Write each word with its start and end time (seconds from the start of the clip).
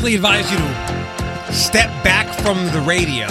highly 0.00 0.14
advise 0.14 0.50
you 0.50 0.56
to 0.56 1.52
step 1.52 1.88
back 2.02 2.26
from 2.40 2.56
the 2.68 2.80
radio. 2.86 3.26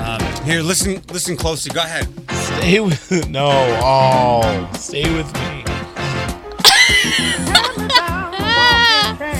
Um, 0.00 0.20
here, 0.44 0.62
listen, 0.62 1.02
listen 1.12 1.36
closely. 1.36 1.74
Go 1.74 1.82
ahead. 1.82 2.08
Stay 2.30 2.80
with 2.80 3.28
no. 3.28 3.50
Oh, 3.82 4.70
stay 4.78 5.02
with 5.14 5.30
me. 5.34 5.64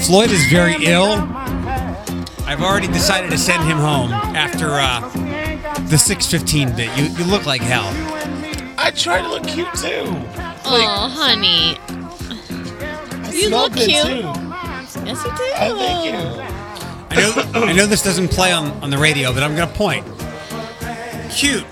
Floyd 0.05 0.30
is 0.30 0.45
very 0.48 0.77
ill. 0.84 1.12
I've 2.45 2.61
already 2.61 2.88
decided 2.88 3.30
to 3.30 3.38
send 3.38 3.62
him 3.62 3.79
home 3.79 4.12
after 4.12 4.72
uh, 4.72 5.00
the 5.88 5.96
6:15 5.96 6.77
bit. 6.77 6.95
You, 6.98 7.04
you 7.16 7.25
look 7.30 7.46
like 7.46 7.62
hell. 7.62 7.88
I 8.77 8.91
try 8.91 9.23
to 9.23 9.29
look 9.29 9.46
cute 9.46 9.73
too. 9.73 10.04
Oh, 10.66 11.09
honey. 11.10 11.79
I 11.88 13.30
You 13.32 13.48
look 13.48 13.73
good, 13.73 13.88
cute. 13.88 14.40
Too. 15.10 15.16
Yes, 15.16 15.24
you 15.24 15.30
do. 15.30 15.52
I 15.56 15.70
thank 15.77 16.05
you. 16.05 16.50
I 17.10 17.60
know, 17.60 17.66
I 17.66 17.73
know 17.73 17.87
this 17.87 18.02
doesn't 18.02 18.28
play 18.28 18.52
on, 18.52 18.70
on 18.82 18.91
the 18.91 18.98
radio, 18.98 19.32
but 19.32 19.42
I'm 19.42 19.56
gonna 19.56 19.73
point. 19.73 20.06
Cute. 21.30 21.66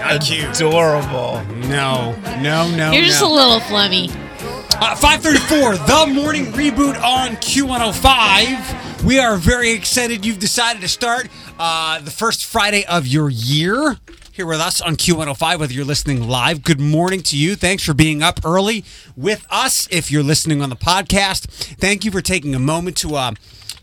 Not 0.00 0.20
cute. 0.22 0.56
Adorable. 0.56 1.44
No, 1.68 2.14
no, 2.40 2.68
no. 2.76 2.90
You're 2.92 3.04
just 3.04 3.20
no. 3.22 3.32
a 3.32 3.34
little 3.34 3.60
flummy. 3.60 4.10
Uh, 4.74 4.96
534, 4.96 5.76
the 5.76 6.12
morning 6.12 6.46
reboot 6.46 7.00
on 7.02 7.36
Q105. 7.36 9.04
We 9.04 9.20
are 9.20 9.36
very 9.36 9.70
excited 9.70 10.26
you've 10.26 10.40
decided 10.40 10.82
to 10.82 10.88
start 10.88 11.28
uh, 11.58 12.00
the 12.00 12.10
first 12.10 12.44
Friday 12.46 12.84
of 12.86 13.06
your 13.06 13.30
year 13.30 13.98
here 14.32 14.46
with 14.46 14.60
us 14.60 14.80
on 14.80 14.96
Q105, 14.96 15.58
whether 15.58 15.74
you're 15.74 15.84
listening 15.84 16.26
live. 16.26 16.62
Good 16.62 16.80
morning 16.80 17.20
to 17.24 17.36
you. 17.36 17.54
Thanks 17.54 17.84
for 17.84 17.92
being 17.92 18.22
up 18.22 18.40
early 18.46 18.82
with 19.14 19.46
us. 19.50 19.86
If 19.90 20.10
you're 20.10 20.22
listening 20.22 20.62
on 20.62 20.70
the 20.70 20.76
podcast, 20.76 21.44
thank 21.76 22.06
you 22.06 22.10
for 22.10 22.22
taking 22.22 22.54
a 22.54 22.58
moment 22.58 22.96
to. 22.98 23.14
Uh, 23.14 23.32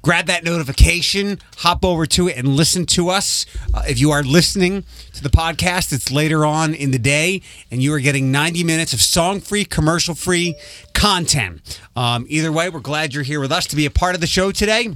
grab 0.02 0.28
that 0.28 0.46
notification, 0.46 1.38
hop 1.58 1.84
over 1.84 2.06
to 2.06 2.30
it, 2.30 2.38
and 2.38 2.48
listen 2.48 2.86
to 2.86 3.10
us. 3.10 3.46
Uh, 3.74 3.84
if 3.86 4.00
you 4.00 4.12
are 4.12 4.24
listening 4.24 4.86
to 5.14 5.22
the 5.22 5.30
podcast, 5.30 5.92
it's 5.92 6.10
later 6.10 6.46
on 6.46 6.74
in 6.74 6.92
the 6.92 6.98
day, 6.98 7.42
and 7.70 7.84
you 7.84 7.94
are 7.94 8.00
getting 8.00 8.32
90 8.32 8.64
minutes 8.64 8.94
of 8.94 9.02
song 9.02 9.42
free, 9.42 9.66
commercial 9.66 10.16
free 10.16 10.56
content. 10.94 11.82
Um, 11.98 12.26
either 12.30 12.50
way, 12.50 12.70
we're 12.70 12.80
glad 12.80 13.14
you're 13.14 13.24
here 13.24 13.42
with 13.42 13.52
us 13.52 13.68
to 13.68 13.76
be 13.76 13.86
a 13.86 13.92
part 13.92 14.16
of 14.16 14.22
the 14.22 14.28
show 14.28 14.54
today. 14.54 14.96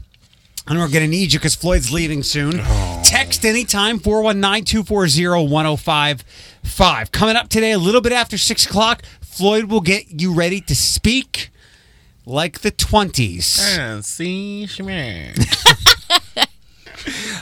And 0.67 0.80
we're 0.80 0.88
going 0.88 1.03
to 1.03 1.08
need 1.08 1.33
you 1.33 1.39
because 1.39 1.56
Floyd's 1.56 1.92
leaving 1.92 2.23
soon. 2.23 2.59
Text 3.03 3.44
anytime, 3.45 4.00
419 4.00 4.64
240 4.64 5.47
1055. 5.50 7.11
Coming 7.11 7.36
up 7.36 7.50
today, 7.50 7.73
a 7.73 7.78
little 7.78 8.00
bit 8.00 8.14
after 8.14 8.38
6 8.38 8.66
o'clock, 8.66 9.03
Floyd 9.22 9.66
will 9.66 9.81
get 9.81 10.22
you 10.22 10.33
ready 10.33 10.61
to 10.61 10.75
speak 10.75 11.50
like 12.25 12.61
the 12.61 12.72
20s. 12.72 13.78
And 13.78 14.05
see. 14.05 14.67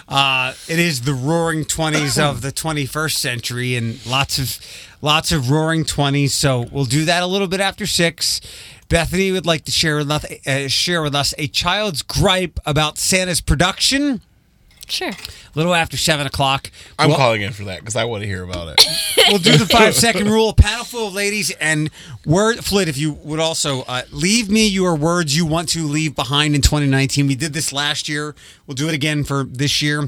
Uh, 0.08 0.54
it 0.68 0.80
is 0.80 1.02
the 1.02 1.14
roaring 1.14 1.64
20s 1.64 2.22
of 2.22 2.42
the 2.42 2.52
21st 2.52 3.14
century 3.14 3.76
and 3.76 4.04
lots 4.06 4.40
of 4.40 4.60
lots 5.02 5.32
of 5.32 5.50
roaring 5.50 5.86
20s 5.86 6.32
so 6.32 6.66
we'll 6.72 6.84
do 6.84 7.06
that 7.06 7.24
a 7.24 7.26
little 7.28 7.48
bit 7.48 7.60
after 7.60 7.86
6 7.86 8.42
bethany 8.92 9.32
would 9.32 9.46
like 9.46 9.64
to 9.64 9.72
share 9.72 9.96
with 9.96 10.12
us, 10.12 10.26
uh, 10.46 10.68
share 10.68 11.02
with 11.02 11.16
us 11.16 11.34
a 11.38 11.48
child's 11.48 12.02
gripe 12.02 12.60
about 12.66 12.98
santa's 12.98 13.40
production 13.40 14.22
Sure. 14.92 15.10
a 15.10 15.16
little 15.56 15.74
after 15.74 15.96
7 15.98 16.28
o'clock 16.28 16.70
I'm 17.00 17.08
We'll- 17.10 17.18
calling 17.18 17.42
in 17.42 17.54
for 17.54 17.64
that 17.66 17.80
because 17.80 17.96
I 17.96 18.04
want 18.06 18.22
to 18.24 18.28
hear 18.28 18.44
about 18.44 18.68
it. 18.68 18.86
we'll 19.30 19.38
do 19.40 19.58
the 19.58 19.66
five 19.66 19.96
second 19.96 20.28
rule. 20.30 20.50
A 20.50 20.54
panel 20.54 20.84
full 20.84 21.08
of 21.08 21.14
ladies 21.14 21.50
and 21.62 21.90
word 22.26 22.64
Flit. 22.64 22.88
If 22.88 22.98
you 22.98 23.14
would 23.14 23.40
also 23.40 23.82
uh, 23.88 24.02
leave 24.12 24.50
me 24.50 24.68
your 24.68 24.96
words 24.96 25.36
you 25.36 25.46
want 25.46 25.70
to 25.70 25.84
leave 25.86 26.16
behind 26.16 26.56
in 26.56 26.62
2019. 26.62 27.28
We 27.28 27.36
did 27.36 27.54
this 27.54 27.72
last 27.74 28.10
year. 28.10 28.36
We'll 28.68 28.76
do 28.76 28.88
it 28.88 28.94
again 28.94 29.24
for 29.24 29.44
this 29.46 29.82
year. 29.82 30.00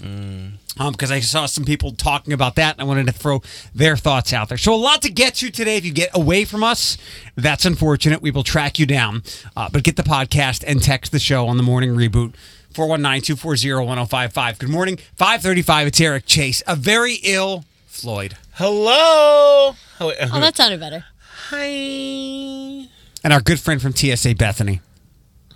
Um, 0.80 0.92
because 0.92 1.12
I 1.12 1.20
saw 1.20 1.46
some 1.46 1.66
people 1.66 1.92
talking 1.92 2.34
about 2.34 2.56
that, 2.56 2.74
and 2.74 2.82
I 2.82 2.84
wanted 2.86 3.06
to 3.06 3.12
throw 3.14 3.44
their 3.76 3.96
thoughts 3.96 4.34
out 4.34 4.50
there. 4.50 4.58
So 4.58 4.74
a 4.74 4.76
lot 4.76 5.04
to 5.04 5.10
get 5.12 5.36
to 5.36 5.52
today. 5.52 5.78
If 5.78 5.86
you 5.86 5.94
get 5.94 6.10
away 6.16 6.46
from 6.46 6.64
us, 6.64 6.98
that's 7.36 7.64
unfortunate. 7.66 8.24
We 8.24 8.32
will 8.32 8.44
track 8.44 8.80
you 8.80 8.88
down. 8.88 9.22
Uh, 9.56 9.70
but 9.72 9.84
get 9.84 9.98
the 9.98 10.04
podcast 10.04 10.64
and 10.66 10.82
text 10.82 11.12
the 11.12 11.20
show 11.20 11.48
on 11.48 11.58
the 11.58 11.64
morning 11.64 11.92
reboot. 11.92 12.34
419-240-1055. 12.74 14.60
Good 14.60 14.70
morning. 14.70 14.98
535, 15.16 15.88
it's 15.88 16.02
Eric 16.02 16.26
Chase. 16.26 16.62
A 16.68 16.76
very 16.76 17.16
ill 17.24 17.66
Floyd. 17.88 18.36
Hello. 18.54 19.76
Oh, 20.00 20.08
wait, 20.08 20.18
Oh, 20.22 20.40
that 20.40 20.58
sounded 20.58 20.80
better. 20.80 21.06
Hi. 21.50 22.88
and 23.24 23.32
our 23.32 23.42
good 23.42 23.60
friend 23.60 23.82
from 23.82 23.96
TSA 23.96 24.36
Bethany. 24.36 24.82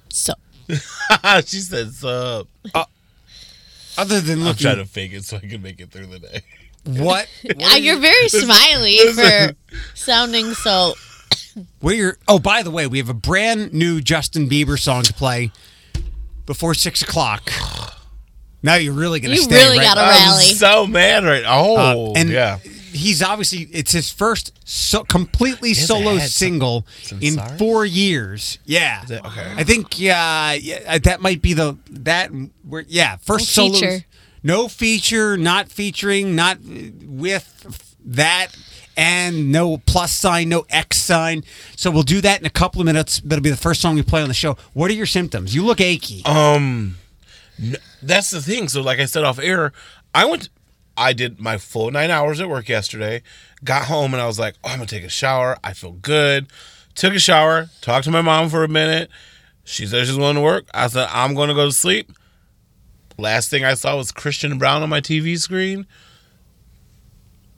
So, 0.10 0.34
she 0.70 1.60
said 1.60 1.92
sup. 1.94 2.48
Other 3.98 4.22
than 4.22 4.44
I'm 4.46 4.56
trying 4.56 4.78
to 4.78 4.86
fake 4.86 5.14
it 5.14 5.24
so 5.24 5.38
I 5.38 5.40
can 5.42 5.62
make 5.62 5.80
it 5.80 5.90
through 5.92 6.06
the 6.08 6.20
day. 6.20 6.42
what? 6.86 7.28
What 7.44 7.64
uh, 7.74 7.76
you're 7.78 7.96
you, 7.96 8.02
very 8.02 8.30
smiley 8.30 8.98
for 9.00 9.06
listen. 9.22 9.56
sounding 9.96 10.54
so. 10.54 10.94
what 11.80 11.94
are 11.94 11.98
your? 11.98 12.18
Oh, 12.28 12.38
by 12.40 12.62
the 12.64 12.72
way, 12.72 12.86
we 12.88 13.00
have 13.00 13.10
a 13.10 13.14
brand 13.16 13.74
new 13.74 14.00
Justin 14.02 14.48
Bieber 14.48 14.78
song 14.80 15.02
to 15.04 15.14
play 15.14 15.52
before 16.48 16.74
six 16.74 17.04
o'clock. 17.04 17.52
Now 18.64 18.74
you're 18.76 18.94
really 18.94 19.20
gonna 19.20 19.36
You 19.36 19.42
stay. 19.44 19.56
really 19.56 19.78
right? 19.78 19.84
gotta 19.86 20.02
I'm 20.02 20.30
rally. 20.32 20.44
so 20.46 20.88
mad 20.88 21.24
right 21.24 21.44
Oh, 21.46 22.10
Uh, 22.10 22.14
and 22.16 22.30
yeah. 22.30 22.58
he's 22.92 23.22
obviously 23.22 23.70
it's 23.72 23.92
his 23.92 24.10
first 24.10 24.52
so 24.66 25.04
completely 25.04 25.70
has 25.76 25.86
solo 25.86 26.14
had 26.14 26.22
some- 26.24 26.30
single 26.30 26.88
some 27.04 27.20
in 27.22 27.36
SARS? 27.36 27.60
four 27.60 27.86
years. 27.86 28.58
Yeah, 28.66 29.04
that- 29.06 29.24
okay. 29.26 29.54
I 29.56 29.64
think 29.64 30.00
yeah, 30.00 30.54
yeah, 30.54 30.98
that 30.98 31.22
might 31.22 31.42
be 31.44 31.54
the 31.54 31.78
that 31.92 32.32
where 32.68 32.84
yeah 32.88 33.18
first 33.18 33.56
No 33.56 33.68
solo. 33.68 33.74
feature. 33.80 34.06
No 34.44 34.68
feature, 34.68 35.38
not 35.38 35.70
featuring, 35.72 36.36
not 36.36 36.58
with 36.64 37.94
that, 38.06 38.48
and 38.98 39.52
no 39.52 39.78
plus 39.78 40.12
sign, 40.12 40.50
no 40.50 40.66
X 40.70 40.98
sign. 40.98 41.44
So 41.76 41.92
we'll 41.92 42.04
do 42.04 42.20
that 42.22 42.42
in 42.42 42.46
a 42.46 42.50
couple 42.50 42.82
of 42.82 42.86
minutes. 42.86 43.22
That'll 43.24 43.44
be 43.44 43.52
the 43.52 43.56
first 43.56 43.80
song 43.80 43.96
we 43.96 44.02
play 44.02 44.22
on 44.22 44.28
the 44.28 44.34
show. 44.34 44.58
What 44.74 44.92
are 44.92 44.96
your 44.96 45.06
symptoms? 45.06 45.56
You 45.56 45.64
look 45.64 45.80
achy. 45.80 46.26
Um, 46.26 46.98
that's 48.02 48.32
the 48.32 48.42
thing. 48.42 48.68
So, 48.68 48.82
like 48.82 49.00
I 49.00 49.06
said 49.06 49.24
off 49.24 49.40
air, 49.40 49.72
I 50.14 50.26
went. 50.26 50.50
I 51.00 51.14
did 51.14 51.40
my 51.40 51.60
full 51.60 51.92
nine 51.92 52.10
hours 52.10 52.42
at 52.42 52.50
work 52.50 52.68
yesterday. 52.68 53.22
Got 53.64 53.86
home 53.86 54.14
and 54.16 54.22
I 54.22 54.26
was 54.26 54.40
like, 54.40 54.56
"Oh, 54.64 54.70
I'm 54.70 54.78
gonna 54.78 54.88
take 54.88 55.04
a 55.04 55.10
shower. 55.10 55.58
I 55.64 55.74
feel 55.74 55.92
good." 55.92 56.48
Took 56.96 57.14
a 57.14 57.20
shower. 57.20 57.70
Talked 57.82 58.06
to 58.06 58.12
my 58.12 58.24
mom 58.24 58.50
for 58.50 58.64
a 58.64 58.68
minute. 58.68 59.12
She 59.64 59.86
said 59.86 60.08
she's 60.08 60.18
going 60.18 60.36
to 60.36 60.42
work. 60.42 60.66
I 60.74 60.88
said 60.88 61.08
I'm 61.12 61.36
to 61.36 61.54
go 61.54 61.66
to 61.66 61.72
sleep. 61.72 62.12
Last 63.20 63.52
thing 63.52 63.64
I 63.64 63.76
saw 63.76 63.98
was 63.98 64.12
Christian 64.12 64.58
Brown 64.58 64.82
on 64.82 64.90
my 64.90 65.02
TV 65.02 65.38
screen. 65.38 65.86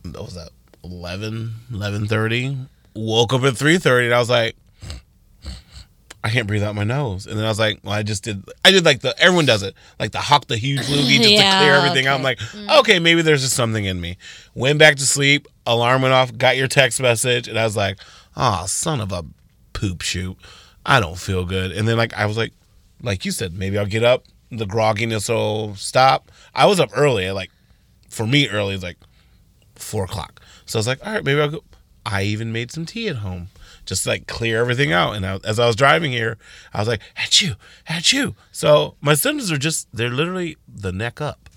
That 0.03 0.21
was 0.21 0.35
at 0.35 0.49
11, 0.83 1.53
11.30. 1.71 2.67
Woke 2.95 3.33
up 3.33 3.43
at 3.43 3.53
3.30 3.53 4.05
and 4.05 4.13
I 4.13 4.19
was 4.19 4.29
like, 4.29 4.55
I 6.21 6.29
can't 6.29 6.47
breathe 6.47 6.63
out 6.63 6.75
my 6.75 6.83
nose. 6.83 7.27
And 7.27 7.37
then 7.37 7.45
I 7.45 7.47
was 7.47 7.59
like, 7.59 7.79
well, 7.83 7.93
I 7.93 8.03
just 8.03 8.23
did, 8.23 8.43
I 8.65 8.71
did 8.71 8.83
like 8.83 8.99
the, 8.99 9.17
everyone 9.21 9.45
does 9.45 9.63
it, 9.63 9.73
like 9.99 10.11
the 10.11 10.19
hawk 10.19 10.47
the 10.47 10.57
huge 10.57 10.81
loogie 10.81 11.17
just 11.21 11.29
to 11.29 11.57
clear 11.57 11.75
everything 11.75 12.07
out. 12.07 12.19
I'm 12.19 12.25
okay. 12.25 12.25
like, 12.25 12.39
mm. 12.39 12.79
okay, 12.79 12.99
maybe 12.99 13.21
there's 13.21 13.41
just 13.41 13.55
something 13.55 13.85
in 13.85 14.01
me. 14.01 14.17
Went 14.53 14.79
back 14.79 14.97
to 14.97 15.05
sleep, 15.05 15.47
alarm 15.65 16.01
went 16.01 16.13
off, 16.13 16.37
got 16.37 16.57
your 16.57 16.67
text 16.67 16.99
message, 17.01 17.47
and 17.47 17.57
I 17.57 17.63
was 17.63 17.77
like, 17.77 17.99
oh, 18.35 18.65
son 18.67 18.99
of 18.99 19.13
a 19.13 19.23
poop 19.71 20.01
shoot. 20.01 20.37
I 20.85 20.99
don't 20.99 21.17
feel 21.17 21.45
good. 21.45 21.71
And 21.71 21.87
then 21.87 21.95
like, 21.95 22.13
I 22.13 22.25
was 22.25 22.35
like, 22.35 22.51
like 23.01 23.23
you 23.23 23.31
said, 23.31 23.53
maybe 23.53 23.77
I'll 23.77 23.85
get 23.85 24.03
up, 24.03 24.25
the 24.51 24.65
grogginess 24.65 25.29
will 25.29 25.75
stop. 25.75 26.31
I 26.53 26.65
was 26.65 26.81
up 26.81 26.89
early, 26.95 27.31
like, 27.31 27.51
for 28.09 28.27
me, 28.27 28.49
early 28.49 28.75
is 28.75 28.83
like 28.83 28.97
four 29.75 30.03
o'clock. 30.03 30.38
So 30.69 30.77
I 30.77 30.79
was 30.79 30.87
like, 30.87 31.05
all 31.05 31.11
right, 31.13 31.23
maybe 31.23 31.41
I'll 31.41 31.49
go. 31.49 31.63
I 32.05 32.23
even 32.23 32.51
made 32.51 32.71
some 32.71 32.85
tea 32.85 33.07
at 33.09 33.17
home, 33.17 33.49
just 33.85 34.03
to, 34.03 34.09
like 34.09 34.27
clear 34.27 34.59
everything 34.61 34.91
out. 34.93 35.15
And 35.15 35.25
I, 35.25 35.39
as 35.43 35.59
I 35.59 35.65
was 35.67 35.75
driving 35.75 36.11
here, 36.11 36.37
I 36.73 36.79
was 36.79 36.87
like, 36.87 37.01
at 37.17 37.41
you, 37.41 37.55
at 37.87 38.13
you. 38.13 38.35
So 38.51 38.95
my 39.01 39.15
symptoms 39.15 39.51
are 39.51 39.57
just, 39.57 39.87
they're 39.91 40.09
literally 40.09 40.57
the 40.67 40.91
neck 40.91 41.19
up. 41.21 41.49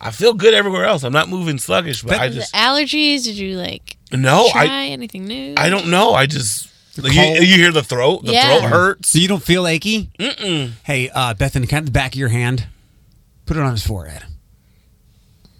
I 0.00 0.10
feel 0.10 0.34
good 0.34 0.52
everywhere 0.54 0.84
else. 0.84 1.02
I'm 1.02 1.12
not 1.12 1.28
moving 1.28 1.58
sluggish, 1.58 2.02
but 2.02 2.10
But 2.10 2.20
I 2.20 2.28
The 2.28 2.34
just, 2.36 2.54
allergies? 2.54 3.24
Did 3.24 3.36
you 3.36 3.56
like 3.56 3.96
no, 4.12 4.48
try 4.52 4.66
I, 4.66 4.86
anything 4.86 5.24
new? 5.24 5.54
I 5.56 5.68
don't 5.70 5.88
know. 5.88 6.12
I 6.12 6.26
just, 6.26 6.68
like, 6.98 7.12
you, 7.14 7.22
you 7.22 7.56
hear 7.56 7.72
the 7.72 7.82
throat, 7.82 8.24
the 8.24 8.32
Yeah. 8.32 8.58
throat 8.58 8.68
hurts. 8.68 9.08
So 9.10 9.18
you 9.18 9.28
don't 9.28 9.42
feel 9.42 9.66
achy? 9.66 10.10
Mm-mm. 10.18 10.72
Hey, 10.84 11.08
uh, 11.10 11.34
Bethany, 11.34 11.66
kind 11.66 11.82
of 11.82 11.86
the 11.86 11.92
back 11.92 12.12
of 12.14 12.18
your 12.18 12.28
hand. 12.28 12.66
Put 13.46 13.56
it 13.56 13.62
on 13.62 13.70
his 13.72 13.86
forehead. 13.86 14.24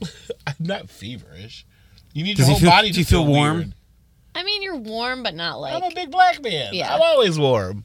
I'm 0.47 0.55
not 0.61 0.89
feverish. 0.91 1.65
You 2.13 2.25
need 2.25 2.37
Does 2.37 2.47
your 2.49 2.59
he 2.59 2.65
whole 2.65 2.71
feel- 2.71 2.71
body 2.71 2.89
do 2.89 2.95
to 2.95 2.99
you 3.01 3.05
feel 3.05 3.27
warm? 3.27 3.57
weird. 3.57 3.73
I 4.35 4.43
mean, 4.45 4.63
you're 4.63 4.77
warm, 4.77 5.23
but 5.23 5.35
not 5.35 5.61
like 5.61 5.75
I'm 5.75 5.83
a 5.83 5.95
big 5.95 6.11
black 6.11 6.43
man. 6.43 6.73
Yeah. 6.73 6.95
I'm 6.95 7.01
always 7.03 7.39
warm. 7.39 7.85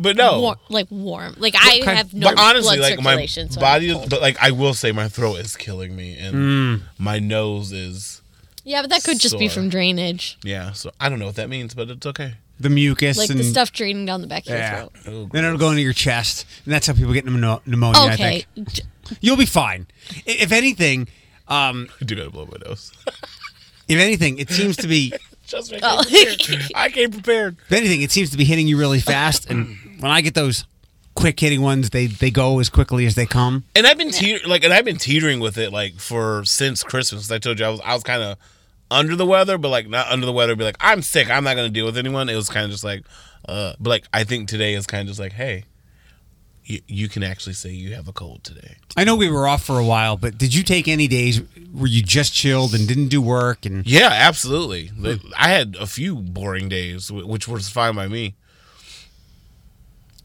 But 0.00 0.16
no. 0.16 0.40
war- 0.40 0.56
like 0.68 0.86
warm. 0.90 1.34
Like 1.38 1.54
I 1.56 1.80
kind- 1.84 1.98
have 1.98 2.14
no 2.14 2.28
but 2.30 2.38
honestly, 2.38 2.76
blood 2.78 2.90
like 2.90 3.00
my 3.00 3.10
circulation. 3.12 3.50
so 3.50 3.60
I'm 3.60 3.62
body, 3.62 3.92
cold. 3.92 4.10
but 4.10 4.20
like 4.20 4.36
I 4.40 4.52
will 4.52 4.74
say, 4.74 4.92
my 4.92 5.08
throat 5.08 5.36
is 5.36 5.56
killing 5.56 5.94
me, 5.96 6.16
and 6.16 6.34
Mm. 6.34 6.82
my 6.98 7.18
nose 7.18 7.72
is 7.72 8.22
yeah, 8.64 8.80
but 8.82 8.90
that 8.90 9.02
could 9.02 9.18
just 9.18 9.38
be 9.38 9.48
from 9.48 9.68
drainage. 9.68 10.38
yeah. 10.44 10.72
So 10.72 10.90
I 11.00 11.08
don't 11.08 11.18
know 11.18 11.26
what 11.26 11.36
that 11.36 11.48
means, 11.48 11.74
but 11.74 11.88
it's 11.90 12.06
okay. 12.06 12.34
the 12.60 12.70
mucus 12.70 13.16
like 13.18 13.30
and 13.30 13.38
the 13.40 13.44
stuff 13.44 13.72
draining 13.72 14.04
down 14.06 14.20
the 14.20 14.26
back 14.28 14.42
of 14.44 14.50
your 14.50 14.58
yeah. 14.58 14.86
throat. 15.02 15.30
Then 15.32 15.44
it'll 15.44 15.58
go 15.58 15.70
into 15.70 15.82
your 15.82 15.92
chest, 15.92 16.44
and 16.64 16.72
that's 16.74 16.86
how 16.86 16.92
people 16.92 17.12
get 17.12 17.24
pneumo- 17.26 17.60
pneumonia. 17.66 18.00
I 18.00 18.14
Okay. 18.14 18.44
think 18.54 18.72
J- 18.72 18.82
you'll 19.20 19.36
be 19.36 19.46
fine. 19.46 19.86
If 20.26 20.52
anything, 20.52 21.08
um, 21.48 21.88
I 22.00 22.04
do 22.04 22.14
gotta 22.14 22.30
blow 22.30 22.46
my 22.46 22.58
nose. 22.68 22.92
if 23.88 23.98
anything, 23.98 24.38
it 24.38 24.50
seems 24.50 24.76
to 24.78 24.88
be. 24.88 25.12
Just 25.46 25.72
make 25.72 25.80
Oh. 25.82 26.02
I 26.74 26.90
came 26.90 27.10
prepared. 27.10 27.56
If 27.66 27.72
anything, 27.72 28.02
it 28.02 28.10
seems 28.10 28.28
to 28.30 28.36
be 28.36 28.44
hitting 28.44 28.68
you 28.68 28.76
really 28.78 29.00
fast, 29.00 29.48
and 29.50 29.78
when 29.98 30.10
I 30.10 30.20
get 30.20 30.34
those 30.34 30.66
quick 31.14 31.40
hitting 31.40 31.62
ones, 31.62 31.88
they 31.90 32.06
they 32.06 32.30
go 32.30 32.58
as 32.60 32.68
quickly 32.68 33.06
as 33.06 33.14
they 33.14 33.24
come. 33.24 33.64
And 33.74 33.86
I've 33.86 33.96
been 33.96 34.10
teeter- 34.10 34.46
like, 34.46 34.62
and 34.62 34.72
I've 34.74 34.84
been 34.84 34.98
teetering 34.98 35.40
with 35.40 35.56
it 35.56 35.72
like 35.72 35.94
for 36.00 36.44
since 36.44 36.82
Christmas. 36.82 37.30
I 37.30 37.38
told 37.38 37.58
you 37.58 37.64
I 37.64 37.70
was 37.70 37.80
I 37.80 37.94
was 37.94 38.02
kind 38.02 38.22
of 38.22 38.36
under 38.90 39.16
the 39.16 39.24
weather, 39.26 39.56
but 39.56 39.70
like 39.70 39.88
not 39.88 40.08
under 40.12 40.26
the 40.26 40.32
weather. 40.32 40.54
Be 40.54 40.64
like, 40.64 40.76
I'm 40.80 41.00
sick. 41.00 41.30
I'm 41.30 41.44
not 41.44 41.56
gonna 41.56 41.70
deal 41.70 41.86
with 41.86 41.96
anyone. 41.96 42.28
It 42.28 42.36
was 42.36 42.50
kind 42.50 42.66
of 42.66 42.70
just 42.70 42.84
like, 42.84 43.04
uh, 43.48 43.72
but 43.80 43.88
like 43.88 44.04
I 44.12 44.24
think 44.24 44.48
today 44.48 44.74
is 44.74 44.86
kind 44.86 45.00
of 45.00 45.08
just 45.08 45.18
like, 45.18 45.32
hey, 45.32 45.64
you, 46.68 46.80
you 46.86 47.08
can 47.08 47.22
actually 47.22 47.54
say 47.54 47.70
you 47.70 47.94
have 47.94 48.06
a 48.08 48.12
cold 48.12 48.44
today. 48.44 48.76
I 48.96 49.04
know 49.04 49.16
we 49.16 49.30
were 49.30 49.48
off 49.48 49.64
for 49.64 49.78
a 49.78 49.84
while, 49.84 50.16
but 50.16 50.36
did 50.38 50.54
you 50.54 50.62
take 50.62 50.86
any 50.86 51.08
days 51.08 51.40
where 51.72 51.86
you 51.88 52.02
just 52.02 52.32
chilled 52.34 52.74
and 52.74 52.86
didn't 52.86 53.08
do 53.08 53.20
work? 53.22 53.64
And 53.66 53.86
Yeah, 53.86 54.10
absolutely. 54.12 54.90
I 55.36 55.48
had 55.48 55.76
a 55.80 55.86
few 55.86 56.14
boring 56.16 56.68
days, 56.68 57.10
which 57.10 57.48
was 57.48 57.68
fine 57.68 57.94
by 57.94 58.06
me. 58.08 58.34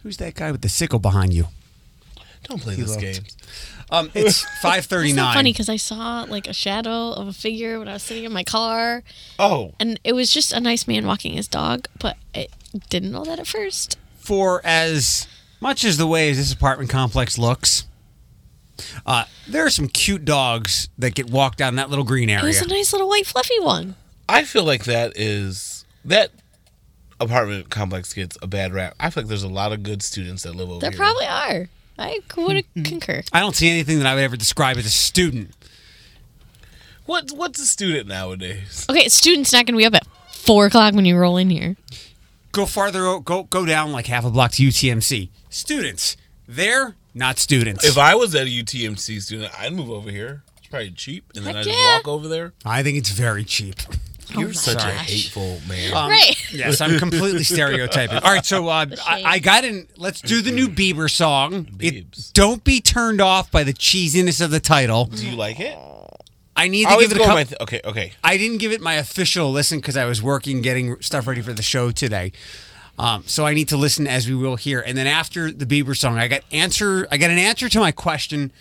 who's 0.03 0.17
that 0.17 0.35
guy 0.35 0.51
with 0.51 0.61
the 0.61 0.69
sickle 0.69 0.99
behind 0.99 1.33
you? 1.33 1.47
Don't 2.43 2.61
play 2.61 2.75
this 2.75 2.89
looked. 2.89 3.01
game. 3.01 3.23
Um, 3.89 4.11
it's 4.13 4.43
five 4.61 4.85
thirty 4.85 5.13
nine. 5.13 5.27
It's 5.27 5.35
funny 5.35 5.53
because 5.53 5.69
I 5.69 5.77
saw 5.77 6.23
like 6.27 6.45
a 6.47 6.53
shadow 6.53 7.11
of 7.13 7.27
a 7.27 7.33
figure 7.33 7.79
when 7.79 7.87
I 7.87 7.93
was 7.93 8.03
sitting 8.03 8.25
in 8.25 8.33
my 8.33 8.43
car, 8.43 9.03
Oh, 9.39 9.73
and 9.79 9.97
it 10.03 10.11
was 10.13 10.29
just 10.33 10.51
a 10.51 10.59
nice 10.59 10.85
man 10.87 11.05
walking 11.07 11.33
his 11.33 11.47
dog. 11.47 11.87
But 11.99 12.17
I 12.35 12.47
didn't 12.89 13.11
know 13.13 13.23
that 13.23 13.39
at 13.39 13.47
first. 13.47 13.97
For 14.17 14.61
as 14.65 15.25
much 15.63 15.83
as 15.83 15.97
the 15.97 16.05
way 16.05 16.31
this 16.33 16.53
apartment 16.53 16.89
complex 16.91 17.37
looks, 17.39 17.85
uh, 19.05 19.23
there 19.47 19.65
are 19.65 19.69
some 19.69 19.87
cute 19.87 20.25
dogs 20.25 20.89
that 20.99 21.15
get 21.15 21.29
walked 21.29 21.57
down 21.57 21.75
that 21.77 21.89
little 21.89 22.05
green 22.05 22.29
It 22.29 22.33
area. 22.33 22.45
was 22.47 22.61
a 22.61 22.67
nice 22.67 22.91
little 22.93 23.07
white 23.09 23.25
fluffy 23.25 23.59
one. 23.59 23.95
I 24.29 24.43
feel 24.43 24.63
like 24.65 24.83
that 24.83 25.13
is 25.15 25.85
that 26.05 26.31
apartment 27.19 27.69
complex 27.69 28.13
gets 28.13 28.37
a 28.41 28.47
bad 28.47 28.73
rap. 28.73 28.93
I 28.99 29.09
feel 29.09 29.23
like 29.23 29.29
there's 29.29 29.43
a 29.43 29.47
lot 29.47 29.71
of 29.73 29.81
good 29.83 30.03
students 30.03 30.43
that 30.43 30.53
live 30.55 30.69
over 30.69 30.79
There 30.79 30.91
here. 30.91 30.97
probably 30.97 31.25
are. 31.25 31.69
I 31.97 32.19
would 32.35 32.65
concur. 32.83 33.23
I 33.31 33.39
don't 33.39 33.55
see 33.55 33.69
anything 33.69 33.99
that 33.99 34.07
I 34.07 34.15
would 34.15 34.23
ever 34.23 34.35
describe 34.37 34.77
as 34.77 34.85
a 34.85 34.89
student. 34.89 35.51
What 37.05 37.31
what's 37.31 37.59
a 37.59 37.65
student 37.65 38.07
nowadays? 38.07 38.85
Okay, 38.89 39.07
students 39.09 39.51
not 39.53 39.65
going 39.65 39.75
to 39.75 39.77
be 39.77 39.85
up 39.85 39.93
at 39.93 40.07
four 40.33 40.65
o'clock 40.65 40.93
when 40.93 41.05
you 41.05 41.17
roll 41.17 41.37
in 41.37 41.49
here. 41.49 41.75
Go 42.53 42.65
farther, 42.65 43.05
o- 43.05 43.19
go 43.19 43.43
go 43.43 43.65
down 43.65 43.91
like 43.91 44.05
half 44.07 44.23
a 44.25 44.29
block 44.29 44.51
to 44.53 44.63
UTMC. 44.63 45.29
Students, 45.49 46.15
they're 46.47 46.95
not 47.13 47.37
students. 47.39 47.83
If 47.83 47.97
I 47.97 48.15
was 48.15 48.33
at 48.35 48.47
a 48.47 48.49
UTMC 48.49 49.21
student, 49.21 49.51
I'd 49.59 49.73
move 49.73 49.89
over 49.89 50.09
here. 50.11 50.43
It's 50.57 50.67
probably 50.67 50.91
cheap, 50.91 51.31
and 51.35 51.45
then 51.45 51.55
I 51.55 51.57
Heck 51.59 51.65
just 51.67 51.79
yeah. 51.79 51.95
walk 51.97 52.07
over 52.07 52.27
there. 52.27 52.53
I 52.63 52.81
think 52.83 52.97
it's 52.97 53.09
very 53.09 53.43
cheap. 53.43 53.75
You're 54.37 54.47
my 54.47 54.53
such 54.53 54.75
a 54.83 54.87
gosh. 54.95 55.09
hateful 55.09 55.59
man. 55.67 55.93
Um, 55.93 56.09
Right. 56.09 56.53
Yes, 56.53 56.79
I'm 56.79 56.97
completely 56.97 57.43
stereotyping. 57.53 58.17
All 58.17 58.33
right, 58.33 58.45
so 58.45 58.67
uh, 58.69 58.85
I, 59.05 59.23
I 59.25 59.39
got 59.39 59.63
in. 59.65 59.87
Let's 59.97 60.21
do 60.21 60.41
the 60.41 60.51
new 60.51 60.69
Bieber 60.69 61.09
song. 61.11 61.53
It- 61.79 62.09
Biebs. 62.11 62.31
don't 62.33 62.63
be 62.63 62.79
turned 62.81 63.19
off 63.19 63.51
by 63.51 63.63
the 63.63 63.73
cheesiness 63.73 64.43
of 64.43 64.49
the 64.51 64.59
title. 64.59 65.05
Do 65.05 65.27
you 65.27 65.35
like 65.35 65.59
it? 65.59 65.75
I 66.55 66.67
need 66.67 66.85
to 66.85 66.91
always 66.91 67.07
give 67.07 67.17
it 67.17 67.21
a 67.21 67.25
go 67.25 67.25
couple. 67.25 67.45
th- 67.45 67.61
okay, 67.61 67.81
okay. 67.83 68.13
I 68.23 68.37
didn't 68.37 68.57
give 68.57 68.71
it 68.71 68.81
my 68.81 68.93
official 68.95 69.51
listen 69.51 69.79
because 69.79 69.97
I 69.97 70.05
was 70.05 70.21
working 70.21 70.61
getting 70.61 71.01
stuff 71.01 71.27
ready 71.27 71.41
for 71.41 71.53
the 71.53 71.63
show 71.63 71.91
today. 71.91 72.31
Um, 72.99 73.23
so 73.25 73.45
I 73.45 73.53
need 73.55 73.69
to 73.69 73.77
listen 73.77 74.05
as 74.05 74.27
we 74.27 74.35
will 74.35 74.55
here. 74.55 74.79
And 74.79 74.95
then 74.97 75.07
after 75.07 75.51
the 75.51 75.65
Bieber 75.65 75.97
song, 75.97 76.19
I 76.19 76.27
got 76.27 76.41
answer. 76.51 77.07
I 77.11 77.17
got 77.17 77.31
an 77.31 77.39
answer 77.39 77.67
to 77.69 77.79
my 77.79 77.91
question 77.91 78.51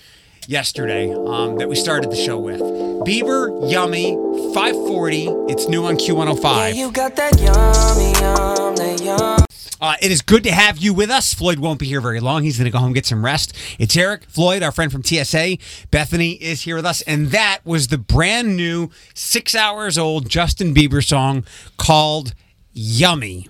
yesterday 0.48 1.12
um, 1.12 1.56
that 1.58 1.68
we 1.68 1.74
started 1.76 2.10
the 2.10 2.16
show 2.16 2.38
with. 2.38 2.60
Bieber, 2.60 3.70
yummy, 3.70 4.12
540. 4.54 5.26
It's 5.48 5.68
new 5.68 5.84
on 5.84 5.96
Q105. 5.96 6.42
Yeah, 6.42 6.68
You 6.68 6.92
got 6.92 7.16
that 7.16 7.38
yummy, 7.38 8.12
yum, 8.20 8.76
that 8.76 9.00
yum. 9.02 9.44
Uh, 9.80 9.96
it 10.00 10.12
is 10.12 10.22
good 10.22 10.44
to 10.44 10.52
have 10.52 10.78
you 10.78 10.94
with 10.94 11.10
us. 11.10 11.34
Floyd 11.34 11.58
won't 11.58 11.80
be 11.80 11.86
here 11.86 12.00
very 12.00 12.20
long. 12.20 12.44
He's 12.44 12.56
going 12.56 12.66
to 12.66 12.70
go 12.70 12.78
home 12.78 12.86
and 12.88 12.94
get 12.94 13.04
some 13.04 13.24
rest. 13.24 13.52
It's 13.80 13.96
Eric, 13.96 14.22
Floyd, 14.28 14.62
our 14.62 14.70
friend 14.70 14.92
from 14.92 15.02
TSA. 15.02 15.58
Bethany 15.90 16.32
is 16.34 16.62
here 16.62 16.76
with 16.76 16.86
us. 16.86 17.02
And 17.02 17.28
that 17.28 17.58
was 17.64 17.88
the 17.88 17.98
brand 17.98 18.56
new 18.56 18.90
six 19.12 19.56
hours 19.56 19.98
old 19.98 20.28
Justin 20.28 20.72
Bieber 20.72 21.04
song 21.04 21.44
called 21.78 22.32
Yummy. 22.72 23.48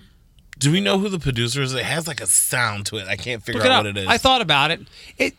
Do 0.57 0.71
we 0.71 0.79
know 0.81 0.97
who 0.97 1.07
the 1.09 1.19
producer 1.19 1.61
is? 1.61 1.73
It 1.75 1.83
has 1.85 2.07
like 2.07 2.19
a 2.19 2.25
sound 2.25 2.87
to 2.87 2.97
it. 2.97 3.07
I 3.07 3.15
can't 3.15 3.43
figure 3.43 3.61
Look 3.61 3.69
out 3.69 3.85
up. 3.85 3.85
what 3.85 3.97
it 3.97 3.97
is. 3.97 4.07
I 4.07 4.17
thought 4.17 4.41
about 4.41 4.71
it. 4.71 4.81
It. 5.19 5.35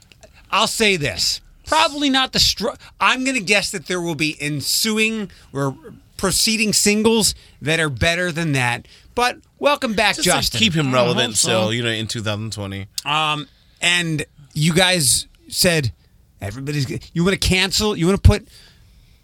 I'll 0.53 0.69
say 0.69 0.97
this. 0.97 1.41
Probably 1.67 2.11
not 2.11 2.33
the. 2.33 2.39
Str- 2.39 2.69
I'm 3.01 3.25
going 3.25 3.37
to 3.37 3.43
guess 3.43 3.71
that 3.71 3.87
there 3.87 4.01
will 4.01 4.15
be 4.15 4.37
ensuing 4.41 5.31
or 5.53 5.77
proceeding 6.17 6.73
singles 6.73 7.35
that 7.63 7.81
are 7.81 7.89
better 7.91 8.31
than 8.33 8.53
that. 8.53 8.87
But 9.15 9.39
welcome 9.59 9.95
back, 9.95 10.17
just 10.17 10.25
to 10.25 10.31
Justin. 10.33 10.59
keep 10.59 10.73
him 10.75 10.87
hope 10.87 10.95
relevant 10.95 11.37
so. 11.37 11.49
still, 11.49 11.73
you 11.73 11.83
know, 11.83 11.89
in 11.91 12.07
2020. 12.07 12.87
Um, 13.05 13.49
and 13.81 14.25
you 14.53 14.73
guys 14.75 15.27
said 15.49 15.93
everybody's. 16.41 16.89
You 17.15 17.25
want 17.25 17.41
to 17.41 17.49
cancel? 17.49 17.97
You 17.97 18.07
want 18.07 18.23
to 18.23 18.29
put 18.29 18.47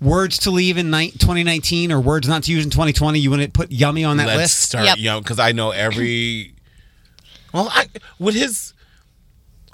words 0.01 0.39
to 0.39 0.51
leave 0.51 0.79
in 0.79 0.91
ni- 0.91 1.11
2019 1.11 1.93
or 1.93 2.01
words 2.01 2.27
not 2.29 2.45
to 2.45 2.53
use 2.53 2.65
in 2.65 2.71
2020? 2.71 3.19
You 3.19 3.31
want 3.31 3.43
to 3.43 3.49
put 3.51 3.71
yummy 3.71 4.05
on 4.05 4.17
that 4.19 4.27
Let's 4.29 4.39
list? 4.39 4.61
start, 4.61 4.85
Yep. 4.87 4.99
you 4.99 5.05
know, 5.05 5.21
because 5.21 5.39
I 5.39 5.53
know 5.53 5.71
every. 5.73 6.55
Well, 7.53 7.69
I 7.73 7.89
with 8.19 8.35
his. 8.35 8.73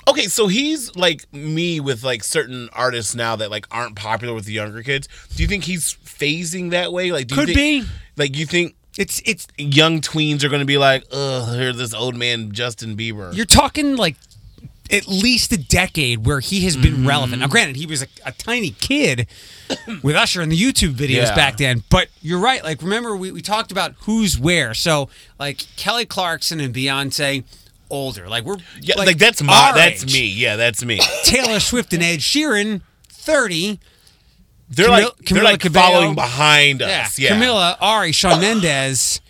Okay, 0.08 0.26
so 0.26 0.47
he's 0.47 0.94
like 0.97 1.32
me 1.32 1.81
with 1.81 2.05
like 2.05 2.23
certain 2.23 2.69
artists 2.73 3.14
now 3.14 3.37
that 3.37 3.50
like 3.50 3.67
aren't 3.70 3.97
popular 3.97 4.35
with 4.35 4.44
the 4.44 4.53
younger 4.53 4.82
kids. 4.82 5.08
Do 5.35 5.43
you 5.43 5.49
think 5.49 5.64
he's 5.64 5.94
phasing 5.94 6.70
that 6.70 6.93
way? 6.93 7.11
Like, 7.12 7.26
do 7.26 7.35
you 7.35 7.41
Could 7.47 7.55
think, 7.55 7.85
be. 7.85 7.91
Like, 8.17 8.37
you 8.37 8.47
think 8.47 8.76
It's 8.99 9.20
it's. 9.26 9.47
young 9.58 10.00
tweens 10.00 10.44
are 10.44 10.49
going 10.49 10.61
to 10.61 10.67
be 10.67 10.79
like, 10.79 11.05
"Ugh, 11.12 11.56
here's 11.56 11.76
this 11.76 11.93
old 11.93 12.14
man 12.17 12.53
Justin 12.53 12.97
Bieber." 12.97 13.35
You're 13.35 13.47
talking 13.47 13.97
like 13.97 14.17
at 14.88 15.08
least 15.08 15.50
a 15.53 15.56
decade 15.58 16.25
where 16.25 16.38
he 16.38 16.61
has 16.64 16.76
been 16.76 16.93
Mm-hmm. 16.99 17.09
relevant. 17.09 17.41
Now, 17.41 17.49
granted, 17.49 17.75
he 17.75 17.87
was 17.87 18.02
a, 18.02 18.06
a 18.25 18.31
tiny 18.31 18.70
kid 18.70 19.26
with 20.05 20.14
Usher 20.14 20.41
in 20.41 20.49
the 20.49 20.56
YouTube 20.56 20.94
videos 20.94 21.26
Yeah. 21.26 21.35
back 21.35 21.56
then, 21.56 21.82
but 21.90 22.07
you're 22.23 22.38
right. 22.38 22.62
Like, 22.62 22.81
remember, 22.83 23.16
we, 23.16 23.33
we 23.33 23.42
talked 23.42 23.73
about 23.73 23.95
who's 24.02 24.38
where. 24.38 24.75
So, 24.75 25.09
like, 25.40 25.66
Kelly 25.75 26.07
Clarkson 26.07 26.61
and 26.61 26.73
Beyonce, 26.73 27.42
older. 27.90 28.28
Like, 28.28 28.45
we're. 28.45 28.57
yeah, 28.81 28.95
like, 28.97 29.19
that's 29.19 29.43
my 29.43 29.52
our 29.71 29.75
that's 29.75 30.05
age. 30.05 30.12
me. 30.12 30.26
Yeah, 30.26 30.57
that's 30.57 30.85
me. 30.85 31.00
Taylor 31.25 31.61
Swift 31.61 31.93
and 31.93 32.02
Ed 32.02 32.19
Sheeran, 32.21 32.83
30. 33.09 33.81
They're 34.69 34.87
Camil- 34.88 34.90
like 34.90 35.05
Camila 35.19 35.35
they're 35.35 35.45
like 35.45 35.61
Cabello. 35.61 35.93
following 35.93 36.14
behind 36.16 36.83
us. 36.83 37.19
Yeah, 37.19 37.35
yeah. 37.37 37.40
Camila, 37.40 37.76
Ari, 37.81 38.12
Shawn 38.12 38.40
Mendes. 38.40 39.21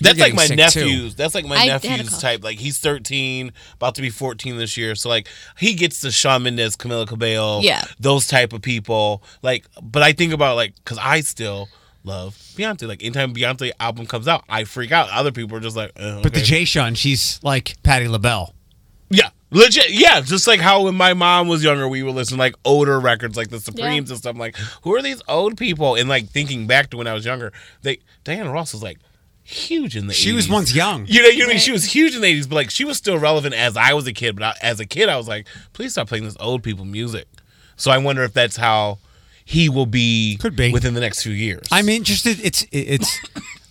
That's 0.00 0.18
like 0.18 0.34
my 0.34 0.48
getting 0.48 0.58
sick, 0.68 0.82
too. 0.82 0.84
nephew's. 0.86 1.14
That's 1.14 1.34
like 1.36 1.44
my 1.46 1.56
I 1.56 1.66
nephew's 1.66 2.18
type. 2.20 2.42
Like 2.42 2.58
he's 2.58 2.78
13, 2.78 3.52
about 3.76 3.94
to 3.94 4.02
be 4.02 4.10
14 4.10 4.56
this 4.56 4.76
year. 4.76 4.94
So 4.96 5.08
like 5.08 5.28
he 5.56 5.74
gets 5.74 6.00
the 6.00 6.10
Shawn 6.10 6.42
Mendes, 6.42 6.76
Camila 6.76 7.06
Cabello, 7.06 7.60
Yeah. 7.62 7.84
those 8.00 8.26
type 8.26 8.52
of 8.52 8.60
people. 8.60 9.22
Like, 9.42 9.66
but 9.80 10.02
I 10.02 10.12
think 10.12 10.32
about 10.32 10.56
like 10.56 10.74
because 10.76 10.98
I 11.00 11.20
still 11.20 11.68
love 12.04 12.34
Beyonce. 12.56 12.86
Like 12.86 13.02
anytime 13.02 13.34
Beyonce 13.34 13.72
album 13.80 14.06
comes 14.06 14.28
out, 14.28 14.44
I 14.48 14.64
freak 14.64 14.92
out. 14.92 15.08
Other 15.10 15.32
people 15.32 15.56
are 15.56 15.60
just 15.60 15.76
like, 15.76 15.92
uh, 15.96 16.22
But 16.22 16.34
the. 16.34 16.40
Jay 16.40 16.64
Sean, 16.64 16.94
she's 16.94 17.40
like 17.42 17.82
Patti 17.82 18.06
LaBelle. 18.08 18.54
yeah, 19.10 19.30
legit, 19.50 19.90
yeah. 19.90 20.20
Just 20.20 20.46
like 20.46 20.60
how 20.60 20.82
when 20.84 20.94
my 20.94 21.14
mom 21.14 21.48
was 21.48 21.64
younger, 21.64 21.88
we 21.88 22.02
would 22.02 22.14
listen 22.14 22.36
to, 22.36 22.40
like 22.40 22.54
older 22.64 23.00
records, 23.00 23.36
like 23.36 23.48
the 23.48 23.60
Supremes 23.60 24.10
and 24.10 24.18
stuff. 24.18 24.34
I'm 24.34 24.38
like, 24.38 24.56
who 24.82 24.94
are 24.94 25.02
these 25.02 25.22
old 25.28 25.56
people? 25.56 25.94
And 25.96 26.08
like 26.08 26.28
thinking 26.28 26.66
back 26.66 26.90
to 26.90 26.96
when 26.96 27.06
I 27.06 27.14
was 27.14 27.24
younger, 27.24 27.52
they 27.82 27.98
Diana 28.24 28.52
Ross 28.52 28.72
was 28.72 28.82
like 28.82 28.98
huge 29.42 29.96
in 29.96 30.06
the. 30.06 30.14
She 30.14 30.32
was 30.32 30.48
once 30.48 30.74
young. 30.74 31.06
You 31.06 31.22
know, 31.22 31.28
you 31.28 31.38
know, 31.40 31.44
what 31.46 31.50
I 31.50 31.54
mean, 31.54 31.60
she 31.60 31.72
was 31.72 31.84
huge 31.84 32.14
in 32.14 32.22
the 32.22 32.28
eighties, 32.28 32.46
but 32.46 32.54
like 32.56 32.70
she 32.70 32.84
was 32.84 32.96
still 32.96 33.18
relevant 33.18 33.54
as 33.54 33.76
I 33.76 33.92
was 33.92 34.06
a 34.06 34.12
kid. 34.12 34.36
But 34.36 34.44
I, 34.44 34.54
as 34.62 34.80
a 34.80 34.86
kid, 34.86 35.08
I 35.08 35.16
was 35.16 35.28
like, 35.28 35.46
please 35.72 35.92
stop 35.92 36.08
playing 36.08 36.24
this 36.24 36.36
old 36.40 36.62
people 36.62 36.84
music. 36.84 37.28
So 37.76 37.90
I 37.90 37.98
wonder 37.98 38.22
if 38.22 38.32
that's 38.32 38.56
how 38.56 38.98
he 39.44 39.68
will 39.68 39.86
be, 39.86 40.36
Could 40.38 40.56
be. 40.56 40.72
within 40.72 40.94
the 40.94 41.00
next 41.00 41.22
few 41.22 41.32
years. 41.32 41.66
I'm 41.70 41.88
interested. 41.88 42.38
It's 42.42 42.66
it's. 42.72 43.18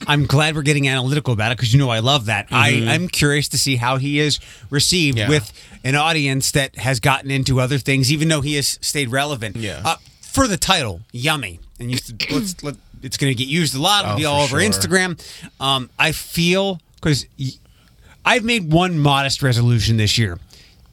I'm 0.05 0.25
glad 0.25 0.55
we're 0.55 0.63
getting 0.63 0.87
analytical 0.89 1.33
about 1.33 1.51
it 1.53 1.57
because 1.57 1.73
you 1.73 1.79
know 1.79 1.89
I 1.89 1.99
love 1.99 2.25
that. 2.25 2.47
I 2.51 2.85
I'm 2.89 3.07
curious 3.07 3.47
to 3.49 3.57
see 3.57 3.77
how 3.77 3.97
he 3.97 4.19
is 4.19 4.39
received 4.69 5.17
Mm-hmm. 5.17 5.31
Yeah. 5.31 5.37
with 5.39 5.79
an 5.85 5.95
audience 5.95 6.51
that 6.51 6.75
has 6.77 6.99
gotten 6.99 7.31
into 7.31 7.59
other 7.59 7.77
things, 7.77 8.11
even 8.11 8.27
though 8.27 8.41
he 8.41 8.55
has 8.55 8.77
stayed 8.81 9.09
relevant. 9.09 9.55
Yeah. 9.55 9.81
Uh, 9.83 9.95
for 10.21 10.47
the 10.47 10.57
title, 10.57 11.01
yummy, 11.11 11.59
and 11.79 11.89
you 11.91 11.97
let's 12.31 12.61
let, 12.63 12.75
it's 13.01 13.17
going 13.17 13.31
to 13.31 13.37
get 13.37 13.47
used 13.47 13.75
a 13.75 13.79
lot. 13.81 14.03
It'll 14.03 14.13
Oh, 14.15 14.17
be 14.17 14.25
all 14.25 14.41
over 14.41 14.59
sure. 14.59 14.69
Instagram. 14.69 15.19
Um, 15.59 15.89
I 15.99 16.11
feel 16.11 16.79
because 16.95 17.25
I've 18.25 18.43
made 18.43 18.71
one 18.73 18.97
modest 18.99 19.41
resolution 19.43 19.97
this 19.97 20.17
year. 20.17 20.39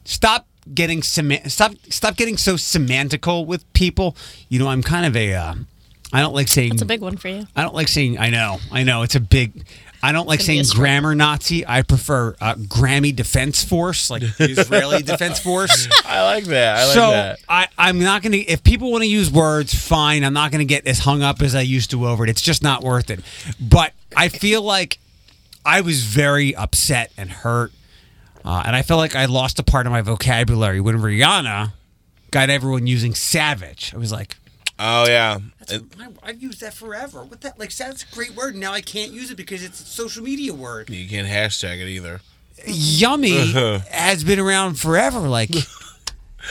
Stop 0.05 0.47
getting 0.73 1.01
sema- 1.03 1.49
stop 1.49 1.73
stop 1.89 2.15
getting 2.15 2.37
so 2.37 2.55
semantical 2.55 3.45
with 3.45 3.71
people. 3.73 4.15
You 4.49 4.59
know, 4.59 4.67
I'm 4.67 4.83
kind 4.83 5.05
of 5.05 5.15
a 5.15 5.33
uh, 5.33 5.55
I 6.13 6.21
don't 6.21 6.33
like 6.33 6.47
saying 6.47 6.69
That's 6.69 6.81
a 6.81 6.85
big 6.85 7.01
one 7.01 7.17
for 7.17 7.29
you. 7.29 7.47
I 7.55 7.63
don't 7.63 7.75
like 7.75 7.87
saying 7.87 8.17
I 8.19 8.29
know. 8.29 8.59
I 8.71 8.83
know 8.83 9.01
it's 9.03 9.15
a 9.15 9.19
big 9.19 9.63
I 10.03 10.11
don't 10.11 10.27
like 10.27 10.39
It's 10.39 10.47
gonna 10.47 10.53
be 10.53 10.57
saying 10.57 10.59
a 10.61 10.63
struggle. 10.65 10.81
grammar 10.83 11.15
Nazi. 11.15 11.65
I 11.67 11.83
prefer 11.83 12.35
uh, 12.41 12.55
Grammy 12.55 13.15
Defense 13.15 13.63
Force, 13.63 14.09
like 14.09 14.21
the 14.21 14.33
Israeli 14.39 15.03
Defense 15.03 15.39
Force. 15.39 15.87
I 16.05 16.23
like 16.23 16.45
that. 16.45 16.77
I 16.77 16.85
like 16.85 16.93
so 16.93 17.11
that. 17.11 17.39
I, 17.47 17.67
I'm 17.77 17.99
not 17.99 18.23
going 18.23 18.31
to. 18.31 18.39
If 18.39 18.63
people 18.63 18.91
want 18.91 19.03
to 19.03 19.07
use 19.07 19.29
words, 19.31 19.75
fine. 19.75 20.23
I'm 20.23 20.33
not 20.33 20.51
going 20.51 20.59
to 20.59 20.65
get 20.65 20.87
as 20.87 20.97
hung 20.99 21.21
up 21.21 21.43
as 21.43 21.53
I 21.53 21.61
used 21.61 21.91
to 21.91 22.07
over 22.07 22.23
it. 22.23 22.31
It's 22.31 22.41
just 22.41 22.63
not 22.63 22.83
worth 22.83 23.11
it. 23.11 23.19
But 23.59 23.93
I 24.17 24.29
feel 24.29 24.63
like 24.63 24.97
I 25.63 25.81
was 25.81 26.03
very 26.03 26.55
upset 26.55 27.11
and 27.15 27.29
hurt, 27.29 27.71
uh, 28.45 28.63
and 28.65 28.75
I 28.75 28.81
felt 28.81 28.99
like 28.99 29.15
I 29.15 29.25
lost 29.25 29.59
a 29.59 29.63
part 29.63 29.85
of 29.85 29.91
my 29.91 30.01
vocabulary 30.01 30.79
when 30.81 30.97
Rihanna 30.97 31.73
got 32.31 32.49
everyone 32.49 32.87
using 32.87 33.13
savage. 33.15 33.93
I 33.93 33.97
was 33.97 34.11
like. 34.11 34.37
Oh 34.83 35.07
yeah. 35.07 35.37
It- 35.67 35.83
I, 35.99 36.07
I've 36.23 36.41
used 36.41 36.61
that 36.61 36.73
forever. 36.73 37.23
What 37.23 37.41
that 37.41 37.59
like? 37.59 37.75
That's 37.75 38.03
a 38.03 38.15
great 38.15 38.31
word. 38.35 38.55
Now 38.55 38.73
I 38.73 38.81
can't 38.81 39.11
use 39.11 39.29
it 39.29 39.35
because 39.37 39.63
it's 39.63 39.79
a 39.79 39.85
social 39.85 40.23
media 40.23 40.53
word. 40.55 40.89
you 40.89 41.07
can't 41.07 41.27
hashtag 41.27 41.79
it 41.81 41.87
either. 41.87 42.21
Yummy 42.65 43.51
has 43.91 44.23
been 44.23 44.39
around 44.39 44.79
forever. 44.79 45.19
Like, 45.21 45.51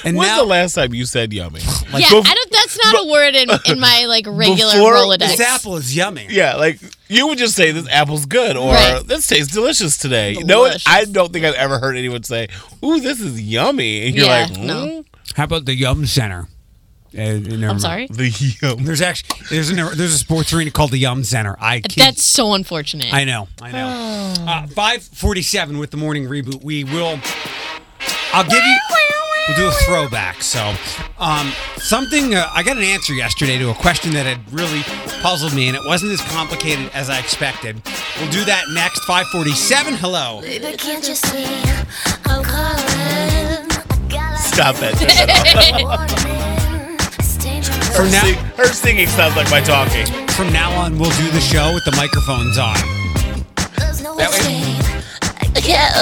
and 0.05 0.17
When's 0.17 0.31
now 0.31 0.39
the 0.39 0.45
last 0.47 0.75
time 0.75 0.95
you 0.95 1.05
said 1.05 1.33
yummy? 1.33 1.61
yeah, 1.63 1.67
bef- 2.09 2.27
I 2.27 2.35
don't. 2.35 2.51
That's 2.53 2.79
not 2.85 3.05
a 3.07 3.11
word 3.11 3.35
in, 3.35 3.49
in 3.67 3.81
my 3.81 4.05
like 4.07 4.27
regular 4.29 4.73
Before- 4.73 4.95
Rolodex. 4.95 5.19
this 5.19 5.41
apple 5.41 5.77
is 5.77 5.95
yummy. 5.97 6.27
Yeah, 6.31 6.57
like 6.57 6.79
you 7.09 7.27
would 7.29 7.39
just 7.39 7.55
say 7.55 7.73
this 7.73 7.89
apple's 7.89 8.27
good 8.27 8.57
or 8.57 8.73
Right. 8.73 9.03
this 9.07 9.27
tastes 9.27 9.53
delicious 9.53 9.97
today. 9.97 10.33
You 10.33 10.45
know 10.45 10.61
what? 10.61 10.83
I 10.87 11.05
don't 11.05 11.33
think 11.33 11.45
I've 11.45 11.55
ever 11.55 11.79
heard 11.79 11.97
anyone 11.97 12.23
say, 12.23 12.49
"Ooh, 12.85 13.01
this 13.01 13.21
is 13.21 13.41
yummy," 13.41 14.07
and 14.07 14.15
you're 14.17 14.27
Yeah, 14.27 14.47
like, 14.51 14.59
no. 14.59 14.87
"Hmm?" 14.89 15.01
How 15.37 15.45
about 15.45 15.65
the 15.65 15.75
Yum 15.75 16.07
Center? 16.07 16.49
Uh, 17.17 17.23
I'm 17.23 17.59
mind. 17.61 17.81
sorry. 17.81 18.07
the 18.09 18.29
yum. 18.63 18.85
There's 18.85 19.01
actually 19.01 19.41
there's 19.51 19.69
a 19.71 19.75
there's 19.75 20.13
a 20.15 20.19
sports 20.19 20.53
arena 20.53 20.71
called 20.71 20.93
the 20.93 20.99
Yum 20.99 21.25
Center. 21.25 21.57
I 21.59 21.81
kid, 21.81 22.05
That's 22.05 22.23
so 22.23 22.55
unfortunate. 22.55 23.13
I 23.13 23.25
know 23.25 23.49
I 23.61 23.73
know. 23.73 24.35
Uh, 24.47 24.67
Five 24.69 25.03
forty 25.03 25.43
seven 25.43 25.79
with 25.79 25.91
the 25.91 25.97
morning 25.97 26.27
reboot. 26.29 26.63
We 26.63 26.85
will. 26.85 27.19
I'll 28.33 28.45
give 28.45 28.63
you. 28.63 28.79
We'll 29.51 29.59
do 29.59 29.69
a 29.69 29.73
throwback. 29.85 30.45
So, 30.45 30.75
um, 31.19 31.51
something 31.77 32.37
uh, 32.37 32.49
I 32.55 32.63
got 32.63 32.77
an 32.77 32.85
answer 32.85 33.13
yesterday 33.15 33.59
to 33.59 33.71
a 33.71 33.75
question 33.75 34.13
that 34.13 34.25
had 34.25 34.39
really 34.53 34.83
puzzled 35.23 35.55
me, 35.55 35.67
and 35.67 35.77
it 35.77 35.83
wasn't 35.85 36.13
as 36.13 36.21
complicated 36.31 36.89
as 36.95 37.11
I 37.11 37.19
expected. 37.19 37.83
We'll 38.21 38.31
do 38.31 38.45
that 38.45 38.63
next. 38.75 39.01
Five 39.07 39.27
forty 39.27 39.51
seven. 39.51 39.95
Hello. 39.95 40.41
Baby, 40.41 40.77
can't 40.77 41.03
you 41.09 41.17
see 41.17 41.47
I'm 42.27 42.45
calling? 42.45 43.67
Stop 44.39 44.77
it. 44.87 44.95
Turn 45.03 45.09
that 45.09 45.83
off. 45.85 47.19
It's 47.19 47.37
dangerous. 47.39 47.97
From 47.97 48.09
now, 48.13 48.23
Sing- 48.23 48.35
her 48.55 48.67
singing 48.67 49.09
sounds 49.09 49.35
like 49.35 49.51
my 49.51 49.61
talking. 49.61 50.07
from 50.29 50.53
now 50.53 50.71
on, 50.81 50.97
we'll 50.97 51.11
do 51.19 51.29
the 51.33 51.41
show 51.41 51.75
with 51.75 51.85
the 51.85 51.97
microphones 51.97 52.57
on. 52.57 52.77
No 54.01 54.15
That 54.17 54.31
way- 54.31 54.77
I 55.43 55.61
can't. 55.61 55.95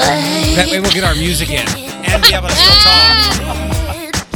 That 0.56 0.68
way, 0.70 0.80
we'll 0.80 0.92
get 0.92 1.04
our 1.04 1.14
music 1.14 1.48
in 1.48 1.87
and 2.10 2.22
be 2.22 2.34
able 2.34 2.48
to 2.48 2.54
still 2.54 2.74
talk. 2.82 4.28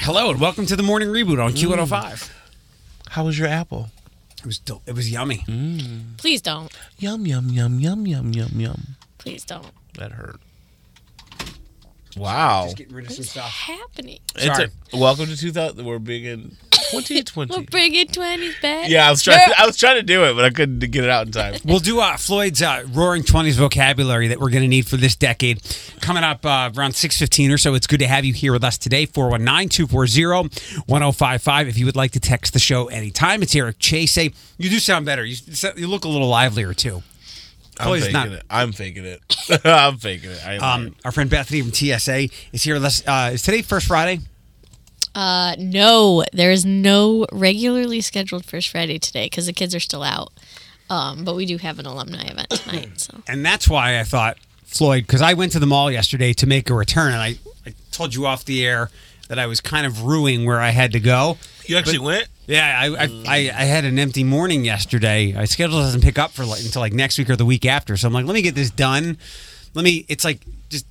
Hello 0.00 0.30
and 0.30 0.40
welcome 0.40 0.66
to 0.66 0.74
the 0.76 0.82
morning 0.82 1.08
reboot 1.08 1.42
on 1.42 1.52
Q105. 1.52 2.30
How 3.10 3.24
was 3.24 3.38
your 3.38 3.48
apple? 3.48 3.88
It 4.38 4.44
was 4.46 4.58
del- 4.58 4.82
it 4.86 4.94
was 4.94 5.10
yummy. 5.10 5.44
Please 6.18 6.42
don't. 6.42 6.72
Yum 6.98 7.24
yum 7.26 7.48
yum 7.48 7.78
yum 7.78 8.06
yum 8.06 8.32
yum 8.32 8.60
yum. 8.60 8.96
Please 9.18 9.44
don't. 9.44 9.66
That 9.98 10.12
hurt. 10.12 10.40
Wow. 12.16 12.64
Just 12.64 12.76
getting 12.76 12.94
rid 12.94 13.06
of 13.06 13.12
some 13.12 13.24
stuff. 13.24 13.48
Happening. 13.50 14.18
It's 14.36 14.44
Sorry. 14.44 14.68
a, 14.92 14.98
welcome 14.98 15.26
to 15.26 15.36
2000. 15.36 15.84
We're 15.84 15.98
big 15.98 16.24
in 16.26 16.56
2020. 16.90 17.56
We're 17.56 17.62
bringing 17.64 18.06
twenties 18.08 18.54
back. 18.60 18.90
yeah, 18.90 19.06
I 19.06 19.10
was 19.10 19.22
trying. 19.22 19.38
I 19.56 19.64
was 19.66 19.76
trying 19.78 19.96
to 19.96 20.02
do 20.02 20.24
it, 20.24 20.34
but 20.34 20.44
I 20.44 20.50
couldn't 20.50 20.80
get 20.90 21.04
it 21.04 21.10
out 21.10 21.24
in 21.26 21.32
time. 21.32 21.54
We'll 21.64 21.78
do 21.78 22.00
uh, 22.00 22.16
Floyd's 22.18 22.60
uh, 22.60 22.84
Roaring 22.92 23.22
Twenties 23.22 23.56
vocabulary 23.56 24.28
that 24.28 24.38
we're 24.40 24.50
going 24.50 24.60
to 24.62 24.68
need 24.68 24.86
for 24.86 24.96
this 24.98 25.16
decade 25.16 25.62
coming 26.00 26.22
up 26.24 26.44
uh, 26.44 26.70
around 26.76 26.94
six 26.94 27.18
fifteen 27.18 27.50
or 27.50 27.56
so. 27.56 27.72
It's 27.74 27.86
good 27.86 28.00
to 28.00 28.06
have 28.06 28.26
you 28.26 28.34
here 28.34 28.52
with 28.52 28.64
us 28.64 28.76
today. 28.76 29.06
419-240-1055. 29.06 31.68
If 31.68 31.78
you 31.78 31.86
would 31.86 31.96
like 31.96 32.10
to 32.12 32.20
text 32.20 32.52
the 32.52 32.58
show 32.58 32.88
anytime, 32.88 33.42
it's 33.42 33.54
Eric 33.56 33.78
Chase. 33.78 34.14
You 34.16 34.30
do 34.58 34.78
sound 34.78 35.06
better. 35.06 35.24
You, 35.24 35.36
you 35.76 35.86
look 35.88 36.04
a 36.04 36.08
little 36.08 36.28
livelier 36.28 36.74
too. 36.74 37.02
I'm 37.78 37.86
Floyd's 37.86 38.04
faking 38.06 38.12
not. 38.12 38.28
it. 38.32 38.42
I'm 38.50 38.72
faking 38.72 39.04
it. 39.04 39.20
I'm 39.64 39.96
faking 39.98 40.30
it. 40.30 40.46
I 40.46 40.54
am. 40.54 40.62
Um, 40.62 40.96
our 41.04 41.12
friend 41.12 41.28
Bethany 41.30 41.62
from 41.62 41.72
TSA 41.72 42.28
is 42.52 42.62
here 42.62 42.74
with 42.74 42.84
us. 42.84 43.06
Uh, 43.06 43.30
is 43.34 43.42
today 43.42 43.62
First 43.62 43.86
Friday? 43.86 44.20
Uh, 45.14 45.54
no, 45.58 46.24
there 46.32 46.50
is 46.50 46.64
no 46.64 47.26
regularly 47.32 48.00
scheduled 48.00 48.44
First 48.44 48.68
Friday 48.70 48.98
today 48.98 49.26
because 49.26 49.46
the 49.46 49.52
kids 49.52 49.74
are 49.74 49.80
still 49.80 50.02
out. 50.02 50.32
Um, 50.90 51.24
but 51.24 51.34
we 51.36 51.46
do 51.46 51.56
have 51.58 51.78
an 51.78 51.86
alumni 51.86 52.24
event 52.26 52.50
tonight. 52.50 53.00
So 53.00 53.22
And 53.26 53.44
that's 53.44 53.68
why 53.68 53.98
I 53.98 54.04
thought 54.04 54.36
Floyd, 54.64 55.06
because 55.06 55.22
I 55.22 55.34
went 55.34 55.52
to 55.52 55.58
the 55.58 55.66
mall 55.66 55.90
yesterday 55.90 56.32
to 56.34 56.46
make 56.46 56.68
a 56.70 56.74
return, 56.74 57.12
and 57.12 57.22
I, 57.22 57.36
I 57.66 57.74
told 57.90 58.14
you 58.14 58.26
off 58.26 58.44
the 58.44 58.64
air 58.66 58.90
that 59.28 59.38
I 59.38 59.46
was 59.46 59.60
kind 59.60 59.86
of 59.86 60.02
ruining 60.02 60.44
where 60.44 60.60
I 60.60 60.70
had 60.70 60.92
to 60.92 61.00
go. 61.00 61.38
you 61.66 61.76
actually 61.78 61.98
went. 62.00 62.28
Yeah, 62.46 62.78
I, 62.80 63.04
I, 63.04 63.08
I, 63.26 63.36
I 63.50 63.64
had 63.64 63.84
an 63.84 63.98
empty 63.98 64.24
morning 64.24 64.64
yesterday. 64.64 65.32
My 65.32 65.44
schedule 65.44 65.78
doesn't 65.78 66.00
pick 66.02 66.18
up 66.18 66.32
for 66.32 66.44
like, 66.44 66.64
until 66.64 66.80
like 66.80 66.92
next 66.92 67.18
week 67.18 67.30
or 67.30 67.36
the 67.36 67.44
week 67.44 67.64
after. 67.64 67.96
So 67.96 68.08
I'm 68.08 68.12
like, 68.14 68.26
let 68.26 68.34
me 68.34 68.42
get 68.42 68.54
this 68.54 68.70
done. 68.70 69.16
Let 69.74 69.84
me. 69.84 70.04
It's 70.08 70.24
like 70.24 70.40
just 70.68 70.86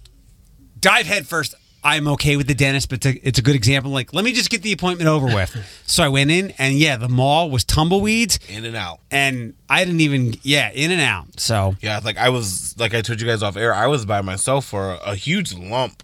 dive 0.79 1.05
head 1.05 1.27
first. 1.27 1.55
I'm 1.83 2.07
okay 2.09 2.37
with 2.37 2.45
the 2.47 2.53
dentist, 2.53 2.89
but 2.89 3.03
it's 3.03 3.05
a, 3.07 3.27
it's 3.27 3.39
a 3.39 3.41
good 3.41 3.55
example. 3.55 3.89
Like, 3.91 4.13
let 4.13 4.23
me 4.23 4.33
just 4.33 4.51
get 4.51 4.61
the 4.61 4.71
appointment 4.71 5.09
over 5.09 5.25
with. 5.25 5.55
so 5.87 6.03
I 6.03 6.09
went 6.09 6.29
in, 6.29 6.51
and 6.59 6.75
yeah, 6.75 6.95
the 6.95 7.09
mall 7.09 7.49
was 7.49 7.63
tumbleweeds, 7.63 8.37
In 8.47 8.65
and 8.65 8.75
out. 8.75 8.99
and 9.09 9.55
I 9.67 9.83
didn't 9.83 10.01
even 10.01 10.35
yeah 10.43 10.69
in 10.71 10.91
and 10.91 11.01
out. 11.01 11.39
So 11.39 11.75
Yeah, 11.81 11.99
like 12.03 12.17
I 12.17 12.29
was, 12.29 12.75
like 12.79 12.93
I 12.93 13.01
told 13.01 13.19
you 13.19 13.25
guys 13.27 13.41
off 13.41 13.57
air, 13.57 13.73
I 13.73 13.87
was 13.87 14.05
by 14.05 14.21
myself 14.21 14.65
for 14.65 14.91
a, 14.93 14.97
a 15.07 15.15
huge 15.15 15.53
lump. 15.55 16.03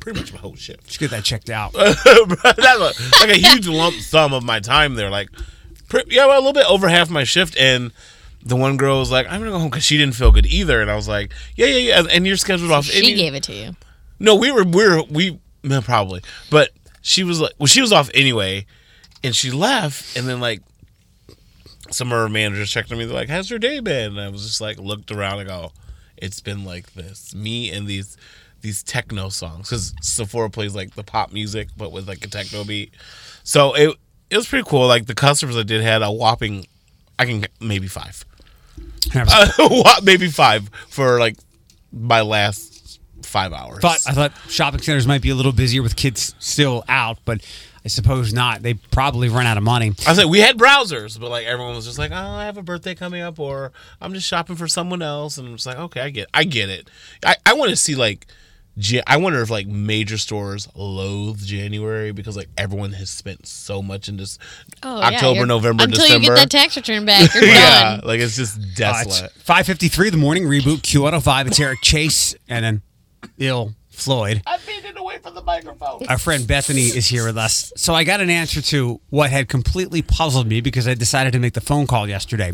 Pretty 0.00 0.18
much 0.18 0.32
my 0.32 0.38
whole 0.38 0.56
shift. 0.56 0.86
just 0.86 0.98
get 0.98 1.10
that 1.10 1.24
checked 1.24 1.50
out. 1.50 1.72
That's 1.74 2.04
a- 2.06 3.20
like 3.20 3.30
a 3.30 3.38
huge 3.38 3.68
lump 3.68 3.96
sum 3.96 4.32
of 4.32 4.42
my 4.42 4.58
time 4.60 4.94
there. 4.94 5.10
Like, 5.10 5.28
pre- 5.88 6.04
yeah, 6.08 6.26
well, 6.26 6.36
a 6.38 6.40
little 6.40 6.52
bit 6.54 6.66
over 6.66 6.88
half 6.88 7.10
my 7.10 7.24
shift. 7.24 7.56
And 7.58 7.92
the 8.42 8.56
one 8.56 8.76
girl 8.78 8.98
was 8.98 9.10
like, 9.10 9.26
"I'm 9.30 9.40
gonna 9.40 9.50
go 9.52 9.58
home" 9.58 9.68
because 9.70 9.84
she 9.84 9.98
didn't 9.98 10.14
feel 10.14 10.32
good 10.32 10.46
either. 10.46 10.80
And 10.80 10.90
I 10.90 10.96
was 10.96 11.06
like, 11.06 11.32
"Yeah, 11.54 11.66
yeah, 11.66 11.76
yeah." 12.02 12.02
And 12.10 12.26
you're 12.26 12.36
scheduled 12.38 12.70
off. 12.72 12.86
she 12.86 12.98
any- 12.98 13.14
gave 13.14 13.34
it 13.34 13.42
to 13.44 13.52
you. 13.54 13.76
No, 14.18 14.34
we 14.36 14.50
were 14.50 14.64
we 14.64 14.88
were 14.88 15.02
we 15.10 15.38
no, 15.62 15.82
probably, 15.82 16.22
but 16.50 16.70
she 17.02 17.22
was 17.22 17.40
like, 17.40 17.52
well, 17.58 17.66
she 17.66 17.80
was 17.82 17.92
off 17.92 18.10
anyway, 18.14 18.64
and 19.22 19.36
she 19.36 19.50
left, 19.50 20.16
and 20.16 20.26
then 20.26 20.40
like 20.40 20.60
some 21.90 22.12
of 22.12 22.18
her 22.18 22.28
managers 22.28 22.70
checked 22.70 22.92
on 22.92 22.98
me. 22.98 23.04
They're 23.04 23.14
like, 23.14 23.28
"How's 23.28 23.50
your 23.50 23.58
day 23.58 23.80
been?" 23.80 24.12
And 24.12 24.20
I 24.20 24.28
was 24.28 24.42
just 24.46 24.60
like, 24.60 24.78
looked 24.78 25.10
around 25.10 25.40
and 25.40 25.48
go, 25.48 25.72
"It's 26.16 26.40
been 26.40 26.64
like 26.64 26.92
this." 26.94 27.34
Me 27.34 27.70
and 27.70 27.86
these 27.86 28.16
these 28.62 28.82
techno 28.82 29.28
songs 29.28 29.68
because 29.68 29.94
Sephora 30.00 30.50
plays 30.50 30.74
like 30.74 30.94
the 30.94 31.04
pop 31.04 31.32
music, 31.32 31.68
but 31.76 31.92
with 31.92 32.08
like 32.08 32.24
a 32.24 32.28
techno 32.28 32.64
beat. 32.64 32.92
So 33.44 33.74
it 33.74 33.96
it 34.30 34.36
was 34.36 34.48
pretty 34.48 34.68
cool. 34.68 34.86
Like 34.86 35.06
the 35.06 35.14
customers 35.14 35.56
I 35.56 35.62
did 35.62 35.82
had 35.82 36.02
a 36.02 36.10
whopping, 36.10 36.66
I 37.18 37.26
can 37.26 37.46
maybe 37.60 37.88
five, 37.88 38.24
maybe 40.02 40.28
five 40.28 40.70
for 40.88 41.18
like 41.18 41.36
my 41.92 42.20
last 42.20 43.00
five 43.22 43.52
hours. 43.52 43.80
thought 43.80 44.00
I 44.06 44.12
thought 44.12 44.32
shopping 44.48 44.80
centers 44.80 45.06
might 45.06 45.22
be 45.22 45.30
a 45.30 45.34
little 45.34 45.52
busier 45.52 45.82
with 45.82 45.96
kids 45.96 46.34
still 46.38 46.84
out, 46.88 47.18
but 47.24 47.40
I 47.84 47.88
suppose 47.88 48.32
not. 48.32 48.62
They 48.62 48.74
probably 48.74 49.28
run 49.28 49.46
out 49.46 49.56
of 49.56 49.62
money. 49.62 49.92
I 50.06 50.10
was 50.10 50.18
like, 50.18 50.28
we 50.28 50.40
had 50.40 50.58
browsers, 50.58 51.18
but 51.18 51.30
like 51.30 51.46
everyone 51.46 51.74
was 51.74 51.86
just 51.86 51.98
like, 51.98 52.10
oh, 52.10 52.14
I 52.14 52.44
have 52.44 52.58
a 52.58 52.62
birthday 52.62 52.94
coming 52.94 53.22
up, 53.22 53.38
or 53.38 53.72
I'm 54.00 54.12
just 54.12 54.26
shopping 54.26 54.56
for 54.56 54.68
someone 54.68 55.00
else, 55.00 55.38
and 55.38 55.48
I'm 55.48 55.54
just 55.54 55.66
like, 55.66 55.78
okay, 55.78 56.00
I 56.02 56.10
get, 56.10 56.28
I 56.34 56.44
get 56.44 56.68
it. 56.68 56.90
I, 57.24 57.36
I 57.46 57.54
want 57.54 57.70
to 57.70 57.76
see 57.76 57.94
like, 57.94 58.26
I 59.06 59.16
wonder 59.18 59.42
if 59.42 59.50
like 59.50 59.66
major 59.66 60.16
stores 60.16 60.68
loathe 60.74 61.40
January 61.44 62.12
because 62.12 62.36
like 62.36 62.48
everyone 62.56 62.92
has 62.92 63.10
spent 63.10 63.46
so 63.46 63.82
much 63.82 64.08
in 64.08 64.16
this 64.16 64.38
Oh, 64.82 65.00
October, 65.02 65.34
you're- 65.40 65.48
November, 65.48 65.84
until 65.84 65.98
December. 66.04 66.22
you 66.24 66.28
get 66.30 66.36
that 66.36 66.50
tax 66.50 66.76
return 66.76 67.04
back. 67.04 67.32
You're 67.34 67.44
yeah, 67.46 67.96
done. 67.96 68.00
like 68.04 68.20
it's 68.20 68.36
just 68.36 68.56
Uh, 68.58 68.62
it's 68.62 68.74
desolate. 68.76 69.32
553, 69.32 70.10
the 70.10 70.16
morning 70.16 70.44
reboot, 70.44 70.78
Q105. 70.82 71.48
It's 71.48 71.60
Eric 71.60 71.80
Chase 71.82 72.34
and 72.48 72.64
then 72.64 72.82
Ill 73.38 73.74
Floyd. 73.90 74.42
I'm 74.46 74.60
being 74.66 74.80
away 74.96 75.18
from 75.18 75.34
the 75.34 75.42
microphone. 75.42 76.06
Our 76.08 76.16
friend 76.18 76.46
Bethany 76.46 76.82
is 76.82 77.06
here 77.06 77.26
with 77.26 77.36
us. 77.36 77.72
So 77.76 77.94
I 77.94 78.04
got 78.04 78.20
an 78.20 78.30
answer 78.30 78.62
to 78.62 79.00
what 79.10 79.30
had 79.30 79.48
completely 79.48 80.00
puzzled 80.02 80.46
me 80.46 80.60
because 80.60 80.86
I 80.88 80.94
decided 80.94 81.32
to 81.34 81.38
make 81.38 81.52
the 81.54 81.60
phone 81.60 81.86
call 81.86 82.08
yesterday. 82.08 82.52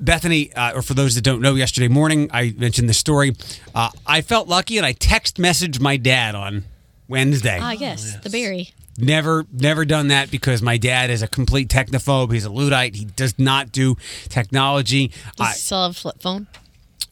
Bethany, 0.00 0.52
uh, 0.54 0.74
or 0.74 0.82
for 0.82 0.94
those 0.94 1.14
that 1.14 1.22
don't 1.22 1.40
know, 1.40 1.54
yesterday 1.54 1.88
morning 1.88 2.28
I 2.32 2.54
mentioned 2.56 2.88
the 2.88 2.94
story. 2.94 3.34
Uh, 3.74 3.90
I 4.06 4.20
felt 4.20 4.48
lucky 4.48 4.76
and 4.76 4.86
I 4.86 4.92
text 4.92 5.36
messaged 5.36 5.80
my 5.80 5.96
dad 5.96 6.34
on 6.34 6.64
Wednesday. 7.08 7.58
Ah, 7.60 7.72
yes, 7.72 8.16
the 8.22 8.30
berry. 8.30 8.70
Never, 8.98 9.44
never 9.52 9.84
done 9.84 10.08
that 10.08 10.30
because 10.30 10.62
my 10.62 10.78
dad 10.78 11.10
is 11.10 11.20
a 11.22 11.28
complete 11.28 11.68
technophobe. 11.68 12.32
He's 12.32 12.46
a 12.46 12.50
Luddite. 12.50 12.94
He 12.94 13.04
does 13.04 13.38
not 13.38 13.70
do 13.70 13.96
technology. 14.28 15.12
You 15.38 15.44
I, 15.44 15.52
still 15.52 15.82
have 15.82 15.90
a 15.90 15.94
flip 15.94 16.22
phone? 16.22 16.46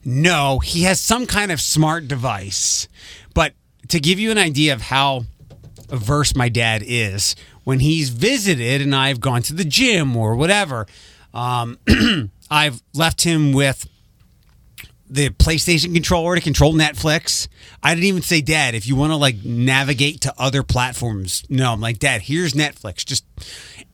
no, 0.03 0.59
he 0.59 0.83
has 0.83 0.99
some 0.99 1.25
kind 1.25 1.51
of 1.51 1.61
smart 1.61 2.07
device. 2.07 2.87
But 3.33 3.53
to 3.89 3.99
give 3.99 4.19
you 4.19 4.31
an 4.31 4.37
idea 4.37 4.73
of 4.73 4.81
how 4.81 5.25
averse 5.89 6.35
my 6.35 6.49
dad 6.49 6.83
is 6.85 7.35
when 7.63 7.79
he's 7.79 8.09
visited 8.09 8.81
and 8.81 8.95
I've 8.95 9.19
gone 9.19 9.41
to 9.43 9.53
the 9.53 9.65
gym 9.65 10.15
or 10.15 10.35
whatever. 10.35 10.87
Um, 11.33 11.77
I've 12.49 12.81
left 12.93 13.23
him 13.23 13.53
with 13.53 13.87
the 15.09 15.29
PlayStation 15.29 15.93
controller 15.93 16.35
to 16.35 16.41
control 16.41 16.73
Netflix. 16.73 17.47
I 17.83 17.93
didn't 17.93 18.05
even 18.05 18.21
say, 18.21 18.41
Dad, 18.41 18.75
if 18.75 18.87
you 18.87 18.95
want 18.95 19.11
to 19.11 19.17
like 19.17 19.43
navigate 19.43 20.21
to 20.21 20.33
other 20.37 20.63
platforms. 20.63 21.43
No, 21.49 21.73
I'm 21.73 21.81
like, 21.81 21.99
Dad, 21.99 22.23
here's 22.23 22.53
Netflix. 22.53 23.05
Just 23.05 23.25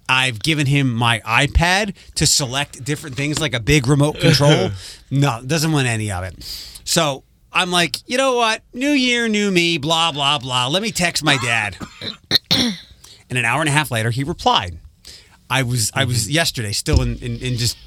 I've 0.08 0.40
given 0.40 0.68
him 0.68 0.94
my 0.94 1.20
iPad 1.22 1.96
to 2.16 2.26
select 2.26 2.84
different 2.84 3.16
things 3.16 3.40
like 3.40 3.54
a 3.54 3.60
big 3.60 3.88
remote 3.88 4.20
control. 4.20 4.72
no, 5.12 5.42
doesn't 5.46 5.72
want 5.72 5.88
any 5.88 6.12
of 6.12 6.24
it. 6.24 6.44
So 6.84 7.24
I'm 7.52 7.72
like, 7.72 7.98
you 8.08 8.18
know 8.18 8.36
what? 8.36 8.62
New 8.74 8.92
year, 8.92 9.28
new 9.28 9.52
me, 9.52 9.78
blah, 9.78 10.12
blah, 10.12 10.40
blah. 10.40 10.68
Let 10.68 10.82
me 10.82 10.92
text 10.92 11.24
my 11.24 11.38
dad. 11.38 11.78
and 12.52 13.38
an 13.38 13.46
hour 13.46 13.62
and 13.62 13.70
a 13.70 13.74
half 13.74 13.92
later, 13.92 14.12
he 14.12 14.24
replied. 14.24 14.80
I 15.52 15.64
was 15.64 15.92
I 15.94 16.06
was 16.06 16.24
mm-hmm. 16.24 16.32
yesterday 16.32 16.72
still 16.72 17.02
in, 17.02 17.18
in, 17.18 17.38
in 17.38 17.58
just 17.58 17.78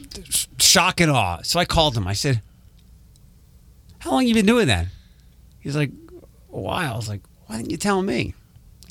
shock 0.60 1.00
and 1.00 1.10
awe. 1.10 1.38
So 1.42 1.58
I 1.58 1.64
called 1.64 1.96
him. 1.96 2.06
I 2.06 2.12
said, 2.12 2.42
How 4.00 4.10
long 4.10 4.26
you 4.26 4.34
been 4.34 4.44
doing 4.44 4.66
that? 4.68 4.86
He's 5.60 5.74
like, 5.74 5.90
A 6.52 6.60
while. 6.60 6.92
I 6.92 6.96
was 6.96 7.08
like, 7.08 7.22
Why 7.46 7.56
didn't 7.56 7.70
you 7.70 7.78
tell 7.78 8.02
me? 8.02 8.34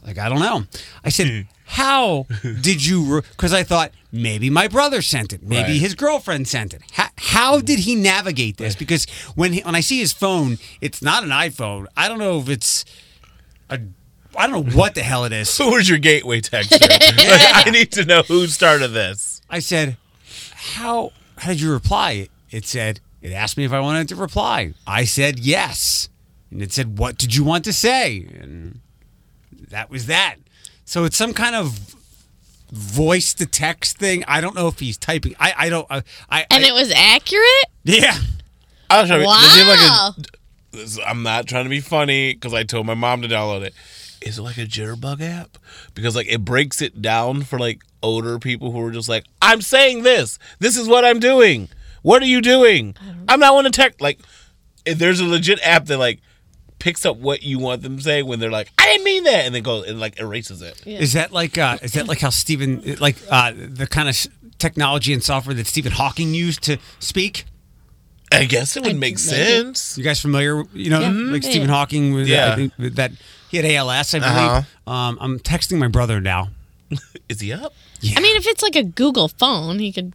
Like, 0.03 0.17
I 0.17 0.27
don't 0.27 0.39
know. 0.39 0.63
I 1.03 1.09
said, 1.09 1.27
hmm. 1.27 1.41
How 1.65 2.25
did 2.41 2.85
you? 2.85 3.21
Because 3.31 3.53
I 3.53 3.63
thought 3.63 3.91
maybe 4.11 4.49
my 4.49 4.67
brother 4.67 5.01
sent 5.01 5.33
it. 5.33 5.41
Maybe 5.43 5.71
Right. 5.71 5.81
his 5.81 5.95
girlfriend 5.95 6.47
sent 6.47 6.73
it. 6.73 6.81
How, 6.91 7.07
how 7.17 7.59
did 7.61 7.79
he 7.79 7.95
navigate 7.95 8.57
this? 8.57 8.75
Because 8.75 9.05
when 9.35 9.53
he, 9.53 9.61
when 9.61 9.73
I 9.73 9.79
see 9.79 9.99
his 9.99 10.13
phone, 10.13 10.57
it's 10.81 11.01
not 11.01 11.23
an 11.23 11.29
iPhone. 11.29 11.87
I 11.95 12.07
don't 12.07 12.19
know 12.19 12.39
if 12.39 12.49
it's 12.49 12.85
a. 13.69 13.79
I 14.37 14.47
don't 14.47 14.65
know 14.67 14.75
what 14.77 14.95
the 14.95 15.03
hell 15.03 15.25
it 15.25 15.33
is. 15.33 15.55
Who 15.59 15.71
was 15.71 15.87
your 15.89 15.97
gateway 15.99 16.41
texter? 16.41 16.79
Like, 17.29 17.67
I 17.67 17.69
need 17.69 17.91
to 17.93 18.05
know 18.05 18.21
who 18.23 18.47
started 18.47 18.89
this. 18.89 19.41
I 19.49 19.59
said, 19.59 19.97
"How 20.75 21.11
how 21.37 21.49
did 21.49 21.61
you 21.61 21.71
reply?" 21.71 22.27
It 22.51 22.65
said 22.65 22.99
it 23.21 23.31
asked 23.31 23.57
me 23.57 23.63
if 23.65 23.71
I 23.73 23.79
wanted 23.79 24.09
to 24.09 24.15
reply. 24.15 24.73
I 24.87 25.05
said 25.05 25.39
yes, 25.39 26.09
and 26.51 26.61
it 26.61 26.71
said, 26.73 26.97
"What 26.97 27.17
did 27.17 27.35
you 27.35 27.43
want 27.43 27.63
to 27.65 27.73
say?" 27.73 28.27
And 28.39 28.79
that 29.69 29.89
was 29.89 30.07
that. 30.07 30.35
So 30.85 31.03
it's 31.05 31.17
some 31.17 31.33
kind 31.33 31.55
of 31.55 31.95
voice 32.71 33.33
to 33.35 33.45
text 33.45 33.97
thing. 33.97 34.23
I 34.27 34.41
don't 34.41 34.55
know 34.55 34.67
if 34.67 34.79
he's 34.79 34.97
typing. 34.97 35.35
I 35.39 35.53
I 35.57 35.69
don't. 35.69 35.87
I, 35.89 36.03
I 36.29 36.45
And 36.51 36.65
I- 36.65 36.69
it 36.69 36.73
was 36.73 36.91
accurate? 36.91 37.65
yeah. 37.83 38.17
I 38.89 39.01
was 39.01 39.09
trying 39.09 39.21
to, 39.21 39.25
does 39.25 39.55
he 39.55 39.61
Wow. 39.61 40.13
like 40.17 40.27
a, 40.27 40.77
this- 40.77 40.99
I'm 41.05 41.23
not 41.23 41.47
trying 41.47 41.63
to 41.63 41.69
be 41.69 41.79
funny 41.79 42.33
because 42.33 42.53
I 42.53 42.63
told 42.63 42.85
my 42.85 42.93
mom 42.93 43.21
to 43.23 43.27
download 43.27 43.61
it. 43.63 43.73
Is 44.23 44.39
it 44.39 44.41
like 44.41 44.57
a 44.57 44.65
jitterbug 44.65 45.21
app? 45.21 45.57
Because 45.93 46.15
like 46.15 46.27
it 46.31 46.43
breaks 46.45 46.81
it 46.81 47.01
down 47.01 47.43
for 47.43 47.59
like 47.59 47.81
older 48.01 48.39
people 48.39 48.71
who 48.71 48.81
are 48.85 48.91
just 48.91 49.09
like, 49.09 49.25
I'm 49.41 49.61
saying 49.61 50.03
this. 50.03 50.39
This 50.59 50.77
is 50.77 50.87
what 50.87 51.05
I'm 51.05 51.19
doing. 51.19 51.69
What 52.01 52.21
are 52.21 52.25
you 52.27 52.41
doing? 52.41 52.95
I'm 53.29 53.39
not 53.39 53.53
one 53.53 53.63
to 53.63 53.69
text. 53.69 54.01
Like, 54.01 54.19
if 54.85 54.97
there's 54.97 55.19
a 55.21 55.25
legit 55.25 55.59
app 55.65 55.85
that 55.85 55.97
like 55.97 56.19
picks 56.79 57.05
up 57.05 57.15
what 57.17 57.43
you 57.43 57.59
want 57.59 57.81
them 57.81 57.99
saying 58.01 58.25
when 58.27 58.39
they're 58.39 58.51
like, 58.51 58.69
I 58.77 58.85
didn't 58.87 59.05
mean 59.05 59.23
that, 59.23 59.45
and 59.45 59.55
then 59.55 59.63
goes 59.63 59.87
and 59.87 59.99
like 60.01 60.19
erases 60.19 60.61
it. 60.61 60.85
Is 60.85 61.13
that 61.13 61.31
like 61.31 61.57
uh, 61.57 61.77
is 61.81 61.93
that 61.93 62.07
like 62.07 62.19
how 62.19 62.29
Stephen 62.29 62.81
like 62.99 63.15
uh, 63.29 63.53
the 63.55 63.87
kind 63.87 64.09
of 64.09 64.27
technology 64.57 65.13
and 65.13 65.23
software 65.23 65.53
that 65.55 65.67
Stephen 65.67 65.93
Hawking 65.93 66.33
used 66.33 66.61
to 66.63 66.77
speak? 66.99 67.45
I 68.33 68.45
guess 68.45 68.75
it 68.75 68.81
would 68.83 68.89
I- 68.91 68.93
make 68.95 69.13
maybe. 69.13 69.17
sense. 69.17 69.97
You 69.97 70.03
guys 70.03 70.19
familiar? 70.19 70.63
You 70.73 70.89
know, 70.89 70.99
Yeah. 71.01 71.09
like 71.31 71.43
Yeah. 71.43 71.49
Stephen 71.51 71.69
Hawking 71.69 72.13
with 72.13 72.27
Yeah. 72.27 72.51
I 72.51 72.55
think 72.55 72.73
that 72.95 73.11
he 73.53 73.57
had 73.57 73.65
ALS, 73.77 74.13
I 74.13 74.19
believe. 74.19 74.33
Uh-huh. 74.35 74.91
Um, 74.91 75.17
I'm 75.21 75.39
texting 75.39 75.77
my 75.77 75.87
brother 75.87 76.19
now. 76.19 76.49
Is 77.29 77.39
he 77.39 77.53
up? 77.53 77.73
Yeah. 78.01 78.15
I 78.17 78.21
mean, 78.21 78.35
if 78.35 78.47
it's 78.47 78.61
like 78.63 78.75
a 78.75 78.83
Google 78.83 79.27
phone, 79.27 79.79
he 79.79 79.91
could, 79.93 80.13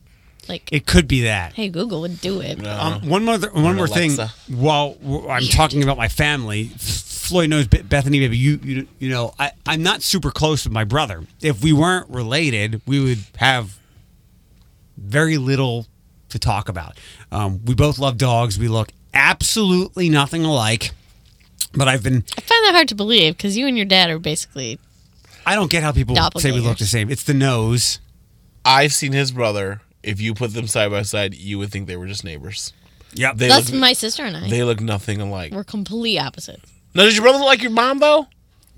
like, 0.48 0.68
it 0.72 0.86
could 0.86 1.08
be 1.08 1.22
that. 1.22 1.54
hey, 1.54 1.68
Google 1.68 2.00
would 2.02 2.20
do 2.20 2.40
it. 2.40 2.64
Um, 2.66 3.08
one 3.08 3.24
more, 3.24 3.38
one 3.38 3.76
more 3.76 3.88
thing. 3.88 4.12
While 4.48 4.94
w- 4.94 5.28
I'm 5.28 5.44
talking 5.44 5.82
about 5.82 5.96
my 5.96 6.08
family, 6.08 6.70
F- 6.74 6.80
Floyd 6.80 7.48
knows 7.50 7.66
Be- 7.66 7.82
Bethany, 7.82 8.20
Maybe 8.20 8.36
You, 8.36 8.58
you, 8.62 8.88
you 8.98 9.08
know, 9.10 9.34
I, 9.38 9.52
I'm 9.66 9.82
not 9.82 10.02
super 10.02 10.30
close 10.30 10.64
with 10.64 10.72
my 10.72 10.84
brother. 10.84 11.24
If 11.40 11.62
we 11.62 11.72
weren't 11.72 12.08
related, 12.10 12.80
we 12.86 13.00
would 13.02 13.18
have 13.36 13.78
very 14.96 15.38
little 15.38 15.86
to 16.30 16.38
talk 16.38 16.68
about. 16.68 16.98
Um, 17.32 17.64
we 17.64 17.74
both 17.74 17.98
love 17.98 18.18
dogs. 18.18 18.58
We 18.58 18.68
look 18.68 18.90
absolutely 19.14 20.08
nothing 20.10 20.44
alike. 20.44 20.90
But 21.78 21.88
I've 21.88 22.02
been 22.02 22.24
I 22.36 22.40
find 22.40 22.64
that 22.66 22.72
hard 22.74 22.88
to 22.88 22.94
believe 22.94 23.36
because 23.36 23.56
you 23.56 23.66
and 23.66 23.76
your 23.76 23.86
dad 23.86 24.10
are 24.10 24.18
basically. 24.18 24.78
I 25.46 25.54
don't 25.54 25.70
get 25.70 25.82
how 25.82 25.92
people 25.92 26.14
say 26.38 26.52
we 26.52 26.60
look 26.60 26.76
the 26.78 26.84
same. 26.86 27.10
It's 27.10 27.22
the 27.24 27.32
nose. 27.34 28.00
I've 28.64 28.92
seen 28.92 29.12
his 29.12 29.32
brother. 29.32 29.80
If 30.02 30.20
you 30.20 30.34
put 30.34 30.52
them 30.52 30.66
side 30.66 30.90
by 30.90 31.02
side, 31.02 31.34
you 31.34 31.58
would 31.58 31.70
think 31.70 31.86
they 31.86 31.96
were 31.96 32.06
just 32.06 32.24
neighbors. 32.24 32.72
Yep. 33.14 33.36
They 33.36 33.48
That's 33.48 33.70
look, 33.70 33.80
my 33.80 33.92
sister 33.94 34.24
and 34.24 34.36
I. 34.36 34.48
they 34.50 34.62
look 34.62 34.80
nothing 34.80 35.20
alike. 35.22 35.52
We're 35.52 35.64
complete 35.64 36.18
opposites. 36.18 36.70
Now, 36.94 37.04
does 37.04 37.14
your 37.16 37.22
brother 37.22 37.38
look 37.38 37.46
like 37.46 37.62
your 37.62 37.70
mom 37.70 37.98
though? 37.98 38.26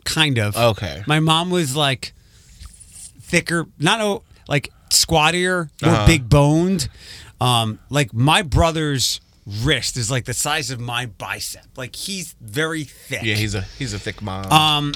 kind 0.04 0.38
of. 0.38 0.56
Okay. 0.56 1.02
My 1.06 1.20
mom 1.20 1.50
was 1.50 1.74
like 1.76 2.12
thicker, 3.20 3.66
not 3.78 4.00
o- 4.00 4.22
like 4.48 4.70
squattier, 4.90 5.70
more 5.82 5.92
Uh-huh. 5.92 6.06
big 6.06 6.28
boned. 6.28 6.88
Um, 7.40 7.78
like 7.90 8.12
my 8.12 8.42
brother's 8.42 9.20
wrist 9.46 9.96
is 9.96 10.11
like 10.11 10.24
the 10.24 10.35
size 10.35 10.70
of 10.70 10.81
my 10.81 11.07
bicep. 11.07 11.66
Like 11.76 11.96
he's 11.96 12.35
very 12.40 12.85
thick. 12.85 13.22
Yeah, 13.22 13.35
he's 13.35 13.55
a 13.55 13.62
he's 13.62 13.92
a 13.94 13.98
thick 13.98 14.20
mom. 14.22 14.50
Um, 14.53 14.94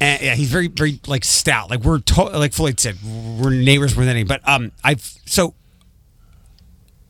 and 0.00 0.20
yeah, 0.22 0.34
he's 0.34 0.50
very, 0.50 0.68
very 0.68 1.00
like 1.06 1.24
stout. 1.24 1.70
Like 1.70 1.80
we're 1.80 2.00
to- 2.00 2.22
like 2.38 2.52
Floyd 2.52 2.80
said, 2.80 2.96
we're 3.04 3.50
neighbors 3.50 3.94
more 3.94 4.04
than 4.04 4.16
any. 4.16 4.24
But 4.24 4.46
um, 4.48 4.72
I've 4.82 5.02
so 5.26 5.54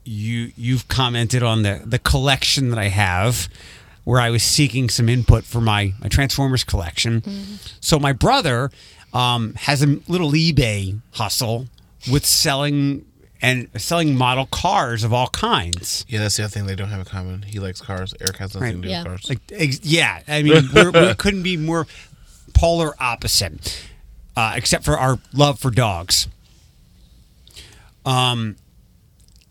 you 0.05 0.53
you've 0.57 0.89
commented 0.89 1.43
on 1.43 1.63
the 1.63 1.83
the 1.85 1.99
collection 1.99 2.71
that 2.71 2.79
I 2.79 2.89
have, 2.89 3.49
where 4.05 4.21
I 4.21 4.31
was 4.31 4.43
seeking 4.43 4.89
some 4.89 5.09
input 5.09 5.45
for 5.45 5.61
my 5.61 5.93
my 6.01 6.09
Transformers 6.09 6.65
collection. 6.65 7.23
So 7.81 7.99
my 7.99 8.13
brother 8.13 8.71
um 9.15 9.55
has 9.55 9.83
a 9.83 9.99
little 10.09 10.33
eBay 10.33 11.01
hustle 11.13 11.67
with 12.11 12.27
selling 12.27 13.05
and 13.43 13.69
selling 13.77 14.17
model 14.17 14.47
cars 14.47 15.03
of 15.05 15.13
all 15.13 15.27
kinds. 15.29 16.07
yeah, 16.09 16.21
that's 16.21 16.37
the 16.37 16.45
other 16.45 16.51
thing 16.51 16.65
they 16.67 16.77
don't 16.77 16.89
have 16.89 17.01
in 17.01 17.05
common. 17.05 17.43
He 17.43 17.59
likes 17.59 17.81
cars. 17.81 18.15
Eric 18.21 18.37
has 18.39 18.55
nothing 18.55 18.63
Right. 18.63 18.75
to 18.77 18.81
do 18.83 18.89
Yeah. 18.89 18.99
with 19.03 19.07
cars. 19.09 19.29
Like, 19.29 19.41
ex- 19.51 19.81
yeah, 19.83 20.21
I 20.29 20.43
mean, 20.43 20.69
we're, 20.75 20.91
we 20.93 21.15
couldn't 21.15 21.43
be 21.43 21.57
more 21.57 21.87
polar 22.55 22.95
opposite, 23.03 23.85
uh, 24.37 24.53
except 24.55 24.85
for 24.85 24.97
our 24.97 25.19
love 25.35 25.59
for 25.59 25.71
dogs. 25.73 26.29
Um, 28.05 28.57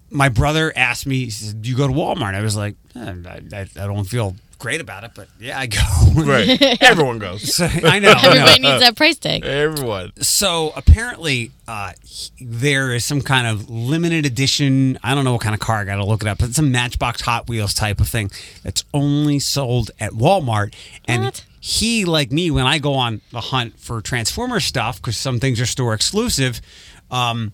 my 0.09 0.29
brother 0.29 0.73
asked 0.75 1.05
me, 1.05 1.25
he 1.25 1.29
said, 1.29 1.61
"Do 1.61 1.69
you 1.69 1.77
go 1.77 1.87
to 1.87 1.93
Walmart?" 1.93 2.35
I 2.35 2.41
was 2.41 2.55
like, 2.55 2.75
eh, 2.95 3.13
I, 3.25 3.41
I, 3.55 3.61
I 3.61 3.87
don't 3.87 4.03
feel 4.05 4.35
great 4.61 4.79
about 4.79 5.03
it, 5.03 5.11
but 5.15 5.27
yeah, 5.39 5.59
I 5.59 5.65
go. 5.65 5.79
right. 6.15 6.61
Everyone 6.81 7.17
goes. 7.19 7.53
So, 7.55 7.65
I 7.65 7.97
know. 7.99 8.11
I 8.11 8.21
know. 8.23 8.29
Everybody 8.29 8.59
needs 8.61 8.79
that 8.81 8.95
price 8.95 9.17
tag. 9.17 9.43
Everyone. 9.43 10.11
So 10.21 10.71
apparently, 10.75 11.51
uh, 11.67 11.93
he- 12.05 12.29
there 12.39 12.93
is 12.93 13.03
some 13.03 13.21
kind 13.21 13.47
of 13.47 13.69
limited 13.69 14.25
edition. 14.25 14.99
I 15.03 15.15
don't 15.15 15.23
know 15.25 15.33
what 15.33 15.41
kind 15.41 15.55
of 15.55 15.59
car. 15.59 15.77
I 15.79 15.83
got 15.85 15.95
to 15.95 16.05
look 16.05 16.21
it 16.21 16.27
up. 16.27 16.37
But 16.37 16.49
it's 16.49 16.59
a 16.59 16.63
Matchbox 16.63 17.21
Hot 17.21 17.49
Wheels 17.49 17.73
type 17.73 17.99
of 17.99 18.07
thing 18.07 18.29
that's 18.63 18.83
only 18.93 19.39
sold 19.39 19.89
at 19.99 20.11
Walmart. 20.11 20.73
And 21.05 21.23
What? 21.25 21.45
he, 21.59 22.05
like 22.05 22.31
me, 22.31 22.51
when 22.51 22.67
I 22.67 22.77
go 22.77 22.93
on 22.93 23.21
the 23.31 23.41
hunt 23.41 23.79
for 23.79 23.99
Transformer 23.99 24.59
stuff, 24.59 24.97
because 25.01 25.17
some 25.17 25.39
things 25.39 25.59
are 25.59 25.65
store 25.65 25.93
exclusive, 25.95 26.61
um, 27.09 27.51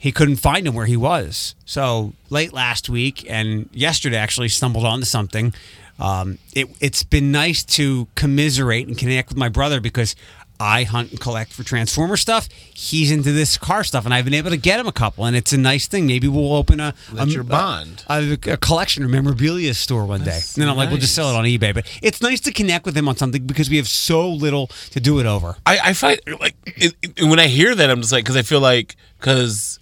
he 0.00 0.12
couldn't 0.12 0.36
find 0.36 0.68
him 0.68 0.74
where 0.74 0.86
he 0.86 0.96
was. 0.96 1.56
So 1.64 2.12
late 2.30 2.52
last 2.52 2.88
week 2.88 3.26
and 3.28 3.68
yesterday, 3.72 4.16
actually 4.16 4.48
stumbled 4.50 4.84
onto 4.84 5.04
something. 5.04 5.52
Um, 5.98 6.38
it, 6.54 6.68
it's 6.80 7.02
been 7.02 7.32
nice 7.32 7.64
to 7.64 8.06
commiserate 8.14 8.86
and 8.86 8.96
connect 8.96 9.28
with 9.30 9.38
my 9.38 9.48
brother 9.48 9.80
because 9.80 10.14
I 10.60 10.82
hunt 10.82 11.12
and 11.12 11.20
collect 11.20 11.52
for 11.52 11.62
Transformer 11.62 12.16
stuff. 12.16 12.48
He's 12.74 13.12
into 13.12 13.30
this 13.30 13.56
car 13.56 13.84
stuff, 13.84 14.04
and 14.04 14.12
I've 14.12 14.24
been 14.24 14.34
able 14.34 14.50
to 14.50 14.56
get 14.56 14.80
him 14.80 14.88
a 14.88 14.92
couple, 14.92 15.24
and 15.24 15.36
it's 15.36 15.52
a 15.52 15.56
nice 15.58 15.86
thing. 15.86 16.06
Maybe 16.08 16.26
we'll 16.26 16.52
open 16.54 16.80
a, 16.80 16.94
That's 17.12 17.30
a- 17.30 17.34
your 17.34 17.44
bond. 17.44 18.04
a, 18.08 18.32
a 18.32 18.56
collection 18.56 19.04
or 19.04 19.08
memorabilia 19.08 19.74
store 19.74 20.04
one 20.04 20.24
day. 20.24 20.32
And 20.36 20.62
then 20.62 20.68
I'm 20.68 20.76
like, 20.76 20.88
we'll 20.90 20.98
just 20.98 21.14
sell 21.14 21.30
it 21.30 21.36
on 21.36 21.44
eBay. 21.44 21.72
But 21.72 21.86
it's 22.02 22.20
nice 22.20 22.40
to 22.40 22.52
connect 22.52 22.86
with 22.86 22.96
him 22.96 23.08
on 23.08 23.16
something 23.16 23.46
because 23.46 23.70
we 23.70 23.76
have 23.76 23.86
so 23.88 24.28
little 24.28 24.66
to 24.90 24.98
do 25.00 25.20
it 25.20 25.26
over. 25.26 25.56
I, 25.64 25.78
I 25.84 25.92
find 25.92 26.18
like 26.40 26.56
it, 26.66 26.94
it- 27.02 27.22
when 27.22 27.38
I 27.38 27.46
hear 27.46 27.74
that, 27.76 27.88
I'm 27.88 28.00
just 28.00 28.10
like, 28.12 28.24
because 28.24 28.36
I 28.36 28.42
feel 28.42 28.60
like 28.60 28.96
because 29.20 29.78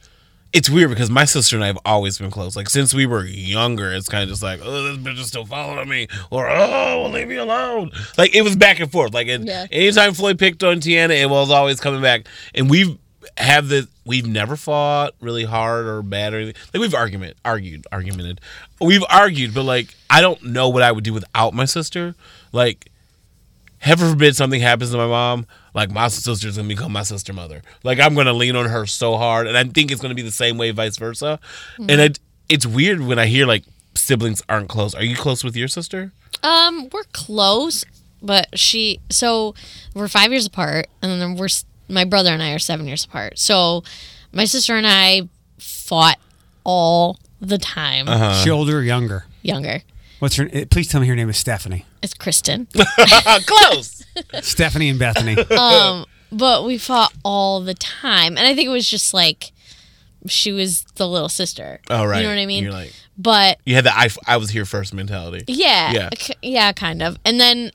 it's 0.56 0.70
weird 0.70 0.88
because 0.88 1.10
my 1.10 1.26
sister 1.26 1.54
and 1.54 1.62
I 1.62 1.66
have 1.66 1.78
always 1.84 2.16
been 2.18 2.30
close. 2.30 2.56
Like 2.56 2.70
since 2.70 2.94
we 2.94 3.04
were 3.04 3.26
younger, 3.26 3.92
it's 3.92 4.08
kind 4.08 4.22
of 4.22 4.30
just 4.30 4.42
like, 4.42 4.60
oh, 4.62 4.82
this 4.84 4.96
bitch 4.96 5.18
is 5.20 5.26
still 5.26 5.44
following 5.44 5.86
me, 5.88 6.08
or 6.30 6.48
oh, 6.48 7.02
well, 7.02 7.10
leave 7.10 7.28
me 7.28 7.36
alone. 7.36 7.90
Like 8.16 8.34
it 8.34 8.40
was 8.42 8.56
back 8.56 8.80
and 8.80 8.90
forth. 8.90 9.12
Like 9.12 9.28
it, 9.28 9.42
Yeah. 9.42 9.66
anytime 9.70 10.14
Floyd 10.14 10.38
picked 10.38 10.64
on 10.64 10.80
Tiana, 10.80 11.10
it 11.20 11.28
was 11.28 11.50
always 11.50 11.78
coming 11.78 12.00
back. 12.00 12.26
And 12.54 12.70
we've 12.70 12.96
have 13.36 13.68
the 13.68 13.86
we've 14.06 14.26
never 14.26 14.56
fought 14.56 15.12
really 15.20 15.44
hard 15.44 15.84
or 15.84 16.00
bad 16.00 16.32
or 16.32 16.38
anything. 16.38 16.62
Like 16.72 16.80
we've 16.80 16.94
argument 16.94 17.36
argued 17.44 17.86
argumented, 17.92 18.40
we've 18.80 19.04
argued, 19.10 19.52
but 19.52 19.64
like 19.64 19.94
I 20.08 20.22
don't 20.22 20.42
know 20.42 20.70
what 20.70 20.82
I 20.82 20.90
would 20.90 21.04
do 21.04 21.12
without 21.12 21.52
my 21.52 21.66
sister. 21.66 22.14
Like 22.52 22.90
heaven 23.78 24.10
forbid 24.10 24.36
something 24.36 24.60
happens 24.60 24.90
to 24.90 24.96
my 24.96 25.06
mom, 25.06 25.46
like 25.74 25.90
my 25.90 26.08
sister's 26.08 26.56
gonna 26.56 26.68
become 26.68 26.92
my 26.92 27.02
sister 27.02 27.32
mother. 27.32 27.62
Like 27.82 28.00
I'm 28.00 28.14
gonna 28.14 28.32
lean 28.32 28.56
on 28.56 28.66
her 28.66 28.86
so 28.86 29.16
hard, 29.16 29.46
and 29.46 29.56
I 29.56 29.64
think 29.64 29.90
it's 29.90 30.00
gonna 30.00 30.14
be 30.14 30.22
the 30.22 30.30
same 30.30 30.58
way, 30.58 30.70
vice 30.70 30.96
versa. 30.96 31.38
And 31.78 31.90
it, 32.00 32.18
it's 32.48 32.66
weird 32.66 33.00
when 33.00 33.18
I 33.18 33.26
hear 33.26 33.46
like 33.46 33.64
siblings 33.94 34.42
aren't 34.48 34.68
close. 34.68 34.94
Are 34.94 35.04
you 35.04 35.16
close 35.16 35.42
with 35.44 35.56
your 35.56 35.68
sister? 35.68 36.12
Um, 36.42 36.88
we're 36.92 37.04
close, 37.12 37.84
but 38.22 38.58
she. 38.58 39.00
So 39.10 39.54
we're 39.94 40.08
five 40.08 40.30
years 40.30 40.46
apart, 40.46 40.86
and 41.02 41.20
then 41.20 41.36
we're 41.36 41.48
my 41.88 42.04
brother 42.04 42.30
and 42.30 42.42
I 42.42 42.52
are 42.52 42.58
seven 42.58 42.86
years 42.86 43.04
apart. 43.04 43.38
So 43.38 43.84
my 44.32 44.44
sister 44.44 44.74
and 44.74 44.86
I 44.86 45.28
fought 45.58 46.18
all 46.64 47.18
the 47.40 47.58
time. 47.58 48.08
Uh-huh. 48.08 48.42
She 48.42 48.50
older 48.50 48.78
or 48.78 48.82
younger? 48.82 49.24
Younger, 49.42 49.82
What's 50.18 50.34
her? 50.36 50.48
eh, 50.52 50.64
Please 50.68 50.88
tell 50.88 51.00
me 51.00 51.06
her 51.06 51.14
name 51.14 51.28
is 51.30 51.36
Stephanie. 51.36 51.84
It's 52.06 52.14
Kristen. 52.14 52.68
close. 53.46 54.04
Stephanie 54.40 54.88
and 54.88 54.98
Bethany. 54.98 55.36
um, 55.50 56.06
but 56.32 56.64
we 56.64 56.78
fought 56.78 57.12
all 57.24 57.60
the 57.60 57.74
time, 57.74 58.36
and 58.38 58.46
I 58.46 58.54
think 58.54 58.66
it 58.66 58.70
was 58.70 58.88
just 58.88 59.12
like 59.12 59.52
she 60.26 60.52
was 60.52 60.84
the 60.94 61.06
little 61.06 61.28
sister. 61.28 61.80
Oh 61.90 62.04
right. 62.04 62.18
You 62.18 62.22
know 62.24 62.30
what 62.30 62.40
I 62.40 62.46
mean? 62.46 62.64
You're 62.64 62.72
like 62.72 62.92
but 63.18 63.58
you 63.64 63.74
had 63.74 63.84
the 63.84 63.96
I, 63.96 64.08
I 64.26 64.36
was 64.36 64.50
here 64.50 64.64
first 64.64 64.92
mentality. 64.92 65.44
Yeah. 65.46 65.92
Yeah. 65.92 66.10
Yeah, 66.42 66.72
kind 66.72 67.02
of. 67.02 67.18
And 67.24 67.40
then 67.40 67.70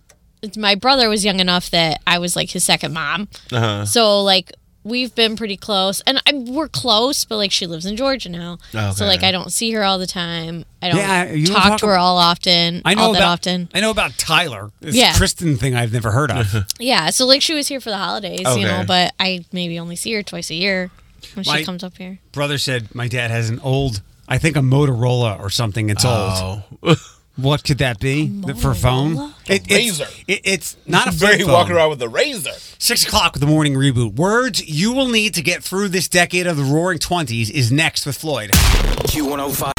my 0.57 0.75
brother 0.75 1.09
was 1.09 1.25
young 1.25 1.39
enough 1.39 1.69
that 1.71 2.01
I 2.05 2.19
was 2.19 2.35
like 2.35 2.51
his 2.51 2.63
second 2.63 2.93
mom. 2.93 3.27
Uh 3.51 3.59
huh. 3.59 3.85
So 3.85 4.21
like 4.21 4.51
we've 4.83 5.13
been 5.15 5.35
pretty 5.35 5.57
close, 5.57 6.01
and 6.01 6.21
I, 6.25 6.33
we're 6.33 6.67
close, 6.67 7.25
but 7.25 7.37
like 7.37 7.51
she 7.51 7.67
lives 7.67 7.85
in 7.85 7.95
Georgia 7.95 8.29
now, 8.29 8.57
oh, 8.73 8.91
so 8.91 9.05
like 9.05 9.23
I 9.23 9.31
don't 9.31 9.51
see 9.51 9.71
her 9.71 9.83
all 9.83 9.97
the 9.99 10.07
time. 10.07 10.65
I 10.81 10.89
don't 10.89 10.97
Yeah, 10.97 11.45
talk, 11.53 11.63
talk 11.63 11.79
to 11.81 11.87
her 11.87 11.97
all 11.97 12.17
often. 12.17 12.81
I 12.85 12.93
know 12.95 13.03
all 13.03 13.09
about. 13.11 13.19
that 13.19 13.27
often. 13.51 13.69
I 13.73 13.79
know 13.81 13.91
about 13.91 14.17
Tyler. 14.17 14.71
This 14.79 14.95
Yeah. 14.95 15.13
Kristen 15.15 15.55
thing 15.57 15.75
I've 15.75 15.93
never 15.93 16.11
heard 16.11 16.31
of. 16.31 16.47
Yeah, 16.79 17.09
so 17.11 17.25
like 17.25 17.41
she 17.41 17.53
was 17.53 17.67
here 17.67 17.79
for 17.79 17.89
the 17.91 17.97
holidays, 17.97 18.45
Okay. 18.45 18.59
you 18.61 18.65
know, 18.65 18.83
but 18.87 19.13
I 19.19 19.45
maybe 19.51 19.77
only 19.79 19.95
see 19.95 20.13
her 20.13 20.23
twice 20.23 20.49
a 20.49 20.55
year 20.55 20.89
when 21.35 21.43
My- 21.47 21.59
she 21.59 21.65
comes 21.65 21.83
up 21.83 21.97
here. 21.97 22.17
Brother 22.31 22.57
said 22.57 22.93
my 22.95 23.07
dad 23.07 23.29
has 23.31 23.49
an 23.49 23.59
old. 23.59 24.01
I 24.27 24.37
think 24.37 24.55
a 24.55 24.61
Motorola 24.61 25.39
or 25.39 25.49
something. 25.49 25.89
It's 25.89 26.05
old. 26.05 26.63
Oh. 26.83 26.95
Oh. 27.37 27.41
What 27.41 27.63
could 27.63 27.77
that 27.79 27.99
be 27.99 28.27
The- 28.27 28.55
for 28.55 28.73
phone? 28.75 29.33
It, 29.47 29.63
it's, 29.69 29.99
razor. 29.99 30.07
it- 30.27 30.41
it's 30.43 30.77
not 30.85 31.07
a 31.07 31.11
Very 31.11 31.35
flip 31.37 31.47
phone. 31.47 31.53
walking 31.53 31.75
around 31.75 31.89
with 31.91 32.01
a 32.01 32.09
razor. 32.09 32.51
Six 32.77 33.05
o'clock 33.05 33.33
with 33.33 33.41
the 33.41 33.47
morning 33.47 33.73
reboot. 33.73 34.15
Words 34.15 34.65
you 34.67 34.91
will 34.93 35.07
need 35.07 35.33
to 35.35 35.41
get 35.41 35.63
through 35.63 35.89
this 35.89 36.07
decade 36.07 36.47
of 36.47 36.57
the 36.57 36.63
Roaring 36.63 36.99
Twenties 36.99 37.49
is 37.49 37.71
next 37.71 38.05
with 38.05 38.17
Floyd. 38.17 38.51
Q105. 38.51 39.71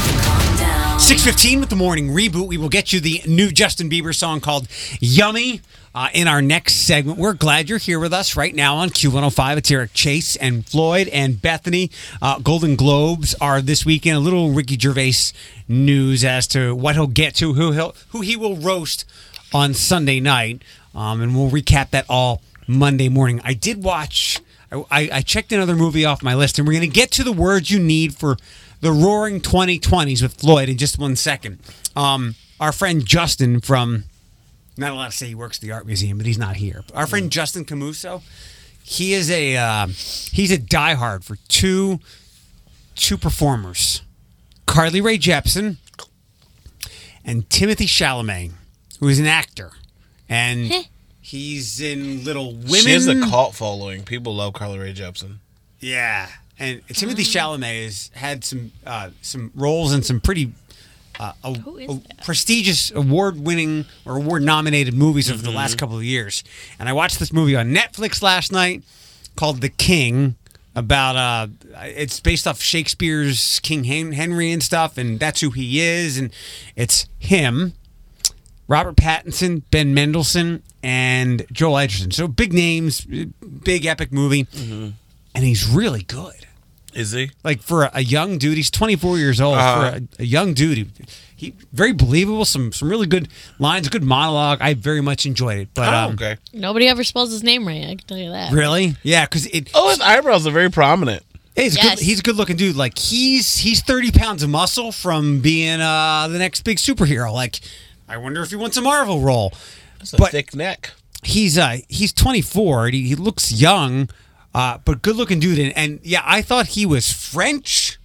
Six 0.99 1.23
fifteen 1.23 1.59
with 1.59 1.69
the 1.69 1.75
morning 1.75 2.09
reboot. 2.09 2.47
We 2.47 2.57
will 2.57 2.69
get 2.69 2.93
you 2.93 2.99
the 2.99 3.21
new 3.27 3.51
Justin 3.51 3.89
Bieber 3.89 4.15
song 4.15 4.39
called 4.39 4.67
"Yummy." 4.99 5.61
Uh, 5.95 6.09
in 6.11 6.27
our 6.27 6.41
next 6.41 6.73
segment, 6.87 7.19
we're 7.19 7.33
glad 7.33 7.69
you're 7.69 7.77
here 7.77 7.99
with 7.99 8.11
us 8.11 8.35
right 8.35 8.55
now 8.55 8.77
on 8.77 8.89
Q105. 8.89 9.57
It's 9.57 9.69
Eric 9.69 9.93
Chase 9.93 10.35
and 10.35 10.65
Floyd 10.65 11.07
and 11.09 11.39
Bethany. 11.39 11.91
Uh, 12.19 12.39
Golden 12.39 12.75
Globes 12.75 13.35
are 13.39 13.61
this 13.61 13.85
weekend. 13.85 14.17
A 14.17 14.19
little 14.19 14.49
Ricky 14.53 14.75
Gervais 14.75 15.33
news 15.67 16.25
as 16.25 16.47
to 16.47 16.73
what 16.73 16.95
he'll 16.95 17.05
get 17.05 17.35
to, 17.35 17.53
who 17.53 17.73
he'll, 17.73 17.95
who 18.09 18.21
he 18.21 18.35
will 18.35 18.55
roast 18.55 19.05
on 19.53 19.75
Sunday 19.75 20.19
night, 20.19 20.63
um, 20.95 21.21
and 21.21 21.35
we'll 21.35 21.51
recap 21.51 21.91
that 21.91 22.05
all 22.09 22.41
Monday 22.67 23.07
morning. 23.07 23.39
I 23.43 23.53
did 23.53 23.83
watch. 23.83 24.39
I, 24.71 25.09
I 25.11 25.21
checked 25.21 25.51
another 25.51 25.75
movie 25.75 26.05
off 26.05 26.23
my 26.23 26.33
list, 26.33 26.57
and 26.57 26.67
we're 26.67 26.73
going 26.73 26.89
to 26.89 26.95
get 26.95 27.11
to 27.11 27.23
the 27.23 27.31
words 27.31 27.69
you 27.69 27.77
need 27.79 28.15
for 28.15 28.37
the 28.81 28.91
Roaring 28.91 29.41
2020s 29.41 30.23
with 30.23 30.33
Floyd 30.33 30.69
in 30.69 30.77
just 30.79 30.97
one 30.97 31.15
second. 31.15 31.59
Um, 31.95 32.33
our 32.59 32.71
friend 32.71 33.05
Justin 33.05 33.61
from, 33.61 34.05
not 34.77 34.91
allowed 34.91 35.11
to 35.11 35.17
say 35.17 35.27
he 35.27 35.35
works 35.35 35.57
at 35.57 35.61
the 35.61 35.71
art 35.71 35.85
museum, 35.85 36.17
but 36.17 36.25
he's 36.25 36.37
not 36.37 36.55
here. 36.55 36.83
Our 36.93 37.07
friend 37.07 37.31
Justin 37.31 37.65
Camuso, 37.65 38.21
he 38.83 39.13
is 39.13 39.29
a 39.29 39.55
uh, 39.57 39.87
he's 39.87 40.51
a 40.51 40.57
diehard 40.57 41.23
for 41.23 41.37
two 41.47 41.99
two 42.95 43.17
performers, 43.17 44.01
Carly 44.65 45.01
Rae 45.01 45.17
Jepsen 45.17 45.77
and 47.25 47.49
Timothy 47.49 47.85
Chalamet, 47.85 48.51
who 48.99 49.07
is 49.07 49.19
an 49.19 49.25
actor, 49.25 49.71
and 50.27 50.87
he's 51.21 51.79
in 51.79 52.23
Little 52.23 52.53
Women. 52.53 52.69
She 52.73 52.91
has 52.91 53.07
a 53.07 53.19
cult 53.21 53.55
following. 53.55 54.03
People 54.03 54.35
love 54.35 54.53
Carly 54.53 54.79
Rae 54.79 54.93
Jepsen. 54.93 55.37
Yeah, 55.79 56.29
and 56.59 56.81
Timothy 56.89 57.23
Chalamet 57.23 57.83
has 57.85 58.11
had 58.13 58.43
some 58.43 58.71
uh, 58.85 59.09
some 59.21 59.51
roles 59.55 59.93
in 59.93 60.03
some 60.03 60.19
pretty 60.19 60.53
uh, 61.19 61.33
a- 61.43 61.55
a- 61.89 62.23
prestigious 62.23 62.91
award-winning 62.91 63.85
or 64.05 64.17
award-nominated 64.17 64.93
movies 64.93 65.29
over 65.31 65.41
the 65.41 65.47
Mm-hmm. 65.49 65.57
last 65.57 65.77
couple 65.77 65.97
of 65.97 66.03
years. 66.03 66.43
And 66.79 66.87
I 66.89 66.93
watched 66.93 67.19
this 67.19 67.31
movie 67.33 67.55
on 67.55 67.73
Netflix 67.73 68.21
last 68.21 68.51
night 68.51 68.83
called 69.35 69.61
The 69.61 69.69
King. 69.69 70.35
About 70.75 71.15
uh, 71.15 71.47
it's 71.83 72.19
based 72.19 72.47
off 72.47 72.59
Shakespeare's 72.59 73.59
King 73.59 73.83
Henry 73.83 74.51
and 74.51 74.63
stuff, 74.63 74.97
and 74.97 75.19
that's 75.19 75.39
who 75.39 75.51
he 75.51 75.79
is, 75.79 76.17
and 76.17 76.33
it's 76.75 77.05
him. 77.19 77.73
Robert 78.67 78.95
Pattinson, 78.95 79.61
Ben 79.69 79.93
Mendelsohn, 79.93 80.63
and 80.81 81.45
Joel 81.51 81.77
Edgerton. 81.77 82.09
So 82.09 82.27
big 82.27 82.53
names, 82.53 83.01
big 83.01 83.85
epic 83.85 84.11
movie, 84.11 84.45
Mm-hmm. 84.45 84.89
and 85.35 85.43
he's 85.45 85.67
really 85.69 86.01
good. 86.01 86.47
Is 86.95 87.11
he? 87.11 87.31
Like 87.43 87.61
for 87.61 87.83
a, 87.83 87.91
a 87.95 88.01
young 88.03 88.37
dude, 88.37 88.57
he's 88.57 88.69
24 88.71 89.17
years 89.17 89.41
old. 89.41 89.57
Uh-huh. 89.57 89.91
For 89.91 89.97
a, 89.97 90.01
a 90.19 90.25
young 90.25 90.53
dude, 90.53 90.77
he, 90.77 90.87
he 91.35 91.53
very 91.71 91.91
believable. 91.93 92.45
Some 92.45 92.71
some 92.71 92.89
really 92.89 93.07
good 93.07 93.27
lines, 93.59 93.89
good 93.89 94.03
monologue. 94.03 94.59
I 94.61 94.73
very 94.75 95.01
much 95.01 95.25
enjoyed 95.25 95.57
it. 95.59 95.69
But 95.73 95.93
Oh, 95.93 95.97
um, 95.97 96.13
okay. 96.13 96.37
Nobody 96.53 96.87
ever 96.87 97.03
spells 97.03 97.31
his 97.31 97.43
name 97.43 97.67
right. 97.67 97.83
I 97.83 97.95
can 97.95 97.97
tell 98.07 98.17
you 98.17 98.29
that. 98.31 98.51
really, 98.53 98.95
yeah, 99.03 99.25
because 99.25 99.45
it. 99.47 99.71
Oh, 99.73 99.89
his 99.89 99.99
eyebrows 100.01 100.45
are 100.47 100.51
very 100.51 100.69
prominent. 100.71 101.23
He's, 101.55 101.75
a 101.75 101.81
Yes. 101.81 101.99
good, 101.99 102.05
he's 102.05 102.19
a 102.19 102.23
good 102.23 102.35
looking 102.35 102.55
dude. 102.55 102.75
Like 102.75 102.97
he's 102.97 103.57
he's 103.57 103.81
30 103.81 104.11
pounds 104.11 104.41
of 104.43 104.49
muscle 104.49 104.91
from 104.91 105.39
being 105.41 105.81
uh 105.81 106.27
the 106.27 106.39
next 106.39 106.61
big 106.61 106.77
superhero. 106.77 107.31
Like 107.31 107.59
I 108.09 108.17
wonder 108.17 108.41
if 108.41 108.49
he 108.49 108.55
wants 108.55 108.75
a 108.77 108.81
Marvel 108.81 109.19
role. 109.19 109.53
That's 109.99 110.13
a 110.13 110.17
But- 110.17 110.31
thick 110.31 110.55
neck. 110.55 110.91
he's 111.23 111.57
uh 111.57 111.77
he's 111.89 112.11
24 112.11 112.85
and 112.87 112.93
he, 112.95 113.07
he 113.09 113.15
looks 113.15 113.51
young 113.51 114.09
uh 114.53 114.77
but 114.85 115.01
good 115.01 115.15
looking 115.15 115.39
dude 115.39 115.59
and, 115.59 115.75
and 115.77 115.99
yeah 116.03 116.21
i 116.25 116.41
thought 116.41 116.67
he 116.67 116.85
was 116.85 117.11
french 117.11 117.97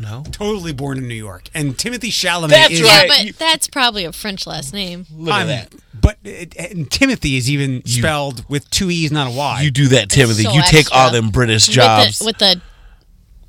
No. 0.00 0.24
totally 0.30 0.72
born 0.72 0.98
in 0.98 1.06
new 1.08 1.14
york 1.14 1.48
and 1.54 1.78
timothy 1.78 2.10
chalamet 2.10 2.50
That's 2.50 2.72
is 2.74 2.80
Yeah, 2.80 2.98
right. 2.98 3.08
but 3.08 3.24
You- 3.26 3.32
that's 3.32 3.68
probably 3.68 4.04
a 4.04 4.12
French 4.12 4.46
last 4.46 4.72
name. 4.72 5.06
Look 5.14 5.32
at 5.32 5.38
I'm- 5.38 5.46
that. 5.48 5.72
but 5.98 6.18
it, 6.24 6.54
and 6.56 6.90
timothy 6.90 7.36
is 7.36 7.48
even 7.50 7.84
spelled 7.86 8.44
with 8.48 8.68
two 8.70 8.90
e's 8.90 9.12
not 9.12 9.28
a 9.28 9.30
y 9.30 9.62
You 9.62 9.70
do 9.70 9.88
that, 9.88 10.08
Timothy. 10.10 10.42
so 10.44 10.52
you 10.52 10.62
take 10.66 10.90
all 10.92 11.10
them 11.10 11.30
British 11.30 11.66
jobs 11.66 12.20
with 12.20 12.38
the, 12.38 12.60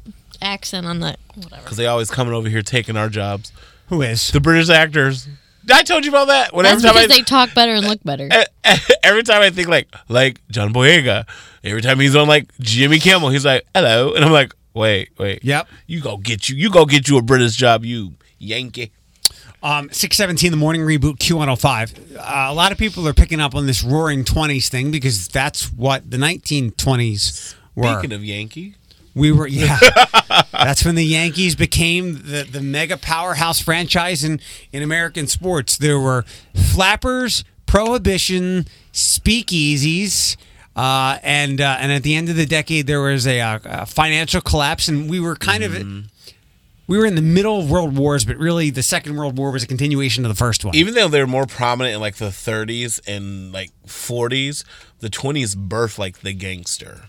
with 0.06 0.14
the 0.40 0.46
accent 0.46 0.86
on 0.86 1.00
the 1.00 1.16
whatever. 1.36 1.62
because 1.64 1.78
they 1.78 1.88
always 1.88 2.10
coming 2.12 2.34
over 2.34 2.48
here 2.50 2.62
taking 2.62 2.96
our 2.98 3.10
jobs. 3.10 3.52
who 3.90 4.02
is 4.02 4.30
The 4.32 4.40
British 4.40 4.70
actors. 4.70 5.28
I 5.72 5.84
told 5.84 6.06
you 6.06 6.12
about 6.12 6.28
that. 6.28 6.54
When 6.54 6.64
That's 6.64 6.84
every 6.84 6.88
time 7.02 7.08
because 7.08 7.12
I, 7.12 7.20
they 7.20 7.24
talk 7.24 7.54
better 7.54 7.74
and 7.74 7.86
look 7.88 8.04
better. 8.04 8.30
every 9.04 9.24
time 9.24 9.42
I 9.42 9.50
think 9.50 9.68
like 9.68 9.88
like 10.10 10.40
John 10.50 10.74
Boyega, 10.74 11.26
every 11.64 11.82
time 11.82 12.00
he's 12.00 12.16
on 12.16 12.28
like 12.28 12.52
Jimmy 12.60 13.00
Kimmel, 13.00 13.30
he's 13.30 13.46
like 13.46 13.66
hello, 13.74 14.14
and 14.14 14.24
I'm 14.24 14.32
like 14.32 14.54
wait 14.74 15.10
wait 15.18 15.44
Yep. 15.44 15.68
you 15.88 16.02
go 16.02 16.18
get 16.18 16.50
you 16.50 16.56
you 16.58 16.70
go 16.70 16.86
get 16.86 17.08
you 17.08 17.18
a 17.18 17.22
British 17.22 17.56
job 17.56 17.86
you 17.86 18.14
Yankee. 18.40 18.92
um 19.64 19.90
617 19.90 20.52
the 20.52 20.58
morning 20.58 20.82
reboot 20.82 21.18
q105 21.18 22.18
uh, 22.18 22.52
a 22.52 22.54
lot 22.54 22.74
of 22.74 22.78
people 22.78 23.08
are 23.08 23.14
picking 23.14 23.40
up 23.40 23.56
on 23.56 23.68
this 23.68 23.82
roaring 23.84 24.26
20s 24.26 24.68
thing 24.68 24.92
because 24.92 25.30
that's 25.30 25.72
what 25.72 26.12
the 26.12 26.18
1920s 26.18 27.56
were 27.74 27.94
Speaking 28.00 28.12
of 28.14 28.24
Yankee, 28.24 28.76
We 29.16 29.32
were, 29.32 29.48
yeah. 29.48 29.80
That's 30.52 30.84
when 30.86 30.96
the 30.96 31.06
Yankees 31.06 31.56
became 31.56 32.16
the, 32.24 32.46
the 32.52 32.62
mega 32.62 32.98
powerhouse 32.98 33.60
franchise 33.62 34.24
in, 34.24 34.40
in 34.74 34.84
American 34.84 35.26
sports. 35.28 35.78
There 35.78 35.98
were 36.00 36.26
flappers, 36.54 37.44
prohibition, 37.66 38.66
speakeasies, 38.92 40.36
uh, 40.76 41.18
and 41.24 41.62
uh, 41.62 41.78
and 41.80 41.92
at 41.92 42.04
the 42.04 42.16
end 42.16 42.30
of 42.30 42.36
the 42.36 42.46
decade, 42.46 42.88
there 42.88 43.02
was 43.02 43.26
a, 43.26 43.40
uh 43.40 43.60
a 43.64 43.86
financial 43.86 44.42
collapse, 44.42 44.88
and 44.90 45.10
we 45.10 45.20
were 45.20 45.36
kind 45.36 45.64
Mm-hmm. 45.64 46.00
of 46.00 46.12
we 46.88 47.00
were 47.00 47.06
in 47.08 47.16
the 47.16 47.22
middle 47.22 47.58
of 47.60 47.72
world 47.72 47.98
wars, 47.98 48.26
but 48.26 48.38
really 48.38 48.70
the 48.70 48.84
Second 48.84 49.16
World 49.16 49.38
War 49.40 49.50
was 49.50 49.64
a 49.64 49.68
continuation 49.68 50.24
of 50.24 50.30
the 50.30 50.36
first 50.36 50.64
one. 50.64 50.76
even 50.76 50.94
though 50.94 51.08
they're 51.08 51.26
more 51.26 51.48
prominent 51.48 51.96
in 51.96 52.00
like 52.02 52.18
the 52.18 52.26
30s 52.30 53.00
and 53.08 53.52
like 53.52 53.72
40s, 53.88 54.64
the 55.00 55.10
20s 55.10 55.56
birthed 55.56 55.98
like 55.98 56.20
the 56.20 56.32
gangster. 56.34 57.06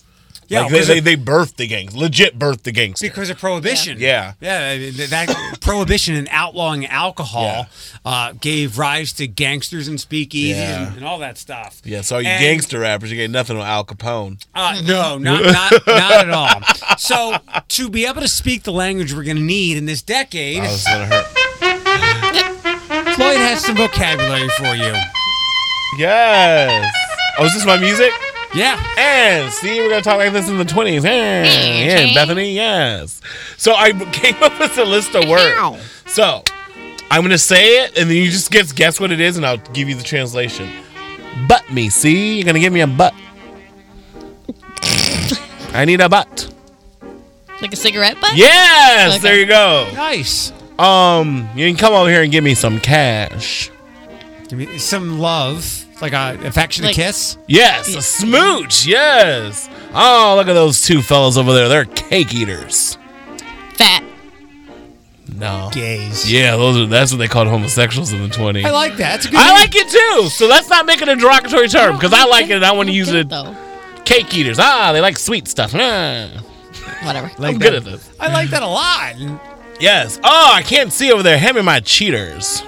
Yeah, 0.49 0.63
like 0.63 0.73
they, 0.73 0.83
they, 0.85 1.01
they 1.01 1.17
birthed 1.17 1.57
the 1.57 1.67
gangs, 1.67 1.97
legit 1.97 2.39
birthed 2.39 2.63
the 2.63 2.73
gangster. 2.73 3.07
because 3.07 3.31
of 3.31 3.39
prohibition. 3.39 3.99
Yeah. 3.99 4.35
yeah. 4.41 4.77
That 5.09 5.59
prohibition 5.61 6.15
and 6.15 6.29
outlawing 6.31 6.87
alcohol 6.87 7.43
Yeah. 7.43 7.65
uh, 8.05 8.33
gave 8.41 8.79
rise 8.79 9.13
to 9.15 9.27
gangsters 9.27 9.89
and 9.89 9.99
speakeasies 9.99 10.51
Yeah. 10.51 10.87
and, 10.89 10.97
and 10.99 11.05
all 11.05 11.19
that 11.19 11.37
stuff. 11.39 11.81
yeah, 11.85 12.01
so 12.03 12.19
you 12.19 12.29
And, 12.29 12.41
gangster 12.41 12.79
rappers, 12.81 13.11
you 13.11 13.17
get 13.17 13.31
nothing 13.31 13.57
on 13.57 13.67
Al 13.67 13.85
Capone. 13.85 14.45
Uh, 14.55 14.81
no, 14.85 15.19
not, 15.19 15.43
not 15.45 15.73
not 15.87 16.13
at 16.13 16.31
all. 16.31 16.61
So 16.99 17.37
to 17.69 17.89
be 17.91 18.07
able 18.07 18.21
to 18.23 18.29
speak 18.29 18.63
the 18.63 18.73
language 18.73 19.13
we're 19.13 19.25
going 19.25 19.37
to 19.37 19.43
need 19.43 19.77
in 19.77 19.87
this 19.87 20.03
decade, 20.03 20.59
I 20.61 20.71
was 20.71 20.85
gonna 20.85 21.07
hurt. 21.07 21.27
Floyd 23.17 23.37
has 23.39 23.65
some 23.65 23.77
vocabulary 23.77 24.49
for 24.51 24.75
you. 24.75 24.95
Yes. 25.99 26.93
Oh, 27.39 27.45
is 27.47 27.55
this 27.55 27.65
my 27.67 27.79
music? 27.79 28.13
Yeah. 28.57 28.83
And 28.99 29.53
see, 29.53 29.81
we're 29.81 29.91
gonna 29.91 30.03
talk 30.03 30.17
like 30.19 30.33
this 30.33 30.49
in 30.49 30.57
the 30.59 30.65
twenties. 30.65 31.05
Yeah, 31.05 32.15
Bethany. 32.15 32.53
Yes. 32.55 33.21
So 33.57 33.75
I 33.75 33.93
came 34.13 34.43
up 34.43 34.59
with 34.59 34.77
a 34.79 34.85
list 34.85 35.15
of 35.15 35.29
words. 35.29 35.83
So 36.07 36.43
I'm 37.11 37.23
gonna 37.23 37.37
say 37.39 37.85
it, 37.85 37.99
and 37.99 38.09
then 38.11 38.17
you 38.17 38.31
just 38.31 38.51
guess 38.51 38.73
guess 38.73 38.99
what 38.99 39.13
it 39.13 39.21
is, 39.21 39.37
and 39.37 39.45
I'll 39.47 39.59
give 39.59 39.89
you 39.89 39.95
the 39.95 40.03
translation. 40.03 40.69
Butt 41.49 41.71
me. 41.71 41.89
See, 41.91 42.37
you're 42.37 42.45
gonna 42.47 42.59
give 42.61 42.73
me 42.73 42.81
a 42.81 42.87
butt. 42.87 43.15
I 45.73 45.85
need 45.85 46.01
a 46.01 46.09
butt. 46.09 46.53
Like 47.61 47.73
a 47.73 47.77
cigarette 47.77 48.21
butt? 48.21 48.37
Yes, 48.37 49.15
Okay. 49.15 49.23
there 49.23 49.39
you 49.39 49.47
go. 49.47 49.89
Nice. 49.95 50.53
Um, 50.79 51.49
you 51.55 51.67
can 51.67 51.77
come 51.77 51.95
over 51.95 52.09
here 52.11 52.23
and 52.23 52.31
give 52.33 52.45
me 52.45 52.55
some 52.55 52.81
cash. 52.81 53.71
Give 54.49 54.59
me 54.59 54.79
some 54.79 55.19
love, 55.19 55.86
like 56.03 56.13
a 56.13 56.39
affectionate 56.45 56.89
Like- 56.89 56.97
kiss. 56.97 57.37
Yes, 57.47 57.95
a 57.95 58.03
smooch. 58.03 58.87
Yes. 58.87 59.69
Oh, 59.95 60.35
look 60.37 60.49
at 60.49 60.55
those 60.55 60.83
two 60.83 61.01
fellas 61.03 61.37
over 61.37 61.53
there. 61.55 61.69
They're 61.69 61.85
cake 61.85 62.35
eaters. 62.35 62.99
Fat. 63.75 64.03
No. 65.35 65.71
Gays. 65.73 66.31
Yeah, 66.31 66.53
those 66.57 66.77
are 66.79 66.87
that's 66.87 67.13
what 67.13 67.19
they 67.19 67.29
called 67.29 67.49
homosexuals 67.49 68.13
in 68.13 68.23
the 68.23 68.29
20s. 68.29 68.65
I 68.65 68.71
like 68.71 68.93
that. 68.97 69.13
That's 69.13 69.27
a 69.27 69.31
good. 69.31 69.39
I 69.41 69.51
like 69.53 69.75
it 69.75 69.89
too. 69.89 70.29
So 70.31 70.47
let's 70.47 70.69
not 70.71 70.87
make 70.87 71.03
it 71.03 71.09
a 71.09 71.17
derogatory 71.17 71.69
term 71.69 71.95
because 71.97 72.13
I 72.13 72.25
like 72.25 72.47
it 72.49 72.53
and 72.53 72.65
I 72.65 72.73
want 72.73 72.89
to 72.89 72.95
use 72.95 73.11
it. 73.13 73.29
though. 73.29 73.55
Cake 74.05 74.33
eaters. 74.35 74.59
Ah, 74.61 74.93
they 74.93 75.01
like 75.01 75.19
sweet 75.19 75.49
stuff. 75.49 75.73
Ah, 75.75 76.29
Whatever. 77.03 77.27
Like 77.39 77.55
I'm 77.55 77.59
that. 77.59 77.65
good 77.65 77.75
at 77.75 77.85
this. 77.85 78.09
I 78.21 78.33
like 78.33 78.51
that 78.51 78.63
a 78.63 78.67
lot. 78.67 79.15
Yes. 79.81 80.19
Oh, 80.25 80.53
I 80.55 80.63
can't 80.63 80.93
see 80.93 81.13
over 81.13 81.23
there. 81.23 81.37
Hand 81.39 81.57
me 81.57 81.63
my 81.63 81.81
cheaters. 81.81 82.63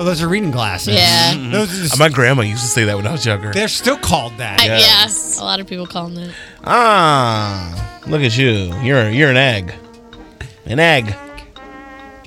Oh, 0.00 0.04
those 0.04 0.22
are 0.22 0.28
reading 0.28 0.52
glasses. 0.52 0.94
Yeah. 0.94 1.34
Those 1.50 1.70
are 1.76 1.82
just, 1.82 1.98
My 1.98 2.08
grandma 2.08 2.42
used 2.42 2.62
to 2.62 2.68
say 2.68 2.84
that 2.84 2.96
when 2.96 3.06
I 3.06 3.10
was 3.12 3.26
younger. 3.26 3.52
they're 3.52 3.66
still 3.66 3.96
called 3.98 4.36
that. 4.38 4.60
I, 4.60 4.66
Yes. 4.66 5.34
Yeah. 5.36 5.42
A 5.42 5.44
lot 5.44 5.58
of 5.58 5.66
people 5.66 5.86
call 5.86 6.04
them 6.08 6.14
that. 6.26 6.34
Ah, 6.64 8.00
look 8.06 8.22
at 8.22 8.36
you. 8.38 8.72
You're 8.82 9.10
you're 9.10 9.30
an 9.30 9.36
egg. 9.36 9.74
An 10.66 10.78
egg. 10.78 11.14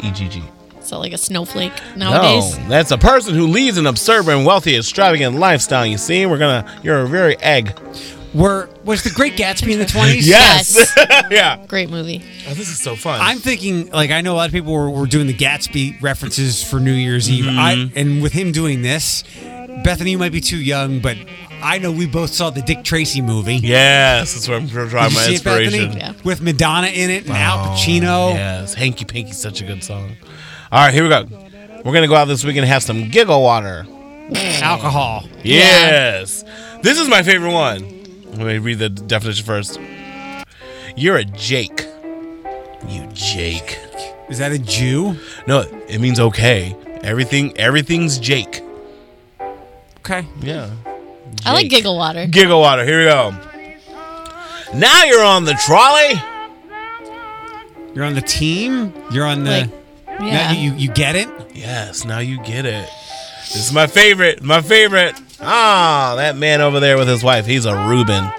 EGG. 0.04 0.44
So 0.82 1.00
like 1.00 1.14
a 1.14 1.18
snowflake 1.18 1.72
nowadays. 1.96 2.58
No, 2.58 2.68
that's 2.68 2.92
a 2.92 2.98
person 2.98 3.34
who 3.36 3.48
leads 3.48 3.78
an 3.78 3.88
absurd 3.88 4.28
and 4.28 4.46
wealthy, 4.46 4.76
extravagant 4.76 5.38
lifestyle. 5.38 5.86
You 5.86 5.98
see, 5.98 6.26
we're 6.26 6.40
gonna. 6.40 6.70
You're 6.84 7.02
a 7.04 7.08
very 7.08 7.38
egg. 7.38 7.74
Were 8.34 8.70
was 8.86 9.04
the 9.04 9.10
Great 9.10 9.34
Gatsby 9.36 9.74
in 9.74 9.80
the 9.80 9.86
twenties? 9.92 10.28
Yes. 10.28 10.94
yeah. 11.32 11.66
Great 11.68 11.90
movie. 11.90 12.24
Oh, 12.48 12.54
this 12.54 12.70
is 12.70 12.80
so 12.82 12.96
fun. 12.96 13.20
I'm 13.22 13.40
thinking, 13.40 13.90
like, 13.92 14.10
I 14.12 14.22
know 14.22 14.34
a 14.36 14.38
lot 14.38 14.46
of 14.48 14.54
people 14.54 14.72
were, 14.74 14.90
were 14.90 15.06
doing 15.06 15.28
the 15.28 15.34
Gatsby 15.34 16.02
references 16.02 16.64
for 16.64 16.80
New 16.80 16.94
Year's 16.94 17.30
Eve. 17.30 17.46
Mm-hmm. 17.46 17.60
I 17.60 17.92
and 18.00 18.22
with 18.22 18.32
him 18.32 18.52
doing 18.54 18.82
this, 18.84 19.24
Bethany, 19.84 20.12
you 20.12 20.18
might 20.18 20.32
be 20.32 20.40
too 20.42 20.58
young, 20.62 21.00
but 21.00 21.18
I 21.62 21.78
know 21.78 21.92
we 21.92 22.08
both 22.08 22.32
saw 22.32 22.50
the 22.50 22.62
Dick 22.62 22.84
Tracy 22.86 23.22
movie. 23.22 23.58
yes, 23.58 24.34
that's 24.34 24.48
where 24.48 24.58
I'm 24.58 24.68
trying 24.70 24.88
Did 24.90 24.94
my 24.94 25.06
you 25.08 25.10
see 25.12 25.30
it, 25.30 25.34
inspiration. 25.34 25.92
Yeah. 25.92 26.14
With 26.24 26.42
Madonna 26.42 26.88
in 26.88 27.10
it 27.10 27.26
and 27.26 27.36
Al 27.36 27.68
Pacino. 27.76 28.34
Yes, 28.34 28.74
Hanky 28.74 29.04
Panky's 29.06 29.40
such 29.42 29.62
a 29.62 29.66
good 29.66 29.84
song. 29.84 30.16
All 30.72 30.86
right, 30.86 30.94
here 30.94 31.04
we 31.04 31.10
go. 31.10 31.26
We're 31.84 31.94
gonna 31.94 32.08
go 32.08 32.16
out 32.16 32.26
this 32.30 32.46
week 32.46 32.56
and 32.56 32.66
have 32.66 32.82
some 32.82 33.10
giggle 33.10 33.42
water. 33.44 33.86
Alcohol. 34.34 35.28
Yes, 35.44 36.46
this 36.82 36.98
is 36.98 37.10
my 37.10 37.24
favorite 37.24 37.52
one. 37.52 38.01
Let 38.32 38.40
me 38.40 38.58
read 38.58 38.80
the 38.80 38.90
definition 38.90 39.46
first. 39.46 39.80
You're 40.96 41.18
a 41.18 41.26
Jake. 41.26 41.86
You 42.88 43.08
Jake. 43.14 43.78
Is 44.30 44.38
that 44.40 44.52
a 44.52 44.60
Jew? 44.60 45.18
No, 45.48 45.62
it 45.88 46.00
means 46.00 46.20
okay. 46.20 46.76
Everything, 47.04 47.58
everything's 47.58 48.18
Jake. 48.18 48.62
Okay. 50.00 50.26
Yeah. 50.42 50.72
I 51.46 51.54
like 51.54 51.70
giggle 51.70 51.98
water. 51.98 52.26
Giggle 52.28 52.60
water. 52.60 52.86
Here 52.86 53.00
we 53.00 53.06
go. 53.06 53.32
Now 54.74 55.04
you're 55.04 55.24
on 55.24 55.44
the 55.46 55.54
trolley. 55.66 56.14
You're 57.94 58.06
on 58.06 58.16
the 58.16 58.22
team. 58.22 58.94
You're 59.12 59.26
on 59.26 59.44
the. 59.44 59.70
Like, 60.08 60.20
Now 60.20 60.26
yeah. 60.26 60.52
you 60.54 60.74
you 60.74 60.90
get 60.94 61.16
it. 61.16 61.30
Yes, 61.54 62.06
now 62.06 62.20
you 62.20 62.42
get 62.44 62.66
it. 62.66 62.88
This 63.42 63.68
is 63.68 63.74
my 63.74 63.88
favorite. 63.88 64.42
My 64.42 64.62
favorite. 64.62 65.16
Ah, 65.44 66.14
that 66.18 66.36
man 66.38 66.62
over 66.62 66.80
there 66.80 66.98
with 66.98 67.08
his 67.08 67.24
wife. 67.24 67.46
He's 67.46 67.66
a 67.66 67.76
Reuben. 67.88 68.32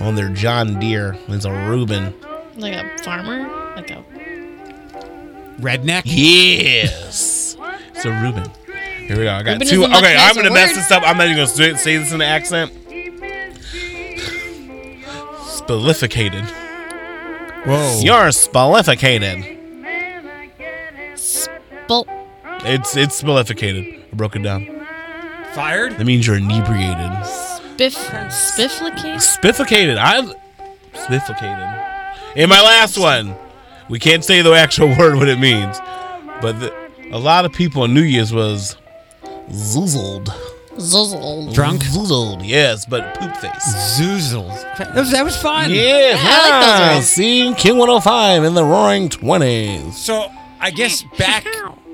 On 0.00 0.14
their 0.14 0.28
John 0.30 0.78
Deere. 0.80 1.12
He's 1.26 1.44
a 1.44 1.52
Reuben. 1.52 2.14
like 2.56 2.74
a 2.74 2.98
farmer. 3.02 3.42
Like 3.76 3.90
a 3.90 4.04
Redneck. 5.60 6.02
Yes. 6.04 7.56
It's 7.94 8.04
a 8.04 8.10
Reuben. 8.10 8.50
Here 9.06 9.16
we 9.18 9.24
go. 9.24 9.32
I 9.34 9.42
got 9.42 9.52
Reuben 9.52 9.68
two. 9.68 9.82
is 9.84 9.88
Okay, 9.98 10.16
I'm 10.18 10.34
gonna 10.34 10.50
mess 10.50 10.70
word. 10.70 10.76
this 10.78 10.90
up. 10.90 11.02
I'm 11.06 11.16
not 11.18 11.26
even 11.26 11.36
gonna 11.36 11.46
say 11.48 11.74
say 11.74 11.96
this 11.98 12.12
in 12.12 12.18
the 12.18 12.24
accent. 12.24 12.72
Spalificated. 15.46 16.44
Whoa. 17.64 18.00
You're 18.02 18.30
spalificated. 18.32 19.44
bull. 21.88 22.06
It's 22.66 22.96
it's 22.96 23.14
spalificated. 23.16 24.02
I 24.12 24.16
broke 24.16 24.36
it 24.36 24.42
down. 24.42 24.83
Fired. 25.54 25.92
That 25.98 26.04
means 26.04 26.26
you're 26.26 26.36
inebriated. 26.36 27.10
Biff. 27.76 27.94
Spifflicate. 28.32 29.20
Spificated. 29.20 29.98
I 29.98 30.22
spificated. 30.94 31.84
In 32.36 32.48
my 32.48 32.60
last 32.60 32.98
one, 32.98 33.36
we 33.88 33.98
can't 33.98 34.24
say 34.24 34.42
the 34.42 34.52
actual 34.52 34.88
word 34.98 35.16
what 35.16 35.28
it 35.28 35.38
means, 35.38 35.78
but 36.40 36.58
the, 36.58 36.74
a 37.12 37.18
lot 37.18 37.44
of 37.44 37.52
people 37.52 37.82
on 37.82 37.94
New 37.94 38.02
Year's 38.02 38.32
was 38.32 38.76
zoozled. 39.50 40.28
Zuzzle. 40.76 41.54
Drunk. 41.54 41.82
Zoozled, 41.84 42.44
yes, 42.44 42.84
but 42.84 43.14
poop 43.14 43.36
face. 43.36 43.96
Zoozled. 43.96 44.48
That 44.78 44.94
was, 44.96 45.12
that 45.12 45.24
was 45.24 45.36
fun. 45.36 45.70
Yeah, 45.70 46.16
I 46.18 46.50
like 46.50 46.62
those 46.62 46.88
huh, 46.88 46.94
words. 46.96 47.06
See, 47.06 47.52
Q105 47.52 48.44
in 48.44 48.54
the 48.54 48.64
roaring 48.64 49.08
20s. 49.08 49.92
So 49.92 50.28
I 50.60 50.72
guess 50.72 51.04
back. 51.16 51.46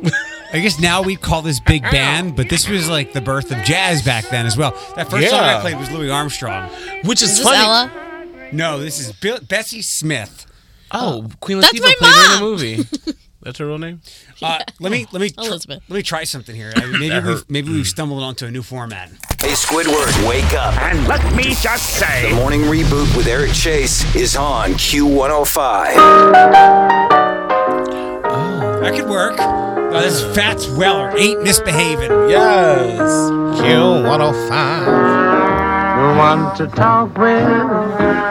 I 0.52 0.58
guess 0.60 0.80
now 0.80 1.02
we 1.02 1.14
call 1.16 1.42
this 1.42 1.60
big 1.60 1.82
band, 1.82 2.34
but 2.36 2.48
this 2.48 2.68
was 2.68 2.88
like 2.88 3.12
the 3.12 3.20
birth 3.20 3.50
of 3.52 3.58
jazz 3.64 4.02
back 4.02 4.28
then 4.30 4.46
as 4.46 4.56
well. 4.56 4.72
That 4.96 5.08
first 5.10 5.28
song 5.30 5.40
I 5.40 5.60
played 5.60 5.78
was 5.78 5.90
Louis 5.92 6.10
Armstrong. 6.10 6.68
Which 7.04 7.22
is, 7.22 7.30
Is 7.32 7.38
this 7.38 7.46
funny. 7.46 7.58
Ella? 7.58 7.90
No, 8.52 8.78
this 8.80 8.98
is 8.98 9.12
Bill, 9.12 9.38
Bessie 9.40 9.82
Smith. 9.82 10.46
Oh, 10.90 11.28
Queen 11.40 11.60
That's 11.60 11.72
Latifah 11.72 11.82
my 11.82 11.94
played 11.98 12.14
her 12.14 12.24
in 12.24 12.30
the 12.40 12.44
movie. 12.44 12.84
That's 13.42 13.58
her 13.58 13.66
real 13.66 13.78
name? 13.78 14.02
Uh, 14.42 14.58
let 14.80 14.92
me 14.92 15.06
let 15.12 15.22
me 15.22 15.30
tr- 15.30 15.40
Elizabeth. 15.40 15.82
let 15.88 15.96
me 15.96 16.02
try 16.02 16.24
something 16.24 16.54
here. 16.54 16.72
I- 16.76 16.84
maybe 16.86 17.14
we've 17.14 17.22
hurt. 17.22 17.44
maybe 17.48 17.70
we've 17.72 17.86
stumbled 17.86 18.22
onto 18.22 18.44
a 18.44 18.50
new 18.50 18.60
format. 18.62 19.08
Hey, 19.40 19.52
Squidward, 19.52 20.28
wake 20.28 20.52
up. 20.52 20.76
And 20.82 21.06
let 21.08 21.24
me 21.34 21.54
just 21.54 21.88
say. 21.98 22.28
The 22.28 22.34
morning 22.36 22.60
reboot 22.62 23.16
with 23.16 23.26
Eric 23.28 23.52
Chase 23.52 24.04
is 24.14 24.36
on 24.36 24.72
Q105. 24.72 27.29
That 28.80 28.94
could 28.94 29.08
work. 29.10 29.34
Oh, 29.38 30.00
this 30.00 30.22
is 30.22 30.34
Fats 30.34 30.66
Waller, 30.68 31.12
ain't 31.16 31.42
misbehaving. 31.42 32.10
Yes. 32.30 32.98
Q105. 33.60 34.86
No 36.00 36.16
one 36.16 36.38
oh 36.40 36.54
to 36.56 36.66
talk 36.68 37.18
with, 37.18 37.44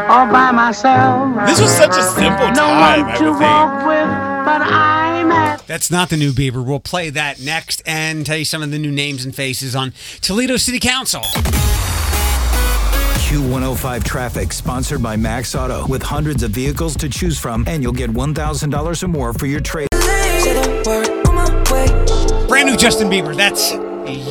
all 0.09 0.25
by 0.31 0.51
myself. 0.51 1.45
This 1.47 1.62
was 1.62 1.69
such 1.69 1.95
a 1.97 2.01
simple 2.01 2.47
no 2.47 2.55
time, 2.55 3.01
one 3.03 3.12
I 3.12 3.17
to 3.17 3.23
would 3.25 3.39
walk 3.39 3.71
think. 3.79 3.88
with, 3.89 4.07
but 4.45 4.62
I'm 4.63 5.31
at 5.31 5.67
That's 5.67 5.91
not 5.91 6.09
the 6.09 6.17
new 6.17 6.31
Bieber. 6.31 6.65
We'll 6.65 6.79
play 6.79 7.12
that 7.12 7.39
next 7.39 7.83
and 7.85 8.25
tell 8.25 8.38
you 8.38 8.45
some 8.45 8.63
of 8.63 8.71
the 8.71 8.79
new 8.79 8.91
names 8.91 9.23
and 9.23 9.35
faces 9.35 9.75
on 9.75 9.93
Toledo 10.21 10.57
City 10.57 10.79
Council. 10.79 11.21
Q105 13.29 14.03
traffic 14.03 14.51
sponsored 14.51 15.03
by 15.03 15.15
Max 15.15 15.53
Auto 15.53 15.85
with 15.85 16.01
hundreds 16.01 16.41
of 16.41 16.49
vehicles 16.49 16.95
to 16.97 17.07
choose 17.07 17.38
from, 17.38 17.63
and 17.67 17.83
you'll 17.83 17.93
get 17.93 18.09
$1,000 18.09 19.03
or 19.03 19.07
more 19.07 19.33
for 19.33 19.45
your 19.45 19.59
trade. 19.62 19.88
Brand 22.47 22.67
new 22.67 22.75
Justin 22.75 23.10
Bieber. 23.10 23.36
That's 23.36 23.73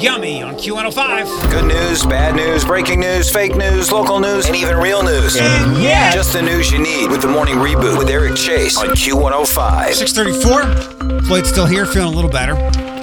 yummy 0.03 0.42
on 0.42 0.55
Q105. 0.57 1.53
Good 1.53 1.66
news, 1.66 2.05
bad 2.05 2.35
news, 2.35 2.64
breaking 2.64 2.99
news, 2.99 3.31
fake 3.31 3.55
news, 3.55 3.92
local 3.92 4.18
news, 4.18 4.47
and 4.47 4.57
even 4.57 4.77
real 4.77 5.05
news. 5.05 5.37
yeah. 5.37 6.12
Just 6.12 6.33
the 6.33 6.42
news 6.42 6.73
you 6.73 6.81
need 6.81 7.11
with 7.11 7.23
the 7.23 7.29
morning 7.29 7.55
reboot 7.57 7.97
with 7.97 8.09
Eric 8.09 8.35
Chase 8.35 8.77
on 8.77 8.88
Q105. 8.88 9.92
634. 9.94 11.21
Floyd's 11.23 11.49
still 11.49 11.66
here, 11.66 11.87
feeling 11.87 12.12
a 12.12 12.16
little 12.16 12.31
better. 12.31 12.55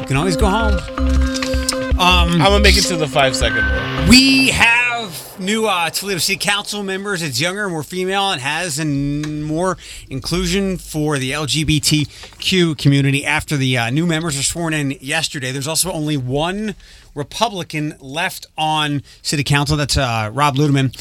You 0.02 0.06
can 0.06 0.18
always 0.18 0.36
go 0.36 0.48
home. 0.50 0.74
Um, 1.98 2.34
I'm 2.34 2.40
gonna 2.40 2.60
make 2.60 2.76
it 2.76 2.82
to 2.88 2.98
the 2.98 3.08
five 3.08 3.38
second 3.38 3.64
rule. 3.64 4.10
We 4.10 4.50
have 4.50 4.75
new 5.40 5.68
uh, 5.68 5.90
Toledo 5.90 6.20
City 6.20 6.38
Council 6.38 6.84
members. 6.84 7.22
It's 7.22 7.40
younger, 7.40 7.70
more 7.70 7.84
female, 7.84 8.32
and 8.32 8.42
has 8.42 8.80
and 8.80 9.44
more 9.46 9.78
inclusion 10.10 10.78
for 10.78 11.18
the 11.18 11.32
LGBTQ 11.32 12.78
community. 12.78 13.26
After 13.26 13.58
the 13.58 13.78
uh, 13.78 13.90
new 13.90 14.06
members 14.06 14.38
were 14.38 14.44
sworn 14.44 14.74
in 14.74 14.92
yesterday, 15.02 15.52
there's 15.52 15.68
also 15.68 15.92
only 15.92 16.18
one 16.18 16.76
Republican 17.14 17.96
left 18.00 18.48
on 18.58 19.04
City 19.22 19.44
Council. 19.44 19.78
That's 19.78 19.98
uh, 19.98 20.30
Rob 20.34 20.56
Ludeman. 20.56 20.94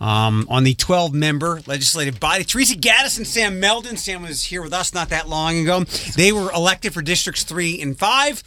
um, 0.00 0.46
on 0.48 0.64
the 0.64 0.74
12 0.74 1.12
member 1.12 1.60
legislative 1.66 2.18
body. 2.18 2.42
Theresa 2.44 2.74
Gadus 2.74 3.18
and 3.18 3.26
Sam 3.26 3.60
Melden. 3.60 3.96
Sam 3.96 4.22
was 4.22 4.44
here 4.44 4.62
with 4.62 4.72
us 4.72 4.94
not 4.94 5.10
that 5.10 5.28
long 5.28 5.58
ago. 5.58 5.84
They 6.16 6.32
were 6.32 6.50
elected 6.52 6.94
for 6.94 7.02
districts 7.02 7.44
three 7.44 7.80
and 7.80 7.98
five. 7.98 8.42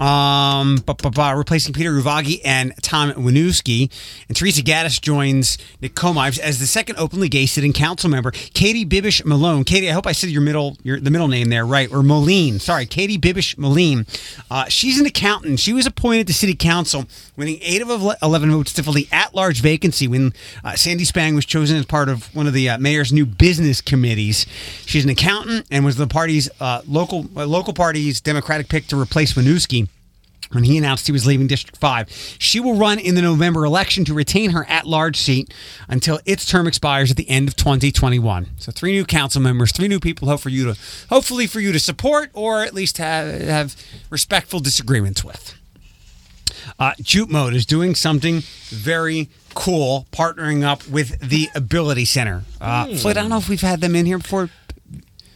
Um, 0.00 0.76
bu- 0.76 0.94
bu- 0.94 1.10
bu- 1.10 1.36
replacing 1.36 1.72
Peter 1.74 1.92
Ujvagi 1.92 2.40
and 2.44 2.72
Tom 2.82 3.12
Waniewski. 3.12 3.90
And 4.28 4.36
Theresa 4.36 4.62
Gadus 4.62 5.00
joins 5.00 5.58
Nick 5.80 5.94
Komives 5.94 6.38
as 6.38 6.60
the 6.60 6.66
second 6.66 6.96
openly 6.98 7.28
gay 7.28 7.46
sitting 7.46 7.72
council 7.72 8.08
member. 8.08 8.30
Katie 8.30 8.86
Bibish 8.86 9.24
Malone. 9.24 9.64
Katie, 9.64 9.88
I 9.88 9.92
hope 9.92 10.06
I 10.06 10.12
said 10.12 10.30
your 10.30 10.42
middle 10.42 10.76
your 10.82 11.00
the 11.00 11.10
middle 11.10 11.28
name 11.28 11.48
there 11.48 11.66
right. 11.66 11.92
Or 11.92 12.02
Moline. 12.02 12.58
Sorry, 12.60 12.86
Katie 12.86 13.18
Bibish 13.18 13.58
Moline. 13.58 14.06
Uh, 14.50 14.66
she's 14.68 15.00
an 15.00 15.06
accountant. 15.06 15.58
She 15.60 15.72
was 15.72 15.86
appointed 15.86 16.26
to 16.28 16.34
city 16.34 16.54
council, 16.54 17.06
winning 17.36 17.58
eight 17.62 17.82
of 17.82 17.88
ele- 17.90 18.16
11 18.22 18.50
votes 18.52 18.72
to 18.74 18.82
fill 18.82 18.92
the 18.92 19.08
at-large 19.10 19.60
vacancy 19.60 20.06
when 20.06 20.32
uh, 20.64 20.74
Sandy 20.76 21.04
Spang 21.04 21.34
was 21.34 21.44
chosen 21.44 21.76
as 21.76 21.86
part 21.86 22.08
of 22.08 22.34
one 22.34 22.46
of 22.46 22.52
the 22.52 22.68
uh, 22.68 22.78
mayor's 22.78 23.12
new 23.12 23.26
business 23.26 23.80
committees. 23.80 24.46
She's 24.86 25.04
an 25.04 25.10
accountant 25.10 25.66
and 25.70 25.84
was 25.84 25.96
the 25.96 26.06
party's 26.06 26.48
uh, 26.60 26.82
local 26.86 27.26
uh, 27.36 27.46
local 27.46 27.72
party's 27.72 28.20
Democratic 28.20 28.68
pick 28.68 28.86
to 28.88 29.00
replace 29.00 29.34
Waniewski 29.34 29.87
when 30.52 30.64
he 30.64 30.78
announced 30.78 31.06
he 31.06 31.12
was 31.12 31.26
leaving 31.26 31.46
District 31.46 31.76
5. 31.76 32.36
She 32.38 32.60
will 32.60 32.74
run 32.74 32.98
in 32.98 33.14
the 33.14 33.22
November 33.22 33.64
election 33.64 34.04
to 34.06 34.14
retain 34.14 34.50
her 34.50 34.64
at 34.68 34.86
large 34.86 35.16
seat 35.16 35.52
until 35.88 36.20
its 36.24 36.46
term 36.46 36.66
expires 36.66 37.10
at 37.10 37.16
the 37.16 37.28
end 37.28 37.48
of 37.48 37.56
2021. 37.56 38.46
So 38.58 38.72
three 38.72 38.92
new 38.92 39.04
council 39.04 39.40
members, 39.40 39.72
three 39.72 39.88
new 39.88 40.00
people 40.00 40.28
hope 40.28 40.40
for 40.40 40.48
you 40.48 40.72
to 40.72 40.80
hopefully 41.10 41.46
for 41.46 41.60
you 41.60 41.72
to 41.72 41.80
support 41.80 42.30
or 42.32 42.62
at 42.62 42.74
least 42.74 42.98
have, 42.98 43.40
have 43.40 43.76
respectful 44.10 44.60
disagreements 44.60 45.24
with. 45.24 45.54
Uh, 46.78 46.92
Jupmode 47.00 47.54
is 47.54 47.66
doing 47.66 47.94
something 47.94 48.42
very 48.68 49.28
cool, 49.54 50.06
partnering 50.12 50.62
up 50.64 50.86
with 50.86 51.18
the 51.20 51.48
Ability 51.54 52.04
Center. 52.04 52.44
Uh, 52.60 52.86
Floyd, 52.96 53.16
I 53.16 53.22
don't 53.22 53.30
know 53.30 53.38
if 53.38 53.48
we've 53.48 53.60
had 53.60 53.80
them 53.80 53.96
in 53.96 54.06
here 54.06 54.18
before. 54.18 54.50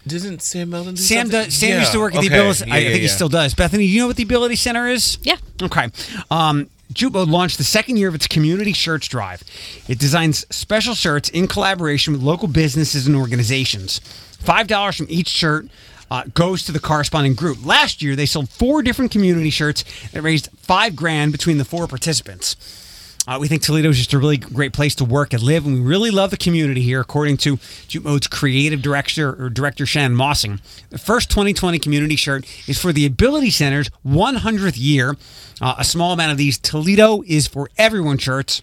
Didn't 0.06 0.42
Sam 0.42 0.70
Melden 0.70 0.94
do 0.94 1.00
Sam 1.00 1.26
something? 1.26 1.44
does, 1.44 1.54
Sam 1.54 1.68
Yeah, 1.70 1.80
used 1.80 1.92
to 1.92 2.00
work 2.00 2.14
at 2.14 2.20
the 2.22 2.26
okay. 2.26 2.36
Ability. 2.38 2.64
Yeah, 2.66 2.74
I, 2.74 2.76
I 2.76 2.80
yeah, 2.80 2.88
think 2.88 3.00
he 3.02 3.06
yeah. 3.06 3.12
still 3.14 3.28
does. 3.28 3.54
Bethany, 3.54 3.84
you 3.84 4.00
know 4.00 4.06
what 4.08 4.16
the 4.16 4.22
Ability 4.24 4.56
Center 4.56 4.88
is? 4.88 5.18
Yeah. 5.22 5.36
Okay. 5.62 5.88
Um, 6.30 6.68
Jupmode 6.92 7.30
launched 7.30 7.56
the 7.58 7.64
second 7.64 7.96
year 7.96 8.08
of 8.08 8.14
its 8.14 8.26
community 8.26 8.72
shirts 8.72 9.08
drive. 9.08 9.42
It 9.88 9.98
designs 9.98 10.44
special 10.54 10.94
shirts 10.94 11.28
in 11.30 11.46
collaboration 11.48 12.12
with 12.12 12.22
local 12.22 12.48
businesses 12.48 13.06
and 13.06 13.16
organizations. 13.16 13.98
Five 14.40 14.66
dollars 14.66 14.96
from 14.96 15.06
each 15.08 15.28
shirt 15.28 15.68
uh, 16.10 16.24
goes 16.34 16.64
to 16.64 16.72
the 16.72 16.80
corresponding 16.80 17.34
group. 17.34 17.64
Last 17.64 18.02
year, 18.02 18.14
they 18.16 18.26
sold 18.26 18.50
four 18.50 18.82
different 18.82 19.10
community 19.10 19.48
shirts 19.50 19.84
that 20.10 20.20
raised 20.20 20.50
five 20.58 20.94
grand 20.96 21.32
between 21.32 21.56
the 21.58 21.64
four 21.64 21.86
participants. 21.86 22.56
Uh, 23.26 23.38
we 23.40 23.46
think 23.46 23.62
Toledo 23.62 23.88
is 23.88 23.98
just 23.98 24.12
a 24.12 24.18
really 24.18 24.36
great 24.36 24.72
place 24.72 24.96
to 24.96 25.04
work 25.04 25.32
and 25.32 25.42
live, 25.42 25.64
and 25.64 25.74
we 25.74 25.80
really 25.80 26.10
love 26.10 26.30
the 26.30 26.36
community 26.36 26.82
here, 26.82 27.00
according 27.00 27.36
to 27.38 27.56
Jupmode's 27.86 28.26
creative 28.26 28.82
director 28.82 29.40
or 29.40 29.48
director 29.48 29.86
Shannon 29.86 30.16
Mossing. 30.16 30.60
The 30.90 30.98
first 30.98 31.30
2020 31.30 31.78
community 31.78 32.16
shirt 32.16 32.44
is 32.68 32.80
for 32.80 32.92
the 32.92 33.06
Ability 33.06 33.50
Center's 33.50 33.90
100th 34.04 34.74
year. 34.76 35.16
Uh, 35.60 35.76
a 35.78 35.84
small 35.84 36.12
amount 36.12 36.32
of 36.32 36.38
these 36.38 36.58
Toledo 36.58 37.22
is 37.24 37.46
for 37.46 37.70
everyone 37.78 38.18
shirts 38.18 38.60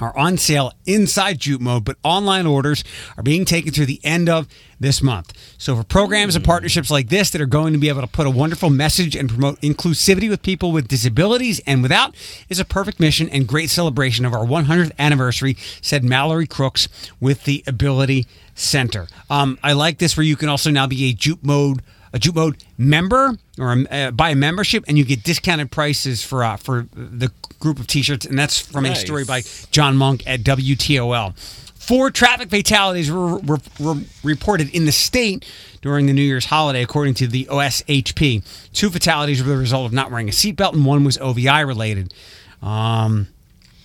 are 0.00 0.16
on 0.16 0.38
sale 0.38 0.72
inside 0.86 1.38
Jupmode, 1.38 1.84
but 1.84 1.96
online 2.02 2.46
orders 2.46 2.82
are 3.16 3.22
being 3.22 3.44
taken 3.44 3.72
through 3.72 3.86
the 3.86 4.00
end 4.02 4.28
of 4.28 4.48
this 4.80 5.02
month. 5.02 5.32
So 5.58 5.76
for 5.76 5.84
programs 5.84 6.34
and 6.34 6.44
partnerships 6.44 6.90
like 6.90 7.08
this 7.08 7.30
that 7.30 7.40
are 7.40 7.46
going 7.46 7.72
to 7.72 7.78
be 7.78 7.88
able 7.88 8.00
to 8.00 8.06
put 8.06 8.26
a 8.26 8.30
wonderful 8.30 8.70
message 8.70 9.14
and 9.14 9.28
promote 9.28 9.60
inclusivity 9.60 10.28
with 10.28 10.42
people 10.42 10.72
with 10.72 10.88
disabilities 10.88 11.60
and 11.66 11.82
without 11.82 12.14
is 12.48 12.58
a 12.58 12.64
perfect 12.64 12.98
mission 12.98 13.28
and 13.28 13.46
great 13.46 13.70
celebration 13.70 14.24
of 14.24 14.32
our 14.32 14.44
100th 14.44 14.92
anniversary, 14.98 15.56
said 15.80 16.02
Mallory 16.02 16.46
Crooks 16.46 16.88
with 17.20 17.44
the 17.44 17.62
Ability 17.66 18.26
Center. 18.54 19.06
Um, 19.30 19.58
I 19.62 19.72
like 19.72 19.98
this 19.98 20.16
where 20.16 20.24
you 20.24 20.36
can 20.36 20.48
also 20.48 20.70
now 20.70 20.86
be 20.86 21.10
a 21.10 21.14
Jupmode 21.14 21.80
a 22.12 22.18
Jupmode 22.18 22.62
member 22.76 23.36
or 23.58 23.72
a, 23.72 23.84
uh, 23.84 24.10
buy 24.10 24.30
a 24.30 24.34
membership, 24.34 24.84
and 24.86 24.98
you 24.98 25.04
get 25.04 25.22
discounted 25.22 25.70
prices 25.70 26.22
for 26.22 26.44
uh, 26.44 26.56
for 26.56 26.86
the 26.94 27.30
group 27.58 27.78
of 27.78 27.86
T-shirts, 27.86 28.26
and 28.26 28.38
that's 28.38 28.58
from 28.58 28.86
a 28.86 28.94
story 28.94 29.24
by 29.24 29.42
John 29.70 29.96
Monk 29.96 30.22
at 30.26 30.40
WTOL. 30.40 31.36
Four 31.74 32.10
traffic 32.10 32.48
fatalities 32.48 33.10
were, 33.10 33.38
were, 33.38 33.58
were 33.80 33.96
reported 34.22 34.72
in 34.72 34.84
the 34.84 34.92
state 34.92 35.44
during 35.80 36.06
the 36.06 36.12
New 36.12 36.22
Year's 36.22 36.46
holiday, 36.46 36.82
according 36.82 37.14
to 37.14 37.26
the 37.26 37.46
OSHP. 37.46 38.44
Two 38.72 38.88
fatalities 38.88 39.42
were 39.42 39.50
the 39.50 39.56
result 39.56 39.86
of 39.86 39.92
not 39.92 40.10
wearing 40.10 40.28
a 40.28 40.32
seatbelt, 40.32 40.74
and 40.74 40.86
one 40.86 41.02
was 41.02 41.18
OVI 41.18 41.64
related. 41.64 42.14
Um, 42.62 43.26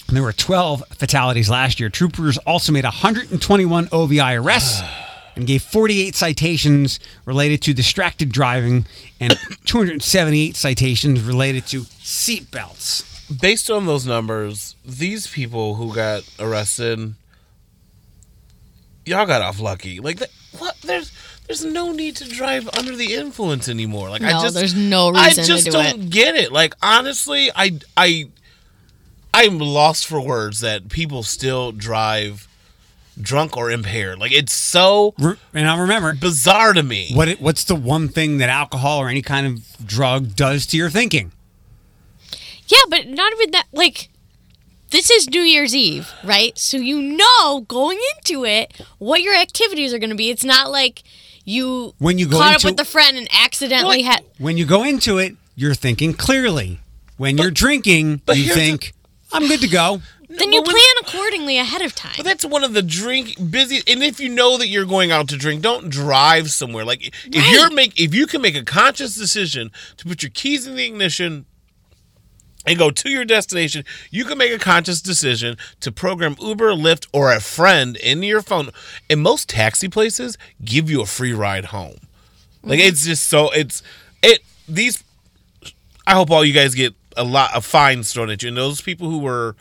there 0.09 0.21
were 0.21 0.31
12 0.31 0.83
fatalities 0.91 1.49
last 1.49 1.79
year. 1.79 1.89
Troopers 1.89 2.37
also 2.39 2.71
made 2.71 2.83
121 2.83 3.89
OVI 3.91 4.35
arrests 4.35 4.81
and 5.37 5.47
gave 5.47 5.61
48 5.61 6.15
citations 6.15 6.99
related 7.25 7.61
to 7.61 7.73
distracted 7.73 8.29
driving 8.31 8.85
and 9.19 9.37
278 9.65 10.55
citations 10.55 11.21
related 11.21 11.65
to 11.67 11.81
seatbelts. 11.81 13.05
Based 13.41 13.69
on 13.69 13.85
those 13.85 14.05
numbers, 14.05 14.75
these 14.83 15.27
people 15.27 15.75
who 15.75 15.93
got 15.93 16.23
arrested, 16.39 17.13
y'all 19.05 19.25
got 19.25 19.41
off 19.41 19.59
lucky. 19.59 19.99
Like, 19.99 20.17
that, 20.19 20.29
what? 20.57 20.75
There's 20.81 21.11
there's 21.45 21.63
no 21.63 21.91
need 21.91 22.15
to 22.17 22.27
drive 22.27 22.69
under 22.77 22.95
the 22.95 23.13
influence 23.13 23.69
anymore. 23.69 24.09
Like, 24.09 24.21
I 24.21 24.31
just 24.41 24.55
there's 24.55 24.75
no 24.75 25.09
reason 25.09 25.43
I 25.43 25.45
just 25.45 25.65
do 25.65 25.71
don't 25.71 25.85
it. 25.85 26.09
get 26.09 26.35
it. 26.35 26.51
Like, 26.51 26.73
honestly, 26.81 27.49
I 27.53 27.79
I 27.95 28.29
I'm 29.33 29.59
lost 29.59 30.07
for 30.07 30.19
words 30.19 30.61
that 30.61 30.89
people 30.89 31.21
still 31.23 31.71
drive 31.71 32.46
drunk 33.21 33.57
or 33.57 33.71
impaired. 33.71 34.19
Like, 34.19 34.31
it's 34.31 34.53
so 34.53 35.13
And 35.53 35.67
I 35.67 35.79
remember, 35.79 36.13
bizarre 36.13 36.73
to 36.73 36.83
me. 36.83 37.11
what 37.13 37.27
it, 37.27 37.41
what's 37.41 37.63
the 37.63 37.75
one 37.75 38.07
thing 38.09 38.37
that 38.37 38.49
alcohol 38.49 38.99
or 38.99 39.09
any 39.09 39.21
kind 39.21 39.47
of 39.47 39.87
drug 39.87 40.35
does 40.35 40.65
to 40.67 40.77
your 40.77 40.89
thinking? 40.89 41.31
Yeah, 42.67 42.77
but 42.89 43.07
not 43.07 43.31
even 43.33 43.51
that. 43.51 43.65
Like, 43.71 44.09
this 44.89 45.09
is 45.09 45.29
New 45.29 45.41
Year's 45.41 45.73
Eve, 45.75 46.11
right? 46.23 46.57
So 46.57 46.77
you 46.77 47.01
know 47.01 47.61
going 47.67 47.99
into 48.17 48.45
it 48.45 48.73
what 48.99 49.21
your 49.21 49.35
activities 49.35 49.93
are 49.93 49.99
going 49.99 50.09
to 50.09 50.15
be. 50.15 50.29
It's 50.29 50.43
not 50.43 50.69
like 50.71 51.03
you 51.45 51.93
When 51.99 52.17
you 52.17 52.27
go 52.27 52.37
caught 52.37 52.55
into- 52.55 52.67
up 52.67 52.73
with 52.73 52.79
a 52.79 52.85
friend 52.89 53.17
and 53.17 53.27
accidentally 53.31 54.01
had. 54.01 54.23
When 54.37 54.57
you 54.57 54.65
go 54.65 54.83
into 54.83 55.17
it, 55.17 55.35
you're 55.55 55.75
thinking 55.75 56.13
clearly. 56.13 56.79
When 57.17 57.37
you're 57.37 57.51
drinking, 57.51 58.21
you 58.27 58.33
here's 58.35 58.47
the- 58.49 58.53
think, 58.53 58.93
I'm 59.31 59.47
good 59.47 59.61
to 59.61 59.67
go. 59.67 60.01
Then 60.29 60.51
you 60.51 60.61
plan 60.61 60.95
accordingly 61.01 61.57
ahead 61.57 61.81
of 61.81 61.95
time. 61.95 62.13
But 62.17 62.25
that's 62.25 62.43
one 62.43 62.63
of 62.63 62.73
the 62.73 62.81
drink 62.81 63.35
busy. 63.49 63.81
And 63.87 64.03
if 64.03 64.19
you 64.19 64.27
know 64.27 64.57
that 64.57 64.67
you're 64.67 64.85
going 64.85 65.09
out 65.09 65.29
to 65.29 65.37
drink, 65.37 65.61
don't 65.61 65.89
drive 65.89 66.51
somewhere. 66.51 66.83
Like 66.83 67.05
if 67.07 67.13
Right. 67.33 67.51
you're 67.51 67.69
make 67.71 67.99
if 67.99 68.13
you 68.13 68.27
can 68.27 68.41
make 68.41 68.55
a 68.55 68.63
conscious 68.63 69.15
decision 69.15 69.71
to 69.95 70.05
put 70.05 70.21
your 70.21 70.29
keys 70.31 70.67
in 70.67 70.75
the 70.75 70.85
ignition 70.85 71.45
and 72.65 72.77
go 72.77 72.91
to 72.91 73.09
your 73.09 73.23
destination, 73.23 73.85
you 74.11 74.25
can 74.25 74.37
make 74.37 74.51
a 74.51 74.59
conscious 74.59 75.01
decision 75.01 75.55
to 75.79 75.93
program 75.93 76.35
Uber, 76.41 76.73
Lyft, 76.73 77.07
or 77.13 77.31
a 77.31 77.39
friend 77.39 77.95
into 77.95 78.27
your 78.27 78.41
phone. 78.41 78.71
And 79.09 79.21
most 79.21 79.47
taxi 79.47 79.87
places 79.87 80.37
give 80.63 80.89
you 80.89 81.01
a 81.01 81.05
free 81.05 81.33
ride 81.33 81.65
home. 81.65 81.95
Like 82.63 82.79
mm-hmm. 82.79 82.89
it's 82.89 83.05
just 83.05 83.29
so 83.29 83.49
it's 83.51 83.81
it 84.21 84.41
these. 84.67 85.05
I 86.05 86.15
hope 86.15 86.29
all 86.31 86.43
you 86.43 86.53
guys 86.53 86.75
get 86.75 86.95
a 87.15 87.23
lot 87.23 87.55
of 87.55 87.65
fines 87.65 88.11
thrown 88.11 88.29
at 88.29 88.43
you. 88.43 88.49
And 88.49 88.57
those 88.57 88.81
people 88.81 89.09
who 89.09 89.19
were 89.19 89.55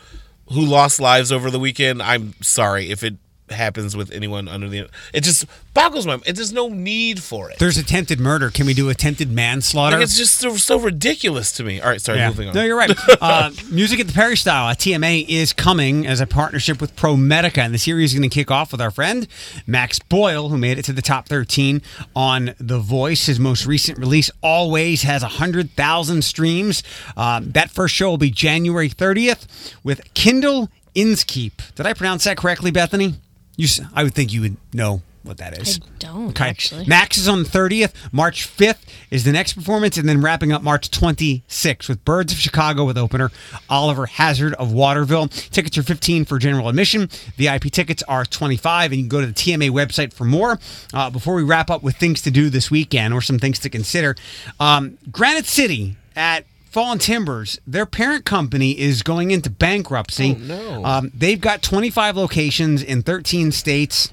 who 0.52 0.64
lost 0.64 1.00
lives 1.00 1.32
over 1.32 1.50
the 1.50 1.58
weekend, 1.58 2.02
I'm 2.02 2.34
sorry. 2.42 2.90
If 2.90 3.02
it 3.02 3.14
happens 3.50 3.96
with 3.96 4.10
anyone 4.12 4.48
under 4.48 4.68
the. 4.68 4.88
It 5.12 5.22
just 5.24 5.46
boggles 5.74 6.06
my. 6.06 6.16
mind. 6.16 6.24
There's 6.36 6.52
no 6.52 6.68
need 6.68 7.22
for 7.22 7.50
it. 7.50 7.58
There's 7.58 7.78
attempted 7.78 8.18
murder. 8.20 8.50
Can 8.50 8.66
we 8.66 8.74
do 8.74 8.88
attempted 8.88 9.30
manslaughter? 9.30 9.96
Like 9.96 10.04
it's 10.04 10.16
just 10.16 10.38
so, 10.38 10.56
so 10.56 10.78
ridiculous 10.78 11.52
to 11.52 11.64
me. 11.64 11.80
All 11.80 11.88
right, 11.88 12.00
sorry, 12.00 12.18
Yeah. 12.18 12.28
moving 12.28 12.48
on. 12.48 12.54
No, 12.54 12.64
you're 12.64 12.76
right. 12.76 12.90
uh, 13.20 13.50
Music 13.70 14.00
at 14.00 14.06
the 14.06 14.12
Peristyle, 14.12 14.68
a 14.70 14.74
TMA, 14.74 15.28
is 15.28 15.52
coming 15.52 16.06
as 16.06 16.20
a 16.20 16.26
partnership 16.26 16.80
with 16.80 16.94
ProMedica, 16.96 17.58
and 17.58 17.72
the 17.74 17.78
series 17.78 18.12
is 18.12 18.18
going 18.18 18.28
to 18.28 18.34
kick 18.34 18.50
off 18.50 18.72
with 18.72 18.80
our 18.80 18.90
friend 18.90 19.26
Max 19.66 19.98
Boyle, 19.98 20.48
who 20.48 20.58
made 20.58 20.78
it 20.78 20.84
to 20.86 20.92
the 20.92 21.02
top 21.02 21.28
13 21.28 21.82
on 22.14 22.54
The 22.58 22.78
Voice. 22.78 23.26
His 23.26 23.38
most 23.38 23.66
recent 23.66 23.98
release, 23.98 24.30
Always, 24.42 25.02
has 25.02 25.22
100,000 25.22 26.22
streams. 26.22 26.82
Um, 27.16 27.50
that 27.52 27.70
first 27.70 27.94
show 27.94 28.10
will 28.10 28.18
be 28.18 28.30
January 28.30 28.88
30th 28.88 29.46
with 29.84 30.02
Kindle 30.14 30.70
Inskeep. 30.94 31.60
Did 31.74 31.86
I 31.86 31.92
pronounce 31.92 32.24
that 32.24 32.36
correctly, 32.36 32.70
Bethany? 32.70 33.14
You, 33.56 33.66
I 33.94 34.02
would 34.04 34.14
think 34.14 34.32
you 34.32 34.42
would 34.42 34.56
know 34.72 35.02
what 35.22 35.38
that 35.38 35.58
is. 35.60 35.80
I 35.82 35.88
don't 35.98 36.28
Okay. 36.28 36.44
actually. 36.48 36.86
Max 36.86 37.18
is 37.18 37.26
on 37.26 37.42
the 37.42 37.48
30th. 37.48 37.92
March 38.12 38.46
5th 38.46 38.78
is 39.10 39.24
the 39.24 39.32
next 39.32 39.54
performance, 39.54 39.96
and 39.96 40.08
then 40.08 40.20
wrapping 40.20 40.52
up 40.52 40.62
March 40.62 40.88
26th 40.90 41.88
with 41.88 42.04
Birds 42.04 42.32
of 42.32 42.38
Chicago 42.38 42.84
with 42.84 42.96
opener 42.96 43.32
Oliver 43.68 44.06
Hazard 44.06 44.54
of 44.54 44.72
Waterville. 44.72 45.26
Tickets 45.28 45.76
are 45.78 45.82
15 45.82 46.26
for 46.26 46.38
general 46.38 46.68
admission. 46.68 47.08
VIP 47.36 47.72
tickets 47.72 48.04
are 48.04 48.24
25, 48.24 48.92
and 48.92 48.98
you 49.00 49.02
can 49.04 49.08
go 49.08 49.20
to 49.20 49.26
the 49.26 49.32
TMA 49.32 49.70
website 49.70 50.12
for 50.12 50.24
more. 50.24 50.60
Uh, 50.94 51.10
before 51.10 51.34
we 51.34 51.42
wrap 51.42 51.70
up 51.70 51.82
with 51.82 51.96
things 51.96 52.22
to 52.22 52.30
do 52.30 52.48
this 52.48 52.70
weekend 52.70 53.12
or 53.12 53.20
some 53.20 53.38
things 53.40 53.58
to 53.58 53.68
consider, 53.68 54.14
um, 54.60 54.96
Granite 55.10 55.46
City 55.46 55.96
at 56.14 56.44
Fallen 56.76 56.98
Timbers, 56.98 57.58
their 57.66 57.86
parent 57.86 58.26
company 58.26 58.78
is 58.78 59.02
going 59.02 59.30
into 59.30 59.48
bankruptcy. 59.48 60.36
Oh, 60.38 60.44
no. 60.44 60.84
Um, 60.84 61.10
they've 61.14 61.40
got 61.40 61.62
25 61.62 62.18
locations 62.18 62.82
in 62.82 63.00
13 63.00 63.50
states. 63.50 64.12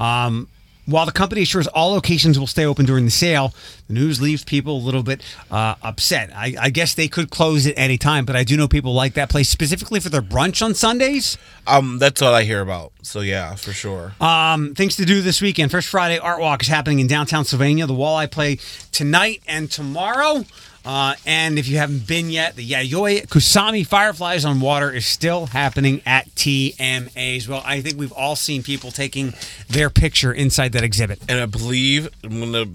Um, 0.00 0.48
while 0.86 1.06
the 1.06 1.12
company 1.12 1.42
assures 1.42 1.68
all 1.68 1.92
locations 1.92 2.40
will 2.40 2.48
stay 2.48 2.66
open 2.66 2.86
during 2.86 3.04
the 3.04 3.10
sale, 3.12 3.54
the 3.86 3.94
news 3.94 4.20
leaves 4.20 4.42
people 4.42 4.78
a 4.78 4.82
little 4.82 5.04
bit 5.04 5.22
uh, 5.48 5.76
upset. 5.80 6.32
I, 6.34 6.56
I 6.60 6.70
guess 6.70 6.94
they 6.94 7.06
could 7.06 7.30
close 7.30 7.68
at 7.68 7.74
any 7.76 7.98
time, 7.98 8.24
but 8.24 8.34
I 8.34 8.42
do 8.42 8.56
know 8.56 8.66
people 8.66 8.92
like 8.92 9.14
that 9.14 9.28
place 9.28 9.48
specifically 9.48 10.00
for 10.00 10.08
their 10.08 10.22
brunch 10.22 10.60
on 10.60 10.74
Sundays. 10.74 11.38
Um, 11.68 12.00
that's 12.00 12.20
all 12.20 12.34
I 12.34 12.42
hear 12.42 12.62
about. 12.62 12.92
So 13.02 13.20
yeah, 13.20 13.54
for 13.54 13.72
sure. 13.72 14.14
Um, 14.20 14.74
things 14.74 14.96
to 14.96 15.04
do 15.04 15.22
this 15.22 15.40
weekend. 15.40 15.70
First 15.70 15.86
Friday 15.86 16.18
Art 16.18 16.40
Walk 16.40 16.62
is 16.62 16.68
happening 16.68 16.98
in 16.98 17.06
downtown 17.06 17.44
Sylvania. 17.44 17.86
The 17.86 17.94
Walleye 17.94 18.28
play 18.28 18.58
tonight 18.90 19.40
and 19.46 19.70
tomorrow. 19.70 20.44
Uh, 20.84 21.14
and 21.24 21.58
if 21.58 21.66
you 21.66 21.78
haven't 21.78 22.06
been 22.06 22.28
yet, 22.30 22.56
the 22.56 22.68
Yayoi 22.68 23.26
Kusama 23.28 23.86
Fireflies 23.86 24.44
on 24.44 24.60
Water 24.60 24.90
is 24.90 25.06
still 25.06 25.46
happening 25.46 26.02
at 26.04 26.28
TMA 26.34 27.36
as 27.36 27.48
well. 27.48 27.62
I 27.64 27.80
think 27.80 27.98
we've 27.98 28.12
all 28.12 28.36
seen 28.36 28.62
people 28.62 28.90
taking 28.90 29.32
their 29.68 29.88
picture 29.88 30.32
inside 30.32 30.72
that 30.72 30.84
exhibit. 30.84 31.20
and 31.28 31.40
I 31.40 31.46
believe 31.46 32.08
I'm 32.22 32.38
gonna 32.40 32.66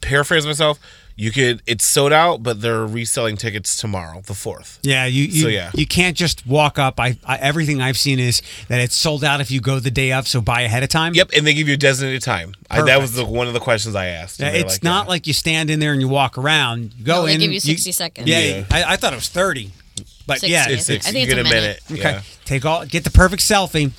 paraphrase 0.00 0.46
myself. 0.46 0.78
You 1.20 1.32
could 1.32 1.62
it's 1.66 1.84
sold 1.84 2.12
out, 2.12 2.44
but 2.44 2.60
they're 2.60 2.86
reselling 2.86 3.36
tickets 3.36 3.74
tomorrow, 3.76 4.20
the 4.24 4.34
fourth. 4.34 4.78
Yeah, 4.82 5.04
you 5.06 5.24
you, 5.24 5.42
So, 5.42 5.48
yeah. 5.48 5.72
you 5.74 5.84
can't 5.84 6.16
just 6.16 6.46
walk 6.46 6.78
up. 6.78 7.00
I, 7.00 7.18
I 7.24 7.38
everything 7.38 7.82
I've 7.82 7.98
seen 7.98 8.20
is 8.20 8.40
that 8.68 8.80
it's 8.80 8.94
sold 8.94 9.24
out 9.24 9.40
if 9.40 9.50
you 9.50 9.60
go 9.60 9.80
the 9.80 9.90
day 9.90 10.12
of, 10.12 10.28
so 10.28 10.40
buy 10.40 10.60
ahead 10.60 10.84
of 10.84 10.90
time. 10.90 11.14
Yep, 11.14 11.30
and 11.36 11.44
they 11.44 11.54
give 11.54 11.66
you 11.66 11.74
a 11.74 11.76
designated 11.76 12.22
time. 12.22 12.54
I, 12.70 12.82
that 12.82 13.00
was 13.00 13.14
the 13.14 13.24
one 13.24 13.48
of 13.48 13.52
the 13.52 13.58
questions 13.58 13.96
I 13.96 14.06
asked. 14.06 14.38
Yeah, 14.38 14.50
it's 14.50 14.74
like, 14.76 14.84
not 14.84 15.06
yeah. 15.06 15.08
like 15.10 15.26
you 15.26 15.32
stand 15.32 15.70
in 15.70 15.80
there 15.80 15.90
and 15.92 16.00
you 16.00 16.06
walk 16.06 16.38
around. 16.38 16.94
You 16.96 17.04
go 17.04 17.14
No, 17.22 17.26
they 17.26 17.34
in. 17.34 17.40
give 17.40 17.52
you 17.52 17.58
60 17.58 17.90
seconds. 17.90 18.28
Yeah, 18.28 18.38
Yeah. 18.38 18.64
I, 18.70 18.92
I 18.92 18.96
thought 18.96 19.12
it 19.12 19.16
was 19.16 19.28
thirty, 19.28 19.72
but 20.28 20.38
60, 20.38 20.48
yeah, 20.52 20.66
I 20.68 20.70
it's, 20.74 20.86
think. 20.86 20.98
it's, 21.00 21.08
I 21.08 21.10
think 21.10 21.26
you 21.28 21.34
it's 21.34 21.34
get 21.34 21.38
a 21.44 21.48
a 21.48 21.52
minute. 21.52 21.80
minute. 21.90 22.00
Okay, 22.00 22.12
Yeah. 22.12 22.22
take 22.44 22.64
all, 22.64 22.86
get 22.86 23.02
the 23.02 23.10
perfect 23.10 23.42
selfie. 23.42 23.90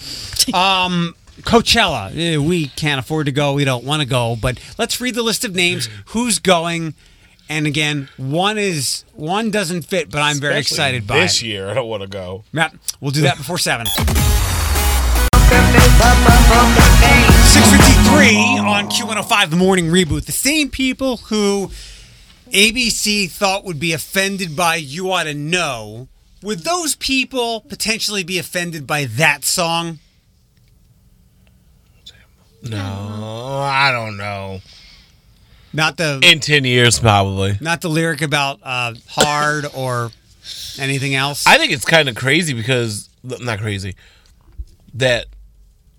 Um, 0.54 1.16
Coachella, 1.42 2.16
eh, 2.18 2.38
we 2.38 2.68
can't 2.68 3.00
afford 3.00 3.26
to 3.26 3.32
go. 3.32 3.54
We 3.54 3.66
don't 3.66 3.84
want 3.84 4.02
to 4.02 4.08
go, 4.08 4.36
but 4.42 4.58
let's 4.78 5.00
read 5.02 5.16
the 5.16 5.24
list 5.24 5.44
of 5.46 5.54
names. 5.56 5.90
Who's 6.08 6.40
going? 6.40 6.94
And 7.52 7.66
again, 7.66 8.10
one 8.18 8.60
is 8.60 9.04
one 9.14 9.50
doesn't 9.50 9.82
fit, 9.82 10.12
but 10.12 10.22
I'm 10.22 10.40
very 10.40 10.60
Especially 10.60 10.76
excited 10.76 11.08
by 11.08 11.20
this 11.22 11.42
it. 11.42 11.48
year. 11.48 11.68
I 11.70 11.74
don't 11.74 11.90
want 11.90 12.04
to 12.04 12.08
go. 12.08 12.44
Matt, 12.54 12.76
we'll 13.02 13.12
do 13.12 13.22
that 13.22 13.38
before 13.38 13.58
seven. 13.58 13.88
653 17.50 18.60
on 18.60 18.88
Q105, 18.90 19.50
the 19.50 19.56
morning 19.56 19.86
reboot. 19.88 20.26
The 20.26 20.32
same 20.32 20.70
people 20.70 21.18
who 21.18 21.72
ABC 22.52 23.30
thought 23.32 23.66
would 23.66 23.80
be 23.80 23.94
offended 23.94 24.56
by 24.56 24.76
You 24.76 25.12
Ought 25.12 25.24
to 25.24 25.34
Know, 25.34 26.08
would 26.44 26.60
those 26.60 26.96
people 26.96 27.62
potentially 27.62 28.24
be 28.24 28.38
offended 28.38 28.86
by 28.86 29.06
that 29.06 29.44
song? 29.44 30.00
No, 32.62 32.78
I 33.64 33.92
don't 33.92 34.18
know. 34.18 34.62
Not 35.74 35.98
the 35.98 36.20
In 36.24 36.40
ten 36.40 36.66
years, 36.66 37.00
probably. 37.00 37.58
not 37.62 37.82
the 37.82 37.90
lyric 37.90 38.22
about 38.22 38.60
uh, 38.64 38.96
hard 39.08 39.66
or 39.76 40.12
anything 40.80 41.16
else. 41.16 41.46
I 41.46 41.58
think 41.58 41.72
it's 41.72 41.86
kind 41.86 42.10
of 42.10 42.16
crazy 42.16 42.54
because 42.54 43.10
not 43.24 43.60
crazy 43.60 43.96
that 44.96 45.28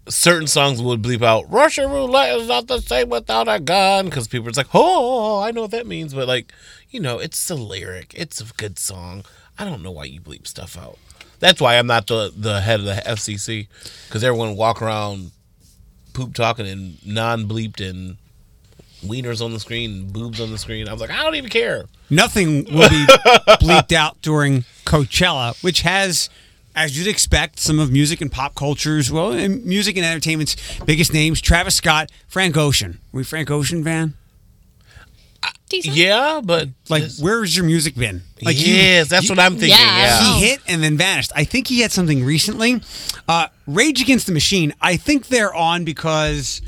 certain 0.08 0.46
songs 0.48 0.82
would 0.82 1.00
bleep 1.02 1.22
out 1.22 1.50
Russian 1.50 1.88
roulette 1.90 2.36
is 2.38 2.48
not 2.48 2.66
the 2.66 2.80
same 2.80 3.08
without 3.08 3.46
a 3.46 3.60
gun 3.60 4.06
because 4.06 4.26
people 4.26 4.48
are 4.48 4.52
like, 4.52 4.66
oh, 4.74 5.40
I 5.40 5.52
know 5.52 5.62
what 5.62 5.70
that 5.70 5.86
means, 5.86 6.14
but 6.14 6.26
like, 6.26 6.52
you 6.90 6.98
know, 7.00 7.18
it's 7.18 7.46
the 7.46 7.54
lyric. 7.54 8.12
It's 8.16 8.40
a 8.40 8.44
good 8.56 8.78
song. 8.78 9.24
I 9.58 9.64
don't 9.64 9.82
know 9.82 9.92
why 9.92 10.04
you 10.04 10.20
bleep 10.20 10.46
stuff 10.46 10.76
out. 10.76 10.98
That's 11.38 11.60
why 11.60 11.78
I'm 11.78 11.86
not 11.86 12.06
the 12.06 12.32
the 12.36 12.60
head 12.60 12.80
of 12.80 12.86
the 12.86 13.02
FCC 13.06 13.68
because 14.08 14.24
everyone 14.24 14.56
walk 14.56 14.82
around 14.82 15.30
poop 16.12 16.34
talking 16.34 16.66
and 16.66 17.06
non 17.06 17.46
bleeped 17.46 17.80
and 17.86 18.16
wieners 19.04 19.44
on 19.44 19.52
the 19.52 19.60
screen, 19.60 20.08
boobs 20.10 20.40
on 20.40 20.50
the 20.50 20.58
screen. 20.58 20.88
I 20.88 20.92
was 20.92 21.00
like, 21.00 21.10
I 21.10 21.22
don't 21.22 21.34
even 21.34 21.50
care. 21.50 21.84
Nothing 22.10 22.64
will 22.64 22.88
be 22.88 23.04
bleeped 23.60 23.92
out 23.92 24.20
during 24.22 24.64
Coachella, 24.84 25.60
which 25.62 25.82
has, 25.82 26.28
as 26.74 26.98
you'd 26.98 27.06
expect, 27.08 27.58
some 27.58 27.78
of 27.78 27.90
music 27.92 28.20
and 28.20 28.30
pop 28.30 28.54
culture's, 28.54 29.10
well, 29.10 29.32
and 29.32 29.64
music 29.64 29.96
and 29.96 30.04
entertainment's 30.04 30.56
biggest 30.80 31.12
names 31.12 31.40
Travis 31.40 31.76
Scott, 31.76 32.10
Frank 32.28 32.56
Ocean. 32.56 32.92
Are 33.12 33.16
we 33.16 33.24
Frank 33.24 33.50
Ocean 33.50 33.82
fan? 33.84 34.14
Decent. 35.68 35.94
Yeah, 35.96 36.40
but 36.42 36.68
Like, 36.88 37.04
where's 37.20 37.56
your 37.56 37.64
music 37.64 37.94
been? 37.94 38.22
Like, 38.42 38.58
you- 38.58 38.74
yes, 38.74 39.08
that's 39.08 39.24
you- 39.26 39.30
what 39.30 39.38
I'm 39.38 39.52
thinking. 39.52 39.68
Yeah. 39.78 39.96
Yeah. 40.20 40.34
He 40.34 40.44
hit 40.46 40.60
and 40.66 40.82
then 40.82 40.96
vanished. 40.96 41.30
I 41.36 41.44
think 41.44 41.68
he 41.68 41.78
had 41.80 41.92
something 41.92 42.24
recently. 42.24 42.82
Uh, 43.28 43.46
Rage 43.68 44.02
Against 44.02 44.26
the 44.26 44.32
Machine. 44.32 44.74
I 44.80 44.96
think 44.96 45.28
they're 45.28 45.54
on 45.54 45.84
because 45.84 46.60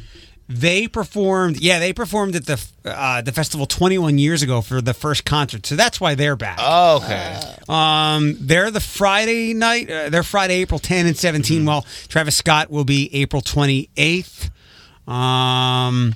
they 0.49 0.88
performed. 0.88 1.61
Yeah, 1.61 1.78
they 1.78 1.93
performed 1.93 2.34
at 2.36 2.47
the 2.47 2.62
uh, 2.84 3.22
the 3.22 3.32
festival 3.32 3.66
21 3.66 4.18
years 4.18 4.43
ago 4.43 4.61
for 4.61 4.80
the 4.80 4.95
first 4.95 5.24
concert. 5.24 5.66
So 5.66 5.76
that's 5.76 6.01
why 6.01 6.14
they're 6.14 6.36
back. 6.36 6.59
Oh, 6.61 6.97
okay. 6.97 7.40
Um, 7.68 8.36
they're 8.40 8.70
the 8.70 8.80
Friday 8.80 9.55
night. 9.55 9.90
Uh, 9.90 10.11
they're 10.11 10.22
Friday, 10.22 10.55
April 10.55 10.78
10 10.78 11.07
and 11.07 11.16
17. 11.16 11.64
While 11.64 11.86
Travis 12.09 12.36
Scott 12.36 12.70
will 12.70 12.84
be 12.84 13.09
April 13.14 13.40
28th. 13.43 14.51
Um, 15.07 16.14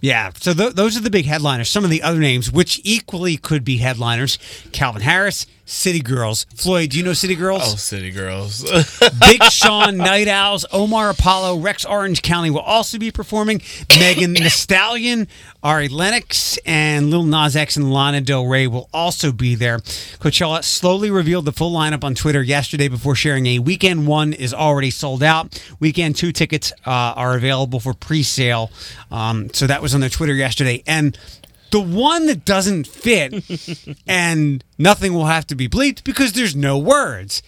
yeah. 0.00 0.30
So 0.36 0.52
th- 0.52 0.74
those 0.74 0.96
are 0.96 1.00
the 1.00 1.10
big 1.10 1.24
headliners. 1.26 1.68
Some 1.68 1.84
of 1.84 1.90
the 1.90 2.02
other 2.02 2.20
names, 2.20 2.52
which 2.52 2.80
equally 2.84 3.36
could 3.36 3.64
be 3.64 3.78
headliners: 3.78 4.38
Calvin 4.72 5.02
Harris, 5.02 5.46
City 5.66 6.00
Girls. 6.00 6.46
Floyd, 6.54 6.90
do 6.90 6.98
you 6.98 7.04
know 7.04 7.12
City 7.12 7.34
Girls? 7.34 7.62
Oh, 7.64 7.76
City 7.76 8.12
Girls. 8.12 8.62
Big 9.20 9.42
Sean, 9.50 9.96
Night 9.96 10.28
Owls, 10.28 10.64
Omar 10.72 11.10
Apollo, 11.10 11.58
Rex 11.58 11.84
Orange 11.84 12.22
County 12.22 12.50
will 12.50 12.60
also 12.60 12.98
be 12.98 13.10
performing. 13.10 13.60
Megan 13.98 14.32
Thee 14.34 14.48
Stallion, 14.48 15.26
Ari 15.64 15.88
Lennox, 15.88 16.56
and 16.64 17.10
Lil 17.10 17.24
Nas 17.24 17.56
X 17.56 17.76
and 17.76 17.92
Lana 17.92 18.20
Del 18.20 18.46
Rey 18.46 18.68
will 18.68 18.88
also 18.94 19.32
be 19.32 19.56
there. 19.56 19.78
Coachella 19.78 20.62
slowly 20.62 21.10
revealed 21.10 21.44
the 21.44 21.52
full 21.52 21.72
lineup 21.72 22.04
on 22.04 22.14
Twitter 22.14 22.42
yesterday 22.42 22.86
before 22.86 23.16
sharing 23.16 23.46
a 23.46 23.58
weekend 23.58 24.06
one 24.06 24.32
is 24.32 24.54
already 24.54 24.90
sold 24.90 25.24
out. 25.24 25.60
Weekend 25.80 26.14
two 26.14 26.30
tickets 26.30 26.72
uh, 26.86 26.90
are 26.90 27.36
available 27.36 27.80
for 27.80 27.92
pre-sale. 27.92 28.70
Um, 29.10 29.52
so 29.52 29.66
that 29.66 29.82
was 29.82 29.94
on 29.94 30.00
their 30.00 30.10
Twitter 30.10 30.34
yesterday, 30.34 30.84
and. 30.86 31.18
The 31.70 31.80
one 31.80 32.26
that 32.26 32.44
doesn't 32.44 32.86
fit 32.86 33.44
and 34.06 34.64
nothing 34.78 35.14
will 35.14 35.26
have 35.26 35.46
to 35.48 35.54
be 35.54 35.68
bleeped 35.68 36.04
because 36.04 36.32
there's 36.32 36.54
no 36.56 36.78
words. 36.78 37.42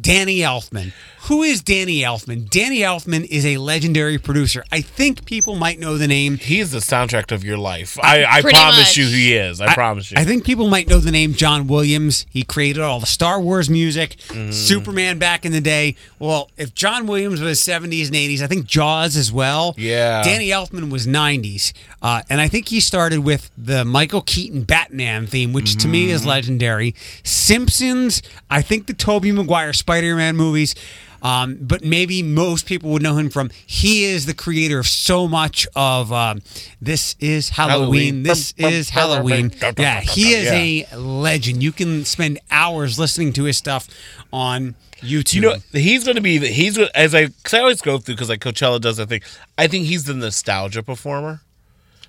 Danny 0.00 0.38
Elfman. 0.38 0.92
Who 1.26 1.42
is 1.42 1.62
Danny 1.62 2.00
Elfman? 2.00 2.48
Danny 2.50 2.78
Elfman 2.78 3.24
is 3.26 3.44
a 3.46 3.58
legendary 3.58 4.18
producer. 4.18 4.64
I 4.72 4.80
think 4.80 5.24
people 5.24 5.54
might 5.54 5.78
know 5.78 5.96
the 5.98 6.08
name. 6.08 6.36
he 6.38 6.58
is 6.60 6.72
the 6.72 6.78
soundtrack 6.78 7.30
of 7.30 7.44
your 7.44 7.58
life. 7.58 7.98
I, 8.02 8.24
I 8.24 8.40
promise 8.40 8.78
much. 8.78 8.96
you 8.96 9.06
he 9.06 9.34
is. 9.34 9.60
I, 9.60 9.72
promise 9.74 10.10
you. 10.10 10.16
I 10.18 10.24
think 10.24 10.44
people 10.44 10.68
might 10.68 10.88
know 10.88 10.98
the 10.98 11.10
name 11.12 11.34
John 11.34 11.66
Williams. 11.68 12.26
He 12.30 12.42
created 12.42 12.82
all 12.82 12.98
the 13.00 13.06
Star 13.06 13.40
Wars 13.40 13.68
music, 13.70 14.16
Mm-hmm. 14.28 14.50
Superman 14.52 15.18
back 15.18 15.44
in 15.44 15.52
the 15.52 15.60
day. 15.60 15.94
Well, 16.18 16.50
if 16.56 16.74
John 16.74 17.06
Williams 17.06 17.40
was 17.40 17.60
70s 17.60 18.06
and 18.06 18.16
80s, 18.16 18.40
I 18.40 18.46
think 18.46 18.66
Jaws 18.66 19.16
as 19.16 19.30
well. 19.30 19.74
Yeah. 19.76 20.22
Danny 20.22 20.48
Elfman 20.48 20.90
was 20.90 21.06
90s. 21.06 21.72
Uh, 22.00 22.22
and 22.30 22.40
I 22.40 22.48
think 22.48 22.68
he 22.68 22.80
started 22.80 23.20
with 23.20 23.50
the 23.56 23.84
Michael 23.84 24.22
Keaton 24.22 24.62
Batman 24.64 25.26
theme, 25.26 25.52
which 25.52 25.76
to 25.78 25.88
me 25.88 26.06
Mm-hmm. 26.06 26.14
is 26.14 26.26
legendary. 26.26 26.94
Simpsons, 27.22 28.22
I 28.50 28.62
think 28.62 28.86
the 28.86 28.94
Tobey 28.94 29.30
Maguire 29.32 29.71
Spider 29.72 30.16
Man 30.16 30.36
movies. 30.36 30.74
Um, 31.22 31.56
but 31.60 31.84
maybe 31.84 32.20
most 32.20 32.66
people 32.66 32.90
would 32.90 33.02
know 33.02 33.16
him 33.16 33.30
from. 33.30 33.50
He 33.64 34.02
is 34.06 34.26
the 34.26 34.34
creator 34.34 34.80
of 34.80 34.88
so 34.88 35.28
much 35.28 35.68
of 35.76 36.12
um, 36.12 36.42
this 36.80 37.14
is 37.20 37.50
Halloween. 37.50 37.78
Halloween. 37.78 38.22
This 38.24 38.54
is 38.58 38.90
Halloween. 38.90 39.52
Yeah, 39.78 40.00
he 40.00 40.32
is 40.34 40.46
Yeah. 40.46 40.96
a 40.96 40.98
legend. 40.98 41.62
You 41.62 41.70
can 41.70 42.04
spend 42.04 42.40
hours 42.50 42.98
listening 42.98 43.32
to 43.34 43.44
his 43.44 43.56
stuff 43.56 43.86
on 44.32 44.74
YouTube. 45.00 45.34
you 45.34 45.40
know, 45.42 45.54
he's 45.72 46.02
going 46.02 46.16
to 46.16 46.20
be 46.22 46.38
he's 46.38 46.76
as 46.76 47.14
I, 47.14 47.28
cause 47.44 47.54
I 47.54 47.60
always 47.60 47.80
go 47.80 47.98
through, 47.98 48.16
because 48.16 48.28
like 48.28 48.40
Coachella 48.40 48.80
does 48.80 48.96
that 48.96 49.08
thing, 49.08 49.20
I 49.56 49.68
think 49.68 49.86
he's 49.86 50.04
the 50.04 50.14
nostalgia 50.14 50.82
performer. 50.82 51.40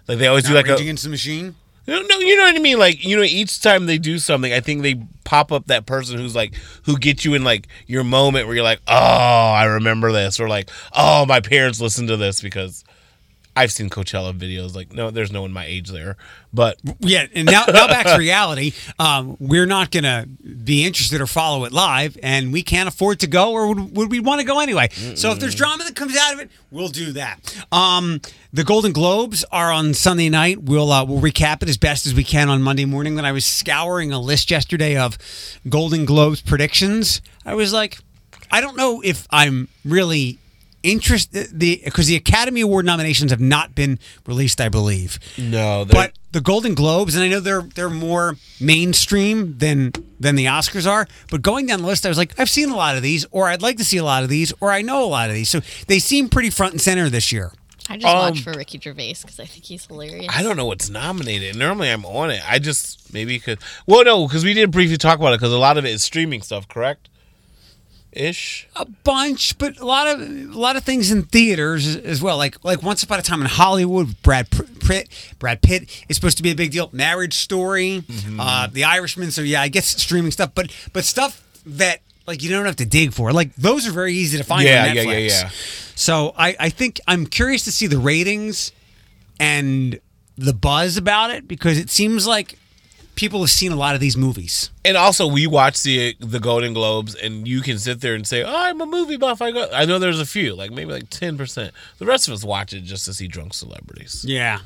Like 0.08 0.18
they 0.18 0.26
always 0.28 0.46
do 0.46 0.56
like 0.56 0.66
Rage 0.66 0.80
a, 0.80 0.82
Against 0.84 1.04
the 1.04 1.10
Machine. 1.12 1.54
No, 1.86 2.02
no, 2.02 2.20
you 2.20 2.38
know 2.38 2.44
what 2.44 2.56
I 2.56 2.60
mean. 2.60 2.80
Like 2.80 3.04
you 3.04 3.18
know, 3.18 3.24
each 3.24 3.62
time 3.62 3.86
they 3.86 3.98
do 3.98 4.18
something, 4.18 4.54
I 4.54 4.62
think 4.62 4.82
they 4.84 4.96
pop 5.26 5.52
up 5.52 5.68
that 5.68 5.86
person 5.86 6.18
who's 6.18 6.36
like 6.36 6.56
who 6.86 6.98
gets 6.98 7.26
you 7.26 7.34
in 7.34 7.44
like 7.44 7.68
your 7.88 8.04
moment 8.04 8.48
where 8.48 8.56
you're 8.56 8.64
like, 8.64 8.82
oh, 8.88 8.94
I 8.94 9.66
remember 9.66 10.12
this, 10.12 10.40
or 10.40 10.48
like, 10.48 10.70
oh, 10.94 11.26
my 11.26 11.42
parents 11.42 11.82
listened 11.82 12.08
to 12.08 12.18
this 12.18 12.42
because 12.42 12.84
I've 13.56 13.72
seen 13.72 13.90
Coachella 13.90 14.38
videos. 14.38 14.76
Like, 14.76 14.94
no, 14.94 15.12
there's 15.12 15.32
no 15.32 15.42
one 15.44 15.52
my 15.52 15.66
age 15.66 15.90
there. 15.90 16.18
But 16.54 16.78
Yeah, 17.00 17.28
and 17.36 17.46
now, 17.46 17.66
now 17.68 17.88
back 17.88 18.06
to 18.08 18.18
reality. 18.18 18.74
Um, 19.00 19.38
we're 19.40 19.66
not 19.66 19.92
going 19.92 20.04
to 20.04 20.28
be 20.28 20.86
interested 20.86 21.22
or 21.22 21.28
follow 21.28 21.66
it 21.66 21.72
live, 21.72 22.18
and 22.24 22.52
we 22.52 22.64
can't 22.64 22.88
afford 22.88 23.20
to 23.22 23.28
go, 23.28 23.52
or 23.52 23.68
would, 23.70 23.96
would 23.96 24.12
we 24.12 24.20
want 24.20 24.42
to 24.42 24.46
go 24.46 24.60
anyway? 24.60 24.90
So 25.16 25.32
if 25.32 25.40
there's 25.40 25.56
drama 25.56 25.84
that 25.84 25.96
comes 25.96 26.16
out 26.18 26.34
of 26.34 26.40
it, 26.40 26.50
we'll 26.72 26.88
do 26.88 27.12
that. 27.14 27.66
Um, 27.72 28.22
the 28.52 28.64
Golden 28.64 28.92
Globes 28.92 29.44
are 29.52 29.72
on 29.72 29.94
Sunday 29.94 30.30
night. 30.30 30.62
We'll 30.64 30.92
uh, 30.92 31.04
we'll 31.06 31.22
recap 31.22 31.64
it 31.64 31.70
as 31.70 31.78
best 31.78 32.06
as 32.06 32.14
we 32.14 32.24
can 32.24 32.50
on 32.50 32.62
Monday 32.62 32.86
morning. 32.86 33.16
When 33.16 33.26
I 33.26 33.32
was 33.32 33.46
scouring 33.46 34.12
a 34.12 34.20
list 34.20 34.52
yesterday 34.52 34.98
of 34.98 35.18
Golden 35.70 36.06
Globes 36.06 36.42
predictions, 36.42 37.22
I 37.46 37.56
was 37.56 37.74
like, 37.74 38.00
I 38.52 38.62
don't 38.62 38.78
know 38.78 39.02
if 39.04 39.28
I'm 39.32 39.70
really 39.84 40.38
interested 40.84 41.48
the 41.58 41.82
because 41.84 42.08
the 42.08 42.16
Academy 42.16 42.62
Award 42.62 42.86
nominations 42.86 43.32
have 43.32 43.40
not 43.40 43.74
been 43.74 43.98
released, 44.28 44.62
I 44.62 44.70
believe. 44.70 45.20
no, 45.38 45.86
But 45.90 46.14
the 46.32 46.42
Golden 46.42 46.76
Globes, 46.76 47.16
and 47.16 47.24
I 47.24 47.28
know 47.30 47.40
they're 47.40 47.62
they're 47.62 47.90
more 47.90 48.36
mainstream 48.60 49.58
than 49.58 49.94
than 50.20 50.36
the 50.36 50.46
Oscars 50.46 50.90
are. 50.90 51.08
But 51.30 51.42
going 51.42 51.66
down 51.68 51.82
the 51.82 51.88
list, 51.88 52.06
I 52.06 52.10
was 52.10 52.18
like, 52.18 52.38
I've 52.40 52.50
seen 52.50 52.70
a 52.70 52.76
lot 52.76 52.96
of 52.96 53.04
these, 53.04 53.26
or 53.32 53.48
I'd 53.48 53.62
like 53.62 53.78
to 53.78 53.86
see 53.86 53.98
a 53.98 54.04
lot 54.04 54.24
of 54.24 54.30
these, 54.30 54.54
or 54.60 54.72
I 54.72 54.82
know 54.82 55.04
a 55.04 55.08
lot 55.08 55.30
of 55.30 55.36
these. 55.36 55.50
So 55.50 55.62
they 55.88 56.00
seem 56.00 56.30
pretty 56.30 56.50
front 56.50 56.74
and 56.74 56.82
center 56.82 57.10
this 57.10 57.32
year. 57.32 57.52
I 57.90 57.98
just 57.98 58.08
Um, 58.08 58.20
watch 58.20 58.42
for 58.42 58.54
Ricky 58.54 58.80
Gervais 58.80 59.16
because 59.22 59.40
I 59.40 59.46
think 59.46 59.66
he's 59.66 59.86
hilarious. 59.86 60.28
I 60.34 60.42
don't 60.42 60.56
know 60.56 60.66
what's 60.66 60.90
nominated. 60.90 61.58
Normally 61.58 61.90
I'm 61.90 62.06
on 62.06 62.32
it. 62.32 62.42
I 62.50 62.58
just 62.60 63.14
maybe 63.14 63.40
could. 63.40 63.60
Well, 63.86 64.06
no, 64.06 64.26
because 64.28 64.44
we 64.46 64.54
did 64.54 64.72
briefly 64.72 64.98
talk 64.98 65.20
about 65.20 65.34
it 65.34 65.40
because 65.40 65.52
a 65.54 65.58
lot 65.58 65.78
of 65.78 65.86
it 65.86 65.90
is 65.92 66.02
streaming 66.04 66.42
stuff, 66.42 66.68
correct? 66.68 67.10
Ish. 68.16 68.68
A 68.76 68.86
bunch, 68.86 69.58
but 69.58 69.80
a 69.80 69.86
lot 69.86 70.08
of 70.08 70.22
a 70.22 70.58
lot 70.60 70.76
of 70.76 70.84
things 70.84 71.12
in 71.12 71.24
theaters 71.24 71.96
as- 71.96 72.22
well. 72.22 72.38
Like 72.38 72.64
like 72.64 72.84
Once 72.84 73.04
Upon 73.04 73.20
a 73.20 73.22
Time 73.24 73.42
in 73.42 73.48
Hollywood, 73.48 74.22
Brad 74.22 74.48
Pitt. 74.86 75.10
Brad 75.40 75.62
Pitt 75.62 75.90
is 76.10 76.16
supposed 76.16 76.38
to 76.38 76.44
be 76.44 76.52
a 76.52 76.56
big 76.56 76.72
deal. 76.72 76.90
Marriage 76.94 77.34
Story, 77.34 78.04
uh, 78.40 78.68
The 78.68 78.84
Irishman. 78.84 79.32
So 79.32 79.42
yeah, 79.42 79.62
I 79.62 79.68
guess 79.68 79.88
streaming 80.02 80.32
stuff, 80.32 80.52
but 80.54 80.72
but 80.94 81.06
stuff 81.06 81.44
that 81.66 82.02
like 82.28 82.44
you 82.44 82.50
don't 82.50 82.66
have 82.66 82.76
to 82.78 82.86
dig 82.86 83.14
for. 83.14 83.34
Like 83.34 83.56
those 83.56 83.88
are 83.88 83.92
very 83.92 84.14
easy 84.14 84.38
to 84.38 84.44
find 84.44 84.64
Yeah, 84.64 84.88
on 84.90 84.96
yeah, 84.96 85.02
yeah, 85.04 85.18
yeah. 85.18 85.50
So 85.96 86.34
I 86.38 86.56
I 86.60 86.70
think 86.70 87.02
I'm 87.08 87.26
curious 87.26 87.64
to 87.66 87.72
see 87.72 87.88
the 87.88 88.00
ratings 88.00 88.72
and 89.40 90.00
the 90.38 90.54
buzz 90.54 90.98
about 90.98 91.32
it 91.32 91.48
because 91.48 91.78
it 91.78 91.90
seems 91.90 92.26
like 92.28 92.58
people 93.16 93.40
have 93.42 93.50
seen 93.50 93.72
a 93.72 93.76
lot 93.76 93.96
of 93.96 94.02
these 94.02 94.18
movies. 94.18 94.70
And 94.86 94.98
also, 94.98 95.26
we 95.28 95.48
watch 95.48 95.84
the 95.84 96.16
the 96.20 96.40
Golden 96.40 96.74
Globes, 96.74 97.16
and 97.16 97.48
you 97.48 97.62
can 97.62 97.78
sit 97.80 98.02
there 98.02 98.16
and 98.16 98.26
say, 98.28 98.44
"Oh, 98.44 98.54
I'm 98.56 98.82
a 98.82 98.86
movie 98.86 99.18
buff." 99.18 99.42
I 99.42 99.52
go. 99.52 99.70
I 99.74 99.86
know 99.86 100.00
there's 100.00 100.20
a 100.20 100.26
few, 100.26 100.56
like 100.56 100.72
maybe 100.72 100.92
like 100.92 101.10
ten 101.10 101.38
percent. 101.38 101.74
The 102.00 102.06
rest 102.06 102.28
of 102.28 102.34
us 102.34 102.44
watch 102.44 102.74
it 102.74 102.82
just 102.84 103.06
to 103.06 103.14
see 103.14 103.28
drunk 103.28 103.54
celebrities 103.54 104.26
Yeah. 104.28 104.60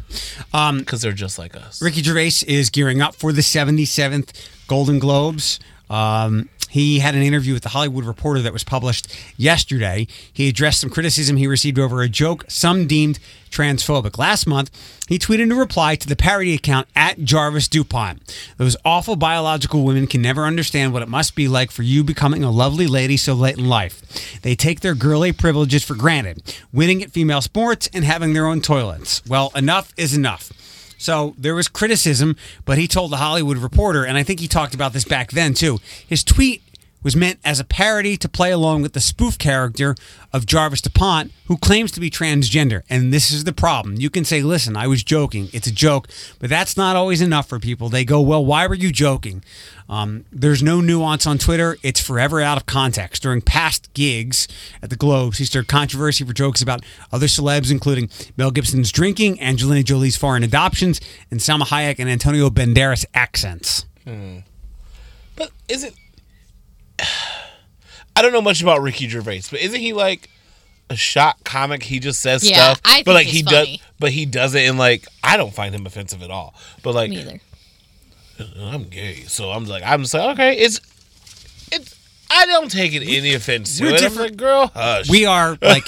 because 0.52 1.02
they're 1.02 1.12
just 1.12 1.38
like 1.38 1.56
us. 1.56 1.82
Ricky 1.82 2.02
Gervais 2.02 2.44
is 2.48 2.70
gearing 2.70 3.02
up 3.02 3.16
for 3.16 3.32
the 3.32 3.42
77th 3.42 4.30
Golden 4.68 5.00
Globes. 5.00 5.60
Um, 5.90 6.50
he 6.70 7.00
had 7.00 7.16
an 7.16 7.22
interview 7.22 7.54
with 7.54 7.64
the 7.64 7.70
Hollywood 7.70 8.06
Reporter 8.06 8.42
that 8.42 8.54
was 8.54 8.64
published 8.64 9.14
yesterday. 9.38 10.08
He 10.32 10.50
addressed 10.50 10.82
some 10.82 10.90
criticism 10.90 11.38
he 11.38 11.48
received 11.48 11.80
over 11.80 12.02
a 12.02 12.10
joke 12.10 12.46
some 12.48 12.88
deemed 12.88 13.20
transphobic. 13.50 14.18
Last 14.18 14.46
month, 14.46 14.70
he 15.08 15.18
tweeted 15.18 15.52
a 15.52 15.56
reply 15.56 15.96
to 15.96 16.08
the 16.08 16.16
parody 16.16 16.54
account 16.54 16.88
at 16.96 17.24
Jarvis 17.24 17.68
DuPont. 17.68 18.22
Those 18.58 18.76
awful 18.84 19.16
biological 19.16 19.84
women 19.84 20.08
can 20.08 20.22
never 20.22 20.44
understand 20.44 20.94
what 20.94 21.02
it 21.02 21.08
must 21.08 21.36
be 21.36 21.48
like 21.48 21.72
for 21.72 21.84
you 21.84 22.04
becoming 22.04 22.44
a 22.44 22.52
lovely 22.52 22.88
lady 22.88 23.18
so 23.18 23.34
late 23.34 23.58
in 23.58 23.68
life. 23.68 24.42
They 24.42 24.56
take 24.56 24.82
their 24.82 24.96
girly 24.96 25.32
privileges 25.32 25.84
for 25.84 25.96
granted, 25.96 26.56
winning 26.74 27.02
at 27.02 27.12
female 27.12 27.42
sports 27.42 27.90
and 27.94 28.04
having 28.04 28.34
their 28.34 28.48
own 28.48 28.62
toilets. 28.62 29.26
Well, 29.26 29.52
enough 29.56 29.94
is 29.98 30.14
enough. 30.16 30.52
So 30.98 31.36
there 31.38 31.56
was 31.56 31.68
criticism, 31.68 32.36
but 32.66 32.78
he 32.78 32.88
told 32.88 33.12
the 33.12 33.18
Hollywood 33.18 33.58
Reporter, 33.58 34.04
and 34.04 34.18
I 34.18 34.24
think 34.24 34.40
he 34.40 34.48
talked 34.48 34.74
about 34.74 34.94
this 34.94 35.06
back 35.06 35.32
then 35.32 35.54
too. 35.54 35.80
His 36.08 36.24
tweet 36.24 36.62
was 37.04 37.16
meant 37.16 37.40
as 37.46 37.60
a 37.60 37.64
parody 37.64 38.18
to 38.18 38.28
play 38.28 38.52
along 38.52 38.82
with 38.82 38.94
the 38.94 39.00
spoof 39.00 39.38
character 39.38 39.96
of 40.34 40.46
Jarvis 40.46 40.82
DuPont, 40.82 41.32
who 41.46 41.58
claims 41.58 41.92
to 41.94 42.00
be 42.00 42.10
transgender. 42.10 42.82
And 42.90 43.14
this 43.14 43.32
is 43.32 43.44
the 43.44 43.54
problem. 43.54 43.96
You 43.96 44.10
can 44.10 44.26
say, 44.26 44.42
listen, 44.42 44.76
I 44.76 44.88
was 44.88 45.04
joking. 45.04 45.50
It's 45.54 45.68
a 45.68 45.72
joke. 45.72 46.08
But 46.40 46.50
that's 46.50 46.76
not 46.76 46.96
always 46.96 47.22
enough 47.22 47.48
for 47.48 47.60
people. 47.60 47.90
They 47.90 48.04
go, 48.04 48.20
well, 48.20 48.44
why 48.44 48.68
were 48.68 48.76
you 48.76 48.92
joking? 48.92 49.44
Um, 49.90 50.26
there's 50.32 50.62
no 50.62 50.82
nuance 50.82 51.26
on 51.26 51.38
Twitter. 51.38 51.78
It's 51.82 52.02
forever 52.02 52.42
out 52.42 52.58
of 52.58 52.66
context. 52.66 53.24
During 53.24 53.42
past 53.42 53.94
gigs 53.94 54.48
at 54.82 54.90
the 54.90 54.98
Globes, 54.98 55.38
he 55.38 55.46
stirred 55.46 55.68
controversy 55.70 56.26
for 56.26 56.34
jokes 56.34 56.62
about 56.62 56.84
other 57.14 57.28
celebs, 57.28 57.72
including 57.72 58.10
Mel 58.36 58.52
Gibson's 58.52 58.92
drinking, 58.92 59.40
Angelina 59.40 59.84
Jolie's 59.84 60.18
foreign 60.18 60.44
adoptions, 60.44 61.00
and 61.32 61.40
Salma 61.40 61.68
Hayek 61.68 62.00
and 62.00 62.10
Antonio 62.10 62.50
Banderas 62.50 63.06
accents. 63.14 63.86
But 65.38 65.52
is 65.70 65.84
it? 65.84 65.94
I 67.00 68.22
don't 68.22 68.32
know 68.34 68.42
much 68.42 68.62
about 68.62 68.82
Ricky 68.82 69.08
Gervais, 69.08 69.44
but 69.52 69.60
isn't 69.62 69.80
he 69.80 69.94
like 69.94 70.30
a 70.90 70.96
shot 70.96 71.44
comic? 71.44 71.84
He 71.84 72.00
just 72.00 72.20
says 72.22 72.44
Yeah, 72.50 72.56
stuff, 72.74 72.82
I 72.86 72.94
think 72.96 73.06
but 73.06 73.14
like 73.14 73.28
he's 73.28 73.36
he 73.38 73.44
funny. 73.44 73.78
does, 73.78 73.86
but 74.00 74.12
he 74.12 74.26
does 74.26 74.56
it 74.56 74.66
in 74.66 74.78
like 74.78 75.06
I 75.24 75.38
don't 75.38 75.54
find 75.54 75.74
him 75.76 75.86
offensive 75.86 76.24
at 76.24 76.32
all. 76.32 76.56
But 76.84 76.96
like 76.96 77.10
Me 77.12 77.22
either. 77.22 77.40
I'm 78.60 78.84
gay, 78.86 79.24
so 79.28 79.52
I'm 79.52 79.66
like 79.66 79.84
I'm 79.86 80.02
just 80.02 80.14
like 80.14 80.30
okay, 80.34 80.58
it's 80.58 80.80
it's. 81.72 81.96
I 82.30 82.46
don't 82.46 82.70
take 82.70 82.94
it 82.94 83.04
any 83.04 83.34
offense 83.36 83.78
to 83.78 83.86
we're 83.86 83.90
it. 83.92 83.94
I'm 83.96 84.00
different. 84.02 84.32
like, 84.32 84.38
girl, 84.38 84.72
hush. 84.76 85.10
We 85.10 85.26
are 85.26 85.58
like 85.62 85.88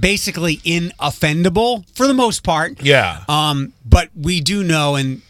basically 0.00 0.56
inoffendable 0.58 1.84
for 1.94 2.06
the 2.06 2.14
most 2.14 2.42
part. 2.42 2.80
yeah. 2.82 3.24
Um, 3.28 3.72
but 3.84 4.08
we 4.18 4.40
do 4.40 4.64
know, 4.64 4.94
and 4.96 5.20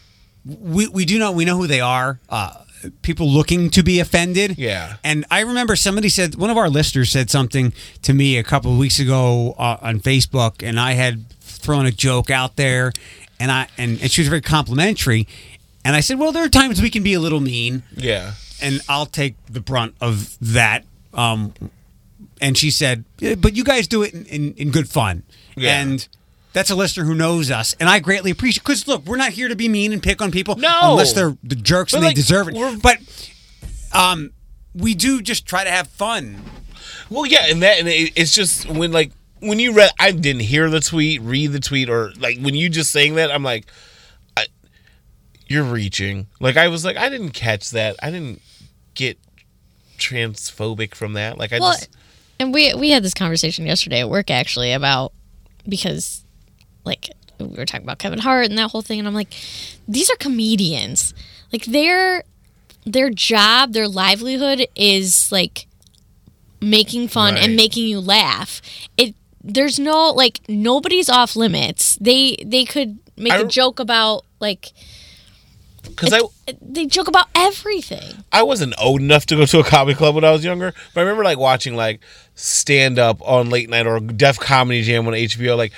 we 0.45 0.87
we 0.87 1.05
do 1.05 1.19
know 1.19 1.31
we 1.31 1.43
know 1.45 1.57
who 1.57 1.67
they 1.67 1.81
are. 1.81 2.19
Uh, 2.29 2.53
people 3.01 3.29
looking 3.29 3.69
to 3.71 3.83
be 3.83 3.99
offended. 3.99 4.57
Yeah. 4.57 4.95
And 5.03 5.25
I 5.29 5.41
remember 5.41 5.75
somebody 5.75 6.09
said 6.09 6.35
one 6.35 6.49
of 6.49 6.57
our 6.57 6.69
listeners 6.69 7.11
said 7.11 7.29
something 7.29 7.73
to 8.01 8.13
me 8.13 8.37
a 8.37 8.43
couple 8.43 8.71
of 8.71 8.77
weeks 8.77 8.99
ago 8.99 9.55
uh, 9.57 9.77
on 9.81 9.99
Facebook, 9.99 10.67
and 10.67 10.79
I 10.79 10.93
had 10.93 11.29
thrown 11.41 11.85
a 11.85 11.91
joke 11.91 12.29
out 12.29 12.55
there, 12.55 12.91
and 13.39 13.51
I 13.51 13.67
and, 13.77 14.01
and 14.01 14.11
she 14.11 14.21
was 14.21 14.27
very 14.27 14.41
complimentary, 14.41 15.27
and 15.83 15.95
I 15.95 15.99
said, 15.99 16.19
well, 16.19 16.31
there 16.31 16.43
are 16.43 16.49
times 16.49 16.81
we 16.81 16.89
can 16.89 17.03
be 17.03 17.13
a 17.13 17.19
little 17.19 17.41
mean, 17.41 17.83
yeah. 17.95 18.33
and 18.61 18.81
I'll 18.89 19.05
take 19.05 19.35
the 19.47 19.59
brunt 19.59 19.95
of 20.01 20.37
that. 20.41 20.83
Um, 21.13 21.53
and 22.41 22.57
she 22.57 22.71
said, 22.71 23.05
but 23.39 23.55
you 23.55 23.63
guys 23.63 23.87
do 23.87 24.03
it 24.03 24.13
in, 24.13 24.25
in, 24.25 24.53
in 24.55 24.71
good 24.71 24.89
fun. 24.89 25.23
Yeah. 25.55 25.79
And 25.79 26.07
that's 26.55 26.69
a 26.69 26.75
listener 26.75 27.03
who 27.03 27.13
knows 27.13 27.51
us. 27.51 27.75
And 27.81 27.89
I 27.89 27.99
greatly 27.99 28.31
appreciate 28.31 28.63
Because, 28.63 28.87
look, 28.87 29.05
we're 29.05 29.17
not 29.17 29.33
here 29.33 29.49
to 29.49 29.57
be 29.57 29.67
mean 29.67 29.91
and 29.91 30.01
pick 30.01 30.21
on 30.21 30.31
people 30.31 30.55
No. 30.55 30.91
unless 30.91 31.11
they're 31.11 31.35
the 31.43 31.55
jerks 31.55 31.91
But, 31.91 31.97
and 31.97 32.05
they 32.07 32.13
deserve 32.13 32.47
it. 32.49 32.81
But 32.81 32.97
um, 33.91 34.31
we 34.73 34.95
do 34.95 35.21
just 35.21 35.45
try 35.45 35.65
to 35.65 35.69
have 35.69 35.87
fun. 35.87 36.41
Well, 37.09 37.25
yeah, 37.25 37.47
and 37.49 37.61
that 37.61 37.77
and 37.79 37.89
it, 37.89 38.13
it's 38.15 38.33
just 38.33 38.67
when 38.69 38.93
like 38.93 39.11
when 39.41 39.59
you 39.59 39.73
read, 39.73 39.91
I 39.99 40.11
didn't 40.11 40.43
hear 40.43 40.69
the 40.69 40.79
tweet, 40.79 41.21
read 41.21 41.51
the 41.51 41.59
tweet, 41.59 41.89
or 41.89 42.11
like 42.19 42.39
when 42.39 42.55
you 42.55 42.69
just 42.69 42.89
saying 42.89 43.15
that, 43.15 43.31
I'm 43.31 43.43
like, 43.43 43.67
I, 44.37 44.47
you're 45.47 45.63
reaching. 45.63 46.27
Like 46.39 46.55
I 46.57 46.69
was 46.69 46.85
like, 46.85 46.95
I 46.95 47.09
didn't 47.09 47.31
catch 47.31 47.71
that. 47.71 47.97
I 48.01 48.11
didn't 48.11 48.41
get 48.93 49.19
transphobic 49.97 50.95
from 50.95 51.13
that. 51.13 51.37
Like 51.37 51.51
I 51.53 51.59
Well, 51.59 51.73
just 51.73 51.89
and 52.39 52.53
we 52.53 52.73
we 52.75 52.91
had 52.91 53.03
this 53.03 53.13
conversation 53.13 53.65
yesterday 53.65 53.99
at 53.99 54.09
work 54.09 54.31
actually 54.31 54.71
about 54.73 55.11
because 55.67 56.24
like 56.85 57.09
we 57.39 57.47
were 57.47 57.65
talking 57.65 57.85
about 57.85 57.99
Kevin 57.99 58.19
Hart 58.19 58.45
and 58.47 58.57
that 58.57 58.71
whole 58.71 58.81
thing, 58.81 58.99
and 58.99 59.07
I'm 59.07 59.13
like, 59.13 59.33
these 59.87 60.09
are 60.09 60.15
comedians. 60.17 61.13
Like 61.51 61.65
their 61.65 62.23
their 62.85 63.09
job, 63.09 63.73
their 63.73 63.87
livelihood 63.87 64.67
is 64.75 65.31
like 65.31 65.67
making 66.61 67.07
fun 67.07 67.33
Right. 67.35 67.43
and 67.43 67.55
making 67.55 67.87
you 67.87 67.99
laugh. 67.99 68.61
It 68.97 69.15
there's 69.43 69.77
no 69.79 70.09
like 70.11 70.41
nobody's 70.47 71.09
off 71.09 71.35
limits. 71.35 71.97
They 72.01 72.37
they 72.45 72.65
could 72.65 72.97
make 73.17 73.33
I- 73.33 73.39
a 73.41 73.45
joke 73.45 73.79
about 73.79 74.25
like 74.39 74.71
because 75.83 76.13
I 76.13 76.21
they 76.61 76.85
joke 76.87 77.07
about 77.07 77.27
everything. 77.35 78.23
I 78.31 78.43
wasn't 78.43 78.73
old 78.81 79.01
enough 79.01 79.25
to 79.27 79.35
go 79.35 79.45
to 79.45 79.59
a 79.59 79.63
comedy 79.63 79.95
club 79.95 80.15
when 80.15 80.23
I 80.23 80.31
was 80.31 80.43
younger, 80.43 80.73
but 80.93 80.99
I 80.99 81.03
remember 81.03 81.23
like 81.23 81.37
watching 81.37 81.75
like 81.75 82.01
stand 82.33 82.97
up 82.99 83.21
on 83.21 83.49
late 83.49 83.69
night 83.69 83.85
or 83.87 83.99
Def 83.99 84.39
Comedy 84.39 84.81
Jam 84.81 85.07
on 85.07 85.13
HBO. 85.13 85.55
Like 85.55 85.73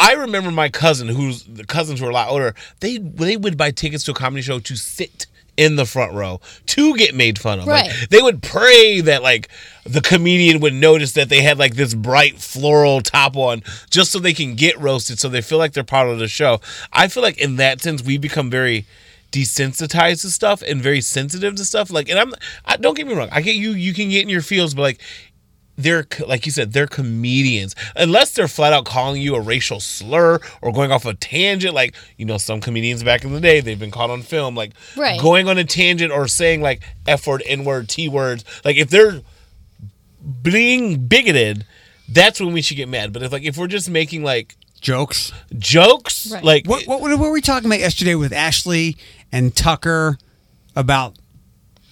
I 0.00 0.14
remember 0.14 0.50
my 0.50 0.70
cousin, 0.70 1.08
who's 1.08 1.44
the 1.44 1.64
cousins 1.66 2.00
were 2.00 2.08
a 2.08 2.12
lot 2.14 2.30
older, 2.30 2.54
they 2.80 2.96
they 2.96 3.36
would 3.36 3.58
buy 3.58 3.70
tickets 3.70 4.02
to 4.04 4.12
a 4.12 4.14
comedy 4.14 4.40
show 4.42 4.58
to 4.58 4.76
sit 4.76 5.26
in 5.58 5.76
the 5.76 5.84
front 5.84 6.14
row 6.14 6.40
to 6.64 6.96
get 6.96 7.14
made 7.14 7.38
fun 7.38 7.60
of. 7.60 7.66
Like, 7.66 8.08
they 8.08 8.22
would 8.22 8.42
pray 8.42 9.02
that 9.02 9.22
like 9.22 9.50
the 9.84 10.00
comedian 10.00 10.60
would 10.60 10.72
notice 10.72 11.12
that 11.12 11.28
they 11.28 11.42
had 11.42 11.58
like 11.58 11.74
this 11.74 11.92
bright 11.92 12.38
floral 12.38 13.02
top 13.02 13.36
on 13.36 13.62
just 13.90 14.10
so 14.10 14.18
they 14.18 14.32
can 14.32 14.54
get 14.54 14.78
roasted 14.80 15.18
so 15.18 15.28
they 15.28 15.42
feel 15.42 15.58
like 15.58 15.74
they're 15.74 15.84
part 15.84 16.08
of 16.08 16.18
the 16.18 16.28
show. 16.28 16.62
I 16.94 17.08
feel 17.08 17.22
like 17.22 17.38
in 17.38 17.56
that 17.56 17.82
sense 17.82 18.02
we 18.02 18.16
become 18.16 18.48
very 18.48 18.86
desensitized 19.32 20.22
to 20.22 20.30
stuff 20.30 20.62
and 20.62 20.80
very 20.80 21.00
sensitive 21.00 21.54
to 21.56 21.64
stuff 21.64 21.90
like 21.90 22.08
and 22.08 22.18
I'm 22.18 22.32
I 22.64 22.76
don't 22.76 22.96
get 22.96 23.06
me 23.06 23.14
wrong. 23.14 23.28
I 23.30 23.42
get 23.42 23.54
you 23.54 23.72
you 23.72 23.92
can 23.92 24.08
get 24.08 24.22
in 24.22 24.30
your 24.30 24.42
feels 24.42 24.74
but 24.74 24.82
like 24.82 25.00
they're 25.82 26.06
like 26.26 26.46
you 26.46 26.52
said, 26.52 26.72
they're 26.72 26.86
comedians. 26.86 27.74
Unless 27.96 28.32
they're 28.34 28.48
flat 28.48 28.72
out 28.72 28.84
calling 28.84 29.20
you 29.20 29.34
a 29.34 29.40
racial 29.40 29.80
slur 29.80 30.38
or 30.62 30.72
going 30.72 30.92
off 30.92 31.04
a 31.06 31.14
tangent, 31.14 31.74
like 31.74 31.94
you 32.16 32.24
know, 32.24 32.38
some 32.38 32.60
comedians 32.60 33.02
back 33.02 33.24
in 33.24 33.32
the 33.32 33.40
day, 33.40 33.60
they've 33.60 33.78
been 33.78 33.90
caught 33.90 34.10
on 34.10 34.22
film, 34.22 34.54
like 34.54 34.72
Right. 34.96 35.20
going 35.20 35.48
on 35.48 35.58
a 35.58 35.64
tangent 35.64 36.12
or 36.12 36.28
saying 36.28 36.60
like 36.62 36.82
f 37.06 37.26
word, 37.26 37.42
n 37.46 37.64
word, 37.64 37.88
t 37.88 38.08
words. 38.08 38.44
Like 38.64 38.76
if 38.76 38.90
they're 38.90 39.20
being 40.42 41.06
bigoted, 41.06 41.64
that's 42.08 42.40
when 42.40 42.52
we 42.52 42.62
should 42.62 42.76
get 42.76 42.88
mad. 42.88 43.12
But 43.12 43.22
if 43.22 43.32
like 43.32 43.42
if 43.42 43.56
we're 43.56 43.66
just 43.66 43.88
making 43.90 44.22
like 44.22 44.56
Jokes. 44.80 45.30
jokes, 45.58 46.30
Right. 46.32 46.42
like 46.42 46.66
What, 46.66 46.86
what, 46.86 47.00
what 47.02 47.18
were 47.18 47.30
we 47.32 47.42
talking 47.42 47.66
about 47.68 47.80
yesterday 47.80 48.14
with 48.14 48.32
Ashley 48.32 48.96
and 49.30 49.54
Tucker 49.54 50.16
about 50.74 51.16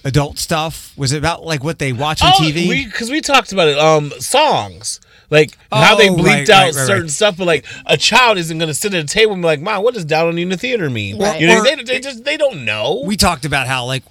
adult 0.08 0.38
stuff? 0.38 0.92
Was 0.96 1.12
it 1.12 1.18
about 1.18 1.44
like 1.44 1.62
what 1.62 1.78
they 1.78 1.92
watch 1.92 2.22
on 2.22 2.32
Oh, 2.34 2.40
TV? 2.42 2.84
because 2.84 3.10
we, 3.10 3.20
talked 3.20 3.52
about 3.52 3.68
it. 3.68 3.78
Um, 3.78 4.10
songs 4.18 5.00
like 5.30 5.56
how 5.70 5.94
they 5.94 6.08
Oh, 6.08 6.14
bleeped 6.16 6.24
right, 6.26 6.50
out 6.50 6.64
right, 6.64 6.74
right, 6.74 6.86
certain 6.86 7.08
stuff, 7.08 7.36
but 7.36 7.46
like 7.46 7.64
a 7.86 7.96
child 7.96 8.38
isn't 8.38 8.58
going 8.58 8.68
to 8.68 8.74
sit 8.74 8.94
at 8.94 9.04
a 9.04 9.06
table 9.06 9.34
and 9.34 9.42
be 9.42 9.46
like, 9.46 9.60
"Mom, 9.60 9.82
what 9.82 9.94
does 9.94 10.04
down 10.04 10.26
on 10.28 10.36
you 10.38 10.42
in 10.42 10.48
the 10.48 10.56
theater 10.56 10.88
mean?" 10.90 11.16
You 11.16 11.46
know, 11.46 11.62
they, 11.62 11.76
they 11.76 12.00
just 12.00 12.24
they 12.24 12.36
don't 12.36 12.64
know. 12.64 13.02
we 13.04 13.16
talked 13.16 13.44
about 13.44 13.66
how 13.66 13.84
like 13.84 14.02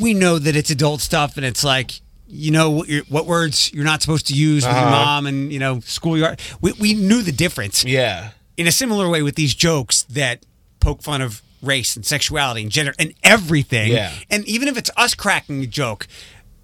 we 0.00 0.12
know 0.14 0.38
that 0.38 0.54
it's 0.56 0.70
adult 0.70 1.00
stuff 1.00 1.36
and 1.36 1.46
it's 1.46 1.64
like 1.64 2.00
you 2.34 2.50
know 2.50 2.70
what, 2.70 2.88
you're, 2.88 3.04
what 3.04 3.26
words 3.26 3.72
you're 3.74 3.84
not 3.84 4.00
supposed 4.02 4.26
to 4.28 4.34
use 4.34 4.64
with 4.66 4.74
your 4.74 4.84
Uh-huh. 4.86 4.90
mom 5.04 5.26
and 5.26 5.52
you 5.52 5.58
know 5.58 5.80
schoolyard. 5.80 6.40
We, 6.60 6.72
we 6.72 6.94
knew 6.94 7.22
the 7.22 7.32
difference. 7.32 7.84
yeah, 7.84 8.30
in 8.56 8.66
a 8.66 8.72
similar 8.72 9.08
way 9.08 9.22
with 9.22 9.34
these 9.36 9.54
jokes 9.54 10.02
that 10.04 10.44
poke 10.80 11.02
fun 11.02 11.20
of 11.22 11.40
race 11.62 11.96
and 11.96 12.04
sexuality 12.04 12.62
and 12.62 12.70
gender 12.70 12.94
and 12.98 13.14
everything. 13.22 13.92
Yeah. 13.92 14.12
And 14.30 14.44
even 14.46 14.68
if 14.68 14.76
it's 14.76 14.90
us 14.96 15.14
cracking 15.14 15.62
a 15.62 15.66
joke, 15.66 16.06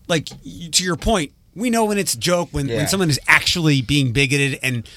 like 0.08 0.26
to 0.26 0.82
your 0.84 0.96
point, 0.96 1.32
we 1.54 1.70
know 1.70 1.84
when 1.86 1.98
it's 1.98 2.14
a 2.14 2.18
joke 2.18 2.48
when, 2.52 2.68
Yeah. 2.68 2.76
when 2.76 2.88
someone 2.88 3.10
is 3.10 3.20
actually 3.26 3.80
being 3.82 4.12
bigoted 4.12 4.58
and 4.62 4.88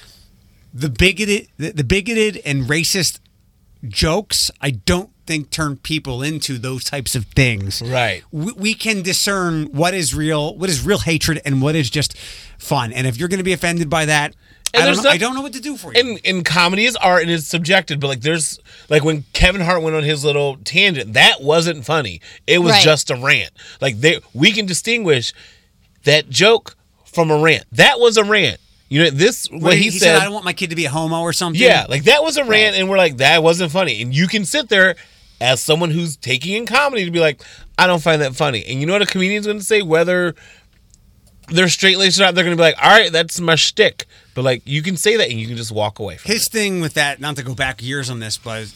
the 0.74 0.88
bigoted 0.88 1.48
the, 1.58 1.70
the 1.72 1.84
bigoted 1.84 2.40
and 2.44 2.64
racist 2.64 3.18
jokes 3.88 4.50
I 4.60 4.70
don't 4.70 5.10
think 5.26 5.50
turn 5.50 5.76
people 5.76 6.22
into 6.22 6.58
those 6.58 6.82
types 6.84 7.14
of 7.14 7.26
things. 7.26 7.80
Right. 7.82 8.22
We, 8.32 8.52
we 8.52 8.74
can 8.74 9.02
discern 9.02 9.66
what 9.66 9.94
is 9.94 10.14
real, 10.14 10.56
what 10.56 10.68
is 10.68 10.84
real 10.84 10.98
hatred 10.98 11.40
and 11.44 11.62
what 11.62 11.76
is 11.76 11.90
just 11.90 12.16
fun. 12.58 12.92
And 12.92 13.06
if 13.06 13.16
you're 13.16 13.28
going 13.28 13.38
to 13.38 13.44
be 13.44 13.52
offended 13.52 13.88
by 13.88 14.06
that, 14.06 14.34
And 14.74 14.82
I 14.84 14.86
don't, 14.86 14.96
know, 14.96 15.02
not- 15.02 15.12
I 15.12 15.16
don't 15.18 15.34
know 15.34 15.42
what 15.42 15.52
to 15.52 15.60
do 15.60 15.76
for 15.76 15.92
you. 15.92 16.00
and 16.00 16.20
and 16.24 16.44
comedy 16.44 16.84
is 16.86 16.96
art 16.96 17.22
and 17.22 17.30
it's 17.30 17.46
subjective. 17.46 18.00
But 18.00 18.08
like, 18.08 18.20
there's 18.22 18.58
like 18.88 19.04
when 19.04 19.24
Kevin 19.34 19.60
Hart 19.60 19.82
went 19.82 19.94
on 19.96 20.02
his 20.02 20.24
little 20.24 20.56
tangent, 20.64 21.12
that 21.14 21.42
wasn't 21.42 21.84
funny. 21.84 22.20
It 22.46 22.58
was 22.60 22.72
Right. 22.72 22.82
just 22.82 23.10
a 23.10 23.16
rant. 23.16 23.50
Like 23.80 24.00
they, 24.00 24.20
we 24.32 24.52
can 24.52 24.64
distinguish 24.66 25.32
that 26.04 26.30
joke 26.30 26.76
from 27.04 27.30
a 27.30 27.38
rant. 27.38 27.64
That 27.72 28.00
was 28.00 28.16
a 28.16 28.24
rant. 28.24 28.58
You 28.88 29.04
know, 29.04 29.10
this 29.10 29.46
what, 29.50 29.62
What 29.62 29.76
he, 29.78 29.90
said. 29.90 30.16
I 30.16 30.24
don't 30.24 30.32
want 30.34 30.44
my 30.44 30.52
kid 30.52 30.70
to 30.70 30.76
be 30.76 30.84
a 30.84 30.90
homo 30.90 31.20
or 31.20 31.32
something. 31.32 31.60
Yeah, 31.60 31.86
like 31.88 32.04
that 32.04 32.22
was 32.22 32.36
a 32.36 32.44
rant, 32.44 32.76
and 32.76 32.90
we're 32.90 32.98
like, 32.98 33.18
that 33.18 33.42
wasn't 33.42 33.72
funny. 33.72 34.02
And 34.02 34.14
you 34.14 34.26
can 34.28 34.44
sit 34.44 34.68
there 34.68 34.96
as 35.40 35.60
someone 35.62 35.90
who's 35.90 36.16
taking 36.18 36.54
in 36.56 36.66
comedy 36.66 37.04
to 37.06 37.10
be 37.10 37.18
like, 37.20 37.42
I 37.78 37.86
don't 37.86 38.02
find 38.02 38.20
that 38.22 38.34
funny. 38.34 38.64
And 38.66 38.80
you 38.80 38.86
know 38.86 38.92
what 38.92 39.02
a 39.02 39.06
comedian's 39.06 39.46
going 39.46 39.58
to 39.58 39.64
say, 39.64 39.80
whether 39.82 40.34
they're 41.48 41.68
straight 41.68 41.98
laced 41.98 42.18
or 42.20 42.24
not, 42.24 42.34
they're 42.34 42.44
going 42.44 42.56
to 42.56 42.60
be 42.60 42.64
like, 42.64 42.76
all 42.82 42.90
right, 42.90 43.10
that's 43.10 43.40
my 43.40 43.54
shtick. 43.54 44.04
But 44.34 44.44
like, 44.44 44.62
you 44.64 44.82
can 44.82 44.96
say 44.96 45.16
that 45.16 45.28
and 45.30 45.38
you 45.38 45.46
can 45.46 45.56
just 45.56 45.72
walk 45.72 45.98
away 45.98 46.16
from 46.16 46.32
his 46.32 46.46
it. 46.46 46.50
thing 46.50 46.80
with 46.80 46.94
that. 46.94 47.20
Not 47.20 47.36
to 47.36 47.42
go 47.42 47.54
back 47.54 47.82
years 47.82 48.08
on 48.10 48.18
this, 48.20 48.38
but 48.38 48.72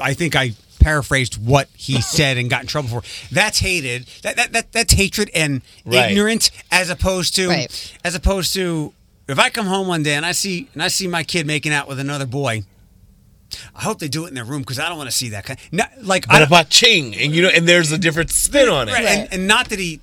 I 0.00 0.14
think 0.14 0.36
I 0.36 0.52
paraphrased 0.80 1.34
what 1.44 1.68
he 1.76 2.00
said 2.00 2.36
and 2.36 2.48
got 2.48 2.60
in 2.62 2.66
trouble 2.68 2.88
for. 2.88 3.02
That's 3.34 3.58
hated. 3.58 4.06
That 4.22 4.36
that, 4.36 4.52
that 4.52 4.72
that's 4.72 4.92
hatred 4.92 5.30
and 5.34 5.62
Right. 5.84 6.10
ignorance, 6.10 6.50
as 6.70 6.90
opposed 6.90 7.34
to 7.36 7.48
Right. 7.48 7.96
as 8.04 8.14
opposed 8.14 8.54
to 8.54 8.92
if 9.28 9.38
I 9.38 9.50
come 9.50 9.66
home 9.66 9.88
one 9.88 10.02
day 10.04 10.14
and 10.14 10.24
I 10.24 10.32
see 10.32 10.68
and 10.74 10.82
I 10.82 10.88
see 10.88 11.08
my 11.08 11.24
kid 11.24 11.46
making 11.46 11.72
out 11.72 11.88
with 11.88 11.98
another 11.98 12.26
boy. 12.26 12.64
I 13.76 13.82
hope 13.82 14.00
they 14.00 14.08
do 14.08 14.24
it 14.24 14.28
in 14.28 14.34
their 14.34 14.44
room 14.44 14.62
because 14.62 14.80
I 14.80 14.88
don't 14.88 14.98
want 14.98 15.08
to 15.08 15.14
see 15.16 15.28
that 15.30 15.44
kind. 15.44 15.58
Not, 15.70 15.90
like 16.02 16.26
But 16.26 16.38
don't- 16.40 16.48
about 16.48 16.68
ching, 16.68 17.14
and 17.14 17.32
you 17.34 17.42
know, 17.42 17.48
and 17.48 17.66
there's 17.66 17.92
a 17.92 17.98
different 17.98 18.30
spin 18.30 18.68
on 18.68 18.88
it. 18.88 18.92
Right, 18.92 19.04
And, 19.06 19.32
and 19.32 19.46
not 19.46 19.68
that 19.68 19.78
he. 19.78 20.00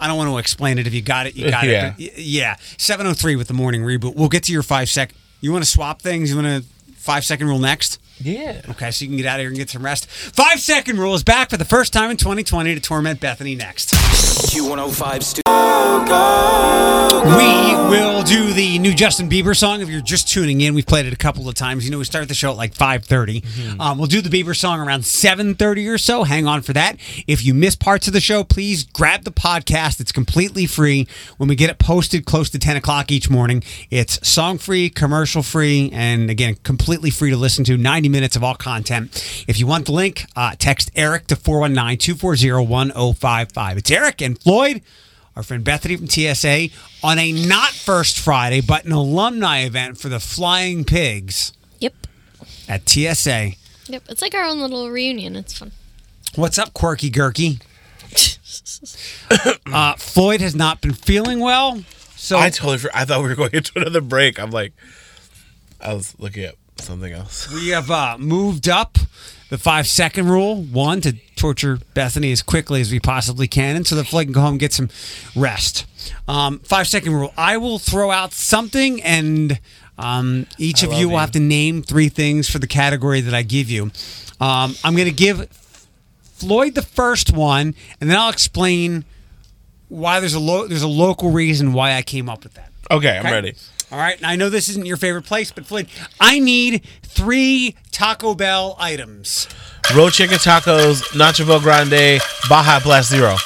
I 0.00 0.06
don't 0.06 0.16
want 0.16 0.30
to 0.30 0.38
explain 0.38 0.78
it. 0.78 0.86
If 0.86 0.94
you 0.94 1.02
got 1.02 1.26
it, 1.26 1.36
you 1.36 1.50
got 1.50 1.64
Yeah. 1.64 1.94
it. 1.98 2.12
But 2.14 2.18
yeah. 2.18 2.56
Seven 2.78 3.06
oh 3.06 3.12
three 3.12 3.36
with 3.36 3.48
the 3.48 3.54
morning 3.54 3.82
reboot. 3.82 4.16
We'll 4.16 4.28
get 4.30 4.44
to 4.44 4.52
your 4.52 4.62
five 4.62 4.88
sec. 4.88 5.12
You 5.40 5.52
want 5.52 5.62
to 5.64 5.70
swap 5.70 6.00
things? 6.02 6.30
You 6.30 6.36
want 6.36 6.64
to 6.64 6.68
five 6.96 7.24
second 7.24 7.46
rule 7.48 7.58
next? 7.58 8.00
Yeah. 8.22 8.60
Okay, 8.70 8.90
so 8.90 9.04
you 9.04 9.08
can 9.08 9.16
get 9.16 9.26
out 9.26 9.40
of 9.40 9.44
here 9.44 9.48
and 9.48 9.56
get 9.56 9.70
some 9.70 9.84
rest. 9.84 10.06
Five 10.08 10.60
second 10.60 10.98
rule 10.98 11.14
is 11.14 11.24
back 11.24 11.50
for 11.50 11.56
the 11.56 11.64
first 11.64 11.92
time 11.92 12.10
in 12.10 12.16
2020 12.16 12.74
to 12.74 12.80
torment 12.80 13.18
Bethany 13.20 13.54
next. 13.54 13.94
Q105 13.94 15.22
Stu. 15.22 15.40
We 17.20 17.74
will 17.90 18.22
do 18.22 18.52
the 18.52 18.78
new 18.78 18.94
Justin 18.94 19.28
Bieber 19.28 19.56
song. 19.56 19.80
If 19.80 19.88
you're 19.88 20.00
just 20.00 20.28
tuning 20.28 20.60
in, 20.60 20.74
we've 20.74 20.86
played 20.86 21.06
it 21.06 21.12
a 21.12 21.16
couple 21.16 21.48
of 21.48 21.54
times. 21.54 21.84
You 21.84 21.90
know, 21.90 21.98
we 21.98 22.04
start 22.04 22.28
the 22.28 22.34
show 22.34 22.50
at 22.50 22.56
like 22.56 22.74
5:30. 22.74 23.80
Um, 23.80 23.98
we'll 23.98 24.06
do 24.06 24.20
the 24.20 24.28
Bieber 24.30 24.56
song 24.56 24.80
around 24.80 25.02
7:30 25.04 25.88
or 25.88 25.98
so. 25.98 26.24
Hang 26.24 26.46
on 26.46 26.62
for 26.62 26.72
that. 26.72 26.96
If 27.26 27.44
you 27.44 27.54
miss 27.54 27.74
parts 27.76 28.06
of 28.06 28.12
the 28.12 28.20
show, 28.20 28.44
please 28.44 28.84
grab 28.84 29.24
the 29.24 29.30
podcast. 29.32 30.00
It's 30.00 30.12
completely 30.12 30.66
free. 30.66 31.08
When 31.38 31.48
we 31.48 31.56
get 31.56 31.70
it 31.70 31.78
posted 31.78 32.24
close 32.26 32.50
to 32.50 32.58
10 32.58 32.76
o'clock 32.76 33.10
each 33.10 33.30
morning, 33.30 33.62
it's 33.90 34.26
song 34.26 34.58
free, 34.58 34.88
commercial 34.90 35.42
free, 35.42 35.90
and 35.92 36.30
again, 36.30 36.56
completely 36.62 37.10
free 37.10 37.30
to 37.30 37.36
listen 37.36 37.64
to. 37.64 37.76
90 37.76 38.08
minutes 38.10 38.36
of 38.36 38.44
all 38.44 38.54
content. 38.54 39.44
If 39.48 39.58
you 39.58 39.66
want 39.66 39.86
the 39.86 39.92
link, 39.92 40.26
uh, 40.36 40.54
text 40.58 40.90
Eric 40.94 41.26
to 41.28 41.36
419 41.36 41.98
240 41.98 42.66
1055. 42.66 43.78
It's 43.78 43.90
Eric 43.90 44.20
and 44.20 44.38
Floyd 44.38 44.82
our 45.36 45.42
friend 45.42 45.64
Bethany 45.64 45.96
from 45.96 46.06
TSA 46.06 46.68
on 47.02 47.18
a 47.18 47.32
not 47.32 47.70
First 47.70 48.18
Friday, 48.18 48.60
but 48.60 48.84
an 48.84 48.92
alumni 48.92 49.60
event 49.60 49.98
for 49.98 50.08
the 50.08 50.20
Flying 50.20 50.84
Pigs 50.84 51.52
Yep. 51.78 51.94
at 52.68 52.88
TSA. 52.88 53.52
Yep. 53.86 54.02
It's 54.08 54.22
like 54.22 54.34
our 54.34 54.44
own 54.44 54.60
little 54.60 54.90
reunion. 54.90 55.36
It's 55.36 55.56
fun. 55.56 55.72
What's 56.34 56.58
up, 56.58 56.74
Quirky 56.74 57.10
Gurky? 57.10 57.60
uh, 59.72 59.94
Floyd 59.94 60.40
has 60.40 60.54
not 60.54 60.80
been 60.80 60.92
feeling 60.92 61.40
well, 61.40 61.82
so 62.16 62.38
I 62.38 62.50
totally. 62.50 62.90
I 62.92 63.04
thought 63.04 63.22
we 63.22 63.28
were 63.28 63.34
going 63.34 63.52
into 63.54 63.72
another 63.80 64.00
break. 64.00 64.38
I'm 64.38 64.50
like, 64.50 64.72
I 65.80 65.94
was 65.94 66.14
looking 66.18 66.44
at 66.44 66.54
something 66.82 67.12
else. 67.12 67.50
we 67.52 67.68
have 67.68 67.90
uh, 67.90 68.16
moved 68.18 68.68
up 68.68 68.98
the 69.48 69.58
five 69.58 69.86
second 69.86 70.28
rule. 70.28 70.62
One 70.62 71.00
to 71.02 71.14
torture 71.36 71.78
Bethany 71.94 72.32
as 72.32 72.42
quickly 72.42 72.80
as 72.80 72.90
we 72.92 73.00
possibly 73.00 73.48
can, 73.48 73.76
and 73.76 73.86
so 73.86 73.94
that 73.96 74.06
Floyd 74.06 74.26
can 74.26 74.32
go 74.32 74.40
home 74.40 74.52
and 74.52 74.60
get 74.60 74.72
some 74.72 74.88
rest. 75.34 75.86
Um, 76.28 76.58
five 76.60 76.86
second 76.86 77.12
rule. 77.14 77.32
I 77.36 77.56
will 77.56 77.78
throw 77.78 78.10
out 78.10 78.32
something, 78.32 79.02
and 79.02 79.58
um, 79.98 80.46
each 80.58 80.82
I 80.84 80.86
of 80.86 80.92
you 80.94 81.08
will 81.08 81.14
you. 81.14 81.20
have 81.20 81.32
to 81.32 81.40
name 81.40 81.82
three 81.82 82.08
things 82.08 82.48
for 82.48 82.58
the 82.58 82.66
category 82.66 83.20
that 83.20 83.34
I 83.34 83.42
give 83.42 83.70
you. 83.70 83.90
Um, 84.40 84.74
I'm 84.84 84.94
going 84.94 85.08
to 85.08 85.14
give 85.14 85.48
Floyd 86.22 86.74
the 86.74 86.82
first 86.82 87.32
one, 87.32 87.74
and 88.00 88.08
then 88.10 88.16
I'll 88.18 88.30
explain 88.30 89.04
why 89.88 90.20
there's 90.20 90.34
a 90.34 90.40
lo- 90.40 90.66
there's 90.68 90.82
a 90.82 90.88
local 90.88 91.30
reason 91.32 91.72
why 91.72 91.94
I 91.94 92.02
came 92.02 92.28
up 92.28 92.44
with 92.44 92.54
that. 92.54 92.70
Okay, 92.90 93.18
I'm 93.18 93.24
ready. 93.24 93.54
All 93.92 93.98
right. 93.98 94.16
And 94.16 94.26
I 94.26 94.36
know 94.36 94.48
this 94.50 94.68
isn't 94.68 94.86
your 94.86 94.96
favorite 94.96 95.24
place, 95.24 95.50
but 95.52 95.66
Floyd, 95.66 95.88
I 96.20 96.38
need 96.38 96.84
three 97.02 97.76
Taco 97.92 98.34
Bell 98.34 98.76
items. 98.78 99.48
Roll 99.94 100.10
chicken 100.10 100.36
tacos, 100.38 101.02
Nacho 101.18 101.46
Bell 101.46 101.60
Grande, 101.60 102.20
Baja 102.48 102.78
Blast 102.80 103.10
Zero. 103.10 103.36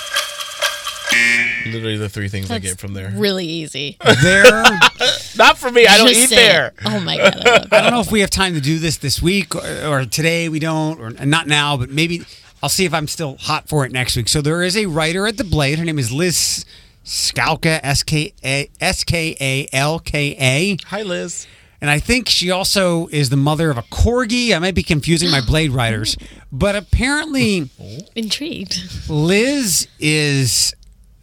Literally 1.66 1.96
the 1.96 2.08
three 2.08 2.28
things 2.28 2.50
I 2.50 2.58
get 2.58 2.78
from 2.78 2.92
there. 2.92 3.10
Really 3.14 3.46
easy. 3.46 3.96
There. 4.22 4.44
Not 5.36 5.56
for 5.56 5.70
me. 5.70 5.86
I 5.86 5.96
don't 5.96 6.08
Just 6.08 6.20
eat 6.24 6.28
say 6.30 6.36
there. 6.36 6.66
it. 6.68 6.74
Oh 6.84 7.00
my 7.00 7.16
god. 7.16 7.46
I 7.46 7.50
love 7.50 7.72
I 7.72 7.80
don't 7.80 7.90
know 7.92 8.00
if 8.00 8.12
we 8.12 8.20
have 8.20 8.30
time 8.30 8.54
to 8.54 8.60
do 8.60 8.78
this 8.78 8.98
this 8.98 9.22
week 9.22 9.54
or, 9.54 9.86
or 9.86 10.04
today. 10.04 10.48
We 10.48 10.58
don't, 10.58 11.00
or 11.00 11.10
not 11.24 11.46
now, 11.46 11.76
but 11.76 11.88
maybe 11.90 12.22
I'll 12.62 12.68
see 12.68 12.84
if 12.84 12.92
I'm 12.92 13.06
still 13.06 13.36
hot 13.38 13.68
for 13.68 13.86
it 13.86 13.92
next 13.92 14.16
week. 14.16 14.28
So 14.28 14.42
there 14.42 14.62
is 14.62 14.76
a 14.76 14.86
writer 14.86 15.26
at 15.26 15.36
the 15.38 15.44
Blade. 15.44 15.78
Her 15.78 15.84
name 15.84 15.98
is 15.98 16.12
Liz 16.12 16.64
Skalka, 17.04 17.80
S 17.82 18.02
K 18.02 18.32
A 18.44 18.70
S 18.80 19.04
K 19.04 19.36
A 19.40 19.68
L 19.72 19.98
K 19.98 20.36
A. 20.38 20.76
Hi, 20.86 21.02
Liz. 21.02 21.46
And 21.80 21.90
I 21.90 21.98
think 21.98 22.30
she 22.30 22.50
also 22.50 23.08
is 23.08 23.28
the 23.28 23.36
mother 23.36 23.70
of 23.70 23.76
a 23.76 23.82
corgi. 23.82 24.56
I 24.56 24.58
might 24.58 24.74
be 24.74 24.82
confusing 24.82 25.30
my 25.30 25.42
Blade 25.42 25.70
Riders, 25.70 26.16
but 26.50 26.74
apparently 26.74 27.68
Intrigued. 28.16 29.10
Liz 29.10 29.86
is 30.00 30.74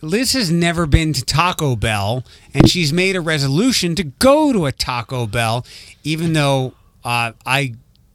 Liz 0.01 0.33
has 0.33 0.51
never 0.51 0.85
been 0.85 1.13
to 1.13 1.23
Taco 1.23 1.75
Bell, 1.75 2.23
and 2.53 2.69
she's 2.69 2.91
made 2.91 3.15
a 3.15 3.21
resolution 3.21 3.95
to 3.95 4.03
go 4.03 4.51
to 4.51 4.65
a 4.65 4.71
Taco 4.71 5.25
Bell, 5.27 5.65
even 6.03 6.33
though 6.33 6.73
uh, 7.03 7.31
I, 7.45 7.73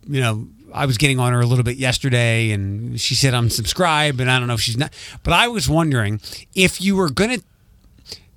you 0.09 0.21
know, 0.21 0.49
I 0.73 0.87
was 0.87 0.99
getting 0.99 1.19
on 1.19 1.33
her 1.33 1.41
a 1.41 1.47
little 1.47 1.65
bit 1.65 1.77
yesterday, 1.77 2.51
and 2.51 3.01
she 3.01 3.15
said 3.15 3.35
I'm 3.35 3.51
subscribed, 3.51 4.21
and 4.21 4.31
I 4.31 4.39
don't 4.39 4.49
know 4.49 4.55
if 4.55 4.61
she's 4.61 4.77
not. 4.77 4.93
But 5.23 5.33
I 5.33 5.49
was 5.49 5.69
wondering 5.69 6.21
if 6.55 6.81
you 6.81 6.97
were 6.97 7.11
gonna. 7.11 7.39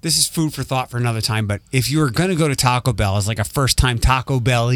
This 0.02 0.18
is 0.18 0.28
food 0.28 0.54
for 0.54 0.64
thought 0.64 0.90
for 0.90 0.98
another 0.98 1.20
time, 1.22 1.46
but 1.46 1.62
if 1.72 1.92
you 1.92 2.00
were 2.00 2.10
gonna 2.10 2.36
go 2.36 2.48
to 2.48 2.56
Taco 2.56 2.94
Bell 2.94 3.18
as 3.18 3.28
like 3.28 3.40
a 3.40 3.44
first 3.44 3.78
time 3.78 4.00
Taco 4.00 4.40
Bell 4.40 4.72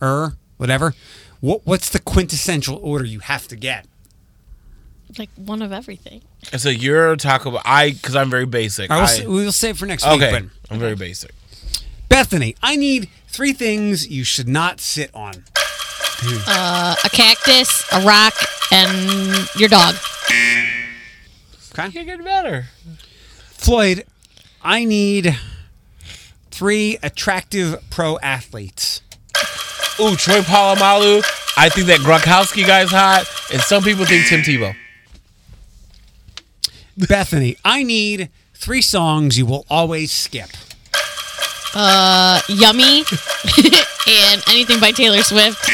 or 0.00 0.34
whatever, 0.58 0.94
what 1.40 1.62
what's 1.66 1.88
the 1.88 1.98
quintessential 1.98 2.78
order 2.82 3.04
you 3.04 3.20
have 3.20 3.48
to 3.48 3.56
get? 3.56 3.86
like 5.18 5.30
one 5.34 5.60
of 5.60 5.72
everything. 5.72 6.22
And 6.52 6.60
so 6.60 6.68
you're 6.68 7.16
Taco 7.16 7.50
Bell. 7.50 7.62
I 7.64 7.90
because 7.90 8.14
I'm 8.14 8.30
very 8.30 8.46
basic. 8.46 8.90
All 8.92 9.00
right, 9.00 9.18
we'll, 9.24 9.30
I- 9.32 9.40
s- 9.40 9.44
we'll 9.44 9.52
save 9.52 9.76
for 9.76 9.86
next 9.86 10.04
week. 10.06 10.22
okay, 10.22 10.40
I'm 10.70 10.78
very 10.78 10.94
basic. 10.94 11.32
Bethany, 12.08 12.54
I 12.62 12.76
need 12.76 13.08
three 13.26 13.52
things 13.52 14.08
you 14.08 14.22
should 14.22 14.48
not 14.48 14.80
sit 14.80 15.10
on. 15.14 15.44
Uh, 16.46 16.94
a 17.04 17.08
cactus, 17.10 17.82
a 17.92 18.02
rock, 18.02 18.34
and 18.70 19.48
your 19.56 19.68
dog. 19.68 19.94
Okay. 21.72 21.90
Can't 21.90 21.94
get 22.06 22.22
better. 22.22 22.66
Floyd, 23.48 24.04
I 24.62 24.84
need 24.84 25.38
three 26.50 26.98
attractive 27.02 27.82
pro 27.90 28.18
athletes. 28.18 29.02
Ooh, 29.98 30.16
Troy 30.16 30.40
Polamalu. 30.40 31.22
I 31.56 31.68
think 31.68 31.86
that 31.88 32.00
Gronkowski 32.00 32.66
guy's 32.66 32.90
hot, 32.90 33.24
and 33.52 33.60
some 33.60 33.82
people 33.82 34.04
think 34.04 34.26
Tim 34.28 34.40
Tebow. 34.40 34.74
Bethany, 36.96 37.56
I 37.64 37.82
need 37.82 38.30
three 38.54 38.82
songs 38.82 39.38
you 39.38 39.46
will 39.46 39.66
always 39.70 40.12
skip. 40.12 40.50
Uh, 41.74 42.40
yummy, 42.48 42.98
and 44.08 44.42
anything 44.48 44.80
by 44.80 44.90
Taylor 44.92 45.22
Swift. 45.22 45.70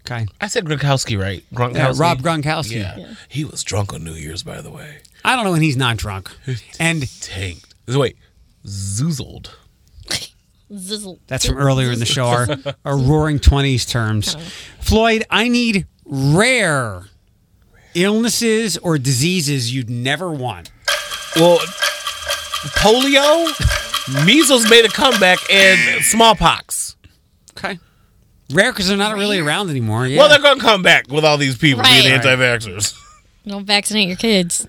Okay. 0.00 0.26
I 0.40 0.46
said 0.48 0.64
Gronkowski, 0.64 1.20
right? 1.20 1.44
Uh, 1.52 1.56
Gronkowski. 1.56 1.98
Rob 2.00 2.22
Gronkowski. 2.22 2.76
Yeah. 2.80 3.14
he 3.28 3.44
was 3.44 3.62
drunk 3.62 3.92
on 3.92 4.04
New 4.04 4.14
Year's, 4.14 4.42
by 4.42 4.60
the 4.60 4.70
way. 4.70 4.98
I 5.24 5.36
don't 5.36 5.44
know 5.44 5.52
when 5.52 5.62
he's 5.62 5.76
not 5.76 5.96
drunk. 5.96 6.30
And 6.78 7.02
Tanked. 7.20 7.74
Wait, 7.88 8.16
zoozled. 8.64 9.50
Zizzle. 10.72 11.18
that's 11.26 11.44
from 11.44 11.58
earlier 11.58 11.92
in 11.92 11.98
the 11.98 12.06
show, 12.06 12.24
our, 12.24 12.46
our 12.86 12.96
roaring 12.96 13.38
20s 13.38 13.86
terms. 13.86 14.34
Floyd, 14.80 15.24
I 15.28 15.48
need 15.48 15.86
rare 16.06 17.04
illnesses 17.94 18.78
or 18.78 18.96
diseases 18.96 19.74
you'd 19.74 19.90
never 19.90 20.30
want. 20.30 20.70
Well, 21.36 21.58
polio, 22.76 24.24
measles 24.24 24.68
made 24.70 24.84
a 24.84 24.88
comeback, 24.88 25.38
and 25.50 26.02
smallpox. 26.04 26.96
Okay. 27.56 27.78
Rare 28.50 28.72
because 28.72 28.88
they're 28.88 28.96
not 28.96 29.16
really 29.16 29.38
around 29.38 29.70
anymore. 29.70 30.06
Yeah. 30.06 30.18
Well, 30.18 30.28
they're 30.28 30.38
going 30.38 30.58
to 30.58 30.64
come 30.64 30.82
back 30.82 31.08
with 31.08 31.24
all 31.24 31.36
these 31.36 31.56
people 31.56 31.82
being 31.82 32.06
anti-vaxxers. 32.06 32.98
Don't 33.46 33.66
vaccinate 33.66 34.08
your 34.08 34.16
kids. 34.16 34.66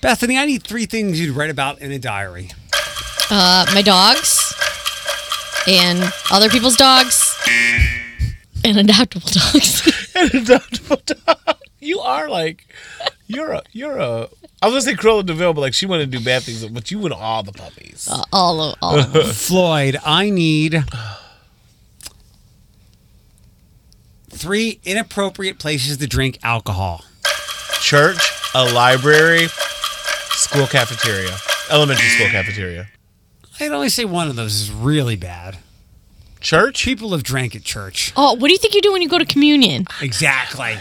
Bethany, 0.00 0.38
I 0.38 0.46
need 0.46 0.62
three 0.62 0.86
things 0.86 1.20
you'd 1.20 1.34
write 1.34 1.50
about 1.50 1.80
in 1.80 1.90
a 1.92 1.98
diary. 1.98 2.50
Uh, 3.30 3.66
my 3.74 3.82
dogs, 3.82 4.54
and 5.66 6.12
other 6.30 6.48
people's 6.48 6.76
dogs, 6.76 7.36
and 8.64 8.76
adoptable 8.76 9.32
dogs. 9.32 10.12
and 10.14 10.30
adoptable 10.30 11.04
dog. 11.24 11.56
You 11.80 12.00
are 12.00 12.28
like, 12.28 12.66
you're 13.26 13.52
a, 13.52 13.62
you're 13.72 13.98
a. 13.98 14.28
I 14.62 14.68
was 14.68 14.72
gonna 14.72 14.80
say 14.82 14.94
Cruella 14.94 15.24
de 15.24 15.34
Vil, 15.34 15.52
but 15.54 15.60
like 15.60 15.74
she 15.74 15.86
wanted 15.86 16.10
to 16.10 16.18
do 16.18 16.24
bad 16.24 16.42
things, 16.42 16.64
but 16.66 16.90
you 16.90 17.04
and 17.04 17.12
all 17.12 17.42
the 17.42 17.52
puppies. 17.52 18.08
Uh, 18.10 18.22
all 18.32 18.60
of 18.60 18.78
all. 18.80 18.98
Of 18.98 19.12
them. 19.12 19.22
Floyd, 19.32 19.98
I 20.04 20.30
need 20.30 20.84
three 24.30 24.80
inappropriate 24.84 25.58
places 25.58 25.96
to 25.98 26.06
drink 26.06 26.38
alcohol. 26.42 27.04
Church, 27.80 28.18
a 28.54 28.64
library, 28.72 29.48
school 30.46 30.66
cafeteria, 30.66 31.36
elementary 31.70 32.08
school 32.08 32.28
cafeteria. 32.28 32.86
I'd 33.58 33.72
only 33.72 33.88
say 33.88 34.04
one 34.04 34.28
of 34.28 34.36
those 34.36 34.54
is 34.54 34.70
really 34.70 35.16
bad. 35.16 35.58
Church. 36.40 36.84
People 36.84 37.10
have 37.12 37.22
drank 37.22 37.56
at 37.56 37.64
church. 37.64 38.12
Oh, 38.16 38.34
what 38.34 38.46
do 38.46 38.52
you 38.52 38.58
think 38.58 38.74
you 38.74 38.82
do 38.82 38.92
when 38.92 39.02
you 39.02 39.08
go 39.08 39.18
to 39.18 39.24
communion? 39.24 39.86
Exactly. 40.00 40.76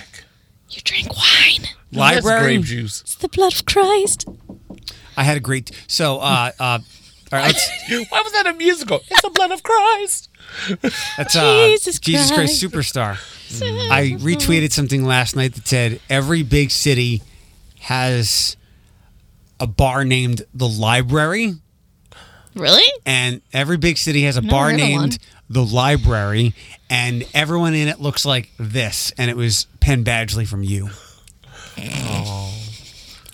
You 0.69 0.81
drink 0.83 1.07
wine. 1.15 1.67
That's 1.91 2.25
Library. 2.25 2.57
grape 2.57 2.65
juice. 2.65 3.01
It's 3.01 3.15
the 3.15 3.29
blood 3.29 3.53
of 3.53 3.65
Christ. 3.65 4.27
I 5.17 5.23
had 5.23 5.37
a 5.37 5.39
great. 5.39 5.71
So, 5.87 6.19
uh, 6.19 6.51
uh, 6.59 6.79
all 7.31 7.39
right, 7.39 7.45
let's, 7.45 8.11
Why 8.11 8.21
was 8.21 8.33
that 8.33 8.45
a 8.45 8.53
musical? 8.53 8.99
It's 9.09 9.21
the 9.21 9.29
blood 9.29 9.51
of 9.51 9.63
Christ. 9.63 10.29
that's 11.17 11.35
uh, 11.35 11.67
Jesus 11.67 11.99
Jesus 11.99 12.31
Christ 12.31 12.61
Christ. 12.61 12.93
Superstar. 12.93 13.91
I 13.91 14.17
retweeted 14.19 14.71
something 14.71 15.03
last 15.05 15.35
night 15.35 15.53
that 15.55 15.67
said 15.67 16.01
every 16.09 16.43
big 16.43 16.71
city 16.71 17.23
has 17.79 18.57
a 19.59 19.67
bar 19.67 20.03
named 20.05 20.43
the 20.53 20.67
Library. 20.67 21.53
Really? 22.55 22.85
and 23.05 23.41
every 23.51 23.75
big 23.75 23.97
city 23.97 24.23
has 24.23 24.37
a 24.37 24.41
Never 24.41 24.51
bar 24.51 24.65
heard 24.71 24.73
of 24.75 24.79
named 24.79 25.17
the 25.49 25.61
library 25.63 26.53
and 26.89 27.25
everyone 27.33 27.73
in 27.73 27.89
it 27.89 27.99
looks 27.99 28.25
like 28.25 28.49
this 28.57 29.11
and 29.17 29.29
it 29.29 29.35
was 29.35 29.67
penn 29.81 30.05
badgley 30.05 30.47
from 30.47 30.63
you 30.63 30.89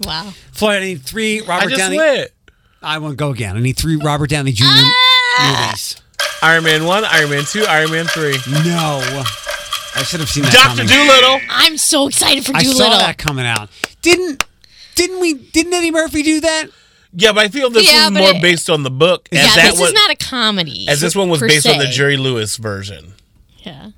Wow. 0.04 0.34
floyd 0.52 0.78
i 0.78 0.80
need 0.80 1.02
three 1.04 1.42
I 1.42 1.46
robert 1.46 1.70
just 1.70 1.78
downey 1.80 1.98
lit. 1.98 2.34
i 2.82 2.98
won't 2.98 3.18
go 3.18 3.30
again 3.30 3.56
i 3.56 3.60
need 3.60 3.78
three 3.78 3.96
robert 3.98 4.30
downey 4.32 4.52
jr 4.52 4.66
Ah! 4.68 5.68
movies 5.68 6.02
Iron 6.44 6.64
Man 6.64 6.86
one, 6.86 7.06
Iron 7.06 7.30
Man 7.30 7.44
two, 7.46 7.64
Iron 7.70 7.92
Man 7.92 8.06
three. 8.06 8.36
no 8.52 9.24
i 9.96 10.04
should 10.04 10.20
have 10.20 10.30
seen 10.30 10.44
that 10.44 10.52
Doctor 10.54 10.84
coming. 10.84 10.88
Dolittle. 10.88 11.40
I'm 11.52 11.78
so 11.78 12.08
excited 12.08 12.44
for 12.44 12.56
i 12.56 12.64
Dolittle. 12.64 12.80
saw 12.88 12.98
that 12.98 13.20
coming 13.20 13.46
out 13.46 13.70
didn't 14.02 14.44
didn't 14.96 15.20
we 15.20 15.34
didn't 15.34 15.74
eddie 15.74 15.92
murphy 15.92 16.24
do 16.24 16.40
that 16.42 16.68
Yeah, 17.14 17.32
but 17.34 17.46
I 17.46 17.48
feel 17.50 17.70
this 17.70 17.92
Yeah, 17.92 18.10
was 18.10 18.18
more 18.20 18.30
it- 18.36 18.42
based 18.42 18.70
on 18.70 18.84
the 18.84 18.92
book. 18.92 19.28
yeah, 19.32 19.42
as 19.42 19.56
that 19.56 19.72
this 19.72 19.80
one, 19.80 19.88
is 19.90 19.94
not 19.94 20.12
a 20.12 20.16
comedy. 20.16 20.88
as 20.88 21.02
this 21.02 21.16
one 21.16 21.30
was 21.30 21.40
per 21.40 21.48
based 21.48 21.68
on 21.68 21.78
the. 21.78 21.88
Jerry 21.88 22.18
Lewis 22.18 22.56
version. 22.58 23.14
Yeah. 23.64 23.92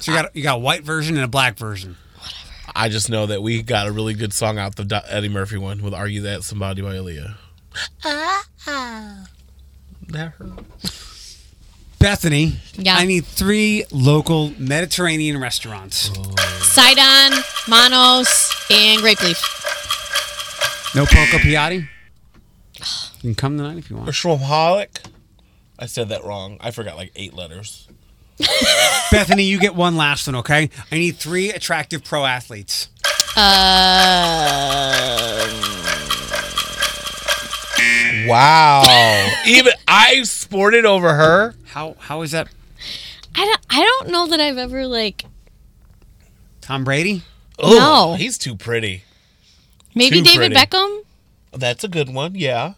so 0.00 0.12
you 0.12 0.18
got 0.22 0.36
you 0.36 0.42
got 0.42 0.56
a 0.56 0.60
white 0.60 0.82
version 0.84 1.16
and 1.16 1.24
a 1.24 1.28
black 1.28 1.56
version 1.58 1.96
Whatever. 2.16 2.34
I 2.74 2.88
just 2.90 3.08
know 3.10 3.26
that 3.26 3.42
we 3.42 3.62
got 3.62 3.86
a 3.86 3.92
really 3.92 4.14
good 4.14 4.32
song 4.32 4.58
out 4.58 4.76
the 4.76 5.02
Eddie 5.08 5.28
Murphy 5.30 5.56
one 5.58 5.82
with 5.82 5.94
"Are 5.94 6.06
You 6.06 6.22
That 6.22 6.42
Somebody" 6.44 6.82
by 6.82 6.94
Aaliyah. 6.94 7.34
That 10.08 10.32
hurt. 10.38 10.50
bethany 11.98 12.56
Yeah. 12.74 12.94
i 12.96 13.04
need 13.06 13.24
three 13.26 13.84
local 13.90 14.52
mediterranean 14.58 15.40
restaurants 15.40 16.10
Sidon, 16.62 17.32
Manos, 17.68 18.52
and 18.70 19.00
Grape 19.00 19.22
Leaf. 19.22 19.65
No 20.96 21.04
poco 21.06 21.38
piatti 21.38 21.86
you 22.78 23.20
can 23.20 23.34
come 23.34 23.56
tonight 23.56 23.78
if 23.78 23.88
you 23.90 23.96
Or 23.96 24.00
want 24.00 24.10
Shroomaholic. 24.10 25.06
I 25.78 25.86
said 25.86 26.08
that 26.10 26.24
wrong. 26.24 26.58
I 26.60 26.70
forgot 26.70 26.96
like 26.96 27.10
eight 27.16 27.32
letters. 27.34 27.88
Bethany, 29.10 29.44
you 29.44 29.58
get 29.58 29.74
one 29.74 29.96
last 29.96 30.26
one, 30.26 30.36
okay? 30.36 30.68
I 30.92 30.94
need 30.96 31.16
three 31.16 31.50
attractive 31.50 32.04
pro 32.04 32.24
athletes. 32.26 32.88
Uh, 33.36 34.82
Wow. 38.26 38.82
Even 39.46 39.72
I 39.88 40.22
sported 40.24 40.84
over 40.84 41.14
her. 41.14 41.54
How 41.66 41.96
how 41.98 42.22
is 42.22 42.32
that? 42.32 42.48
I 43.34 43.44
don't, 43.44 43.60
I 43.70 43.80
don't 43.82 44.08
know 44.12 44.26
that 44.28 44.40
I've 44.40 44.58
ever 44.58 44.86
like 44.86 45.24
Tom 46.60 46.84
Brady? 46.84 47.22
Oh, 47.58 47.78
No. 47.78 48.14
he's 48.16 48.36
too 48.38 48.56
pretty. 48.56 49.04
Maybe 49.96 50.20
David 50.22 50.52
pretty. 50.52 50.54
Beckham. 50.54 51.00
That's 51.52 51.82
a 51.82 51.88
good 51.88 52.12
one. 52.12 52.34
Yeah. 52.36 52.74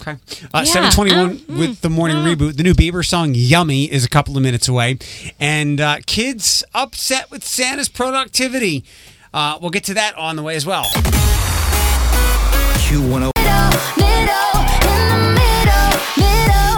Okay. 0.00 0.12
Uh, 0.52 0.62
Yeah, 0.64 0.64
721 0.64 1.44
um, 1.48 1.58
with 1.58 1.80
the 1.82 1.90
morning 1.90 2.16
reboot. 2.18 2.56
The 2.56 2.62
new 2.62 2.74
Bieber 2.74 3.04
song 3.06 3.32
Yummy 3.34 3.84
is 3.90 4.04
a 4.04 4.08
couple 4.08 4.36
of 4.36 4.42
minutes 4.42 4.66
away. 4.68 4.98
And 5.38 5.80
uh, 5.80 5.98
kids 6.06 6.64
upset 6.74 7.30
with 7.30 7.44
Santa's 7.44 7.88
productivity. 7.88 8.84
Uh, 9.32 9.58
we'll 9.60 9.70
get 9.70 9.84
to 9.84 9.94
that 9.94 10.16
on 10.16 10.36
the 10.36 10.42
way 10.42 10.56
as 10.56 10.66
well. 10.66 10.84
Q10. 12.86 13.30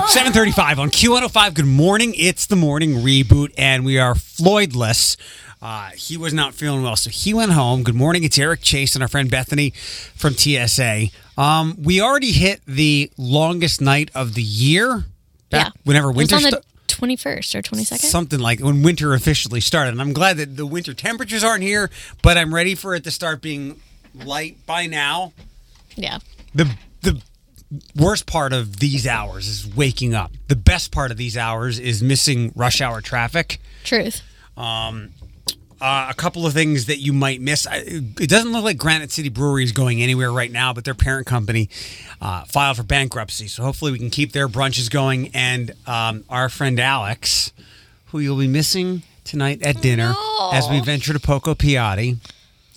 735 0.08 0.78
on 0.78 0.90
Q105. 0.90 1.54
Good 1.54 1.64
morning. 1.64 2.12
It's 2.18 2.44
the 2.44 2.56
morning 2.56 2.96
reboot, 2.96 3.54
and 3.56 3.82
we 3.82 3.98
are 3.98 4.12
Floydless. 4.12 5.16
Uh, 5.62 5.90
he 5.90 6.16
was 6.16 6.34
not 6.34 6.54
feeling 6.54 6.82
well, 6.82 6.96
so 6.96 7.08
he 7.08 7.32
went 7.32 7.52
home. 7.52 7.84
Good 7.84 7.94
morning. 7.94 8.24
It's 8.24 8.36
Eric 8.36 8.62
Chase 8.62 8.96
and 8.96 9.02
our 9.02 9.08
friend 9.08 9.30
Bethany 9.30 9.70
from 9.70 10.34
TSA. 10.34 11.06
Um, 11.38 11.76
we 11.80 12.00
already 12.00 12.32
hit 12.32 12.60
the 12.66 13.10
longest 13.16 13.80
night 13.80 14.10
of 14.12 14.34
the 14.34 14.42
year. 14.42 15.04
Yeah. 15.52 15.70
Whenever 15.84 16.10
winter 16.10 16.34
on 16.34 16.42
the 16.42 16.48
sta- 16.48 16.60
twenty 16.88 17.14
first 17.14 17.54
or 17.54 17.62
twenty 17.62 17.84
second. 17.84 18.08
something 18.08 18.40
like 18.40 18.58
when 18.58 18.82
winter 18.82 19.14
officially 19.14 19.60
started. 19.60 19.92
And 19.92 20.00
I'm 20.00 20.12
glad 20.12 20.38
that 20.38 20.56
the 20.56 20.66
winter 20.66 20.94
temperatures 20.94 21.44
aren't 21.44 21.62
here, 21.62 21.90
but 22.22 22.36
I'm 22.36 22.52
ready 22.52 22.74
for 22.74 22.94
it 22.96 23.04
to 23.04 23.10
start 23.12 23.40
being 23.40 23.80
light 24.14 24.56
by 24.66 24.86
now. 24.86 25.32
Yeah. 25.94 26.18
The 26.54 26.74
the 27.02 27.22
worst 27.94 28.26
part 28.26 28.52
of 28.52 28.78
these 28.80 29.06
hours 29.06 29.46
is 29.46 29.66
waking 29.76 30.12
up. 30.14 30.32
The 30.48 30.56
best 30.56 30.90
part 30.90 31.12
of 31.12 31.16
these 31.18 31.36
hours 31.36 31.78
is 31.78 32.02
missing 32.02 32.50
rush 32.56 32.80
hour 32.80 33.00
traffic. 33.00 33.60
Truth. 33.84 34.22
Uh, 35.82 36.06
a 36.08 36.14
couple 36.14 36.46
of 36.46 36.52
things 36.52 36.86
that 36.86 36.98
you 36.98 37.12
might 37.12 37.40
miss. 37.40 37.66
I- 37.66 37.78
It 38.20 38.28
doesn't 38.30 38.52
look 38.52 38.62
like 38.62 38.76
Granite 38.78 39.10
City 39.10 39.28
Brewery 39.28 39.64
is 39.64 39.72
going 39.72 40.00
anywhere 40.00 40.30
right 40.32 40.50
now, 40.52 40.72
but 40.72 40.84
their 40.84 40.94
parent 40.94 41.26
company 41.26 41.68
uh, 42.20 42.44
filed 42.44 42.76
for 42.76 42.84
bankruptcy. 42.84 43.48
So 43.48 43.64
hopefully 43.64 43.90
we 43.90 43.98
can 43.98 44.08
keep 44.10 44.30
their 44.32 44.48
brunches 44.48 44.88
going. 44.88 45.30
And 45.34 45.72
um, 45.88 46.22
our 46.28 46.48
friend 46.48 46.78
Alex, 46.78 47.50
who 48.06 48.20
you'll 48.20 48.38
be 48.38 48.46
missing 48.46 49.02
tonight 49.24 49.60
at 49.62 49.80
dinner 49.82 50.14
as 50.52 50.68
we 50.70 50.78
venture 50.80 51.12
to 51.12 51.18
Poco 51.20 51.54
Piatti. 51.54 52.18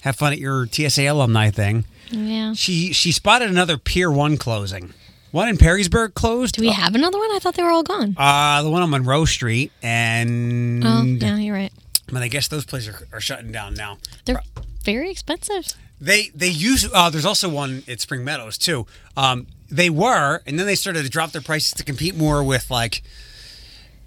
Have 0.01 0.15
fun 0.15 0.33
at 0.33 0.39
your 0.39 0.65
TSA 0.67 1.05
alumni 1.05 1.51
thing. 1.51 1.85
Yeah. 2.11 2.53
She 2.53 2.91
she 2.93 3.11
spotted 3.11 3.49
another 3.51 3.77
Pier 3.77 4.11
One 4.11 4.37
closing. 4.37 4.93
One 5.31 5.47
in 5.49 5.57
Perrysburg 5.57 6.13
closed. 6.13 6.55
Do 6.55 6.61
we 6.61 6.69
have 6.69 6.95
another 6.95 7.17
one? 7.17 7.29
I 7.33 7.39
thought 7.39 7.55
they 7.55 7.63
were 7.63 7.71
all 7.71 7.83
gone. 7.83 8.15
Uh, 8.17 8.61
the 8.63 8.69
one 8.69 8.81
on 8.83 8.89
Monroe 8.91 9.25
Street, 9.25 9.71
and 9.83 10.83
oh, 10.85 11.03
yeah, 11.03 11.37
you're 11.37 11.53
right. 11.55 11.73
But 12.11 12.21
I 12.21 12.27
guess 12.27 12.47
those 12.47 12.65
places 12.65 12.95
are, 12.95 13.17
are 13.17 13.21
shutting 13.21 13.51
down 13.51 13.73
now. 13.73 13.97
They're 14.25 14.41
very 14.83 15.09
expensive. 15.09 15.73
They 15.99 16.29
they 16.35 16.49
use. 16.49 16.87
Uh, 16.93 17.09
there's 17.09 17.25
also 17.25 17.49
one 17.49 17.83
at 17.87 18.01
Spring 18.01 18.23
Meadows 18.23 18.57
too. 18.57 18.85
Um, 19.15 19.47
they 19.69 19.89
were, 19.89 20.41
and 20.45 20.59
then 20.59 20.65
they 20.65 20.75
started 20.75 21.03
to 21.03 21.09
drop 21.09 21.31
their 21.31 21.41
prices 21.41 21.73
to 21.73 21.83
compete 21.83 22.15
more 22.15 22.43
with 22.43 22.69
like 22.69 23.01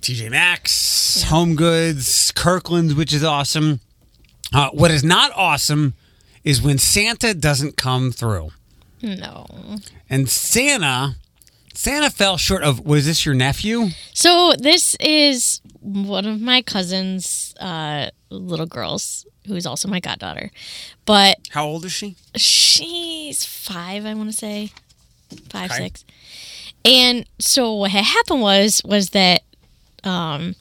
TJ 0.03 0.31
Maxx, 0.31 1.25
Home 1.25 1.57
Goods, 1.57 2.33
Kirkland's, 2.33 2.95
which 2.95 3.13
is 3.13 3.25
awesome. 3.25 3.81
Uh, 4.53 4.71
what 4.71 4.91
is 4.91 5.03
not 5.05 5.31
awesome 5.35 5.95
is 6.45 6.63
when 6.63 6.79
Santa 6.79 7.35
doesn't 7.35 7.77
come 7.77 8.13
through. 8.13 8.51
No. 9.03 9.47
And 10.09 10.29
Santa, 10.29 11.17
Santa 11.75 12.11
fell 12.11 12.37
short 12.37 12.63
of. 12.63 12.87
Was 12.87 13.07
this 13.07 13.27
your 13.27 13.35
nephew? 13.35 13.89
So 14.15 14.53
this 14.59 14.95
is 15.01 15.61
one 15.89 16.27
of 16.27 16.41
my 16.41 16.63
cousin's 16.63 17.55
uh, 17.61 18.11
little 18.31 18.67
girls, 18.67 19.27
who 19.47 19.55
is 19.55 19.65
also 19.67 19.89
my 19.89 20.01
goddaughter. 20.01 20.51
But 21.07 21.39
How 21.51 21.65
old 21.67 21.85
is 21.85 21.93
she? 21.93 22.17
she's 22.37 23.45
five, 23.45 24.05
I 24.05 24.15
want 24.15 24.31
to 24.31 24.37
say, 24.37 24.71
five, 25.49 25.71
Okay. 25.71 25.85
six. 25.85 26.05
And 26.85 27.27
so 27.39 27.75
what 27.75 27.91
had 27.91 28.05
happened 28.05 28.41
was 28.41 28.81
was 28.85 29.11
that, 29.11 29.43
um, 30.05 30.55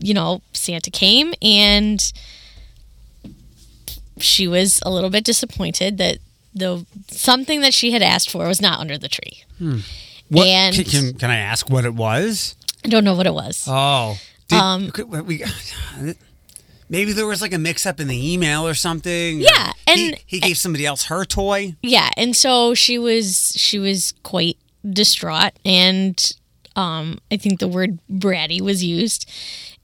you 0.00 0.14
know, 0.14 0.42
Santa 0.52 0.90
came 0.90 1.32
and 1.42 2.12
she 4.18 4.48
was 4.48 4.80
a 4.84 4.90
little 4.90 5.10
bit 5.10 5.24
disappointed 5.24 5.98
that 5.98 6.18
the 6.54 6.84
something 7.08 7.60
that 7.60 7.72
she 7.74 7.92
had 7.92 8.02
asked 8.02 8.30
for 8.30 8.46
was 8.48 8.60
not 8.60 8.80
under 8.80 8.98
the 8.98 9.08
tree. 9.08 9.44
What, 10.28 10.46
And- 10.46 10.74
can, 10.86 11.14
can 11.14 11.30
I 11.30 11.36
ask 11.36 11.70
what 11.70 11.84
it 11.84 11.94
was? 11.94 12.54
I 12.84 12.88
don't 12.88 13.04
know 13.04 13.14
what 13.14 13.26
it 13.26 13.34
was. 13.34 13.64
Oh, 13.66 14.18
Did, 14.48 14.56
Um, 14.58 14.92
we, 15.26 15.44
maybe 16.88 17.12
there 17.12 17.26
was 17.26 17.42
like 17.42 17.52
a 17.52 17.58
mix-up 17.58 18.00
in 18.00 18.08
the 18.08 18.32
email 18.32 18.66
or 18.66 18.74
something. 18.74 19.40
Yeah, 19.40 19.72
he, 19.88 20.08
and- 20.08 20.16
he 20.26 20.40
gave 20.40 20.56
somebody 20.58 20.86
else 20.86 21.04
her 21.06 21.24
toy. 21.24 21.74
yeah 21.82 22.10
and 22.16 22.34
so 22.36 22.74
she 22.74 22.98
was 22.98 23.52
she 23.56 23.78
was 23.78 24.12
quite 24.22 24.56
distraught 24.88 25.52
and 25.64 26.32
um 26.76 27.18
i 27.32 27.36
think 27.36 27.58
the 27.58 27.66
word 27.68 27.98
bratty 28.10 28.60
was 28.60 28.82
used 28.84 29.28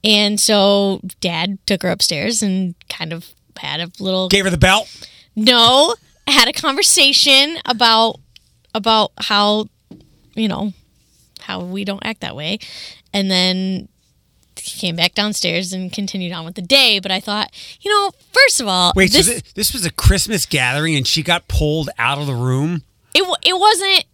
and 0.05 0.39
so 0.39 1.01
dad 1.21 1.59
took 1.67 1.83
her 1.83 1.91
upstairs 1.91 2.43
and 2.43 2.75
kind 2.89 3.13
of 3.13 3.31
had 3.59 3.81
a 3.81 3.91
little 3.99 4.29
Gave 4.29 4.45
her 4.45 4.51
the 4.51 4.57
belt. 4.57 4.89
no 5.35 5.95
had 6.29 6.49
a 6.49 6.53
conversation 6.53 7.57
about 7.67 8.21
about 8.73 9.11
how 9.19 9.67
you 10.37 10.47
know 10.49 10.73
how 11.47 11.61
we 11.61 11.85
don't 11.85 12.05
act 12.05 12.21
that 12.21 12.35
way 12.37 12.59
and 13.13 13.31
then 13.31 13.89
came 14.57 14.97
back 14.97 15.15
downstairs 15.15 15.73
and 15.73 15.93
continued 15.93 16.33
on 16.33 16.45
with 16.45 16.55
the 16.55 16.63
day 16.63 16.99
but 17.01 17.11
i 17.11 17.19
thought 17.21 17.51
you 17.81 17.91
know 17.91 18.11
first 18.33 18.61
of 18.61 18.67
all 18.69 18.93
Wait, 18.97 19.11
this 19.13 19.27
so 19.27 19.33
thi- 19.35 19.43
this 19.55 19.73
was 19.73 19.85
a 19.85 19.91
Christmas 19.93 20.47
gathering, 20.47 20.95
and 20.97 21.07
she 21.07 21.23
got 21.23 21.49
pulled 21.49 21.91
out 21.99 22.19
of 22.19 22.27
the 22.27 22.35
room. 22.35 22.83
it 23.15 23.23
it 23.45 23.59
wasn't 23.59 24.05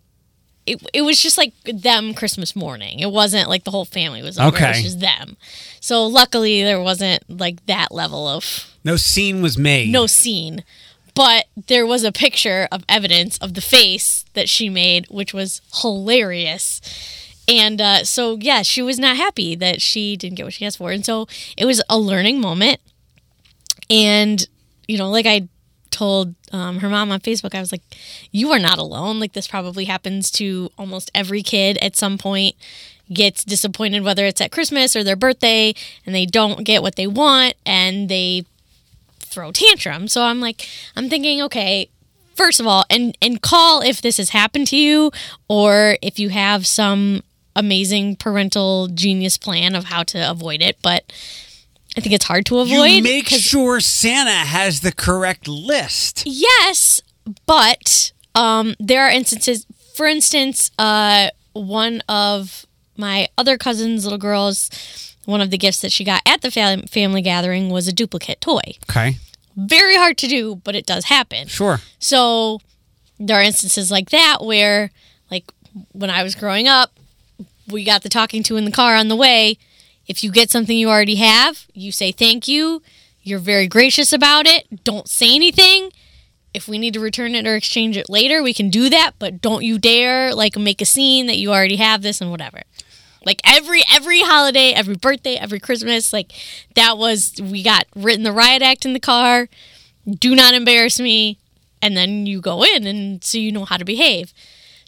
it, 0.66 0.82
it 0.92 1.02
was 1.02 1.20
just 1.20 1.36
like 1.38 1.52
them 1.64 2.14
Christmas 2.14 2.54
morning. 2.54 3.00
It 3.00 3.10
wasn't 3.10 3.48
like 3.48 3.64
the 3.64 3.70
whole 3.70 3.86
family 3.86 4.22
was 4.22 4.38
over. 4.38 4.48
It 4.48 4.52
was 4.52 4.62
Okay. 4.62 4.82
just 4.82 5.00
them. 5.00 5.36
So 5.80 6.04
luckily 6.06 6.62
there 6.62 6.80
wasn't 6.80 7.24
like 7.28 7.64
that 7.66 7.92
level 7.92 8.28
of 8.28 8.66
No 8.84 8.96
scene 8.96 9.40
was 9.42 9.56
made. 9.58 9.90
no 9.90 10.06
scene. 10.06 10.62
But 11.14 11.46
there 11.66 11.86
was 11.86 12.04
a 12.04 12.12
picture 12.12 12.68
of 12.70 12.84
evidence 12.88 13.36
of 13.38 13.54
the 13.54 13.60
face 13.62 14.24
that 14.34 14.48
she 14.48 14.68
made, 14.68 15.06
which 15.10 15.34
was 15.34 15.60
hilarious. 15.82 16.80
And 17.50 17.80
uh, 17.80 18.04
so, 18.04 18.36
yeah, 18.40 18.62
she 18.62 18.80
was 18.80 18.98
not 18.98 19.16
happy 19.16 19.56
that 19.56 19.82
she 19.82 20.16
didn't 20.16 20.36
get 20.36 20.44
what 20.44 20.52
she 20.52 20.64
asked 20.64 20.78
for. 20.78 20.92
And 20.92 21.04
so 21.04 21.26
it 21.56 21.64
was 21.64 21.82
a 21.90 21.98
learning 21.98 22.40
moment. 22.40 22.80
And, 23.90 24.46
you 24.86 24.96
know, 24.96 25.10
like 25.10 25.26
I 25.26 25.48
told 25.90 26.36
um, 26.52 26.78
her 26.78 26.88
mom 26.88 27.10
on 27.10 27.18
Facebook, 27.18 27.52
I 27.52 27.58
was 27.58 27.72
like, 27.72 27.82
you 28.30 28.52
are 28.52 28.58
not 28.60 28.78
alone. 28.78 29.18
Like, 29.18 29.32
this 29.32 29.48
probably 29.48 29.86
happens 29.86 30.30
to 30.32 30.70
almost 30.78 31.10
every 31.12 31.42
kid 31.42 31.76
at 31.78 31.96
some 31.96 32.18
point, 32.18 32.54
gets 33.12 33.42
disappointed, 33.42 34.04
whether 34.04 34.24
it's 34.24 34.40
at 34.40 34.52
Christmas 34.52 34.94
or 34.94 35.02
their 35.02 35.16
birthday, 35.16 35.74
and 36.06 36.14
they 36.14 36.26
don't 36.26 36.62
get 36.62 36.82
what 36.82 36.94
they 36.94 37.08
want 37.08 37.54
and 37.66 38.08
they 38.08 38.44
throw 39.18 39.50
tantrum. 39.50 40.06
So 40.06 40.22
I'm 40.22 40.38
like, 40.38 40.68
I'm 40.94 41.08
thinking, 41.08 41.42
okay, 41.42 41.88
first 42.36 42.60
of 42.60 42.66
all, 42.68 42.84
and 42.88 43.18
and 43.20 43.42
call 43.42 43.80
if 43.80 44.00
this 44.00 44.18
has 44.18 44.30
happened 44.30 44.68
to 44.68 44.76
you, 44.76 45.10
or 45.48 45.96
if 46.00 46.20
you 46.20 46.28
have 46.28 46.68
some 46.68 47.22
amazing 47.56 48.16
parental 48.16 48.88
genius 48.88 49.36
plan 49.38 49.74
of 49.74 49.84
how 49.84 50.02
to 50.04 50.30
avoid 50.30 50.62
it. 50.62 50.78
But 50.82 51.12
I 51.96 52.00
think 52.00 52.14
it's 52.14 52.24
hard 52.26 52.46
to 52.46 52.58
avoid. 52.58 52.86
you 52.90 53.02
make 53.02 53.28
sure 53.28 53.80
Santa 53.80 54.30
has 54.30 54.80
the 54.80 54.92
correct 54.92 55.48
list. 55.48 56.22
Yes, 56.26 57.00
but 57.46 58.12
um, 58.34 58.74
there 58.78 59.02
are 59.04 59.10
instances. 59.10 59.66
For 59.94 60.06
instance, 60.06 60.70
uh, 60.78 61.30
one 61.52 62.02
of 62.08 62.64
my 62.96 63.28
other 63.36 63.58
cousin's 63.58 64.04
little 64.04 64.18
girls, 64.18 64.70
one 65.24 65.40
of 65.40 65.50
the 65.50 65.58
gifts 65.58 65.80
that 65.80 65.90
she 65.92 66.04
got 66.04 66.22
at 66.26 66.42
the 66.42 66.50
fam- 66.50 66.82
family 66.82 67.22
gathering 67.22 67.70
was 67.70 67.88
a 67.88 67.92
duplicate 67.92 68.40
toy. 68.40 68.60
Okay, 68.88 69.16
Very 69.56 69.96
hard 69.96 70.16
to 70.18 70.28
do, 70.28 70.56
but 70.56 70.74
it 70.76 70.86
does 70.86 71.06
happen. 71.06 71.48
sure. 71.48 71.80
So 71.98 72.60
there 73.18 73.38
are 73.38 73.42
instances 73.42 73.90
like 73.90 74.10
that 74.10 74.38
where, 74.42 74.90
like 75.30 75.50
when 75.92 76.08
I 76.10 76.22
was 76.22 76.34
growing 76.34 76.68
up, 76.68 76.92
we 77.70 77.84
got 77.84 78.02
the 78.02 78.08
talking 78.08 78.42
to 78.44 78.56
in 78.56 78.64
the 78.64 78.70
car 78.70 78.94
on 78.94 79.08
the 79.08 79.16
way. 79.16 79.58
If 80.06 80.24
you 80.24 80.32
get 80.32 80.50
something 80.50 80.76
you 80.76 80.88
already 80.88 81.16
have, 81.16 81.66
you 81.72 81.92
say 81.92 82.12
thank 82.12 82.48
you. 82.48 82.82
You're 83.22 83.38
very 83.38 83.66
gracious 83.68 84.12
about 84.12 84.46
it. 84.46 84.84
Don't 84.84 85.08
say 85.08 85.34
anything. 85.34 85.92
If 86.52 86.66
we 86.66 86.78
need 86.78 86.94
to 86.94 87.00
return 87.00 87.34
it 87.34 87.46
or 87.46 87.54
exchange 87.54 87.96
it 87.96 88.10
later, 88.10 88.42
we 88.42 88.52
can 88.52 88.70
do 88.70 88.88
that, 88.88 89.12
but 89.18 89.40
don't 89.40 89.62
you 89.62 89.78
dare 89.78 90.34
like 90.34 90.56
make 90.56 90.82
a 90.82 90.86
scene 90.86 91.26
that 91.26 91.38
you 91.38 91.50
already 91.50 91.76
have 91.76 92.02
this 92.02 92.20
and 92.20 92.30
whatever. 92.30 92.62
Like 93.24 93.40
every 93.44 93.82
every 93.92 94.22
holiday, 94.22 94.72
every 94.72 94.96
birthday, 94.96 95.36
every 95.36 95.60
Christmas, 95.60 96.12
like 96.12 96.32
that 96.74 96.98
was 96.98 97.34
we 97.40 97.62
got 97.62 97.84
written 97.94 98.24
the 98.24 98.32
riot 98.32 98.62
act 98.62 98.84
in 98.84 98.94
the 98.94 99.00
car. 99.00 99.48
Do 100.08 100.34
not 100.34 100.54
embarrass 100.54 100.98
me 100.98 101.38
and 101.82 101.96
then 101.96 102.26
you 102.26 102.40
go 102.40 102.64
in 102.64 102.86
and 102.86 103.22
so 103.22 103.38
you 103.38 103.52
know 103.52 103.64
how 103.64 103.76
to 103.76 103.84
behave. 103.84 104.32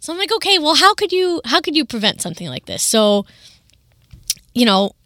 So 0.03 0.12
I'm 0.12 0.18
like, 0.18 0.32
okay, 0.32 0.59
well, 0.59 0.74
how 0.74 0.94
could 0.94 1.12
you 1.12 1.40
how 1.44 1.61
could 1.61 1.76
you 1.76 1.84
prevent 1.84 2.20
something 2.20 2.48
like 2.48 2.66
this? 2.66 2.82
So, 2.82 3.24
you 4.53 4.66
know, 4.66 4.96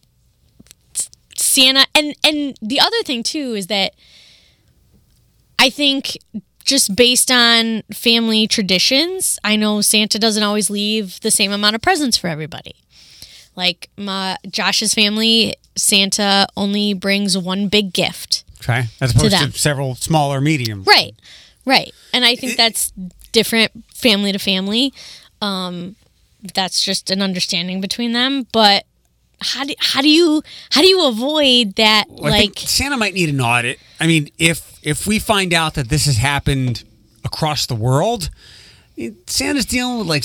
S- 0.94 1.11
Santa 1.36 1.86
and 1.94 2.14
and 2.24 2.57
the 2.62 2.80
other 2.80 3.03
thing 3.05 3.22
too 3.22 3.53
is 3.53 3.66
that 3.66 3.92
I 5.59 5.68
think 5.68 6.16
just 6.64 6.97
based 6.97 7.30
on 7.30 7.82
family 7.92 8.47
traditions, 8.47 9.38
I 9.44 9.57
know 9.57 9.82
Santa 9.82 10.18
doesn't 10.18 10.42
always 10.42 10.70
leave 10.70 11.20
the 11.20 11.30
same 11.30 11.53
amount 11.53 11.76
of 11.76 11.82
presents 11.82 12.16
for 12.16 12.28
everybody. 12.28 12.76
Like 13.55 13.90
my 13.99 14.38
Josh's 14.49 14.94
family, 14.94 15.57
Santa 15.76 16.47
only 16.57 16.94
brings 16.94 17.36
one 17.36 17.68
big 17.68 17.92
gift. 17.92 18.44
Okay, 18.62 18.84
as 19.03 19.14
opposed 19.14 19.36
to, 19.36 19.42
them. 19.42 19.53
several 19.53 19.94
smaller 19.94 20.40
medium. 20.40 20.84
Right. 20.84 21.14
Right. 21.66 21.92
And 22.14 22.24
I 22.24 22.34
think 22.34 22.57
that's 22.57 22.94
different 23.32 23.72
family 23.97 24.32
to 24.32 24.38
family. 24.38 24.92
Um, 25.40 25.97
that's 26.55 26.82
just 26.84 27.11
an 27.11 27.22
understanding 27.22 27.80
between 27.80 28.12
them. 28.12 28.47
But 28.53 28.84
how 29.40 29.64
do, 29.64 29.74
how 29.78 30.01
do 30.01 30.09
you 30.09 30.42
how 30.70 30.80
do 30.80 30.86
you 30.88 31.07
avoid 31.07 31.74
that 31.76 32.05
Well, 32.09 32.32
like 32.32 32.59
Santa 32.59 32.97
might 32.97 33.14
need 33.14 33.28
an 33.28 33.40
audit. 33.40 33.78
I 34.01 34.07
mean, 34.07 34.30
if 34.38 34.78
if 34.82 35.07
we 35.07 35.18
find 35.18 35.53
out 35.53 35.74
that 35.74 35.88
this 35.88 36.07
has 36.07 36.16
happened 36.16 36.84
across 37.24 37.66
the 37.66 37.74
world, 37.74 38.30
Santa's 39.26 39.66
dealing 39.66 39.99
with 39.99 40.07
like 40.07 40.24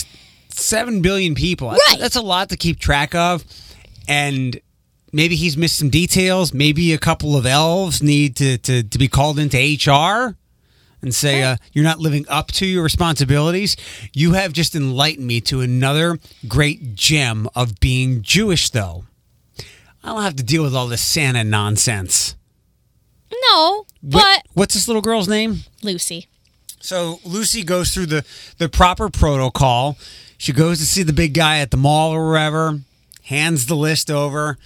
seven 0.49 1.01
billion 1.01 1.35
people. 1.35 1.69
That's, 1.71 1.91
Right. 1.91 1.99
that's 1.99 2.15
a 2.15 2.21
lot 2.21 2.49
to 2.49 2.57
keep 2.57 2.79
track 2.79 3.13
of, 3.15 3.43
and 4.07 4.59
maybe 5.11 5.35
he's 5.35 5.57
missed 5.57 5.77
some 5.77 5.89
details. 5.89 6.53
Maybe 6.53 6.93
a 6.93 6.97
couple 6.97 7.35
of 7.35 7.45
elves 7.45 8.01
need 8.03 8.35
to 8.37 8.57
to, 8.59 8.83
to 8.83 8.97
be 8.97 9.07
called 9.07 9.39
into 9.39 9.57
HR. 9.57 10.37
And 11.01 11.15
say 11.15 11.41
uh, 11.41 11.55
you're 11.73 11.83
not 11.83 11.99
living 11.99 12.25
up 12.29 12.51
to 12.53 12.65
your 12.65 12.83
responsibilities. 12.83 13.75
You 14.13 14.33
have 14.33 14.53
just 14.53 14.75
enlightened 14.75 15.25
me 15.25 15.41
to 15.41 15.61
another 15.61 16.19
great 16.47 16.93
gem 16.95 17.47
of 17.55 17.79
being 17.79 18.21
Jewish, 18.21 18.69
though. 18.69 19.05
I 20.03 20.09
don't 20.09 20.21
have 20.21 20.35
to 20.35 20.43
deal 20.43 20.61
with 20.63 20.75
all 20.75 20.87
this 20.87 21.01
Santa 21.01 21.43
nonsense. 21.43 22.35
no, 23.49 23.85
What- 24.01 24.11
but 24.23 24.43
what's 24.53 24.73
this 24.73 24.87
little 24.87 25.01
girl's 25.01 25.27
name? 25.27 25.63
Lucy. 25.81 26.27
So 26.79 27.19
Lucy 27.23 27.63
goes 27.63 27.91
through 27.93 28.07
the 28.07 28.25
the 28.57 28.67
proper 28.69 29.09
protocol. 29.09 29.97
She 30.37 30.51
goes 30.51 30.79
to 30.79 30.85
see 30.85 31.03
the 31.03 31.13
big 31.13 31.33
guy 31.33 31.59
at 31.59 31.69
the 31.71 31.77
mall 31.77 32.11
or 32.11 32.25
wherever, 32.27 32.79
hands 33.23 33.67
the 33.67 33.75
list 33.75 34.09
over, 34.09 34.57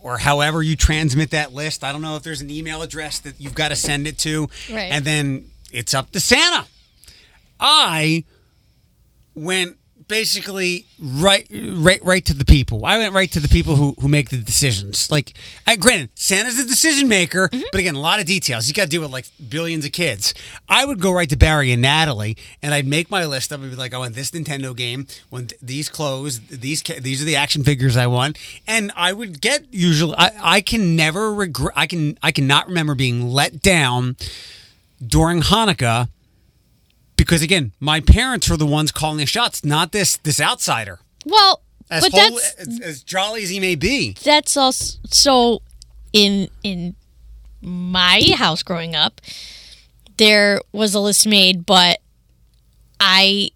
or 0.00 0.18
however 0.18 0.62
you 0.62 0.76
transmit 0.76 1.30
that 1.30 1.52
list. 1.52 1.82
I 1.82 1.90
don't 1.90 2.02
know 2.02 2.14
if 2.16 2.22
there's 2.22 2.40
an 2.40 2.50
email 2.50 2.82
address 2.82 3.18
that 3.20 3.40
you've 3.40 3.54
got 3.56 3.68
to 3.68 3.76
send 3.76 4.06
it 4.06 4.16
to. 4.18 4.48
Right. 4.70 4.92
And 4.92 5.04
then 5.04 5.50
it's 5.72 5.94
up 5.94 6.10
to 6.12 6.20
Santa. 6.20 6.66
I 7.60 8.24
went 9.34 9.76
basically 10.06 10.86
right 10.98 11.46
right 11.52 12.02
right 12.02 12.24
to 12.24 12.32
the 12.32 12.44
people. 12.46 12.86
I 12.86 12.96
went 12.96 13.12
right 13.12 13.30
to 13.32 13.40
the 13.40 13.48
people 13.48 13.76
who 13.76 13.94
who 14.00 14.08
make 14.08 14.30
the 14.30 14.38
decisions. 14.38 15.10
Like 15.10 15.34
I 15.66 15.76
granted, 15.76 16.10
Santa's 16.14 16.56
the 16.56 16.64
decision 16.64 17.08
maker, 17.08 17.48
Mm-hmm. 17.48 17.64
but 17.70 17.80
again, 17.80 17.94
a 17.94 18.00
lot 18.00 18.18
of 18.20 18.24
details. 18.26 18.68
You 18.68 18.74
got 18.74 18.84
to 18.84 18.88
deal 18.88 19.02
with 19.02 19.10
like 19.10 19.26
billions 19.50 19.84
of 19.84 19.92
kids. 19.92 20.32
I 20.68 20.84
would 20.86 21.00
go 21.00 21.12
right 21.12 21.28
to 21.28 21.36
Barry 21.36 21.72
and 21.72 21.82
Natalie, 21.82 22.36
and 22.62 22.72
I'd 22.72 22.86
make 22.86 23.10
my 23.10 23.26
list 23.26 23.52
up 23.52 23.60
and 23.60 23.70
be 23.70 23.76
like, 23.76 23.92
I 23.92 23.98
want 23.98 24.14
this 24.14 24.30
Nintendo 24.30 24.74
game, 24.74 25.06
want 25.30 25.52
these 25.60 25.88
clothes, 25.90 26.40
these 26.48 26.82
these 26.82 27.20
are 27.20 27.26
the 27.26 27.36
action 27.36 27.62
figures 27.62 27.96
I 27.96 28.06
want, 28.06 28.38
and 28.66 28.90
I 28.96 29.12
would 29.12 29.40
get 29.42 29.66
usually. 29.72 30.14
I, 30.16 30.30
I 30.40 30.60
can 30.62 30.96
never 30.96 31.34
regret. 31.34 31.74
I 31.76 31.86
can 31.86 32.18
I 32.22 32.32
cannot 32.32 32.68
remember 32.68 32.94
being 32.94 33.28
let 33.30 33.60
down 33.60 34.16
during 35.04 35.42
Hanukkah 35.42 36.08
because 37.16 37.42
again, 37.42 37.72
my 37.80 38.00
parents 38.00 38.48
were 38.48 38.56
the 38.56 38.66
ones 38.66 38.92
calling 38.92 39.18
the 39.18 39.26
shots, 39.26 39.64
not 39.64 39.92
this 39.92 40.16
this 40.18 40.40
outsider. 40.40 41.00
Well, 41.26 41.62
As 41.90 42.04
but 42.04 42.12
whole, 42.12 42.30
that's 42.36 42.54
as, 42.54 42.80
as 42.80 43.02
jolly 43.02 43.42
as 43.42 43.50
he 43.50 43.60
may 43.60 43.74
be. 43.74 44.14
that's 44.24 44.56
also 44.56 44.98
so 45.06 45.62
in 46.12 46.48
in 46.62 46.94
my 47.60 48.22
house 48.36 48.62
growing 48.62 48.94
up 48.94 49.20
there 50.16 50.60
was 50.72 50.94
a 50.94 51.00
list 51.00 51.26
made 51.26 51.66
but 51.66 51.98
i 53.00 53.50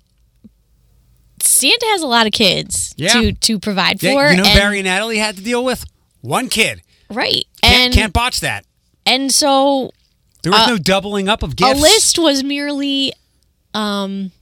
santa 1.41 1.87
has 1.87 2.03
a 2.03 2.07
lot 2.07 2.27
of 2.27 2.33
kids 2.33 2.95
Yeah. 2.97 3.13
to 3.13 3.33
to 3.33 3.59
provide 3.59 4.01
for 4.01 4.07
Yeah, 4.07 4.31
you 4.33 4.37
know, 4.39 4.43
Barry 4.45 4.79
and 4.81 4.87
Natalie 4.87 5.19
had 5.19 5.37
to 5.37 5.43
deal 5.43 5.65
with 5.65 5.85
one 6.21 6.49
kid. 6.49 6.83
right 7.11 7.45
Can't, 7.63 7.77
and 7.77 7.95
can't 7.95 8.13
botch 8.13 8.41
that. 8.41 8.65
and 9.07 9.33
so 9.33 9.93
There 10.43 10.53
was 10.53 10.61
uh, 10.63 10.67
no 10.71 10.79
doubling 10.79 11.29
up 11.29 11.43
of 11.43 11.57
gifts. 11.57 11.79
a 11.79 11.83
list 11.83 12.19
was 12.19 12.43
merely 12.45 13.13
um 13.75 14.33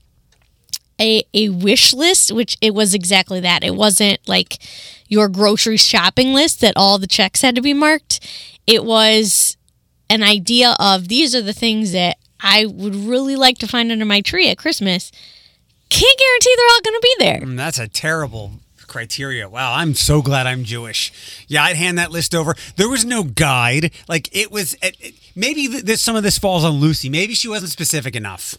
a 0.99 1.23
a 1.33 1.49
wish 1.49 1.93
list 1.93 2.31
which 2.31 2.57
it 2.61 2.73
was 2.73 2.93
exactly 2.93 3.39
that 3.39 3.63
it 3.63 3.75
wasn't 3.75 4.19
like 4.27 4.57
your 5.07 5.29
grocery 5.29 5.77
shopping 5.77 6.33
list 6.33 6.61
that 6.61 6.73
all 6.75 6.97
the 6.97 7.07
checks 7.07 7.41
had 7.41 7.55
to 7.55 7.61
be 7.61 7.73
marked 7.73 8.19
it 8.67 8.83
was 8.83 9.55
an 10.09 10.21
idea 10.21 10.75
of 10.79 11.07
these 11.07 11.33
are 11.33 11.41
the 11.41 11.53
things 11.53 11.91
that 11.93 12.17
i 12.41 12.65
would 12.65 12.93
really 12.95 13.35
like 13.35 13.57
to 13.57 13.67
find 13.67 13.91
under 13.91 14.05
my 14.05 14.19
tree 14.21 14.49
at 14.49 14.57
christmas 14.57 15.11
can't 15.89 16.19
guarantee 16.19 16.53
they're 16.57 16.73
all 16.73 16.81
going 16.81 16.99
to 17.01 17.01
be 17.01 17.15
there 17.19 17.41
Mm, 17.41 17.57
That's 17.57 17.79
a 17.79 17.87
terrible 17.87 18.51
criteria. 18.87 19.47
Wow, 19.47 19.73
I'm 19.75 19.93
so 19.93 20.21
glad 20.21 20.47
I'm 20.47 20.65
Jewish. 20.65 21.13
Yeah, 21.47 21.63
I'd 21.63 21.77
hand 21.77 21.97
that 21.97 22.11
list 22.11 22.35
over. 22.35 22.55
There 22.75 22.89
was 22.89 23.05
no 23.05 23.23
guide. 23.23 23.91
Like 24.09 24.27
it 24.35 24.51
was. 24.51 24.73
It, 24.81 24.97
it- 24.99 25.15
maybe 25.35 25.67
this, 25.67 26.01
some 26.01 26.15
of 26.15 26.23
this 26.23 26.37
falls 26.37 26.63
on 26.63 26.73
Lucy. 26.73 27.09
Maybe 27.09 27.33
she 27.33 27.47
wasn't 27.47 27.71
specific 27.71 28.15
enough. 28.15 28.55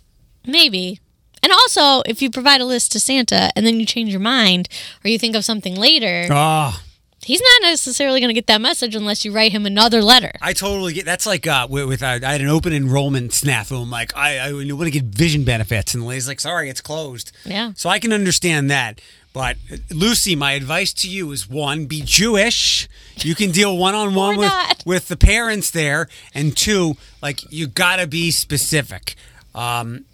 maybe 0.47 0.99
and 1.43 1.53
also 1.53 2.03
if 2.07 2.23
you 2.23 2.31
provide 2.31 2.61
a 2.61 2.64
list 2.64 2.93
to 2.93 3.01
santa 3.01 3.51
and 3.57 3.64
then 3.66 3.79
you 3.81 3.87
change 3.87 4.11
your 4.11 4.20
mind 4.20 4.68
or 5.05 5.09
you 5.11 5.18
think 5.18 5.35
of 5.37 5.45
something 5.45 5.75
later 5.77 6.27
Oh, 6.31 6.81
he's 7.25 7.41
not 7.41 7.68
necessarily 7.70 8.18
going 8.20 8.29
to 8.31 8.35
get 8.35 8.47
that 8.49 8.61
message 8.61 8.95
unless 8.97 9.25
you 9.25 9.33
write 9.33 9.53
him 9.53 9.64
another 9.66 10.03
letter 10.03 10.33
I 10.41 10.53
totally 10.53 10.93
get. 10.95 11.05
That's 11.05 11.27
like 11.27 11.47
uh, 11.47 11.66
with, 11.70 11.87
with 11.89 12.03
uh, 12.03 12.18
I 12.25 12.33
had 12.33 12.41
an 12.41 12.49
open 12.49 12.73
enrollment 12.73 13.31
snafu. 13.31 13.81
I'm 13.83 13.91
like, 13.91 14.16
I, 14.16 14.39
I 14.39 14.53
want 14.53 14.85
to 14.85 14.91
get 14.91 15.05
vision 15.05 15.45
benefits, 15.45 15.95
and 15.95 16.03
the 16.03 16.07
lady's 16.09 16.27
like, 16.27 16.41
sorry, 16.41 16.68
it's 16.68 16.81
closed. 16.81 17.31
Yeah. 17.45 17.73
So 17.77 17.89
I 17.89 17.99
can 18.01 18.12
understand 18.12 18.68
that. 18.73 19.01
But 19.33 19.57
uh, 19.73 19.77
Lucy, 19.91 20.35
my 20.35 20.53
advice 20.53 20.93
to 20.95 21.09
you 21.09 21.31
is 21.31 21.49
one: 21.49 21.87
be 21.87 22.03
Jewish. 22.05 22.89
You 23.16 23.34
can 23.34 23.50
deal 23.50 23.76
one 23.76 23.94
on 23.94 24.14
one 24.14 24.36
with 24.36 24.48
not. 24.48 24.82
with 24.86 25.08
the 25.08 25.16
parents 25.16 25.70
there, 25.70 26.08
and 26.34 26.56
two, 26.56 26.96
like 27.22 27.40
you 27.52 27.66
gotta 27.66 28.06
be 28.06 28.30
specific. 28.30 29.14
Um, 29.54 30.06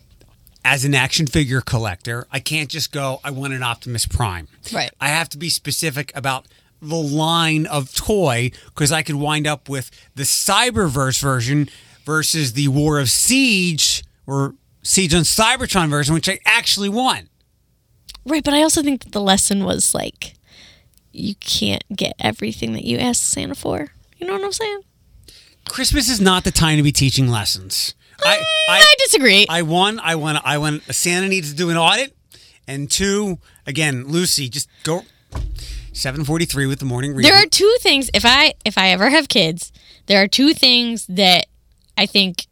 as 0.64 0.84
an 0.84 0.94
action 0.94 1.26
figure 1.26 1.61
collector, 1.61 2.26
I 2.30 2.40
can't 2.40 2.68
just 2.68 2.92
go, 2.92 3.20
I 3.24 3.30
want 3.30 3.55
an 3.55 3.62
Optimus 3.62 4.05
Prime. 4.05 4.49
Right. 4.72 4.90
I 5.01 5.09
have 5.09 5.28
to 5.30 5.38
be 5.38 5.49
specific 5.49 6.12
about 6.14 6.46
the 6.82 6.96
line 6.96 7.66
of 7.66 7.94
toy 7.94 8.51
because 8.66 8.92
I 8.92 9.03
could 9.03 9.16
wind 9.16 9.46
up 9.46 9.68
with 9.68 9.90
the 10.14 10.24
Cyberverse 10.24 11.20
version 11.20 11.70
versus 12.05 12.53
the 12.53 12.68
War 12.68 12.99
of 12.99 13.09
Siege 13.11 14.05
or 14.26 14.55
Siege 14.82 15.14
on 15.14 15.22
Cybertron 15.22 15.88
version, 15.88 16.14
which 16.14 16.28
I 16.28 16.38
actually 16.44 16.88
want. 16.88 17.28
Right, 18.26 18.44
but 18.44 18.53
I 18.55 18.62
also 18.62 18.82
think 18.82 19.05
that 19.05 19.12
the 19.12 19.20
lesson 19.20 19.64
was 19.64 19.94
like 19.94 20.34
you 21.13 21.35
can't 21.37 21.85
get 21.95 22.15
everything 22.19 22.73
that 22.75 22.85
you 22.85 22.99
ask 22.99 23.23
Santa 23.23 23.55
for. 23.55 23.89
You 24.19 24.27
know 24.27 24.35
what 24.35 24.45
I'm 24.45 24.53
saying? 24.53 24.81
Christmas 25.69 26.09
is 26.09 26.21
not 26.21 26.45
the 26.45 26.51
time 26.51 26.77
to 26.77 26.83
be 26.83 26.93
teaching 26.93 27.29
lessons. 27.29 27.95
Mm, 28.19 28.27
I, 28.27 28.45
I, 28.69 28.95
disagree. 28.99 29.47
I 29.49 29.63
one, 29.63 30.01
I 30.01 30.17
want, 30.17 30.39
I 30.45 30.59
want. 30.59 30.83
Santa 30.95 31.29
needs 31.29 31.51
to 31.51 31.57
do 31.57 31.71
an 31.71 31.77
audit, 31.77 32.17
and 32.67 32.91
two, 32.91 33.39
again, 33.67 34.07
Lucy, 34.09 34.49
just 34.49 34.69
go. 34.83 35.03
Seven 35.93 36.25
forty-three 36.25 36.67
with 36.67 36.79
the 36.79 36.85
morning 36.85 37.13
read. 37.13 37.25
there 37.25 37.35
are 37.35 37.47
two 37.47 37.77
things 37.81 38.09
if 38.15 38.25
I 38.25 38.55
if 38.65 38.79
I 38.79 38.91
ever 38.91 39.11
have 39.11 39.29
kids, 39.29 39.73
there 40.07 40.23
are 40.23 40.29
two 40.29 40.55
things 40.55 41.07
that 41.09 41.47
I 41.97 42.07
think 42.07 42.47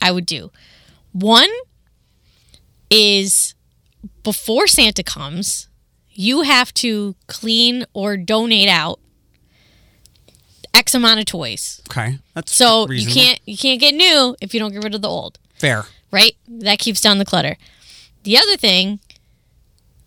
I 0.00 0.10
would 0.10 0.24
do. 0.24 0.50
One 1.12 1.50
is 2.90 3.54
before 4.22 4.66
Santa 4.66 5.02
comes, 5.02 5.68
you 6.20 6.42
have 6.42 6.74
to 6.74 7.14
clean 7.28 7.84
or 7.92 8.16
donate 8.16 8.68
out 8.68 8.98
X 10.74 10.92
amount 10.94 11.20
of 11.20 11.26
toys. 11.26 11.80
okay. 11.90 12.18
That's 12.34 12.52
So 12.54 12.90
you 12.90 13.06
can't 13.06 13.38
you 13.46 13.56
can't 13.56 13.80
get 13.80 13.94
new 13.94 14.34
if 14.40 14.52
you 14.52 14.60
don't 14.60 14.72
get 14.72 14.82
rid 14.82 14.94
of 14.94 15.02
the 15.02 15.08
old. 15.08 15.38
fair. 15.58 15.84
right? 16.10 16.34
That 16.48 16.78
keeps 16.80 17.00
down 17.00 17.18
the 17.18 17.24
clutter. 17.24 17.56
The 18.24 18.36
other 18.36 18.56
thing, 18.56 18.98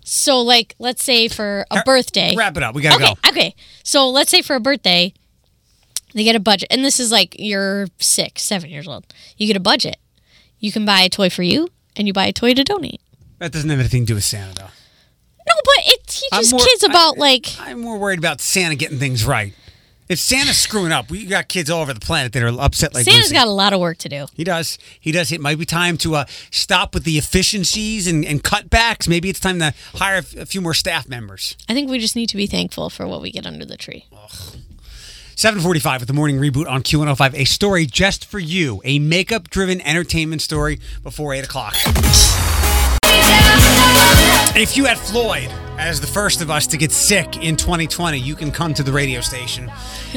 so 0.04 0.42
like 0.42 0.76
let's 0.80 1.04
say 1.04 1.28
for 1.30 1.66
a 1.72 1.82
birthday. 1.86 2.36
Wrap 2.36 2.58
it 2.58 2.64
up. 2.64 2.76
We 2.76 2.82
gotta 2.82 2.96
Okay, 3.04 3.14
go. 3.24 3.30
okay. 3.30 3.56
So 3.84 4.10
let's 4.10 4.30
say 4.32 4.42
for 4.42 4.56
a 4.56 4.60
birthday, 4.60 5.14
they 6.14 6.24
get 6.26 6.36
a 6.36 6.40
budget, 6.42 6.68
and 6.72 6.84
this 6.84 7.00
is 7.00 7.12
like 7.12 7.36
you're 7.40 7.88
six, 8.00 8.44
seven 8.44 8.70
years 8.70 8.88
old. 8.88 9.06
You 9.38 9.48
get 9.48 9.56
a 9.56 9.62
budget. 9.62 9.98
You 10.60 10.72
can 10.74 10.86
buy 10.86 11.02
a 11.02 11.10
toy 11.10 11.30
for 11.30 11.44
you, 11.44 11.70
and 11.96 12.06
you 12.06 12.14
buy 12.14 12.26
a 12.28 12.34
toy 12.34 12.54
to 12.54 12.64
donate. 12.64 13.00
That 13.40 13.52
doesn't 13.54 13.70
have 13.70 13.80
anything 13.80 14.04
to 14.04 14.08
do 14.10 14.16
with 14.16 14.24
Santa, 14.26 14.54
though. 14.54 14.68
No, 15.56 15.62
but 15.64 15.94
it 15.94 16.08
teaches 16.08 16.52
more- 16.52 16.62
kids 16.62 16.84
about 16.84 17.18
I- 17.18 17.20
like 17.20 17.48
I'm 17.60 17.82
more 17.82 17.98
worried 17.98 18.20
about 18.20 18.42
Santa 18.42 18.76
getting 18.76 19.00
things 19.00 19.26
right. 19.26 19.54
If 20.10 20.20
Santa's 20.20 20.58
screwing 20.58 20.92
up, 20.92 21.10
we 21.10 21.26
got 21.26 21.48
kids 21.48 21.70
all 21.70 21.82
over 21.82 21.94
the 21.94 22.02
planet 22.02 22.34
that 22.34 22.44
are 22.44 22.50
upset 22.60 22.94
like 22.94 23.06
Santa's 23.06 23.24
Lucy. 23.30 23.34
got 23.34 23.48
a 23.48 23.52
lot 23.52 23.72
of 23.72 23.80
work 23.80 23.98
to 24.00 24.10
do. 24.10 24.26
He 24.34 24.44
does. 24.44 24.78
He 25.00 25.14
does. 25.14 25.32
It 25.32 25.40
might 25.40 25.58
be 25.58 25.66
time 25.66 25.96
to 26.00 26.16
uh, 26.16 26.26
stop 26.52 26.94
with 26.94 27.06
the 27.06 27.18
efficiencies 27.18 28.08
and, 28.08 28.26
and 28.26 28.44
cutbacks. 28.44 29.08
Maybe 29.08 29.30
it's 29.30 29.40
time 29.40 29.60
to 29.60 29.74
hire 29.96 30.18
a, 30.18 30.46
few 30.46 30.60
more 30.60 30.74
staff 30.74 31.08
members. 31.08 31.56
I 31.70 31.74
think 31.74 31.90
we 31.90 31.98
just 31.98 32.18
need 32.18 32.28
to 32.28 32.36
be 32.36 32.46
thankful 32.46 32.90
for 32.90 33.08
what 33.08 33.22
we 33.22 33.32
get 33.32 33.46
under 33.46 33.64
the 33.64 33.78
tree. 33.78 34.06
745 35.38 36.02
with 36.02 36.08
the 36.08 36.14
morning 36.14 36.40
reboot 36.40 36.68
on 36.70 36.84
Q105. 36.84 37.34
A 37.34 37.46
story 37.46 37.86
just 37.86 38.26
for 38.26 38.40
you. 38.40 38.82
A 38.84 39.00
makeup 39.00 39.50
driven 39.50 39.80
entertainment 39.80 40.42
story 40.42 40.82
before 41.04 41.34
8 41.34 41.46
o'clock. 41.46 41.76
If 44.54 44.76
you 44.76 44.84
had 44.84 44.98
Floyd 44.98 45.50
as 45.82 46.00
the 46.00 46.06
first 46.06 46.42
of 46.42 46.52
us 46.52 46.68
to 46.68 46.78
get 46.78 46.92
sick 46.92 47.38
in 47.44 47.56
2020, 47.58 48.20
you 48.20 48.36
can 48.36 48.52
come 48.52 48.72
to 48.72 48.84
the 48.84 48.92
radio 48.92 49.20
station 49.20 49.70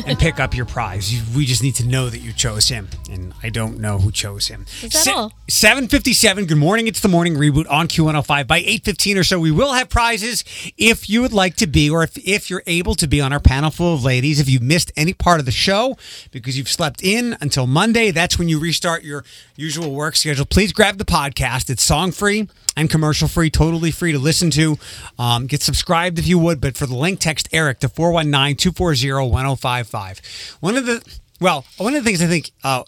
and 0.07 0.19
pick 0.19 0.39
up 0.39 0.55
your 0.55 0.67
prize. 0.67 1.13
You, 1.13 1.23
we 1.35 1.47
just 1.47 1.63
need 1.63 1.75
to 1.77 1.87
know 1.87 2.11
that 2.11 2.19
you 2.19 2.35
chose 2.35 2.69
him, 2.69 2.91
and 3.11 3.33
I 3.43 3.49
don't 3.49 3.81
know 3.81 3.97
who 3.97 4.13
chose 4.13 4.49
him. 4.49 4.67
Is 4.83 4.93
that 4.93 5.09
all? 5.09 5.33
757. 5.49 6.45
Good 6.45 6.59
morning. 6.59 6.87
It's 6.87 7.01
the 7.01 7.09
morning 7.09 7.37
reboot 7.37 7.65
on 7.71 7.89
Q105. 7.89 8.47
By 8.47 8.59
815 8.59 9.17
or 9.17 9.25
so, 9.25 9.41
we 9.41 9.51
will 9.51 9.73
have 9.73 9.89
prizes 9.89 10.45
if 10.77 11.09
you 11.09 11.23
would 11.23 11.33
like 11.33 11.57
to 11.57 11.67
be, 11.67 11.89
or 11.89 12.03
if, 12.03 12.19
if 12.19 12.51
you're 12.51 12.63
able 12.67 12.95
to 12.97 13.07
be 13.07 13.23
on 13.23 13.33
our 13.33 13.41
panel 13.41 13.71
full 13.71 13.95
of 13.95 14.05
ladies. 14.05 14.41
If 14.41 14.51
you 14.51 14.61
missed 14.61 14.93
any 14.99 15.15
part 15.15 15.41
of 15.41 15.47
the 15.47 15.53
show 15.53 15.97
because 16.31 16.59
you've 16.59 16.69
slept 16.69 17.03
in 17.03 17.39
until 17.41 17.67
Monday, 17.67 18.11
that's 18.11 18.39
when 18.39 18.51
you 18.51 18.59
restart 18.59 19.03
your 19.03 19.25
usual 19.57 19.93
work 19.93 20.15
schedule. 20.17 20.45
Please 20.45 20.75
grab 20.75 20.99
the 20.99 21.07
podcast. 21.07 21.71
It's 21.71 21.83
song 21.83 22.13
free 22.13 22.49
and 22.77 22.91
commercial 22.91 23.29
free, 23.29 23.51
totally 23.51 23.91
free 23.91 24.13
to 24.13 24.19
listen 24.19 24.51
to. 24.51 24.77
Um, 25.19 25.47
get 25.55 25.63
subscribed 25.63 26.19
if 26.19 26.27
you 26.27 26.37
would, 26.37 26.61
but 26.61 26.77
for 26.77 26.85
the 26.87 26.97
link, 26.97 27.21
text 27.21 27.49
Eric 27.53 27.79
to 27.79 27.89
419 27.89 28.57
240 28.57 29.31
1055. 29.31 30.57
One 30.59 30.77
of 30.77 30.85
the, 30.85 31.21
well, 31.41 31.65
one 31.77 31.95
of 31.95 32.03
the 32.03 32.09
things 32.09 32.21
I 32.21 32.27
think, 32.27 32.51
uh, 32.65 32.83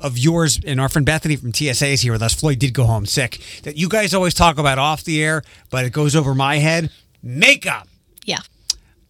of 0.00 0.16
yours 0.16 0.58
and 0.66 0.80
our 0.80 0.88
friend 0.88 1.04
Bethany 1.04 1.36
from 1.36 1.52
TSA 1.52 1.88
is 1.88 2.00
here 2.00 2.12
with 2.12 2.22
us. 2.22 2.32
Floyd 2.32 2.58
did 2.58 2.72
go 2.72 2.84
home 2.84 3.04
sick. 3.04 3.38
That 3.64 3.76
you 3.76 3.86
guys 3.86 4.14
always 4.14 4.32
talk 4.32 4.56
about 4.56 4.78
off 4.78 5.04
the 5.04 5.22
air, 5.22 5.42
but 5.68 5.84
it 5.84 5.92
goes 5.92 6.16
over 6.16 6.34
my 6.34 6.56
head. 6.56 6.90
Makeup. 7.22 7.86
Yeah. 8.24 8.38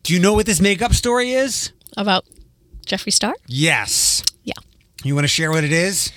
Do 0.02 0.12
you 0.12 0.18
know 0.18 0.32
what 0.32 0.46
this 0.46 0.60
makeup 0.60 0.92
story 0.92 1.30
is? 1.30 1.70
About 1.96 2.24
Jeffree 2.86 3.12
Star? 3.12 3.36
Yes. 3.46 4.24
Yeah. 4.42 4.54
You 5.04 5.14
want 5.14 5.22
to 5.24 5.28
share 5.28 5.52
what 5.52 5.62
it 5.62 5.70
is? 5.70 6.10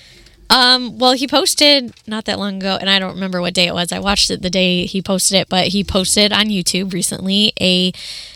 Um, 0.50 0.98
well, 0.98 1.12
he 1.12 1.26
posted 1.26 1.92
not 2.06 2.26
that 2.26 2.38
long 2.38 2.56
ago, 2.56 2.76
and 2.80 2.88
I 2.88 2.98
don't 2.98 3.14
remember 3.14 3.40
what 3.40 3.54
day 3.54 3.66
it 3.66 3.74
was. 3.74 3.90
I 3.92 3.98
watched 3.98 4.30
it 4.30 4.42
the 4.42 4.50
day 4.50 4.86
he 4.86 5.02
posted 5.02 5.38
it, 5.38 5.48
but 5.48 5.68
he 5.68 5.82
posted 5.82 6.32
on 6.32 6.46
YouTube 6.46 6.92
recently 6.92 7.52
a 7.60 7.92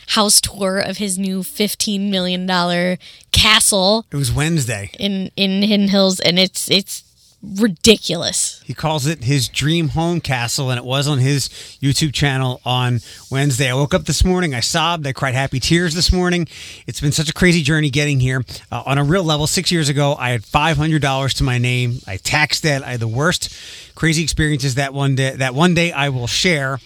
house 0.09 0.40
tour 0.40 0.78
of 0.78 0.96
his 0.96 1.18
new 1.18 1.42
fifteen 1.42 2.11
million 2.11 2.46
dollar 2.46 2.98
castle 3.30 4.06
It 4.11 4.16
was 4.16 4.32
Wednesday. 4.32 4.90
in 4.98 5.30
in 5.36 5.62
Hidden 5.62 5.88
Hills, 5.88 6.18
and 6.20 6.38
it's 6.38 6.70
it's 6.70 7.04
ridiculous. 7.43 8.61
He 8.64 8.74
calls 8.74 9.07
it 9.07 9.24
his 9.24 9.49
dream 9.49 9.89
home 9.89 10.20
castle, 10.20 10.70
and 10.70 10.78
it 10.78 10.84
was 10.84 11.07
on 11.07 11.18
his 11.18 11.49
YouTube 11.80 12.12
channel 12.12 12.61
on 12.64 13.01
Wednesday. 13.30 13.70
I 13.70 13.74
woke 13.74 13.95
up 13.95 14.05
this 14.05 14.24
morning, 14.24 14.55
I 14.55 14.61
sobbed, 14.61 15.07
I 15.07 15.12
cried 15.12 15.34
happy 15.34 15.61
tears 15.61 15.95
this 15.95 16.12
morning. 16.12 16.49
It's 16.86 17.01
been 17.01 17.12
such 17.12 17.30
a 17.30 17.34
crazy 17.34 17.62
journey 17.62 17.91
getting 17.91 18.20
here. 18.20 18.45
Uh, 18.72 18.82
on 18.86 18.99
a 18.99 19.05
real 19.05 19.22
level, 19.22 19.47
six 19.47 19.70
years 19.70 19.89
ago, 19.89 20.16
I 20.18 20.30
had 20.30 20.43
$500 20.43 21.34
to 21.36 21.45
my 21.45 21.59
name. 21.59 22.01
I 22.07 22.16
taxed 22.16 22.62
that. 22.64 22.82
I 22.82 22.93
had 22.93 23.01
the 23.01 23.09
worst 23.09 23.55
crazy 23.95 24.22
experiences 24.22 24.74
that 24.76 24.93
one 24.93 25.14
day. 25.14 25.36
That 25.36 25.55
one 25.55 25.74
day 25.74 25.93
I 25.93 26.09
will 26.09 26.26
share. 26.26 26.78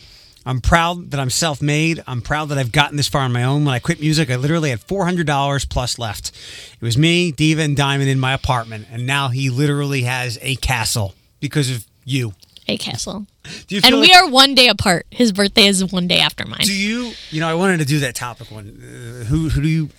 I'm 0.44 0.60
proud 0.60 1.12
that 1.12 1.20
I'm 1.20 1.30
self 1.30 1.62
made. 1.62 2.02
I'm 2.06 2.20
proud 2.20 2.48
that 2.48 2.58
I've 2.58 2.72
gotten 2.72 2.96
this 2.96 3.08
far 3.08 3.22
on 3.22 3.32
my 3.32 3.44
own. 3.44 3.64
When 3.64 3.74
I 3.74 3.78
quit 3.78 4.00
music, 4.00 4.30
I 4.30 4.36
literally 4.36 4.70
had 4.70 4.80
$400 4.80 5.68
plus 5.68 5.98
left. 5.98 6.32
It 6.74 6.84
was 6.84 6.98
me, 6.98 7.30
Diva, 7.32 7.62
and 7.62 7.76
Diamond 7.76 8.10
in 8.10 8.18
my 8.18 8.32
apartment. 8.32 8.88
And 8.90 9.06
now 9.06 9.28
he 9.28 9.50
literally 9.50 10.02
has 10.02 10.38
a 10.42 10.56
castle 10.56 11.14
because 11.40 11.70
of 11.70 11.86
you. 12.04 12.34
A 12.68 12.76
castle, 12.76 13.26
Do 13.66 13.74
you 13.74 13.80
and 13.84 13.94
feel 13.94 14.00
we 14.00 14.12
are 14.14 14.28
one 14.28 14.54
day 14.54 14.68
apart. 14.68 15.06
His 15.10 15.32
birthday 15.32 15.66
is 15.66 15.84
one 15.92 16.06
day 16.06 16.20
after 16.20 16.46
mine. 16.46 16.60
Do 16.60 16.72
you, 16.74 17.12
you 17.30 17.40
know, 17.40 17.48
I 17.48 17.54
wanted 17.54 17.78
to 17.78 17.84
do 17.84 17.98
that 18.00 18.14
topic 18.14 18.50
one. 18.50 18.80
Uh, 18.80 19.24
who, 19.24 19.48
who 19.48 19.62
do 19.62 19.68
you, 19.68 19.90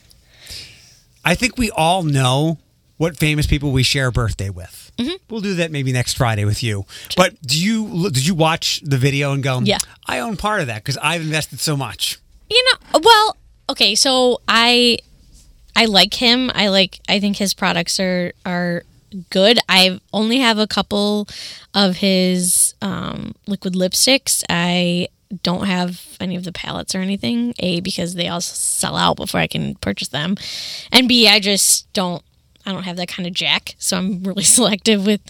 I 1.26 1.36
think 1.36 1.58
we 1.58 1.70
all 1.72 2.04
know 2.04 2.58
what 2.98 3.18
famous 3.18 3.48
people 3.48 3.72
we 3.72 3.84
share 3.84 4.08
a 4.08 4.12
birthday 4.12 4.50
with. 4.50 4.83
Mm-hmm. 4.98 5.16
We'll 5.30 5.42
do 5.42 5.56
that 5.56 5.72
maybe 5.72 5.92
next 5.92 6.18
Friday 6.18 6.46
with 6.46 6.62
you. 6.64 6.86
But 7.18 7.42
do 7.42 7.60
you, 7.60 8.10
did 8.12 8.26
you 8.26 8.36
watch 8.36 8.82
the 8.84 8.98
video 8.98 9.32
and 9.34 9.42
go, 9.44 9.60
Yeah. 9.62 9.80
I 10.08 10.20
own 10.20 10.38
part 10.38 10.62
of 10.62 10.68
that 10.68 10.84
because 10.84 10.98
I've 10.98 11.22
invested 11.22 11.60
so 11.60 11.76
much? 11.76 12.20
You 12.50 12.64
know, 12.72 13.00
well, 13.04 13.38
okay, 13.70 13.96
so 13.96 14.42
I 14.48 15.00
I 15.76 15.86
like 15.86 16.14
him. 16.14 16.52
I 16.54 16.68
like 16.68 17.00
I 17.10 17.20
think 17.20 17.38
his 17.38 17.54
products 17.54 18.00
are 18.00 18.34
are 18.46 18.84
good. 19.30 19.60
I 19.68 20.00
only 20.12 20.40
have 20.40 20.58
a 20.60 20.68
couple 20.68 21.28
of 21.74 21.98
his 21.98 22.76
um, 22.82 23.34
liquid 23.48 23.74
lipsticks. 23.74 24.44
I 24.50 25.08
don't 25.42 25.66
have 25.66 26.16
any 26.20 26.36
of 26.36 26.44
the 26.44 26.52
palettes 26.52 26.94
or 26.94 27.00
anything. 27.00 27.56
A 27.60 27.80
because 27.80 28.14
they 28.14 28.28
all 28.28 28.42
sell 28.42 28.96
out 28.96 29.18
before 29.18 29.40
I 29.40 29.48
can 29.48 29.76
purchase 29.76 30.10
them, 30.10 30.36
and 30.92 31.08
B 31.08 31.28
I 31.28 31.40
just 31.40 31.92
don't. 31.94 32.24
I 32.66 32.72
don't 32.72 32.84
have 32.84 32.98
that 32.98 33.08
kind 33.08 33.28
of 33.28 33.34
jack, 33.34 33.76
so 33.78 33.98
I'm 33.98 34.24
really 34.24 34.44
selective 34.58 35.06
with 35.06 35.22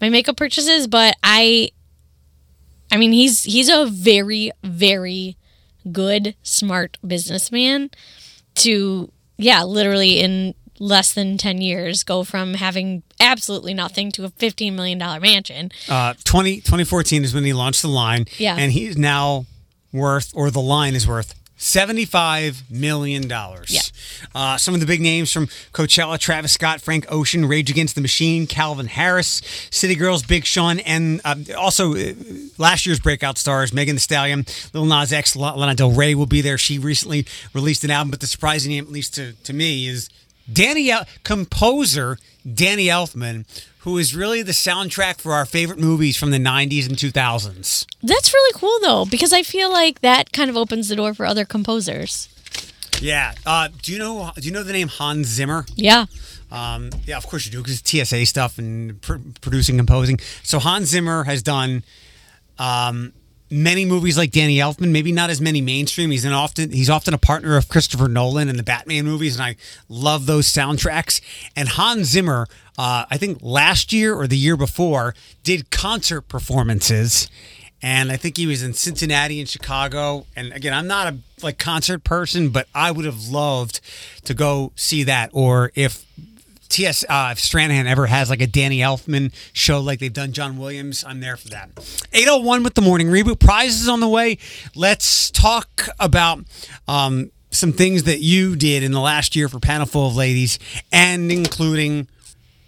my 0.00 0.08
makeup 0.08 0.36
purchases. 0.36 0.86
But 0.86 1.16
I, 1.22 1.70
I 2.90 2.96
mean, 2.96 3.12
he's 3.12 3.42
he's 3.42 3.68
a 3.68 3.86
very 3.86 4.50
very 4.62 5.36
good, 5.90 6.34
smart 6.42 6.98
businessman 7.06 7.90
to, 8.56 9.10
yeah, 9.36 9.62
literally 9.62 10.20
in 10.20 10.54
less 10.78 11.12
than 11.12 11.36
10 11.36 11.60
years 11.60 12.02
go 12.02 12.24
from 12.24 12.54
having 12.54 13.02
absolutely 13.20 13.74
nothing 13.74 14.10
to 14.12 14.24
a 14.24 14.30
$15 14.30 14.72
million 14.72 14.98
mansion. 14.98 15.70
Uh, 15.88 16.14
20, 16.24 16.56
2014 16.56 17.24
is 17.24 17.34
when 17.34 17.44
he 17.44 17.52
launched 17.52 17.82
the 17.82 17.88
line. 17.88 18.26
Yeah. 18.38 18.56
And 18.58 18.72
he's 18.72 18.96
now 18.96 19.44
worth, 19.92 20.32
or 20.34 20.50
the 20.50 20.60
line 20.60 20.94
is 20.94 21.06
worth, 21.06 21.34
$75 21.60 22.70
million. 22.70 23.28
Yeah. 23.28 23.80
Uh, 24.34 24.56
some 24.56 24.72
of 24.72 24.80
the 24.80 24.86
big 24.86 25.02
names 25.02 25.30
from 25.30 25.46
Coachella 25.72 26.18
Travis 26.18 26.52
Scott, 26.52 26.80
Frank 26.80 27.04
Ocean, 27.12 27.44
Rage 27.44 27.70
Against 27.70 27.94
the 27.94 28.00
Machine, 28.00 28.46
Calvin 28.46 28.86
Harris, 28.86 29.42
City 29.70 29.94
Girls, 29.94 30.22
Big 30.22 30.46
Sean, 30.46 30.80
and 30.80 31.20
uh, 31.22 31.36
also 31.58 31.94
uh, 31.94 32.14
last 32.56 32.86
year's 32.86 32.98
breakout 32.98 33.36
stars 33.36 33.74
Megan 33.74 33.96
Thee 33.96 34.00
Stallion, 34.00 34.46
Lil 34.72 34.86
Nas 34.86 35.12
X, 35.12 35.36
Lana 35.36 35.74
Del 35.74 35.90
Rey 35.90 36.14
will 36.14 36.24
be 36.24 36.40
there. 36.40 36.56
She 36.56 36.78
recently 36.78 37.26
released 37.52 37.84
an 37.84 37.90
album, 37.90 38.10
but 38.10 38.20
the 38.20 38.26
surprising 38.26 38.72
name, 38.72 38.84
at 38.84 38.90
least 38.90 39.14
to, 39.16 39.34
to 39.44 39.52
me, 39.52 39.86
is 39.86 40.08
Danny 40.50 40.90
El- 40.90 41.04
composer 41.24 42.16
Danny 42.50 42.86
Elfman, 42.86 43.44
who 43.80 43.96
is 43.98 44.14
really 44.14 44.42
the 44.42 44.52
soundtrack 44.52 45.20
for 45.20 45.32
our 45.32 45.46
favorite 45.46 45.78
movies 45.78 46.16
from 46.16 46.30
the 46.30 46.38
90s 46.38 46.86
and 46.88 46.96
2000s. 46.96 47.86
That's 48.02 48.32
really 48.32 48.52
cool 48.54 48.78
though, 48.82 49.04
because 49.04 49.32
I 49.32 49.42
feel 49.42 49.70
like 49.72 50.00
that 50.00 50.32
kind 50.32 50.50
of 50.50 50.56
opens 50.56 50.88
the 50.88 50.96
door 50.96 51.14
for 51.14 51.24
other 51.26 51.44
composers. 51.44 52.28
Yeah. 53.00 53.34
Uh, 53.46 53.68
do 53.82 53.92
you 53.92 53.98
know 53.98 54.30
do 54.36 54.42
you 54.42 54.52
know 54.52 54.62
the 54.62 54.72
name 54.72 54.88
Hans 54.88 55.28
Zimmer? 55.28 55.64
Yeah. 55.74 56.06
Um, 56.50 56.90
yeah, 57.06 57.16
of 57.16 57.26
course 57.26 57.46
you 57.46 57.52
do, 57.52 57.62
because 57.62 57.78
TSA 57.84 58.26
stuff 58.26 58.58
and 58.58 59.00
pr- 59.00 59.16
producing, 59.40 59.76
composing. 59.76 60.18
So 60.42 60.58
Hans 60.58 60.88
Zimmer 60.88 61.24
has 61.24 61.42
done 61.42 61.84
um, 62.58 63.12
many 63.50 63.84
movies 63.84 64.16
like 64.16 64.30
Danny 64.30 64.56
Elfman. 64.56 64.90
Maybe 64.90 65.12
not 65.12 65.30
as 65.30 65.40
many 65.40 65.60
mainstream. 65.60 66.10
He's 66.10 66.24
an 66.24 66.32
often 66.32 66.70
he's 66.70 66.90
often 66.90 67.14
a 67.14 67.18
partner 67.18 67.56
of 67.56 67.68
Christopher 67.68 68.08
Nolan 68.08 68.48
in 68.48 68.56
the 68.56 68.62
Batman 68.62 69.04
movies, 69.04 69.36
and 69.36 69.42
I 69.42 69.56
love 69.88 70.26
those 70.26 70.46
soundtracks. 70.48 71.20
And 71.56 71.68
Hans 71.68 72.08
Zimmer, 72.08 72.46
uh, 72.78 73.06
I 73.10 73.16
think 73.16 73.38
last 73.42 73.92
year 73.92 74.14
or 74.14 74.26
the 74.26 74.38
year 74.38 74.56
before, 74.56 75.14
did 75.42 75.70
concert 75.70 76.22
performances. 76.22 77.28
And 77.82 78.12
I 78.12 78.18
think 78.18 78.36
he 78.36 78.46
was 78.46 78.62
in 78.62 78.74
Cincinnati 78.74 79.40
and 79.40 79.48
Chicago. 79.48 80.26
And 80.36 80.52
again, 80.52 80.74
I'm 80.74 80.86
not 80.86 81.14
a 81.14 81.18
like 81.42 81.58
concert 81.58 82.04
person, 82.04 82.50
but 82.50 82.68
I 82.74 82.90
would 82.90 83.06
have 83.06 83.28
loved 83.28 83.80
to 84.24 84.34
go 84.34 84.72
see 84.76 85.02
that. 85.04 85.30
Or 85.32 85.72
if 85.74 86.04
TS 86.70 87.04
uh, 87.08 87.30
if 87.32 87.38
Stranahan 87.38 87.86
ever 87.86 88.06
has 88.06 88.30
like 88.30 88.40
a 88.40 88.46
Danny 88.46 88.78
Elfman 88.78 89.32
show 89.52 89.80
like 89.80 89.98
they've 89.98 90.12
done 90.12 90.32
John 90.32 90.58
Williams, 90.58 91.04
I'm 91.06 91.20
there 91.20 91.36
for 91.36 91.48
that. 91.48 91.70
801 92.12 92.62
with 92.62 92.74
the 92.74 92.80
morning 92.80 93.08
reboot. 93.08 93.40
Prizes 93.40 93.88
on 93.88 94.00
the 94.00 94.08
way. 94.08 94.38
Let's 94.74 95.30
talk 95.30 95.88
about 95.98 96.44
um, 96.88 97.30
some 97.50 97.72
things 97.72 98.04
that 98.04 98.20
you 98.20 98.56
did 98.56 98.82
in 98.82 98.92
the 98.92 99.00
last 99.00 99.36
year 99.36 99.48
for 99.48 99.58
Panel 99.58 99.86
Full 99.86 100.08
of 100.08 100.16
Ladies, 100.16 100.58
and 100.92 101.30
including 101.30 102.08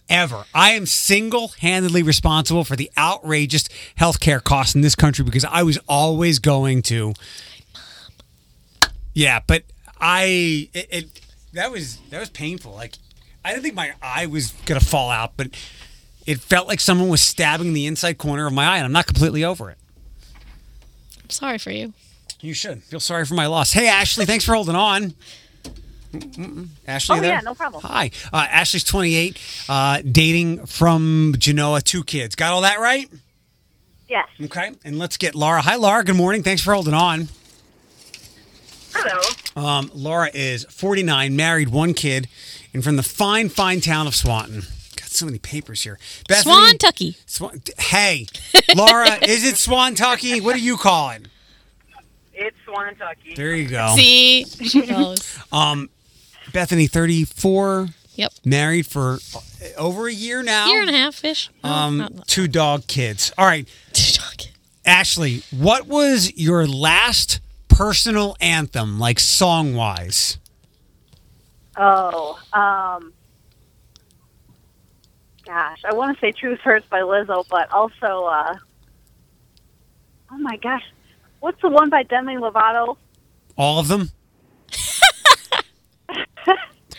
ever. 0.09 0.45
I 0.55 0.73
am 0.73 0.87
single 0.87 1.49
handedly 1.61 2.03
responsible 2.03 2.65
for 2.65 2.77
the 2.77 2.91
outrageous 2.97 3.69
healthcare 3.99 4.43
costs 4.43 4.75
in 4.75 4.81
this 4.81 4.95
country 4.95 5.25
because 5.25 5.45
I 5.45 5.63
was 5.63 5.79
always 5.89 6.39
going 6.39 6.83
to. 6.83 7.15
Yeah, 9.15 9.41
but 9.47 9.65
I 10.01 10.69
it, 10.75 10.89
it 10.91 11.21
that 11.55 11.71
was 11.71 11.99
that 12.11 12.21
was 12.21 12.31
painful. 12.31 12.73
Like 12.73 12.95
I 13.45 13.51
didn't 13.51 13.63
think 13.63 13.75
my 13.75 13.93
eye 14.03 14.27
was 14.27 14.53
gonna 14.67 14.81
fall 14.81 15.11
out, 15.11 15.33
but 15.37 15.49
it 16.27 16.41
felt 16.41 16.69
like 16.69 16.81
someone 16.81 17.09
was 17.09 17.23
stabbing 17.23 17.73
the 17.73 17.87
inside 17.87 18.19
corner 18.19 18.47
of 18.47 18.53
my 18.53 18.67
eye, 18.67 18.77
and 18.77 18.85
I'm 18.85 18.93
not 18.93 19.07
completely 19.07 19.45
over 19.45 19.71
it. 19.71 19.79
I'm 21.23 21.31
sorry 21.31 21.59
for 21.59 21.71
you. 21.71 21.93
You 22.41 22.53
should 22.53 22.83
feel 22.83 23.01
sorry 23.01 23.25
for 23.25 23.35
my 23.35 23.47
loss. 23.47 23.73
Hey, 23.73 23.89
Ashley, 23.89 24.27
thanks 24.27 24.45
for 24.45 24.55
holding 24.55 24.77
on. 24.77 25.15
Mm-mm. 26.13 26.69
Ashley, 26.87 27.19
Oh, 27.19 27.21
there? 27.21 27.33
yeah, 27.35 27.41
no 27.41 27.55
problem. 27.55 27.83
Hi, 27.83 28.11
uh, 28.33 28.47
Ashley's 28.51 28.85
28, 28.85 29.39
uh, 29.69 30.03
dating 30.11 30.67
from 30.67 31.35
Genoa, 31.39 31.81
two 31.81 32.05
kids. 32.05 32.35
Got 32.35 32.53
all 32.53 32.63
that 32.63 32.79
right? 32.81 33.09
Yes. 34.09 34.27
Okay, 34.41 34.73
and 34.85 34.99
let's 34.99 35.17
get 35.17 35.35
Laura. 35.35 35.61
Hi, 35.63 35.75
Laura. 35.77 36.05
Good 36.05 36.17
morning. 36.17 36.43
Thanks 36.43 36.63
for 36.63 36.73
holding 36.75 36.95
on. 36.95 37.29
Hello. 38.95 39.67
Um, 39.69 39.91
Laura 39.95 40.31
is 40.33 40.65
49, 40.71 41.35
married, 41.37 41.69
one 41.71 41.93
kid, 41.93 42.29
and 42.73 42.83
from 42.83 42.97
the 42.97 43.03
fine, 43.03 43.49
fine 43.49 43.81
town 43.81 44.07
of 44.07 44.15
Swanton. 44.15 44.63
Got 44.97 45.09
so 45.11 45.27
many 45.27 45.39
papers 45.39 45.83
here. 45.83 45.99
Bethany- 46.29 46.55
Swan 46.55 46.79
Tucky. 46.79 47.17
Swan, 47.27 47.63
hey, 47.79 48.27
Laura, 48.75 49.07
is 49.27 49.45
it 49.45 49.57
Swan 49.57 49.95
Tucky? 49.95 50.41
What 50.41 50.55
are 50.55 50.59
you 50.61 50.77
calling? 50.77 51.23
it? 51.25 51.29
It's 52.39 52.57
Swantucky. 52.67 53.35
There 53.35 53.55
you 53.55 53.67
go. 53.69 53.95
See, 53.97 54.45
she 54.63 54.83
knows. 54.87 55.39
Um, 55.51 55.89
Bethany, 56.53 56.87
34, 56.87 57.89
Yep. 58.17 58.33
Married 58.45 58.87
for 58.87 59.19
over 59.77 60.09
a 60.09 60.13
year 60.13 60.43
now. 60.43 60.69
Year 60.69 60.81
and 60.81 60.91
a 60.91 60.95
half 60.95 61.23
ish. 61.23 61.51
Um, 61.63 62.23
two 62.27 62.49
dog 62.49 62.87
kids. 62.87 63.31
All 63.37 63.45
right. 63.45 63.69
Ashley, 64.87 65.43
what 65.51 65.87
was 65.87 66.33
your 66.35 66.67
last 66.67 67.41
personal 67.69 68.37
anthem, 68.41 68.99
like 68.99 69.21
song 69.21 69.75
wise? 69.75 70.39
Oh, 71.77 72.39
um, 72.55 73.13
gosh, 75.45 75.81
I 75.85 75.93
want 75.93 76.17
to 76.17 76.21
say 76.21 76.33
"Truth 76.33 76.61
Hurts" 76.61 76.87
by 76.89 77.01
Lizzo, 77.01 77.45
but 77.51 77.71
also, 77.71 78.25
uh, 78.25 78.55
oh 80.33 80.39
my 80.39 80.57
gosh, 80.57 80.85
what's 81.41 81.61
the 81.61 81.69
one 81.69 81.91
by 81.91 82.03
Demi 82.05 82.37
Lovato? 82.37 82.97
All 83.59 83.79
of 83.79 83.89
them? 83.89 84.11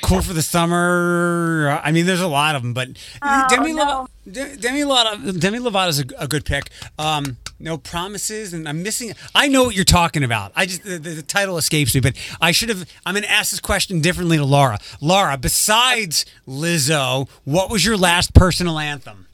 Cool 0.01 0.21
for 0.21 0.33
the 0.33 0.41
summer. 0.41 1.79
I 1.83 1.91
mean, 1.91 2.05
there's 2.05 2.21
a 2.21 2.27
lot 2.27 2.55
of 2.55 2.61
them, 2.61 2.73
but 2.73 2.89
Oh, 3.21 3.45
Demi, 3.49 3.73
no. 3.73 3.83
Lovato, 3.83 4.07
De- 4.31 4.57
Demi 4.57 4.81
Lovato, 4.81 5.39
Demi 5.39 5.59
Lovato's 5.59 5.99
a, 5.99 6.05
a 6.19 6.27
good 6.27 6.45
pick. 6.45 6.69
Um, 6.99 7.37
no 7.59 7.77
promises, 7.77 8.53
and 8.53 8.69
I'm 8.69 8.83
missing. 8.83 9.13
I 9.33 9.47
know 9.47 9.63
what 9.63 9.75
you're 9.75 9.83
talking 9.85 10.23
about. 10.23 10.51
I 10.55 10.67
just 10.67 10.83
the, 10.83 10.99
the, 10.99 11.09
the 11.09 11.21
title 11.23 11.57
escapes 11.57 11.95
me, 11.95 12.01
but 12.01 12.15
I 12.39 12.51
should 12.51 12.69
have. 12.69 12.87
I'm 13.05 13.13
going 13.15 13.23
to 13.23 13.31
ask 13.31 13.49
this 13.51 13.59
question 13.59 13.99
differently 13.99 14.37
to 14.37 14.45
Laura. 14.45 14.77
Laura, 15.01 15.37
besides 15.37 16.25
Lizzo, 16.47 17.27
what 17.45 17.71
was 17.71 17.83
your 17.83 17.97
last 17.97 18.33
personal 18.35 18.77
anthem? 18.77 19.25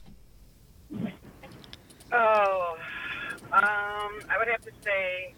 Oh, 2.12 2.76
um, 3.52 3.60
I 3.62 4.38
would 4.38 4.48
have 4.48 4.62
to 4.62 4.70
say. 4.82 5.34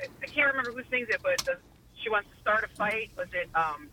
I, 0.00 0.06
I 0.21 0.21
can't 0.34 0.48
remember 0.48 0.72
who 0.72 0.82
sings 0.90 1.08
it, 1.08 1.20
but 1.22 1.38
the, 1.44 1.56
she 2.02 2.10
wants 2.10 2.28
to 2.34 2.40
start 2.40 2.64
a 2.64 2.76
fight. 2.76 3.10
Was 3.16 3.28
it 3.32 3.48
um, 3.54 3.88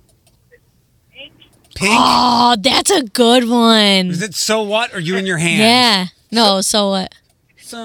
Pink? 1.12 1.34
Pink. 1.76 1.94
Oh, 1.98 2.56
that's 2.60 2.90
a 2.90 3.04
good 3.04 3.48
one. 3.48 4.08
Is 4.08 4.22
it 4.22 4.34
so 4.34 4.62
what? 4.62 4.94
Or 4.94 5.00
you 5.00 5.18
in 5.18 5.26
your 5.26 5.38
hand? 5.38 5.60
Yeah. 5.60 6.06
No, 6.32 6.62
so 6.62 6.90
what? 6.90 7.14
So. 7.58 7.78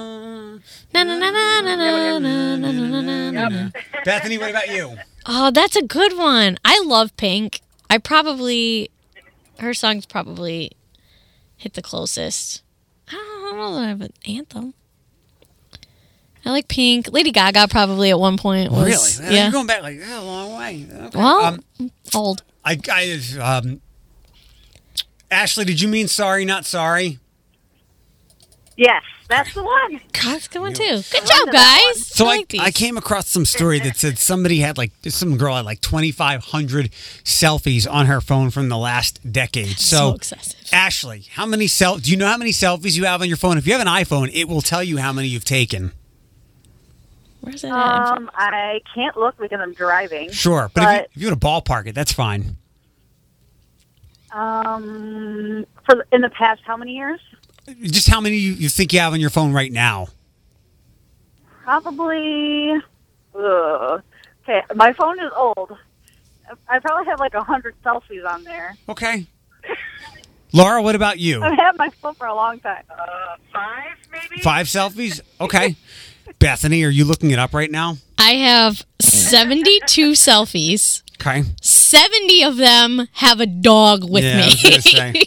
Na, 0.93 1.03
na, 1.03 1.17
na, 1.17 1.29
na, 1.29 1.61
na, 1.61 1.75
na, 1.75 2.19
na, 2.19 2.19
na, 2.19 2.55
na, 2.55 3.01
na, 3.01 3.31
na, 3.31 3.49
na. 3.49 3.69
Bethany, 4.03 4.37
what 4.37 4.49
about 4.49 4.69
you? 4.69 4.97
Oh, 5.25 5.51
that's 5.51 5.75
a 5.75 5.83
good 5.83 6.17
one. 6.17 6.57
I 6.63 6.81
love 6.85 7.15
Pink. 7.17 7.61
I 7.89 7.97
probably 7.97 8.89
her 9.59 9.73
songs 9.73 10.05
probably 10.05 10.71
hit 11.57 11.73
the 11.73 11.81
closest. 11.81 12.61
I 13.07 13.13
don't 13.13 13.57
know 13.57 13.75
that 13.75 13.83
I 13.83 13.87
have 13.87 14.01
an 14.01 14.13
anthem. 14.27 14.73
I 16.45 16.51
like 16.51 16.67
Pink. 16.67 17.11
Lady 17.11 17.31
Gaga 17.31 17.67
probably 17.69 18.11
at 18.11 18.19
one 18.19 18.37
point 18.37 18.71
was 18.71 19.19
really? 19.19 19.33
yeah. 19.35 19.43
You're 19.43 19.51
going 19.51 19.67
back 19.67 19.81
like 19.81 19.99
a 19.99 20.21
long 20.21 20.57
way. 20.57 20.87
Okay. 20.91 21.17
well, 21.17 21.59
Um, 21.79 21.91
old. 22.13 22.43
I, 22.63 22.79
I 22.91 23.19
um, 23.41 23.81
Ashley, 25.31 25.65
did 25.65 25.81
you 25.81 25.87
mean 25.87 26.07
sorry, 26.07 26.45
not 26.45 26.65
sorry? 26.65 27.19
Yes, 28.77 29.03
that's 29.29 29.53
the 29.53 29.63
one. 29.63 30.01
That's 30.23 30.47
a 30.47 30.49
good 30.49 30.59
one 30.59 30.73
too. 30.73 31.01
Good 31.11 31.25
job, 31.25 31.51
guys. 31.51 32.05
So 32.07 32.25
I, 32.25 32.37
like 32.37 32.49
these. 32.49 32.61
I 32.61 32.71
came 32.71 32.97
across 32.97 33.27
some 33.29 33.45
story 33.45 33.79
that 33.79 33.95
said 33.95 34.17
somebody 34.19 34.59
had 34.59 34.77
like 34.77 34.91
some 35.07 35.37
girl 35.37 35.55
had 35.55 35.65
like 35.65 35.79
2,500 35.81 36.91
selfies 37.23 37.89
on 37.89 38.07
her 38.07 38.19
phone 38.21 38.49
from 38.51 38.67
the 38.69 38.77
last 38.77 39.31
decade. 39.31 39.79
So, 39.79 39.97
So 40.09 40.13
excessive. 40.15 40.69
Ashley, 40.73 41.25
how 41.31 41.45
many 41.45 41.67
sel? 41.67 41.97
Do 41.97 42.11
you 42.11 42.17
know 42.17 42.27
how 42.27 42.37
many 42.37 42.51
selfies 42.51 42.97
you 42.97 43.05
have 43.05 43.21
on 43.21 43.27
your 43.29 43.37
phone? 43.37 43.57
If 43.57 43.65
you 43.65 43.73
have 43.73 43.81
an 43.81 43.87
iPhone, 43.87 44.29
it 44.33 44.49
will 44.49 44.61
tell 44.61 44.83
you 44.83 44.97
how 44.97 45.13
many 45.13 45.27
you've 45.29 45.45
taken. 45.45 45.91
Where's 47.45 47.61
that 47.61 47.71
at? 47.71 48.17
Um, 48.17 48.31
I 48.33 48.81
can't 48.93 49.15
look 49.15 49.37
because 49.37 49.59
I'm 49.61 49.73
driving. 49.73 50.31
Sure, 50.31 50.69
but, 50.73 50.81
But 50.81 50.83
if, 50.83 50.99
you, 50.99 51.05
if 51.15 51.21
you 51.21 51.27
want 51.27 51.65
to 51.65 51.71
ballpark 51.73 51.87
it, 51.87 51.95
that's 51.95 52.11
fine. 52.11 52.57
um, 54.31 55.65
for 55.85 56.05
in 56.11 56.21
the 56.21 56.29
past, 56.29 56.61
how 56.65 56.75
many 56.75 56.93
years? 56.93 57.19
Just 57.83 58.09
how 58.09 58.19
many 58.21 58.35
you, 58.37 58.53
you 58.53 58.69
think 58.69 58.93
you 58.93 58.99
have 58.99 59.13
on 59.13 59.19
your 59.19 59.29
phone 59.29 59.53
right 59.53 59.71
now? 59.71 60.07
Probably. 61.63 62.73
Ugh. 63.35 64.01
Okay, 64.43 64.61
my 64.75 64.93
phone 64.93 65.19
is 65.19 65.31
old. 65.35 65.75
I 66.69 66.79
probably 66.79 67.05
have 67.05 67.19
like 67.19 67.33
a 67.33 67.43
hundred 67.43 67.75
selfies 67.83 68.25
on 68.25 68.43
there. 68.43 68.75
Okay. 68.87 69.25
Laura, 70.53 70.81
what 70.81 70.95
about 70.95 71.19
you? 71.19 71.41
I've 71.43 71.57
had 71.57 71.75
my 71.77 71.89
phone 72.01 72.13
for 72.13 72.27
a 72.27 72.35
long 72.35 72.59
time. 72.59 72.83
Uh, 72.89 73.35
five 73.51 73.97
maybe. 74.11 74.41
Five 74.41 74.67
selfies? 74.67 75.21
Okay. 75.41 75.75
Bethany, 76.39 76.83
are 76.83 76.89
you 76.89 77.05
looking 77.05 77.31
it 77.31 77.39
up 77.39 77.53
right 77.53 77.71
now? 77.71 77.97
I 78.17 78.31
have 78.31 78.85
72 79.01 80.11
selfies. 80.13 81.01
Okay. 81.21 81.43
70 81.61 82.43
of 82.43 82.57
them 82.57 83.07
have 83.13 83.39
a 83.39 83.45
dog 83.45 84.09
with 84.09 84.23
Yeah, 84.23 84.41
I 84.43 84.69
me. 84.69 84.75
was 84.75 84.83
say. 84.91 85.25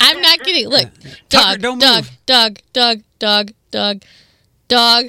I'm 0.00 0.20
not 0.20 0.40
kidding. 0.40 0.68
Look, 0.68 0.88
Tucker, 1.30 1.58
dog, 1.58 1.60
don't 1.62 1.78
dog, 1.78 2.04
move. 2.04 2.10
dog, 2.26 2.58
dog, 2.72 3.02
dog, 3.18 3.52
dog, 3.70 4.02
dog, 4.68 5.06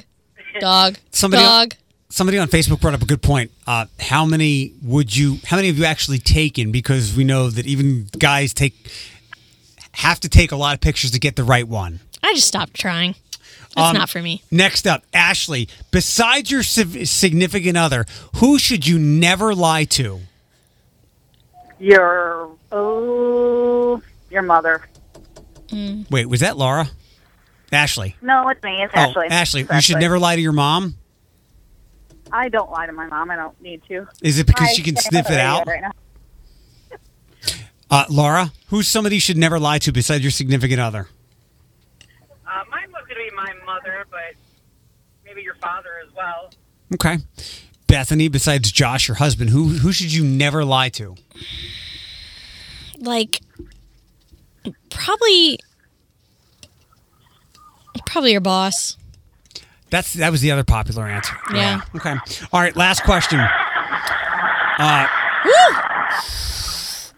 dog, 0.60 0.96
Somebody 1.10 1.42
dog. 1.42 1.74
Somebody 2.10 2.38
on 2.38 2.48
Facebook 2.48 2.80
brought 2.80 2.94
up 2.94 3.02
a 3.02 3.06
good 3.06 3.20
point. 3.22 3.50
Uh, 3.66 3.84
how 4.00 4.24
many 4.24 4.72
would 4.82 5.14
you? 5.14 5.36
How 5.44 5.56
many 5.56 5.68
have 5.68 5.76
you 5.76 5.84
actually 5.84 6.18
taken? 6.18 6.72
Because 6.72 7.14
we 7.14 7.22
know 7.22 7.50
that 7.50 7.66
even 7.66 8.08
guys 8.18 8.54
take 8.54 8.90
have 9.92 10.18
to 10.20 10.28
take 10.30 10.50
a 10.50 10.56
lot 10.56 10.74
of 10.74 10.80
pictures 10.80 11.10
to 11.10 11.18
get 11.20 11.36
the 11.36 11.44
right 11.44 11.68
one. 11.68 12.00
I 12.22 12.32
just 12.32 12.48
stopped 12.48 12.72
trying. 12.74 13.14
That's 13.78 13.90
Um, 13.90 13.96
not 13.96 14.10
for 14.10 14.20
me. 14.20 14.42
Next 14.50 14.86
up, 14.88 15.04
Ashley. 15.14 15.68
Besides 15.92 16.50
your 16.50 16.64
significant 16.64 17.76
other, 17.76 18.06
who 18.36 18.58
should 18.58 18.86
you 18.88 18.98
never 18.98 19.54
lie 19.54 19.84
to? 19.84 20.20
Your 21.78 22.50
oh, 22.72 24.02
your 24.30 24.42
mother. 24.42 24.82
Wait, 26.10 26.26
was 26.26 26.40
that 26.40 26.56
Laura? 26.56 26.88
Ashley. 27.70 28.16
No, 28.20 28.48
it's 28.48 28.62
me. 28.64 28.82
It's 28.82 28.92
Ashley. 28.94 29.26
Oh, 29.30 29.32
Ashley. 29.32 29.60
It's 29.60 29.70
You 29.72 29.80
should 29.80 30.00
never 30.00 30.18
lie 30.18 30.34
to 30.34 30.42
your 30.42 30.52
mom. 30.52 30.96
I 32.32 32.48
don't 32.48 32.70
lie 32.70 32.86
to 32.86 32.92
my 32.92 33.06
mom. 33.06 33.30
I 33.30 33.36
don't 33.36 33.60
need 33.62 33.82
to. 33.88 34.08
Is 34.22 34.38
it 34.40 34.46
because 34.46 34.70
I 34.70 34.72
she 34.72 34.82
can 34.82 34.96
sniff 34.96 35.30
it 35.30 35.38
out? 35.38 35.66
Right 35.68 35.82
now. 35.82 35.92
Uh, 37.90 38.04
Laura, 38.10 38.52
who's 38.68 38.88
somebody 38.88 39.16
you 39.16 39.20
should 39.20 39.36
never 39.38 39.58
lie 39.60 39.78
to 39.78 39.92
besides 39.92 40.24
your 40.24 40.30
significant 40.30 40.80
other? 40.80 41.08
Uh, 42.46 42.64
mine 42.70 42.88
was 42.92 43.04
going 43.06 43.08
to 43.10 43.14
be 43.16 43.26
my 43.38 43.52
mother, 43.64 44.04
but 44.10 44.34
maybe 45.24 45.42
your 45.42 45.54
father 45.56 45.90
as 46.04 46.12
well. 46.14 46.50
Okay. 46.94 47.18
Bethany, 47.86 48.28
besides 48.28 48.70
Josh, 48.72 49.08
your 49.08 49.16
husband, 49.16 49.50
who 49.50 49.68
who 49.68 49.92
should 49.92 50.12
you 50.12 50.24
never 50.24 50.64
lie 50.64 50.88
to? 50.90 51.14
Like, 52.98 53.40
probably, 54.90 55.58
probably 58.04 58.32
your 58.32 58.40
boss. 58.40 58.96
That's 59.90 60.12
that 60.14 60.30
was 60.30 60.42
the 60.42 60.50
other 60.50 60.64
popular 60.64 61.06
answer. 61.06 61.36
Yeah. 61.54 61.80
Okay. 61.96 62.14
All 62.52 62.60
right. 62.60 62.76
Last 62.76 63.04
question. 63.04 63.40
Uh, 64.78 65.06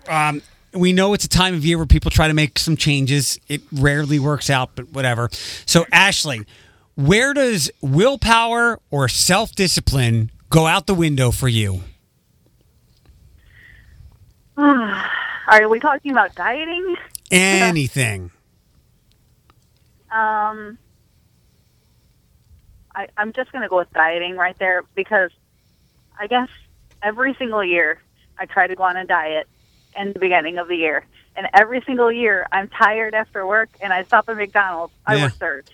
um, 0.09 0.42
we 0.72 0.92
know 0.92 1.14
it's 1.14 1.24
a 1.24 1.28
time 1.28 1.55
of 1.55 1.64
year 1.64 1.76
where 1.76 1.86
people 1.86 2.10
try 2.10 2.28
to 2.28 2.34
make 2.34 2.59
some 2.59 2.76
changes. 2.76 3.38
It 3.48 3.62
rarely 3.72 4.18
works 4.18 4.51
out, 4.51 4.70
but 4.74 4.90
whatever. 4.90 5.28
So, 5.66 5.84
Ashley, 5.92 6.44
where 6.94 7.34
does 7.34 7.70
willpower 7.80 8.78
or 8.90 9.09
self 9.09 9.52
discipline 9.52 10.30
go 10.48 10.66
out 10.66 10.86
the 10.86 10.94
window 10.94 11.30
for 11.30 11.48
you? 11.48 11.82
Are 14.56 15.68
we 15.68 15.80
talking 15.80 16.12
about 16.12 16.34
dieting? 16.34 16.97
Anything. 17.30 18.30
Um, 20.10 20.78
I, 22.94 23.09
I'm 23.16 23.32
just 23.32 23.52
going 23.52 23.62
to 23.62 23.68
go 23.68 23.78
with 23.78 23.92
dieting 23.92 24.36
right 24.36 24.59
there 24.59 24.82
because 24.94 25.30
I 26.18 26.26
guess 26.26 26.48
every 27.02 27.34
single 27.34 27.64
year 27.64 28.01
I 28.38 28.47
try 28.47 28.66
to 28.66 28.74
go 28.74 28.82
on 28.82 28.97
a 28.97 29.05
diet 29.05 29.48
in 29.96 30.12
the 30.12 30.18
beginning 30.18 30.58
of 30.58 30.68
the 30.68 30.76
year. 30.76 31.04
And 31.36 31.48
every 31.54 31.82
single 31.86 32.10
year 32.12 32.46
I'm 32.52 32.68
tired 32.68 33.14
after 33.14 33.46
work 33.46 33.70
and 33.80 33.92
I 33.92 34.04
stop 34.04 34.28
at 34.28 34.36
McDonald's. 34.36 34.92
I 35.06 35.16
Yeah. 35.16 35.24
work 35.24 35.34
third. 35.34 35.70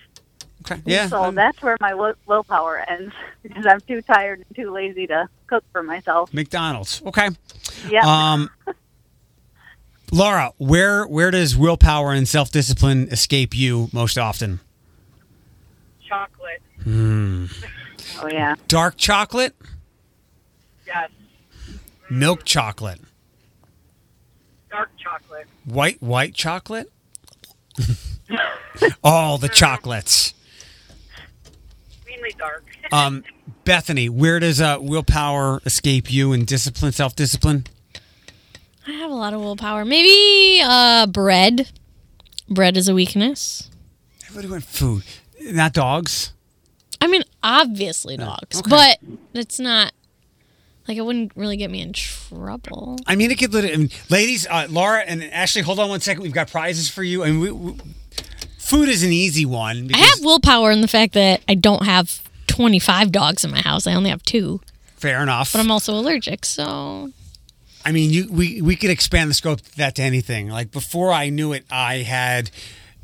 Okay. 0.69 0.81
Yeah. 0.85 1.07
so 1.07 1.31
that's 1.31 1.61
where 1.61 1.77
my 1.79 1.93
will, 1.93 2.13
willpower 2.25 2.83
ends 2.89 3.13
because 3.43 3.65
I'm 3.65 3.79
too 3.81 4.01
tired 4.01 4.43
and 4.47 4.55
too 4.55 4.71
lazy 4.71 5.07
to 5.07 5.29
cook 5.47 5.63
for 5.71 5.81
myself. 5.81 6.33
McDonald's. 6.33 7.01
Okay. 7.05 7.29
Yeah. 7.89 8.01
Um, 8.05 8.49
Laura, 10.11 10.53
where 10.57 11.05
where 11.05 11.31
does 11.31 11.55
willpower 11.57 12.13
and 12.13 12.27
self 12.27 12.49
discipline 12.51 13.09
escape 13.11 13.53
you 13.55 13.89
most 13.91 14.17
often? 14.17 14.61
Chocolate. 16.07 16.61
Hmm. 16.83 17.45
oh 18.21 18.27
yeah. 18.31 18.55
Dark 18.69 18.95
chocolate, 18.95 19.53
Yes. 20.85 21.09
milk 22.09 22.45
chocolate, 22.45 23.01
Dark 24.77 24.91
chocolate. 24.97 25.47
white 25.65 26.01
white 26.03 26.35
chocolate. 26.35 26.91
All 29.03 29.39
the 29.39 29.49
chocolates. 29.49 30.35
Mainly 32.05 32.35
dark. 32.37 32.63
Um, 32.89 33.25
Bethany, 33.65 34.07
where 34.07 34.39
does 34.39 34.61
uh, 34.61 34.77
willpower 34.79 35.61
escape 35.65 36.09
you 36.09 36.31
and 36.31 36.47
discipline, 36.47 36.93
self 36.93 37.17
discipline? 37.17 37.65
I 38.87 38.91
have 38.91 39.11
a 39.11 39.13
lot 39.15 39.33
of 39.33 39.41
willpower. 39.41 39.83
Maybe 39.83 40.61
uh, 40.63 41.07
bread. 41.07 41.69
Bread 42.47 42.77
is 42.77 42.87
a 42.87 42.93
weakness. 42.93 43.69
Everybody 44.27 44.47
went 44.49 44.63
food, 44.63 45.03
not 45.41 45.73
dogs. 45.73 46.31
I 47.01 47.07
mean, 47.07 47.23
obviously 47.43 48.15
dogs, 48.15 48.59
okay. 48.59 48.69
but 48.69 48.99
it's 49.33 49.59
not 49.59 49.91
like 50.87 50.97
it 50.97 51.01
wouldn't 51.01 51.31
really 51.35 51.57
get 51.57 51.69
me 51.69 51.81
in 51.81 51.93
trouble. 51.93 52.97
I 53.05 53.15
mean, 53.15 53.31
it 53.31 53.37
could. 53.37 53.53
lit- 53.53 53.73
and 53.73 53.93
Ladies, 54.09 54.47
uh, 54.49 54.67
Laura 54.69 55.01
and 55.01 55.23
Ashley, 55.23 55.61
hold 55.61 55.79
on 55.79 55.89
one 55.89 55.99
second. 56.01 56.23
We've 56.23 56.31
got 56.33 56.49
prizes 56.51 56.89
for 56.89 57.03
you, 57.03 57.23
and 57.23 57.39
we, 57.41 57.51
we, 57.51 57.75
food 58.57 58.89
is 58.89 59.03
an 59.03 59.11
easy 59.11 59.45
one. 59.45 59.89
I 59.93 59.97
have 59.97 60.19
willpower 60.23 60.71
in 60.71 60.81
the 60.81 60.87
fact 60.87 61.13
that 61.13 61.41
I 61.47 61.55
don't 61.55 61.83
have 61.83 62.21
25 62.47 63.11
dogs 63.11 63.43
in 63.43 63.51
my 63.51 63.61
house. 63.61 63.85
I 63.87 63.93
only 63.93 64.09
have 64.09 64.23
two, 64.23 64.61
fair 64.95 65.21
enough. 65.21 65.51
but 65.53 65.59
I'm 65.59 65.71
also 65.71 65.93
allergic, 65.93 66.45
so 66.45 67.11
I 67.85 67.91
mean, 67.91 68.11
you 68.11 68.27
we 68.31 68.61
we 68.61 68.75
could 68.75 68.89
expand 68.89 69.29
the 69.29 69.33
scope 69.33 69.59
of 69.61 69.75
that 69.75 69.95
to 69.95 70.01
anything. 70.03 70.49
Like 70.49 70.71
before 70.71 71.11
I 71.11 71.29
knew 71.29 71.53
it, 71.53 71.65
I 71.69 71.97
had 71.97 72.49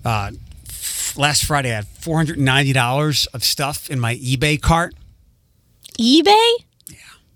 uh, 0.05 0.31
f- 0.67 1.17
last 1.17 1.43
Friday 1.45 1.71
I 1.71 1.75
had 1.75 1.87
four 1.87 2.17
hundred 2.17 2.37
and 2.37 2.45
ninety 2.45 2.73
dollars 2.73 3.25
of 3.27 3.43
stuff 3.43 3.89
in 3.89 3.99
my 3.99 4.15
eBay 4.15 4.59
cart. 4.61 4.95
eBay? 5.99 6.53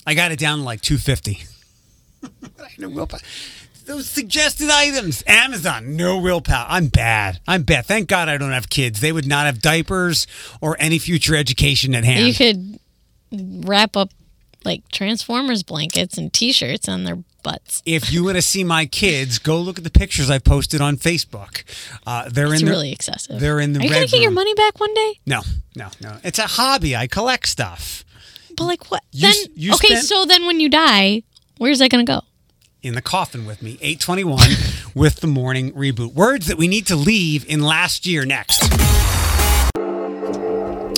I 0.07 0.13
got 0.13 0.31
it 0.31 0.39
down 0.39 0.59
to 0.59 0.63
like 0.63 0.79
two 0.79 0.97
fifty. 0.97 1.43
no 2.79 2.89
willpower. 2.89 3.19
Those 3.85 4.09
suggested 4.09 4.69
items, 4.69 5.23
Amazon, 5.27 5.95
no 5.95 6.17
willpower. 6.17 6.65
I'm 6.67 6.87
bad. 6.87 7.39
I'm 7.47 7.63
bad. 7.63 7.85
Thank 7.85 8.07
God 8.07 8.27
I 8.29 8.37
don't 8.37 8.51
have 8.51 8.69
kids. 8.69 9.01
They 9.01 9.11
would 9.11 9.27
not 9.27 9.45
have 9.45 9.61
diapers 9.61 10.27
or 10.61 10.77
any 10.79 10.97
future 10.97 11.35
education 11.35 11.93
at 11.93 12.03
hand. 12.03 12.25
You 12.25 12.33
could 12.33 12.79
wrap 13.65 13.95
up 13.95 14.09
like 14.65 14.87
Transformers 14.89 15.63
blankets 15.63 16.17
and 16.17 16.31
T-shirts 16.33 16.89
on 16.89 17.03
their 17.05 17.17
butts. 17.43 17.81
if 17.85 18.11
you 18.11 18.25
want 18.25 18.35
to 18.35 18.41
see 18.41 18.65
my 18.65 18.85
kids, 18.85 19.39
go 19.39 19.59
look 19.59 19.77
at 19.77 19.85
the 19.85 19.89
pictures 19.89 20.29
I 20.29 20.39
posted 20.39 20.81
on 20.81 20.97
Facebook. 20.97 21.63
Uh, 22.05 22.27
they're 22.29 22.51
It's 22.51 22.61
in 22.61 22.65
the, 22.65 22.71
really 22.71 22.91
excessive. 22.91 23.39
They're 23.39 23.59
in 23.61 23.71
the 23.71 23.79
Are 23.79 23.83
you 23.83 23.89
gonna 23.89 24.07
get 24.07 24.21
your 24.21 24.31
money 24.31 24.53
back 24.53 24.79
one 24.81 24.93
day? 24.93 25.19
No, 25.25 25.43
no, 25.75 25.87
no. 26.01 26.17
It's 26.25 26.39
a 26.39 26.47
hobby. 26.47 26.93
I 26.95 27.07
collect 27.07 27.47
stuff 27.47 28.03
But 28.57 28.65
like 28.65 28.91
what? 28.91 29.03
You 29.11 29.21
then 29.31 29.35
you 29.55 29.73
okay, 29.75 29.87
spent- 29.87 30.05
so 30.05 30.25
then 30.25 30.45
when 30.45 30.59
you 30.59 30.67
die, 30.69 31.23
where's 31.57 31.79
that 31.79 31.89
gonna 31.89 32.03
go? 32.03 32.21
in 32.83 32.93
the 32.93 33.01
coffin 33.01 33.45
with 33.45 33.61
me. 33.61 33.71
821 33.81 34.39
with 34.95 35.17
the 35.17 35.27
morning 35.27 35.71
reboot. 35.73 36.13
Words 36.13 36.47
that 36.47 36.57
we 36.57 36.67
need 36.67 36.87
to 36.87 36.95
leave 36.95 37.43
in 37.49 37.61
last 37.61 38.05
year 38.05 38.25
next. 38.25 38.63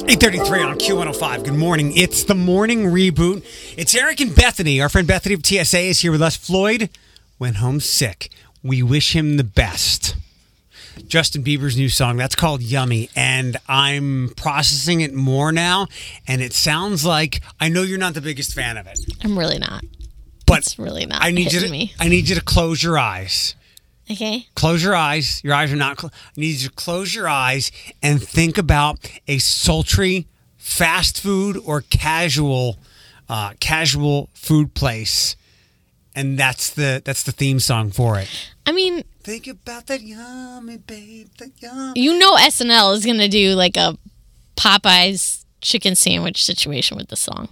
833 0.10 0.61
on 0.64 0.77
Q105. 0.77 1.45
Good 1.45 1.53
morning. 1.53 1.95
It's 1.95 2.23
the 2.23 2.36
morning 2.36 2.86
reboot. 2.86 3.44
It's 3.77 3.95
Eric 3.95 4.22
and 4.22 4.36
Bethany. 4.36 4.81
Our 4.81 4.90
friend 4.90 5.07
Bethany 5.07 5.34
of 5.36 5.45
TSA 5.45 5.80
is 5.80 5.99
here 6.02 6.11
with 6.11 6.22
us. 6.22 6.36
Floyd 6.36 6.90
went 7.40 7.57
home 7.57 7.80
sick. 7.80 8.30
We 8.64 8.84
wish 8.84 9.15
him 9.15 9.38
the 9.38 9.44
best. 9.44 10.15
Justin 11.10 11.44
Bieber's 11.44 11.76
new 11.76 11.90
song. 11.90 12.18
That's 12.18 12.36
called 12.36 12.61
Yummy. 12.61 13.10
And 13.15 13.57
I'm 13.68 14.31
processing 14.38 15.02
it 15.02 15.14
more 15.14 15.52
now. 15.52 15.88
And 16.27 16.41
it 16.41 16.53
sounds 16.53 17.03
like 17.03 17.41
I 17.60 17.68
know 17.68 17.81
you're 17.81 17.98
not 17.98 18.14
the 18.14 18.22
biggest 18.22 18.53
fan 18.53 18.77
of 18.77 18.88
it. 18.88 18.99
I'm 19.23 19.38
really 19.38 19.57
not. 19.57 19.84
But 20.45 20.60
It's 20.60 20.80
really 20.80 21.06
not. 21.06 21.22
I 21.22 21.31
need 21.31 21.52
you 21.52 21.60
to 21.60 21.69
me. 21.69 21.94
I 21.99 22.07
need 22.07 22.30
you 22.30 22.36
to 22.36 22.41
close 22.41 22.81
your 22.81 22.98
eyes. 22.98 23.56
Okay. 24.11 24.48
Close 24.56 24.84
your 24.84 24.95
eyes. 24.95 25.44
Your 25.44 25.53
eyes 25.53 25.72
are 25.72 25.76
not. 25.76 25.98
closed. 25.98 26.14
I 26.15 26.40
need 26.40 26.56
you 26.61 26.69
to 26.69 26.73
close 26.76 27.14
your 27.14 27.27
eyes 27.27 27.72
and 28.02 28.22
think 28.22 28.57
about 28.57 28.99
a 29.27 29.38
sultry 29.40 30.27
fast 30.57 31.22
food 31.22 31.57
or 31.65 31.81
casual, 31.81 32.77
uh, 33.27 33.53
casual 33.60 34.30
food 34.34 34.73
place, 34.73 35.36
and 36.15 36.40
that's 36.40 36.72
the 36.72 37.02
that's 37.06 37.22
the 37.22 37.31
theme 37.31 37.60
song 37.60 37.91
for 37.91 38.18
it. 38.19 38.27
I 38.65 38.72
mean, 38.72 39.03
Think 39.30 39.45
about 39.45 39.85
that 39.85 40.01
yummy 40.01 40.77
babe, 40.77 41.27
that 41.38 41.51
yummy. 41.61 42.01
you 42.01 42.18
know 42.18 42.34
SNL 42.38 42.95
is 42.95 43.06
gonna 43.06 43.27
do 43.27 43.53
like 43.53 43.77
a 43.77 43.95
Popeyes 44.56 45.45
chicken 45.61 45.93
sandwich 45.93 46.43
situation 46.43 46.97
with 46.97 47.10
the 47.10 47.15
song. 47.15 47.47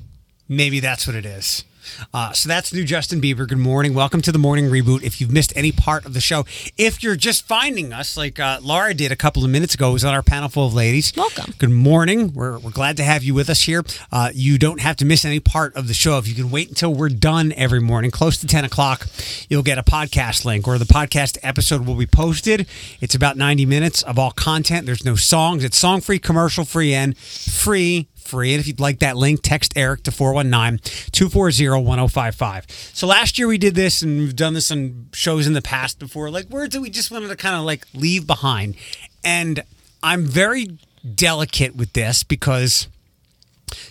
Maybe 0.50 0.80
that's 0.80 1.06
what 1.06 1.16
it 1.16 1.24
is. 1.24 1.66
Uh, 2.14 2.32
so 2.32 2.50
that's 2.50 2.74
new 2.74 2.84
Justin 2.84 3.22
Bieber. 3.22 3.48
Good 3.48 3.58
morning. 3.58 3.94
Welcome 3.94 4.22
to 4.22 4.32
the 4.32 4.40
morning 4.40 4.66
reboot. 4.66 5.04
If 5.04 5.20
you've 5.20 5.32
missed 5.32 5.54
any 5.56 5.72
part 5.72 6.06
of 6.06 6.14
the 6.14 6.22
show, 6.22 6.46
if 6.78 7.04
you're 7.04 7.16
just 7.16 7.48
finding 7.48 7.94
us, 7.94 8.18
like 8.18 8.40
uh, 8.40 8.60
Laura 8.62 8.94
did 8.94 9.12
a 9.12 9.16
couple 9.16 9.44
of 9.44 9.50
minutes 9.50 9.74
ago, 9.74 9.92
was 9.92 10.06
on 10.06 10.14
our 10.14 10.24
panel 10.24 10.50
full 10.50 10.68
of 10.68 10.74
ladies. 10.74 11.14
Welcome. 11.16 11.54
Good 11.58 11.72
morning. 11.72 12.34
We're, 12.34 12.60
we're 12.60 12.72
glad 12.72 12.98
to 12.98 13.04
have 13.04 13.24
you 13.24 13.34
with 13.34 13.50
us 13.50 13.64
here. 13.64 13.84
Uh, 14.12 14.32
you 14.34 14.58
don't 14.58 14.82
have 14.82 14.96
to 14.98 15.06
miss 15.06 15.26
any 15.26 15.40
part 15.40 15.76
of 15.76 15.88
the 15.88 15.94
show. 15.94 16.18
If 16.18 16.28
you 16.28 16.36
can 16.36 16.50
wait 16.50 16.70
until 16.70 16.94
we're 16.94 17.10
done 17.10 17.54
every 17.54 17.82
morning, 17.82 18.12
close 18.12 18.38
to 18.38 18.48
10 18.48 18.66
o'clock, 18.66 19.08
you'll 19.50 19.64
get 19.64 19.78
a 19.78 19.84
podcast 19.84 20.46
link 20.46 20.68
or 20.68 20.78
the 20.78 20.86
podcast 20.86 21.38
episode 21.44 21.86
will 21.86 21.96
be 21.96 22.06
posted. 22.06 22.68
It's 23.02 23.16
about 23.16 23.38
90 23.38 23.66
minutes 23.66 24.04
of 24.04 24.20
all 24.20 24.32
content. 24.32 24.86
There's 24.86 25.06
no 25.06 25.16
songs. 25.16 25.64
It's 25.64 25.78
song 25.78 26.02
free, 26.02 26.20
commercial 26.20 26.66
free, 26.66 26.94
and 26.94 27.18
free 27.18 28.08
free. 28.28 28.54
And 28.54 28.60
if 28.60 28.68
you'd 28.68 28.80
like 28.80 29.00
that 29.00 29.18
link, 29.18 29.42
text 29.42 29.74
Eric 29.76 30.04
to 30.04 30.12
419 30.12 30.80
240 31.12 31.70
1055. 31.84 32.66
So 32.70 33.08
last 33.08 33.38
year 33.38 33.48
we 33.48 33.58
did 33.58 33.76
this, 33.76 34.02
and 34.02 34.20
we've 34.20 34.36
done 34.36 34.54
this 34.54 34.72
on 34.72 35.08
shows 35.14 35.48
in 35.48 35.54
the 35.54 35.62
past 35.62 36.00
before, 36.00 36.30
like 36.30 36.50
words 36.50 36.76
that 36.76 36.82
we 36.82 36.90
just 36.90 37.12
wanted 37.12 37.30
to 37.30 37.36
kind 37.36 37.56
of 37.56 37.64
like 37.64 37.86
leave 37.94 38.28
behind. 38.28 38.76
And 39.24 39.64
I'm 40.04 40.26
very 40.26 40.78
delicate 41.16 41.76
with 41.76 41.94
this 41.94 42.24
because 42.24 42.88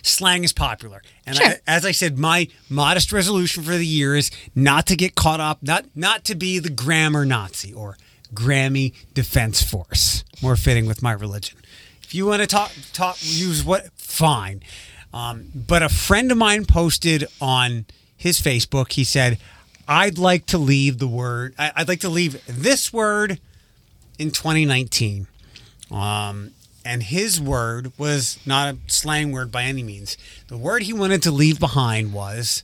slang 0.01 0.43
is 0.43 0.53
popular. 0.53 1.01
And 1.25 1.35
Sure. 1.35 1.47
I, 1.47 1.59
as 1.67 1.85
I 1.85 1.91
said, 1.91 2.17
my 2.17 2.47
modest 2.69 3.11
resolution 3.11 3.63
for 3.63 3.71
the 3.77 3.85
year 3.85 4.15
is 4.15 4.31
not 4.55 4.87
to 4.87 4.95
get 4.95 5.15
caught 5.15 5.39
up, 5.39 5.61
not 5.61 5.85
not 5.95 6.23
to 6.25 6.35
be 6.35 6.59
the 6.59 6.69
grammar 6.69 7.25
Nazi 7.25 7.73
or 7.73 7.97
Grammy 8.33 8.93
Defense 9.13 9.61
Force. 9.61 10.23
More 10.41 10.55
fitting 10.55 10.85
with 10.85 11.01
my 11.01 11.11
religion. 11.11 11.59
If 12.03 12.15
you 12.15 12.25
want 12.25 12.41
to 12.41 12.47
talk, 12.47 12.71
talk, 12.93 13.17
use 13.21 13.65
what, 13.65 13.87
fine. 14.07 14.63
Um, 15.13 15.51
but 15.53 15.83
a 15.83 15.89
friend 15.89 16.31
of 16.31 16.37
mine 16.37 16.65
posted 16.65 17.25
on 17.39 17.85
his 18.15 18.39
Facebook. 18.39 18.93
He 18.93 19.03
said, 19.03 19.37
"I'd 19.87 20.17
like 20.17 20.45
to 20.47 20.57
leave 20.57 20.97
the 20.97 21.07
word. 21.07 21.53
I'd 21.57 21.87
like 21.87 22.01
to 22.01 22.09
leave 22.09 22.41
this 22.47 22.91
word 22.91 23.39
in 24.17 24.31
2019." 24.31 25.27
Um, 25.91 26.51
and 26.83 27.03
his 27.03 27.39
word 27.39 27.91
was 27.97 28.39
not 28.45 28.73
a 28.73 28.77
slang 28.87 29.31
word 29.31 29.51
by 29.51 29.63
any 29.63 29.83
means. 29.83 30.17
The 30.47 30.57
word 30.57 30.83
he 30.83 30.93
wanted 30.93 31.21
to 31.23 31.31
leave 31.31 31.59
behind 31.59 32.13
was 32.13 32.63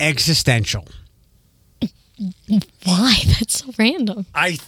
existential. 0.00 0.86
Why? 2.84 3.14
That's 3.26 3.60
so 3.60 3.72
random. 3.78 4.26
I 4.34 4.58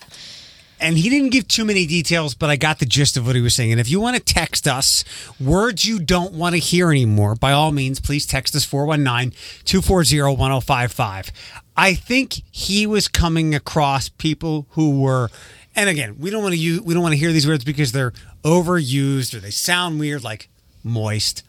and 0.80 0.96
he 0.96 1.08
didn't 1.08 1.30
give 1.30 1.48
too 1.48 1.64
many 1.64 1.86
details, 1.86 2.34
but 2.34 2.50
I 2.50 2.56
got 2.56 2.78
the 2.78 2.86
gist 2.86 3.16
of 3.16 3.26
what 3.26 3.36
he 3.36 3.42
was 3.42 3.54
saying. 3.54 3.72
And 3.72 3.80
if 3.80 3.90
you 3.90 4.00
want 4.00 4.16
to 4.16 4.22
text 4.22 4.66
us 4.66 5.04
words 5.40 5.84
you 5.84 5.98
don't 5.98 6.32
want 6.32 6.54
to 6.54 6.58
hear 6.58 6.90
anymore, 6.90 7.34
by 7.34 7.52
all 7.52 7.72
means, 7.72 8.00
please 8.00 8.26
text 8.26 8.54
us 8.54 8.64
419 8.64 9.32
240 9.64 10.36
1055. 10.36 11.32
I 11.76 11.94
think 11.94 12.42
he 12.50 12.86
was 12.86 13.08
coming 13.08 13.54
across 13.54 14.08
people 14.08 14.66
who 14.70 15.00
were 15.00 15.30
and 15.76 15.88
again, 15.88 16.16
we 16.18 16.30
don't 16.30 16.42
want 16.42 16.54
to 16.54 16.60
use 16.60 16.80
we 16.80 16.92
don't 16.92 17.04
want 17.04 17.12
to 17.12 17.18
hear 17.18 17.32
these 17.32 17.46
words 17.46 17.62
because 17.62 17.92
they're 17.92 18.12
overused 18.42 19.32
or 19.34 19.38
they 19.38 19.50
sound 19.50 20.00
weird 20.00 20.24
like 20.24 20.48
moist. 20.82 21.44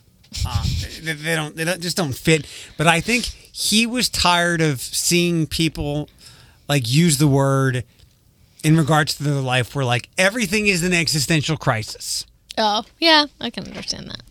Uh, 0.45 0.63
they, 1.01 1.13
they 1.13 1.35
don't 1.35 1.55
they 1.55 1.63
don't, 1.63 1.81
just 1.81 1.97
don't 1.97 2.13
fit. 2.13 2.45
But 2.77 2.85
I 2.85 3.01
think 3.01 3.25
he 3.25 3.87
was 3.87 4.07
tired 4.07 4.61
of 4.61 4.81
seeing 4.81 5.47
people 5.47 6.09
like 6.67 6.87
use 6.87 7.17
the 7.17 7.27
word 7.27 7.83
in 8.63 8.77
regards 8.77 9.15
to 9.15 9.23
their 9.23 9.35
life 9.41 9.75
where 9.75 9.85
like 9.85 10.09
everything 10.17 10.67
is 10.67 10.83
an 10.83 10.93
existential 10.93 11.57
crisis. 11.57 12.25
Oh, 12.57 12.83
yeah, 12.99 13.25
I 13.39 13.49
can 13.49 13.65
understand 13.67 14.09
that. 14.09 14.21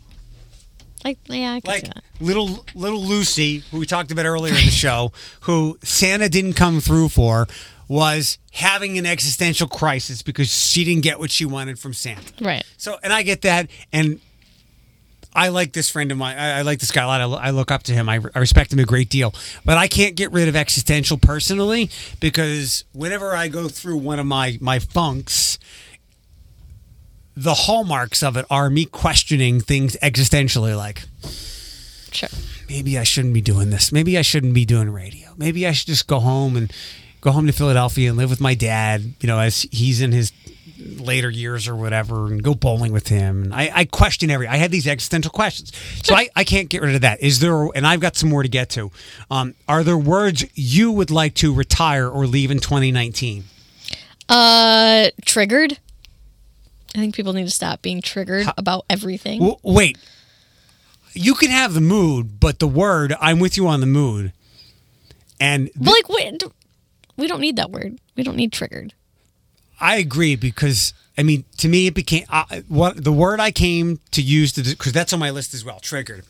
Like, 1.04 1.18
yeah, 1.26 1.52
I 1.54 1.60
can 1.60 1.70
Like 1.70 1.86
see 1.86 1.92
that. 1.94 2.02
little 2.20 2.66
little 2.74 3.00
Lucy, 3.02 3.62
who 3.70 3.78
we 3.78 3.86
talked 3.86 4.10
about 4.10 4.26
earlier 4.26 4.52
in 4.52 4.64
the 4.64 4.70
show, 4.70 5.12
who 5.42 5.78
Santa 5.82 6.28
didn't 6.28 6.54
come 6.54 6.80
through 6.80 7.08
for, 7.10 7.46
was 7.86 8.36
having 8.52 8.98
an 8.98 9.06
existential 9.06 9.68
crisis 9.68 10.22
because 10.22 10.48
she 10.54 10.84
didn't 10.84 11.04
get 11.04 11.18
what 11.18 11.30
she 11.30 11.44
wanted 11.44 11.78
from 11.78 11.94
Santa. 11.94 12.32
Right. 12.44 12.64
So, 12.76 12.98
and 13.02 13.12
I 13.12 13.22
get 13.22 13.42
that, 13.42 13.70
and 13.92 14.20
I 15.34 15.48
like 15.48 15.72
this 15.72 15.88
friend 15.90 16.10
of 16.10 16.18
mine. 16.18 16.36
I, 16.36 16.58
I 16.58 16.62
like 16.62 16.80
this 16.80 16.90
guy 16.90 17.04
a 17.04 17.06
lot. 17.06 17.20
I, 17.20 17.48
I 17.48 17.50
look 17.50 17.70
up 17.70 17.82
to 17.84 17.92
him. 17.92 18.08
I, 18.08 18.20
I 18.34 18.38
respect 18.38 18.72
him 18.72 18.78
a 18.78 18.84
great 18.84 19.08
deal. 19.08 19.34
But 19.64 19.78
I 19.78 19.86
can't 19.86 20.16
get 20.16 20.32
rid 20.32 20.48
of 20.48 20.56
existential 20.56 21.16
personally 21.18 21.90
because 22.20 22.84
whenever 22.92 23.34
I 23.34 23.48
go 23.48 23.68
through 23.68 23.98
one 23.98 24.18
of 24.18 24.26
my 24.26 24.58
my 24.60 24.78
funks, 24.78 25.58
the 27.36 27.54
hallmarks 27.54 28.22
of 28.22 28.36
it 28.36 28.44
are 28.50 28.68
me 28.68 28.84
questioning 28.84 29.60
things 29.60 29.96
existentially, 30.02 30.76
like 30.76 31.02
Sure. 32.10 32.28
maybe 32.68 32.98
I 32.98 33.04
shouldn't 33.04 33.34
be 33.34 33.40
doing 33.42 33.70
this. 33.70 33.92
Maybe 33.92 34.18
I 34.18 34.22
shouldn't 34.22 34.54
be 34.54 34.64
doing 34.64 34.90
radio. 34.90 35.28
Maybe 35.36 35.66
I 35.66 35.72
should 35.72 35.86
just 35.86 36.06
go 36.08 36.18
home 36.20 36.56
and 36.56 36.72
go 37.20 37.30
home 37.30 37.46
to 37.46 37.52
Philadelphia 37.52 38.08
and 38.08 38.18
live 38.18 38.30
with 38.30 38.40
my 38.40 38.54
dad. 38.54 39.14
You 39.20 39.26
know, 39.28 39.38
as 39.38 39.62
he's 39.70 40.00
in 40.00 40.10
his 40.10 40.32
later 40.78 41.30
years 41.30 41.66
or 41.68 41.74
whatever 41.76 42.26
and 42.26 42.42
go 42.42 42.54
bowling 42.54 42.92
with 42.92 43.08
him. 43.08 43.42
And 43.44 43.54
I, 43.54 43.70
I 43.74 43.84
question 43.84 44.30
every. 44.30 44.46
I 44.46 44.56
had 44.56 44.70
these 44.70 44.86
existential 44.86 45.30
questions, 45.30 45.72
so 46.02 46.14
I, 46.14 46.28
I 46.36 46.44
can't 46.44 46.68
get 46.68 46.82
rid 46.82 46.94
of 46.94 47.00
that. 47.02 47.20
Is 47.20 47.40
there? 47.40 47.68
And 47.74 47.86
I've 47.86 48.00
got 48.00 48.16
some 48.16 48.28
more 48.28 48.42
to 48.42 48.48
get 48.48 48.70
to. 48.70 48.90
Um, 49.30 49.54
are 49.66 49.82
there 49.82 49.98
words 49.98 50.44
you 50.54 50.92
would 50.92 51.10
like 51.10 51.34
to 51.34 51.52
retire 51.52 52.08
or 52.08 52.26
leave 52.26 52.50
in 52.50 52.60
2019? 52.60 53.44
Uh, 54.28 55.10
triggered. 55.24 55.78
I 56.94 56.98
think 56.98 57.14
people 57.14 57.32
need 57.32 57.44
to 57.44 57.50
stop 57.50 57.82
being 57.82 58.00
triggered 58.00 58.46
about 58.56 58.84
everything. 58.88 59.40
W- 59.40 59.58
wait, 59.62 59.98
you 61.12 61.34
can 61.34 61.50
have 61.50 61.74
the 61.74 61.80
mood, 61.80 62.40
but 62.40 62.58
the 62.58 62.68
word 62.68 63.14
I'm 63.20 63.40
with 63.40 63.56
you 63.56 63.66
on 63.66 63.80
the 63.80 63.86
mood. 63.86 64.32
And 65.40 65.70
but 65.76 65.92
like, 65.92 66.08
wait, 66.08 66.42
we 67.16 67.26
don't 67.26 67.40
need 67.40 67.56
that 67.56 67.70
word. 67.70 67.98
We 68.16 68.22
don't 68.22 68.36
need 68.36 68.52
triggered. 68.52 68.94
I 69.80 69.96
agree 69.96 70.36
because 70.36 70.92
I 71.16 71.22
mean 71.22 71.44
to 71.58 71.68
me 71.68 71.86
it 71.86 71.94
became 71.94 72.24
uh, 72.30 72.60
what 72.68 73.02
the 73.02 73.12
word 73.12 73.40
I 73.40 73.50
came 73.50 74.00
to 74.12 74.22
use 74.22 74.52
to 74.52 74.62
because 74.62 74.92
that's 74.92 75.12
on 75.12 75.18
my 75.20 75.30
list 75.30 75.54
as 75.54 75.64
well 75.64 75.80
triggered, 75.80 76.24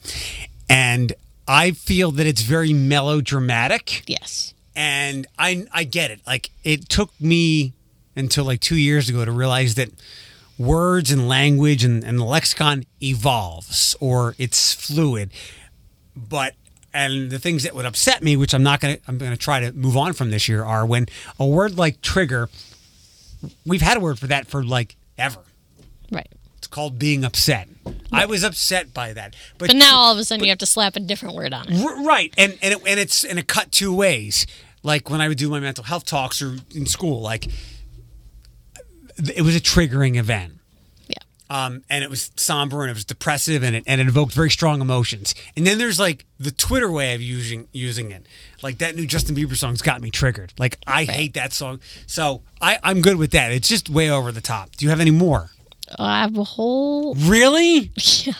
and 0.69 1.13
I 1.47 1.73
feel 1.73 2.11
that 2.13 2.27
it's 2.27 2.43
very 2.43 2.73
melodramatic. 2.73 4.05
Yes, 4.07 4.55
and 4.77 5.27
I 5.39 5.67
I 5.73 5.85
get 5.85 6.11
it. 6.11 6.21
Like 6.27 6.51
it 6.65 6.89
took 6.89 7.11
me 7.21 7.73
until 8.17 8.45
like 8.45 8.61
two 8.61 8.77
years 8.77 9.09
ago 9.09 9.25
to 9.25 9.33
realize 9.33 9.77
that 9.77 9.91
words 10.59 11.13
and 11.13 11.29
language 11.29 11.85
and, 11.85 12.03
and 12.03 12.19
the 12.19 12.25
lexicon 12.25 12.85
evolves 13.01 13.95
or 14.01 14.35
it's 14.39 14.75
fluid, 14.75 15.31
but 16.17 16.55
and 16.93 17.31
the 17.31 17.39
things 17.39 17.63
that 17.63 17.75
would 17.75 17.87
upset 17.87 18.23
me, 18.23 18.37
which 18.37 18.55
I'm 18.55 18.63
not 18.63 18.81
gonna 18.81 18.99
I'm 19.07 19.19
gonna 19.19 19.37
try 19.37 19.61
to 19.61 19.73
move 19.73 19.97
on 19.97 20.13
from 20.13 20.31
this 20.31 20.49
year, 20.49 20.65
are 20.65 20.85
when 20.85 21.07
a 21.39 21.47
word 21.47 21.79
like 21.79 22.03
trigger 22.03 22.49
we've 23.67 23.83
had 23.83 23.97
a 23.97 24.01
word 24.01 24.19
for 24.19 24.27
that 24.29 24.47
for 24.47 24.65
like 24.65 24.97
ever. 25.17 25.41
Right. 26.11 26.29
It's 26.57 26.67
called 26.67 26.99
being 26.99 27.25
upset. 27.25 27.69
I 28.13 28.27
was 28.27 28.43
upset 28.43 28.93
by 28.93 29.13
that, 29.13 29.37
but, 29.59 29.69
But 29.69 29.77
now 29.77 29.97
all 29.97 30.13
of 30.13 30.19
a 30.19 30.25
sudden 30.25 30.45
you 30.45 30.51
have 30.51 30.59
to 30.59 30.67
slap 30.67 30.97
a 30.97 31.01
different 31.01 31.35
word 31.35 31.53
on 31.55 31.69
it. 31.69 31.81
R- 31.83 32.05
right, 32.05 32.35
and 32.37 32.59
and 32.63 32.75
it, 32.75 32.83
and 32.87 32.99
it's 33.01 33.25
and 33.25 33.39
it 33.39 33.47
cut 33.47 33.71
two 33.71 33.95
ways. 33.95 34.47
Like 34.83 35.11
when 35.11 35.21
I 35.21 35.29
would 35.29 35.39
do 35.39 35.49
my 35.51 35.61
mental 35.61 35.85
health 35.85 36.05
talks 36.05 36.41
or 36.43 36.57
in 36.75 36.87
school, 36.87 37.21
like 37.21 37.49
it 39.19 39.43
was 39.43 39.57
a 39.57 39.61
triggering 39.61 40.17
event. 40.17 40.58
Um, 41.51 41.83
and 41.89 42.05
it 42.05 42.11
was 42.11 42.31
somber 42.37 42.83
and 42.83 42.91
it 42.91 42.95
was 42.95 43.05
depressive 43.07 43.63
and 43.63 43.75
it 43.75 43.85
and 43.87 44.01
it 44.01 44.07
evoked 44.07 44.35
very 44.35 44.51
strong 44.51 44.81
emotions. 44.81 45.35
And 45.57 45.67
then 45.67 45.79
there's 45.79 45.99
like 45.99 46.27
the 46.39 46.51
Twitter 46.51 46.91
way 46.91 47.15
of 47.15 47.23
using 47.23 47.69
using 47.73 48.11
it. 48.11 48.27
Like 48.63 48.79
that 48.79 48.97
new 48.97 49.07
Justin 49.07 49.35
Bieber 49.35 49.57
song's 49.57 49.81
got 49.81 50.03
me 50.03 50.11
triggered. 50.11 50.53
Like 50.59 50.79
I 50.87 51.05
hate 51.05 51.35
that 51.35 51.53
song. 51.53 51.81
So 52.07 52.43
I, 52.61 52.79
I'm 52.83 53.01
good 53.01 53.17
with 53.17 53.31
that. 53.31 53.51
It's 53.53 53.69
just 53.69 53.89
way 53.89 54.11
over 54.11 54.31
the 54.31 54.41
top. 54.43 54.77
Do 54.77 54.85
you 54.85 54.91
have 54.91 55.01
any 55.01 55.11
more? 55.11 55.51
I 55.99 56.21
have 56.21 56.37
a 56.37 56.45
whole. 56.45 57.15
Really? 57.15 57.93
Yeah. 58.25 58.35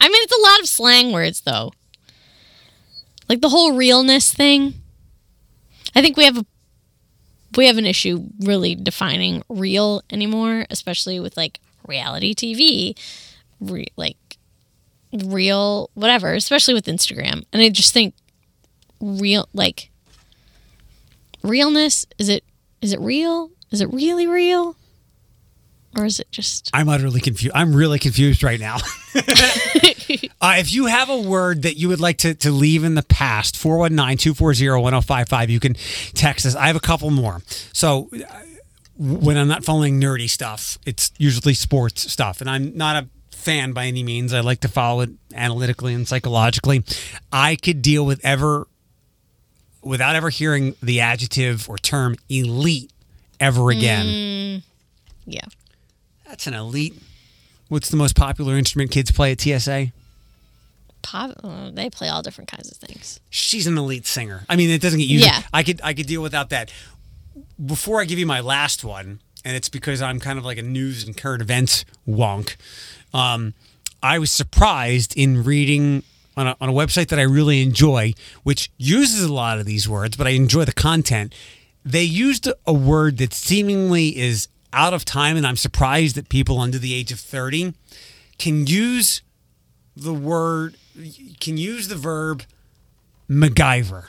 I 0.00 0.08
mean, 0.08 0.22
it's 0.22 0.36
a 0.36 0.42
lot 0.42 0.60
of 0.60 0.68
slang 0.68 1.12
words, 1.12 1.40
though. 1.42 1.72
Like 3.28 3.40
the 3.40 3.48
whole 3.48 3.72
realness 3.72 4.34
thing. 4.34 4.74
I 5.94 6.02
think 6.02 6.16
we 6.16 6.24
have 6.24 6.36
a 6.36 6.44
we 7.56 7.66
have 7.68 7.78
an 7.78 7.86
issue 7.86 8.26
really 8.40 8.74
defining 8.74 9.42
real 9.48 10.02
anymore, 10.10 10.66
especially 10.68 11.20
with 11.20 11.36
like 11.36 11.60
reality 11.86 12.34
TV, 12.34 12.98
re- 13.60 13.92
like 13.96 14.16
real 15.12 15.90
whatever, 15.94 16.34
especially 16.34 16.74
with 16.74 16.86
Instagram. 16.86 17.44
And 17.52 17.62
I 17.62 17.68
just 17.68 17.92
think 17.92 18.14
real 19.00 19.48
like 19.52 19.90
realness 21.42 22.06
is 22.18 22.28
it 22.28 22.44
is 22.80 22.92
it 22.92 23.00
real? 23.00 23.50
Is 23.70 23.80
it 23.80 23.92
really 23.92 24.26
real? 24.26 24.76
Or 25.96 26.04
is 26.04 26.18
it 26.18 26.30
just 26.32 26.70
I'm 26.74 26.88
utterly 26.88 27.20
confused. 27.20 27.54
I'm 27.54 27.74
really 27.74 27.98
confused 27.98 28.42
right 28.42 28.58
now. 28.58 28.78
uh, 29.14 30.56
if 30.58 30.72
you 30.72 30.86
have 30.86 31.08
a 31.08 31.20
word 31.20 31.62
that 31.62 31.76
you 31.76 31.88
would 31.88 32.00
like 32.00 32.18
to, 32.18 32.34
to 32.34 32.50
leave 32.50 32.82
in 32.82 32.96
the 32.96 33.02
past, 33.02 33.56
419 33.56 34.18
240 34.18 34.82
1055, 34.82 35.50
you 35.50 35.60
can 35.60 35.74
text 36.14 36.46
us. 36.46 36.56
I 36.56 36.66
have 36.66 36.76
a 36.76 36.80
couple 36.80 37.10
more. 37.10 37.42
So 37.72 38.10
uh, 38.12 38.40
when 38.98 39.36
I'm 39.36 39.48
not 39.48 39.64
following 39.64 40.00
nerdy 40.00 40.28
stuff, 40.28 40.78
it's 40.86 41.12
usually 41.18 41.54
sports 41.54 42.10
stuff. 42.12 42.40
And 42.40 42.48
I'm 42.48 42.76
not 42.76 43.02
a 43.02 43.08
fan 43.34 43.72
by 43.72 43.86
any 43.86 44.02
means. 44.02 44.32
I 44.32 44.40
like 44.40 44.60
to 44.60 44.68
follow 44.68 45.02
it 45.02 45.10
analytically 45.34 45.94
and 45.94 46.06
psychologically. 46.06 46.84
I 47.32 47.56
could 47.56 47.82
deal 47.82 48.06
with 48.06 48.24
ever, 48.24 48.66
without 49.82 50.16
ever 50.16 50.30
hearing 50.30 50.76
the 50.82 51.00
adjective 51.00 51.68
or 51.68 51.76
term 51.76 52.16
elite 52.28 52.90
ever 53.40 53.70
again. 53.70 54.06
Mm, 54.06 54.62
yeah. 55.26 55.44
That's 56.26 56.46
an 56.46 56.54
elite. 56.54 56.94
What's 57.68 57.90
the 57.90 57.96
most 57.96 58.16
popular 58.16 58.56
instrument 58.56 58.90
kids 58.90 59.10
play 59.10 59.32
at 59.32 59.40
TSA? 59.40 59.92
Pop, 61.02 61.32
uh, 61.44 61.70
they 61.70 61.90
play 61.90 62.08
all 62.08 62.22
different 62.22 62.50
kinds 62.50 62.70
of 62.70 62.78
things. 62.78 63.20
She's 63.28 63.66
an 63.66 63.76
elite 63.76 64.06
singer. 64.06 64.44
I 64.48 64.56
mean, 64.56 64.70
it 64.70 64.80
doesn't 64.80 64.98
get 64.98 65.08
used. 65.08 65.26
Yeah. 65.26 65.42
I 65.52 65.62
could 65.62 65.80
I 65.84 65.92
could 65.92 66.06
deal 66.06 66.22
without 66.22 66.48
that. 66.50 66.72
Before 67.64 68.00
I 68.00 68.04
give 68.04 68.18
you 68.18 68.26
my 68.26 68.40
last 68.40 68.84
one, 68.84 69.20
and 69.44 69.56
it's 69.56 69.68
because 69.68 70.00
I'm 70.00 70.20
kind 70.20 70.38
of 70.38 70.44
like 70.44 70.58
a 70.58 70.62
news 70.62 71.04
and 71.04 71.16
current 71.16 71.42
events 71.42 71.84
wonk. 72.08 72.56
Um, 73.12 73.54
I 74.02 74.18
was 74.18 74.30
surprised 74.30 75.16
in 75.16 75.44
reading 75.44 76.02
on 76.36 76.48
a, 76.48 76.56
on 76.60 76.68
a 76.68 76.72
website 76.72 77.08
that 77.08 77.18
I 77.18 77.22
really 77.22 77.62
enjoy, 77.62 78.14
which 78.42 78.70
uses 78.76 79.22
a 79.22 79.32
lot 79.32 79.58
of 79.58 79.66
these 79.66 79.88
words, 79.88 80.16
but 80.16 80.26
I 80.26 80.30
enjoy 80.30 80.64
the 80.64 80.72
content. 80.72 81.34
They 81.84 82.02
used 82.02 82.48
a 82.66 82.72
word 82.72 83.18
that 83.18 83.32
seemingly 83.32 84.16
is 84.16 84.48
out 84.72 84.94
of 84.94 85.04
time, 85.04 85.36
and 85.36 85.46
I'm 85.46 85.56
surprised 85.56 86.16
that 86.16 86.28
people 86.28 86.58
under 86.58 86.78
the 86.78 86.94
age 86.94 87.12
of 87.12 87.20
30 87.20 87.74
can 88.38 88.66
use 88.66 89.22
the 89.96 90.14
word, 90.14 90.76
can 91.40 91.56
use 91.56 91.88
the 91.88 91.96
verb 91.96 92.42
MacGyver. 93.30 94.08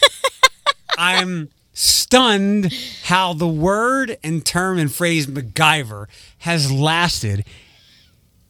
I'm 0.98 1.50
stunned 1.80 2.72
how 3.04 3.32
the 3.32 3.48
word 3.48 4.18
and 4.22 4.44
term 4.44 4.78
and 4.78 4.92
phrase 4.92 5.26
MacGyver 5.26 6.06
has 6.38 6.70
lasted, 6.70 7.44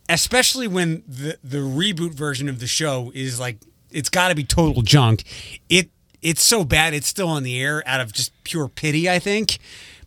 especially 0.09 0.66
when 0.66 1.02
the, 1.07 1.39
the 1.43 1.59
reboot 1.59 2.15
version 2.15 2.48
of 2.48 2.59
the 2.59 2.66
show 2.66 3.12
is 3.15 3.39
like, 3.39 3.59
it's 3.90 4.09
got 4.09 4.28
to 4.28 4.35
be 4.35 4.44
total 4.44 4.82
junk. 4.82 5.23
It 5.69 5.90
It's 6.23 6.44
so 6.44 6.65
bad, 6.65 6.93
it's 6.93 7.07
still 7.07 7.28
on 7.28 7.43
the 7.43 7.61
air 7.61 7.82
out 7.86 8.01
of 8.01 8.12
just 8.12 8.32
pure 8.44 8.69
pity, 8.69 9.09
I 9.09 9.19
think. 9.19 9.59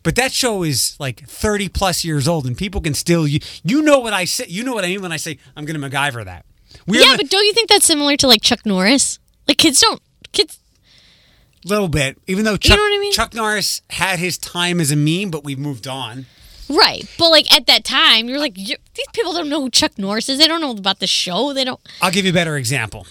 But 0.02 0.16
that 0.16 0.32
show 0.32 0.62
is 0.62 0.96
like 1.00 1.26
30 1.26 1.70
plus 1.70 2.04
years 2.04 2.28
old, 2.28 2.46
and 2.46 2.56
people 2.56 2.82
can 2.82 2.92
still 2.92 3.26
you, 3.26 3.40
you 3.62 3.80
know 3.80 4.00
what 4.00 4.12
I 4.12 4.26
say. 4.26 4.44
You 4.48 4.62
know 4.62 4.74
what 4.74 4.84
I 4.84 4.88
mean 4.88 5.00
when 5.00 5.12
I 5.12 5.16
say 5.16 5.38
I'm 5.56 5.64
going 5.64 5.80
to 5.80 5.88
MacGyver 5.88 6.26
that. 6.26 6.44
We're 6.86 7.00
yeah, 7.00 7.16
but 7.16 7.30
don't 7.30 7.44
you 7.44 7.54
think 7.54 7.70
that's 7.70 7.86
similar 7.86 8.16
to 8.18 8.26
like 8.26 8.42
Chuck 8.42 8.66
Norris? 8.66 9.18
Like 9.48 9.56
kids 9.56 9.80
don't 9.80 10.02
kids. 10.32 10.58
Little 11.64 11.88
bit, 11.88 12.18
even 12.26 12.44
though 12.44 12.56
Chuck, 12.56 12.70
you 12.70 12.76
know 12.76 12.82
what 12.90 12.96
I 12.96 13.00
mean? 13.00 13.12
Chuck 13.12 13.34
Norris 13.34 13.82
had 13.90 14.18
his 14.18 14.36
time 14.38 14.80
as 14.80 14.90
a 14.90 14.96
meme, 14.96 15.30
but 15.30 15.44
we've 15.44 15.58
moved 15.58 15.86
on. 15.86 16.26
Right, 16.68 17.04
but 17.18 17.30
like 17.30 17.52
at 17.54 17.66
that 17.66 17.84
time, 17.84 18.28
you're 18.28 18.38
like 18.38 18.54
these 18.54 18.76
people 19.12 19.32
don't 19.32 19.48
know 19.48 19.60
who 19.60 19.70
Chuck 19.70 19.98
Norris 19.98 20.28
is. 20.28 20.38
They 20.38 20.46
don't 20.48 20.60
know 20.60 20.70
about 20.72 20.98
the 21.00 21.06
show. 21.06 21.52
They 21.52 21.64
don't. 21.64 21.80
I'll 22.00 22.10
give 22.10 22.24
you 22.24 22.30
a 22.30 22.34
better 22.34 22.56
example. 22.56 23.06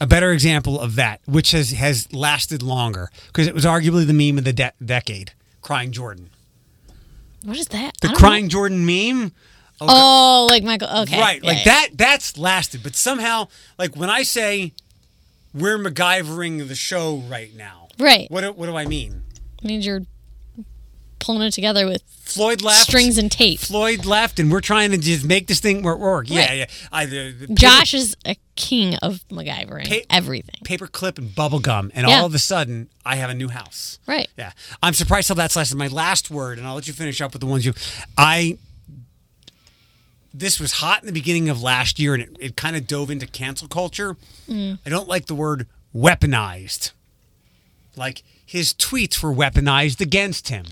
A 0.00 0.06
better 0.06 0.30
example 0.32 0.80
of 0.80 0.94
that, 0.94 1.20
which 1.26 1.50
has, 1.50 1.72
has 1.72 2.12
lasted 2.12 2.62
longer, 2.62 3.10
because 3.26 3.48
it 3.48 3.54
was 3.54 3.64
arguably 3.64 4.06
the 4.06 4.12
meme 4.12 4.38
of 4.38 4.44
the 4.44 4.52
de- 4.52 4.72
decade. 4.84 5.32
Crying 5.60 5.90
Jordan. 5.90 6.30
What 7.44 7.56
is 7.56 7.66
that? 7.68 7.96
The 8.00 8.08
Crying 8.08 8.44
know. 8.44 8.48
Jordan 8.50 8.86
meme. 8.86 9.32
Oh, 9.80 10.46
like 10.50 10.62
Michael. 10.64 10.88
Okay, 11.02 11.20
Right, 11.20 11.40
Yeah, 11.42 11.48
like 11.48 11.58
yeah. 11.58 11.64
that. 11.72 11.88
That's 11.94 12.36
lasted, 12.36 12.82
but 12.82 12.96
somehow, 12.96 13.48
like 13.78 13.94
when 13.96 14.10
I 14.10 14.22
say 14.24 14.72
we're 15.54 15.78
MacGyvering 15.78 16.66
the 16.68 16.74
show 16.74 17.16
right 17.28 17.54
now, 17.56 17.77
Right. 17.98 18.30
What 18.30 18.42
do, 18.42 18.52
what 18.52 18.66
do 18.66 18.76
I 18.76 18.86
mean? 18.86 19.22
means 19.62 19.84
you're 19.86 20.02
pulling 21.18 21.42
it 21.42 21.50
together 21.52 21.84
with 21.84 22.02
Floyd 22.20 22.62
left, 22.62 22.82
strings 22.82 23.18
and 23.18 23.30
tape. 23.32 23.58
Floyd 23.58 24.04
left, 24.06 24.38
and 24.38 24.52
we're 24.52 24.60
trying 24.60 24.92
to 24.92 24.98
just 24.98 25.24
make 25.24 25.46
this 25.48 25.58
thing 25.60 25.82
work. 25.82 25.98
work. 25.98 26.30
Yeah, 26.30 26.46
Right. 26.46 26.58
yeah. 26.58 26.64
I, 26.92 27.06
the, 27.06 27.32
the 27.32 27.54
Josh 27.54 27.92
is 27.94 28.16
a 28.24 28.36
king 28.54 28.94
of 28.96 29.26
MacGyvering 29.28 29.88
Pa- 29.88 30.06
everything. 30.10 30.60
paper 30.64 30.86
clip 30.86 31.18
and 31.18 31.34
bubble 31.34 31.58
gum, 31.58 31.90
and 31.94 32.06
Yeah. 32.06 32.20
all 32.20 32.26
of 32.26 32.34
a 32.34 32.38
sudden, 32.38 32.88
I 33.04 33.16
have 33.16 33.30
a 33.30 33.34
new 33.34 33.48
house. 33.48 33.98
Right. 34.06 34.28
Yeah, 34.36 34.52
I'm 34.82 34.94
surprised 34.94 35.28
how 35.28 35.34
that's 35.34 35.56
lasted. 35.56 35.76
My 35.76 35.88
last 35.88 36.30
word, 36.30 36.58
and 36.58 36.66
I'll 36.66 36.74
let 36.76 36.86
you 36.86 36.92
finish 36.92 37.20
up 37.20 37.32
with 37.32 37.40
the 37.40 37.46
ones 37.46 37.66
you. 37.66 37.72
I. 38.16 38.58
This 40.32 40.60
was 40.60 40.72
hot 40.72 41.00
in 41.02 41.06
the 41.06 41.12
beginning 41.12 41.48
of 41.48 41.62
last 41.62 41.98
year, 41.98 42.14
and 42.14 42.22
it, 42.22 42.36
it 42.38 42.56
kind 42.56 42.76
of 42.76 42.86
dove 42.86 43.10
into 43.10 43.26
cancel 43.26 43.66
culture. 43.66 44.16
Mm. 44.48 44.78
I 44.86 44.90
don't 44.90 45.08
like 45.08 45.26
the 45.26 45.34
word 45.34 45.66
weaponized. 45.96 46.92
Like 47.98 48.22
his 48.46 48.72
tweets 48.72 49.22
were 49.22 49.32
weaponized 49.32 50.00
against 50.00 50.48
him. 50.48 50.64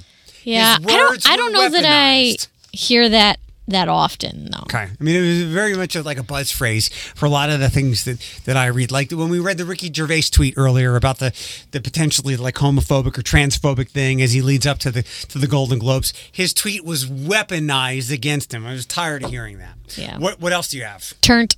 Yeah, 0.45 0.79
I 0.81 0.97
don't. 0.97 1.29
I 1.29 1.37
don't 1.37 1.53
know 1.53 1.69
that 1.69 1.85
I 1.85 2.37
hear 2.73 3.09
that 3.09 3.39
that 3.69 3.89
often 3.89 4.49
though. 4.51 4.63
Okay. 4.63 4.89
I 4.89 5.03
mean, 5.03 5.17
it 5.17 5.21
was 5.21 5.43
very 5.53 5.75
much 5.75 5.97
like 5.97 6.19
a 6.19 6.23
buzz 6.23 6.51
phrase 6.51 6.89
for 6.89 7.27
a 7.27 7.29
lot 7.29 7.51
of 7.51 7.61
the 7.61 7.69
things 7.69 8.05
that, 8.05 8.21
that 8.45 8.57
I 8.57 8.67
read. 8.67 8.93
Like 8.93 9.11
when 9.11 9.29
we 9.29 9.41
read 9.41 9.59
the 9.59 9.65
Ricky 9.65 9.93
Gervais 9.93 10.23
tweet 10.31 10.55
earlier 10.57 10.97
about 10.97 11.19
the, 11.19 11.33
the 11.73 11.81
potentially 11.81 12.37
like 12.37 12.57
homophobic 12.57 13.19
or 13.19 13.23
transphobic 13.23 13.89
thing 13.91 14.23
as 14.23 14.33
he 14.33 14.41
leads 14.41 14.67
up 14.67 14.79
to 14.79 14.91
the 14.91 15.03
to 15.03 15.39
the 15.39 15.47
Golden 15.47 15.79
Globes, 15.79 16.13
his 16.31 16.55
tweet 16.55 16.85
was 16.85 17.07
weaponized 17.07 18.13
against 18.13 18.55
him. 18.55 18.67
I 18.67 18.73
was 18.73 18.87
tired 18.87 19.25
of 19.25 19.31
hearing 19.31 19.59
that. 19.59 19.77
Yeah. 19.97 20.19
What 20.19 20.41
What 20.41 20.53
else 20.53 20.69
do 20.69 20.79
you 20.79 20.85
have? 20.85 21.15
Turnt 21.21 21.57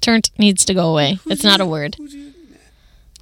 turnt 0.00 0.30
needs 0.38 0.64
to 0.64 0.74
go 0.74 0.88
away. 0.88 1.18
It's 1.26 1.44
not 1.44 1.60
a 1.60 1.66
word. 1.66 1.96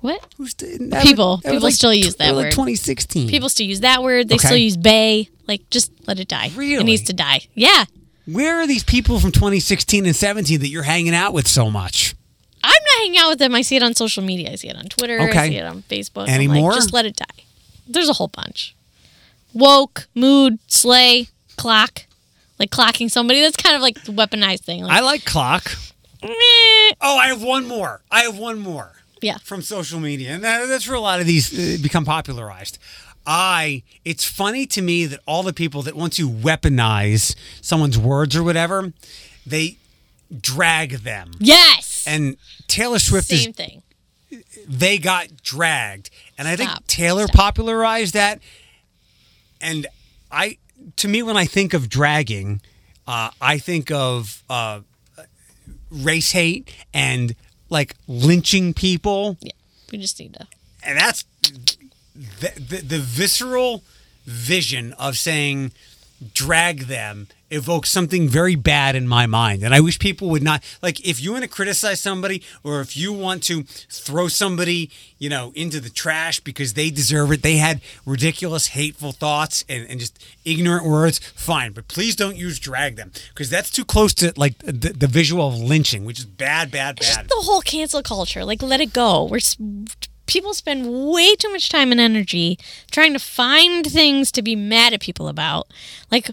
What? 0.01 0.25
Who's 0.39 0.55
the, 0.55 0.67
People. 1.03 1.39
that 1.39 1.51
was 1.51 1.57
People 1.57 1.61
like 1.61 1.75
still 1.75 1.93
use 1.95 2.15
that 2.17 2.35
like 2.35 2.45
word. 2.47 2.53
2016. 2.53 3.29
People 3.29 3.49
still 3.49 3.67
use 3.67 3.81
that 3.81 4.03
word. 4.03 4.29
They 4.29 4.37
Okay. 4.37 4.47
still 4.49 4.57
use 4.57 4.77
bay. 4.77 5.29
Like 5.47 5.69
just 5.71 5.93
let 6.07 6.19
it 6.19 6.29
die. 6.29 6.51
Really? 6.55 6.81
It 6.83 6.85
needs 6.85 7.03
to 7.03 7.13
die. 7.13 7.43
Yeah. 7.55 7.85
Where 8.27 8.61
are 8.61 8.67
these 8.67 8.85
people 8.85 9.19
from 9.21 9.33
2016 9.33 10.07
and 10.07 10.15
17 10.17 10.61
that 10.61 10.69
you're 10.69 10.85
hanging 10.85 11.15
out 11.15 11.33
with 11.35 11.47
so 11.49 11.71
much? 11.71 12.15
I'm 12.63 12.71
not 12.71 12.99
hanging 12.99 13.19
out 13.19 13.29
with 13.31 13.39
them. 13.39 13.55
I 13.55 13.63
see 13.63 13.77
it 13.77 13.83
on 13.83 13.95
social 13.95 14.23
media. 14.23 14.53
I 14.53 14.55
see 14.57 14.69
it 14.69 14.77
on 14.77 14.85
Twitter. 14.87 15.19
Okay. 15.21 15.39
I 15.39 15.49
see 15.49 15.57
it 15.57 15.65
on 15.65 15.83
Facebook. 15.83 16.29
Any 16.29 16.47
like? 16.49 16.75
Just 16.75 16.93
let 16.93 17.07
it 17.07 17.17
die. 17.17 17.45
There's 17.89 18.09
a 18.09 18.13
whole 18.15 18.29
bunch. 18.29 18.75
Woke, 19.53 20.07
mood, 20.15 20.59
slay, 20.69 21.29
clock. 21.57 22.05
Like 22.59 22.71
clocking 22.71 23.11
somebody. 23.11 23.41
That's 23.41 23.57
kind 23.57 23.75
of 23.75 23.83
like 23.83 24.05
the 24.05 24.13
weaponized 24.13 24.61
thing. 24.61 24.85
Like, 24.85 24.93
I 24.93 25.01
like 25.01 25.25
clock. 25.25 25.65
meh. 26.23 26.29
Oh, 27.01 27.17
I 27.17 27.29
have 27.29 27.43
one 27.43 27.67
more. 27.67 28.03
I 28.11 28.21
have 28.23 28.37
one 28.39 28.59
more. 28.61 28.93
Yeah. 29.21 29.39
From 29.43 29.63
social 29.63 30.01
media, 30.01 30.31
and 30.31 30.45
that, 30.45 30.67
that's 30.67 30.87
where 30.87 30.97
a 30.97 31.01
lot 31.01 31.21
of 31.21 31.27
these 31.27 31.53
uh, 31.53 31.83
become 31.83 32.05
popularized. 32.05 32.79
I. 33.27 33.83
It's 34.05 34.25
funny 34.25 34.67
to 34.67 34.81
me 34.83 35.07
that 35.07 35.21
all 35.27 35.43
the 35.43 35.53
people 35.53 35.83
that 35.83 35.95
want 35.95 36.13
to 36.15 36.29
weaponize 36.29 37.35
someone's 37.61 37.99
words 37.99 38.35
or 38.35 38.43
whatever, 38.43 38.93
they 39.47 39.77
drag 40.41 41.01
them. 41.01 41.33
Yes. 41.39 42.05
And 42.07 42.37
Taylor 42.67 42.99
Swift 42.99 43.29
Same 43.29 43.51
is 43.51 43.57
thing. 43.57 43.83
they 44.67 44.99
got 44.99 45.43
dragged. 45.43 46.11
And 46.39 46.49
I 46.49 46.57
think 46.57 46.71
Taylor 46.87 47.25
Stop. 47.25 47.37
popularized 47.37 48.15
that. 48.15 48.41
And 49.61 49.87
I, 50.33 50.57
to 50.97 51.09
me, 51.09 51.23
when 51.23 51.37
I 51.37 51.45
think 51.45 51.75
of 51.75 51.89
dragging, 51.89 52.63
uh, 53.07 53.31
I 53.41 53.59
think 53.59 53.91
of 53.91 54.43
uh, 54.49 54.81
race 55.91 56.33
hate 56.33 56.73
and 56.95 57.35
like 57.71 57.95
lynching 58.07 58.75
people. 58.75 59.39
Yeah. 59.41 59.53
We 59.91 59.99
just 59.99 60.19
need 60.21 60.35
to. 60.35 60.47
And 60.85 60.99
that's 60.99 61.25
the, 61.43 62.53
the, 62.57 62.77
the 62.83 62.99
visceral 62.99 63.83
vision 64.25 64.93
of 64.95 65.17
saying 65.17 65.73
drag 66.35 66.81
them 66.83 67.29
evokes 67.53 67.91
something 67.91 68.29
very 68.29 68.55
bad 68.55 68.95
in 68.95 69.09
my 69.09 69.27
mind 69.27 69.65
and 69.65 69.75
i 69.75 69.81
wish 69.81 69.99
people 69.99 70.29
would 70.29 70.43
not 70.43 70.63
like 70.83 71.05
if 71.05 71.21
you 71.21 71.33
want 71.33 71.43
to 71.43 71.49
criticize 71.49 72.01
somebody 72.01 72.41
or 72.63 72.81
if 72.81 72.97
you 72.97 73.13
want 73.13 73.43
to 73.43 73.65
throw 73.89 74.29
somebody 74.29 74.89
you 75.19 75.29
know 75.29 75.51
into 75.57 75.81
the 75.81 75.91
trash 75.91 76.39
because 76.39 76.75
they 76.75 76.91
deserve 76.91 77.33
it 77.33 77.43
they 77.43 77.57
had 77.57 77.81
ridiculous 78.07 78.69
hateful 78.69 79.11
thoughts 79.11 79.65
and, 79.69 79.85
and 79.89 79.99
just 79.99 80.23
ignorant 80.45 80.85
words 80.87 81.19
fine 81.35 81.73
but 81.73 81.89
please 81.89 82.15
don't 82.15 82.37
use 82.37 82.61
drag 82.61 82.95
them 82.95 83.11
because 83.31 83.51
that's 83.51 83.71
too 83.71 83.85
close 83.85 84.15
to 84.15 84.33
like 84.37 84.57
the, 84.59 84.95
the 84.97 85.09
visual 85.09 85.49
of 85.49 85.59
lynching 85.59 86.05
which 86.05 86.21
is 86.21 86.25
bad 86.25 86.71
bad 86.71 86.91
bad. 86.97 86.97
Just 86.99 87.29
the 87.29 87.37
whole 87.37 87.61
cancel 87.61 88.03
culture. 88.03 88.45
Like, 88.45 88.63
let 88.63 88.81
it 88.81 88.93
go. 88.93 89.25
We're 89.25 89.41
people 90.31 90.55
spend 90.55 90.87
way 91.11 91.35
too 91.35 91.51
much 91.51 91.69
time 91.69 91.91
and 91.91 92.01
energy 92.01 92.59
trying 92.91 93.13
to 93.13 93.19
find 93.19 93.85
things 93.85 94.31
to 94.33 94.43
be 94.43 94.55
mad 94.55 94.93
at 94.95 95.01
people 95.01 95.27
about. 95.27 95.67
Like, 96.11 96.31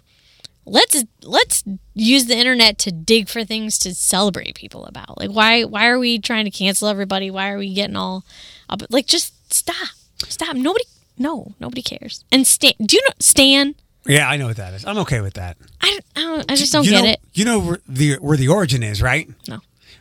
let's 0.66 1.04
let's 1.24 1.64
use 1.96 2.28
the 2.28 2.38
internet 2.38 2.78
to 2.80 2.92
dig 2.92 3.28
for 3.28 3.44
things 3.44 3.80
to 3.80 3.96
celebrate 3.96 4.54
people 4.56 4.86
about. 4.86 5.18
Like, 5.18 5.32
why 5.32 5.64
why 5.64 5.88
are 5.88 6.00
we 6.00 6.20
trying 6.20 6.46
to 6.46 6.52
cancel 6.52 6.88
everybody? 6.88 7.32
Why 7.32 7.50
are 7.50 7.58
we 7.58 7.74
getting 7.74 7.96
all 7.96 8.24
up? 8.70 8.84
Like, 8.90 9.08
just 9.08 9.52
stop, 9.52 9.90
stop. 10.28 10.56
Nobody, 10.56 10.86
no, 11.18 11.56
nobody 11.60 11.82
cares. 11.82 12.24
And 12.32 12.46
Stan, 12.46 12.74
do 12.80 12.96
you 12.96 13.02
know 13.04 13.14
Stan? 13.20 13.76
yeah 14.06 14.30
i 14.30 14.38
know 14.38 14.48
what 14.48 14.56
that 14.56 14.74
is 14.74 14.86
i'm 14.86 15.00
okay 15.00 15.20
with 15.20 15.34
that 15.34 15.58
I, 15.82 16.00
I, 16.16 16.22
don't, 16.22 16.52
I 16.52 16.56
just 16.56 16.72
don't 16.72 16.86
you 16.86 16.92
get 16.92 17.04
know, 17.04 17.10
it. 17.10 17.20
You 17.34 17.46
know 17.46 17.60
where 17.60 17.80
the 17.88 18.14
where 18.16 18.38
the 18.38 18.48
origin 18.48 18.84
is, 18.84 19.02
right? 19.02 19.30
No. 19.48 19.60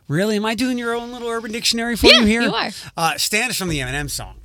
Really? 0.08 0.36
Am 0.36 0.44
I 0.46 0.54
doing 0.54 0.78
your 0.78 0.94
own 0.94 1.12
little 1.12 1.28
urban 1.28 1.52
dictionary 1.52 1.96
for 1.96 2.06
Yeah, 2.06 2.20
you 2.20 2.26
here? 2.26 2.42
you 2.42 2.54
are. 2.54 2.70
Uh, 2.96 3.18
Stan 3.18 3.50
is 3.50 3.56
from 3.56 3.68
the 3.68 3.80
Eminem 3.80 4.08
song. 4.10 4.36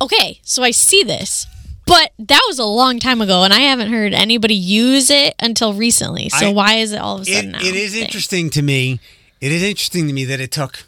okay, 0.00 0.38
so 0.42 0.62
I 0.62 0.70
see 0.70 1.02
this, 1.02 1.46
but 1.86 2.12
that 2.18 2.42
was 2.46 2.58
a 2.60 2.64
long 2.64 3.00
time 3.00 3.20
ago, 3.20 3.42
and 3.42 3.52
I 3.52 3.60
haven't 3.60 3.90
heard 3.90 4.14
anybody 4.14 4.54
use 4.54 5.10
it 5.10 5.34
until 5.40 5.72
recently. 5.72 6.28
So 6.28 6.50
I- 6.50 6.52
why 6.52 6.74
is 6.74 6.92
it 6.92 6.98
all 7.00 7.16
of 7.20 7.26
a 7.26 7.30
It, 7.30 7.34
sudden 7.34 7.50
now? 7.52 7.58
it 7.60 7.74
is 7.74 7.92
thing? 7.94 8.04
interesting 8.04 8.50
to 8.50 8.62
me. 8.62 9.00
It 9.40 9.50
is 9.52 9.62
interesting 9.62 10.06
to 10.06 10.12
me 10.12 10.24
that 10.26 10.40
it 10.40 10.52
took 10.52 10.84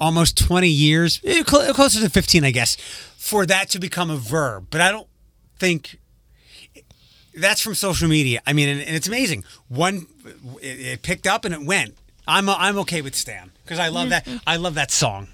almost 0.00 0.36
20 0.36 0.68
years, 0.68 1.20
eh, 1.24 1.42
closer 1.44 2.00
to 2.00 2.10
15, 2.10 2.44
I 2.44 2.50
guess, 2.50 2.76
for 3.16 3.46
that 3.46 3.68
to 3.70 3.78
become 3.78 4.10
a 4.10 4.16
verb. 4.16 4.66
But 4.70 4.80
I 4.80 4.90
don't 4.90 5.06
think 5.60 5.98
that's 7.34 7.60
from 7.60 7.74
social 7.76 8.08
media. 8.08 8.40
I 8.46 8.52
mean, 8.52 8.68
and, 8.68 8.80
it's 8.80 9.06
amazing. 9.06 9.44
One, 9.68 10.06
it, 10.60 10.66
it 10.80 11.02
picked 11.02 11.26
up 11.28 11.44
and 11.44 11.54
it 11.54 11.62
went. 11.62 11.94
I'm 12.26 12.48
I'm 12.48 12.78
okay 12.78 13.02
with 13.02 13.14
Stan 13.14 13.50
because 13.64 13.78
I 13.78 13.88
love 13.88 14.10
that. 14.10 14.26
I 14.46 14.56
love 14.56 14.74
that 14.74 14.90
song. 14.90 15.28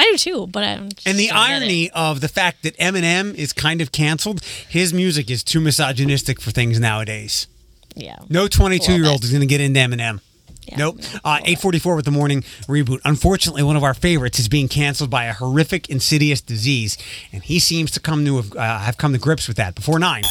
I 0.00 0.04
do 0.12 0.16
too, 0.18 0.46
but 0.46 0.64
I 0.64 0.76
don't. 0.76 1.06
And 1.06 1.18
the 1.18 1.30
irony 1.30 1.90
of 1.90 2.20
the 2.20 2.28
fact 2.28 2.62
that 2.62 2.76
Eminem 2.78 3.34
is 3.34 3.52
kind 3.52 3.80
of 3.80 3.92
canceled, 3.92 4.42
his 4.68 4.92
music 4.94 5.30
is 5.30 5.44
too 5.44 5.60
misogynistic 5.60 6.40
for 6.40 6.50
things 6.50 6.80
nowadays. 6.80 7.46
Yeah. 7.94 8.16
No 8.28 8.48
22 8.48 8.92
year 8.94 9.06
old 9.06 9.22
is 9.24 9.30
going 9.30 9.40
to 9.42 9.46
get 9.46 9.60
into 9.60 9.78
Eminem. 9.78 10.20
nope. 10.78 10.98
Uh, 11.24 11.38
844 11.44 11.96
with 11.96 12.04
the 12.04 12.10
morning 12.10 12.42
reboot. 12.66 13.00
Unfortunately, 13.04 13.62
one 13.62 13.76
of 13.76 13.84
our 13.84 13.94
favorites 13.94 14.38
is 14.38 14.48
being 14.48 14.68
canceled 14.68 15.10
by 15.10 15.24
a 15.26 15.32
horrific, 15.34 15.90
insidious 15.90 16.40
disease, 16.40 16.96
and 17.32 17.42
he 17.42 17.58
seems 17.58 17.90
to 17.90 18.00
come 18.00 18.24
to 18.24 18.36
have, 18.36 18.56
uh, 18.56 18.78
have 18.78 18.96
come 18.96 19.12
to 19.12 19.18
grips 19.18 19.46
with 19.46 19.56
that 19.58 19.74
before 19.74 19.98
nine. 19.98 20.22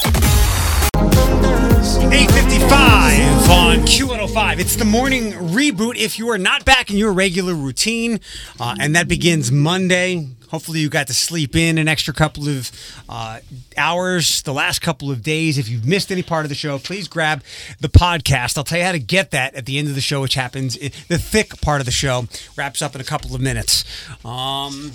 855 1.02 3.50
on 3.50 3.78
Q105. 3.88 4.60
It's 4.60 4.76
the 4.76 4.86
morning 4.86 5.32
reboot. 5.32 5.98
If 5.98 6.20
you 6.20 6.30
are 6.30 6.38
not 6.38 6.64
back 6.64 6.92
in 6.92 6.98
your 6.98 7.12
regular 7.12 7.56
routine, 7.56 8.20
uh, 8.60 8.76
and 8.80 8.96
that 8.96 9.08
begins 9.08 9.52
Monday, 9.52 10.28
hopefully 10.50 10.80
you 10.80 10.90
got 10.90 11.08
to 11.08 11.14
sleep 11.14 11.56
in 11.56 11.80
an 11.80 11.88
extra 11.88 12.14
couple 12.14 12.48
of 12.48 12.72
uh, 13.10 13.40
hours 13.78 14.44
the 14.44 14.54
last 14.54 14.82
couple 14.82 15.10
of 15.10 15.24
days. 15.24 15.58
If 15.58 15.70
you've 15.70 15.88
missed 15.88 16.12
any 16.12 16.22
part 16.22 16.46
of 16.46 16.50
the 16.50 16.56
show, 16.56 16.78
please 16.78 17.08
grab 17.08 17.44
the 17.80 17.90
podcast. 17.90 18.58
I'll 18.58 18.64
tell 18.64 18.78
you 18.78 18.86
how 18.86 18.92
to 18.92 19.00
get 19.00 19.32
that 19.32 19.56
at 19.56 19.66
the 19.66 19.80
end 19.80 19.88
of 19.88 19.96
the 19.96 20.02
show, 20.02 20.22
which 20.22 20.36
happens. 20.36 20.78
The 20.78 21.18
thick 21.18 21.60
part 21.62 21.82
of 21.82 21.86
the 21.86 21.92
show 21.92 22.28
wraps 22.56 22.82
up 22.82 22.94
in 22.94 23.02
a 23.02 23.06
couple 23.06 23.34
of 23.34 23.42
minutes. 23.42 23.84
Um, 24.24 24.92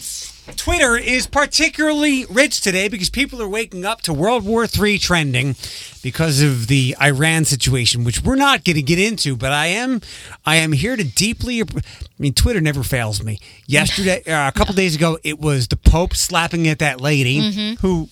Twitter 0.56 0.96
is 0.96 1.26
particularly 1.26 2.24
rich 2.26 2.60
today 2.60 2.88
because 2.88 3.10
people 3.10 3.42
are 3.42 3.48
waking 3.48 3.84
up 3.84 4.00
to 4.02 4.12
World 4.12 4.44
War 4.44 4.64
III 4.66 4.98
trending 4.98 5.56
because 6.02 6.40
of 6.40 6.68
the 6.68 6.96
Iran 7.02 7.44
situation, 7.44 8.04
which 8.04 8.22
we're 8.22 8.36
not 8.36 8.64
going 8.64 8.76
to 8.76 8.82
get 8.82 8.98
into. 9.00 9.36
But 9.36 9.52
I 9.52 9.66
am, 9.66 10.00
I 10.44 10.56
am 10.56 10.72
here 10.72 10.96
to 10.96 11.02
deeply. 11.04 11.62
I 11.62 11.66
mean, 12.18 12.32
Twitter 12.32 12.60
never 12.60 12.82
fails 12.84 13.22
me. 13.22 13.40
Yesterday, 13.66 14.22
uh, 14.26 14.48
a 14.48 14.52
couple 14.52 14.74
days 14.74 14.94
ago, 14.94 15.18
it 15.24 15.40
was 15.40 15.66
the 15.68 15.76
Pope 15.76 16.14
slapping 16.14 16.68
at 16.68 16.78
that 16.78 17.00
lady 17.00 17.40
Mhm. 17.40 17.78
who. 17.80 18.08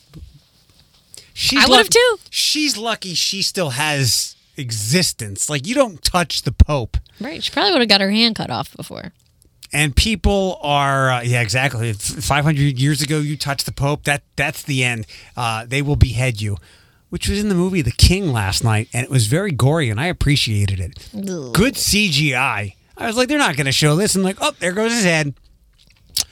She's 1.32 1.58
I 1.58 1.62
would've 1.68 1.86
luck- 1.86 1.90
too. 1.90 2.18
She's 2.30 2.76
lucky 2.76 3.14
she 3.14 3.42
still 3.42 3.70
has 3.70 4.36
existence. 4.56 5.48
Like 5.50 5.66
you 5.66 5.74
don't 5.74 6.02
touch 6.02 6.42
the 6.42 6.52
Pope. 6.52 6.96
Right. 7.20 7.42
She 7.42 7.50
probably 7.50 7.72
would 7.72 7.80
have 7.80 7.88
got 7.88 8.00
her 8.00 8.10
hand 8.10 8.36
cut 8.36 8.50
off 8.50 8.76
before. 8.76 9.12
And 9.74 9.94
people 9.94 10.58
are 10.62 11.10
uh, 11.10 11.22
yeah 11.22 11.42
exactly. 11.42 11.92
500 11.92 12.78
years 12.78 13.02
ago 13.02 13.18
you 13.18 13.36
touch 13.36 13.64
the 13.64 13.72
pope. 13.72 14.04
That 14.04 14.22
that's 14.36 14.62
the 14.62 14.82
end. 14.84 15.06
Uh, 15.36 15.66
they 15.66 15.82
will 15.82 15.96
behead 15.96 16.40
you 16.40 16.56
which 17.10 17.28
was 17.28 17.38
in 17.38 17.48
the 17.48 17.54
movie 17.54 17.80
the 17.80 17.92
king 17.92 18.32
last 18.32 18.64
night 18.64 18.88
and 18.92 19.04
it 19.04 19.10
was 19.10 19.28
very 19.28 19.52
gory 19.52 19.88
and 19.88 20.00
i 20.00 20.06
appreciated 20.06 20.80
it. 20.80 21.10
Good 21.12 21.74
cgi 21.74 22.34
i. 22.34 22.74
Was 22.98 23.16
like 23.16 23.28
they're 23.28 23.38
not 23.38 23.56
going 23.56 23.66
to 23.66 23.72
show 23.72 23.94
this. 23.94 24.16
I'm 24.16 24.22
like 24.22 24.38
oh 24.40 24.52
there 24.58 24.72
goes 24.72 24.92
his 24.92 25.04
head. 25.04 25.34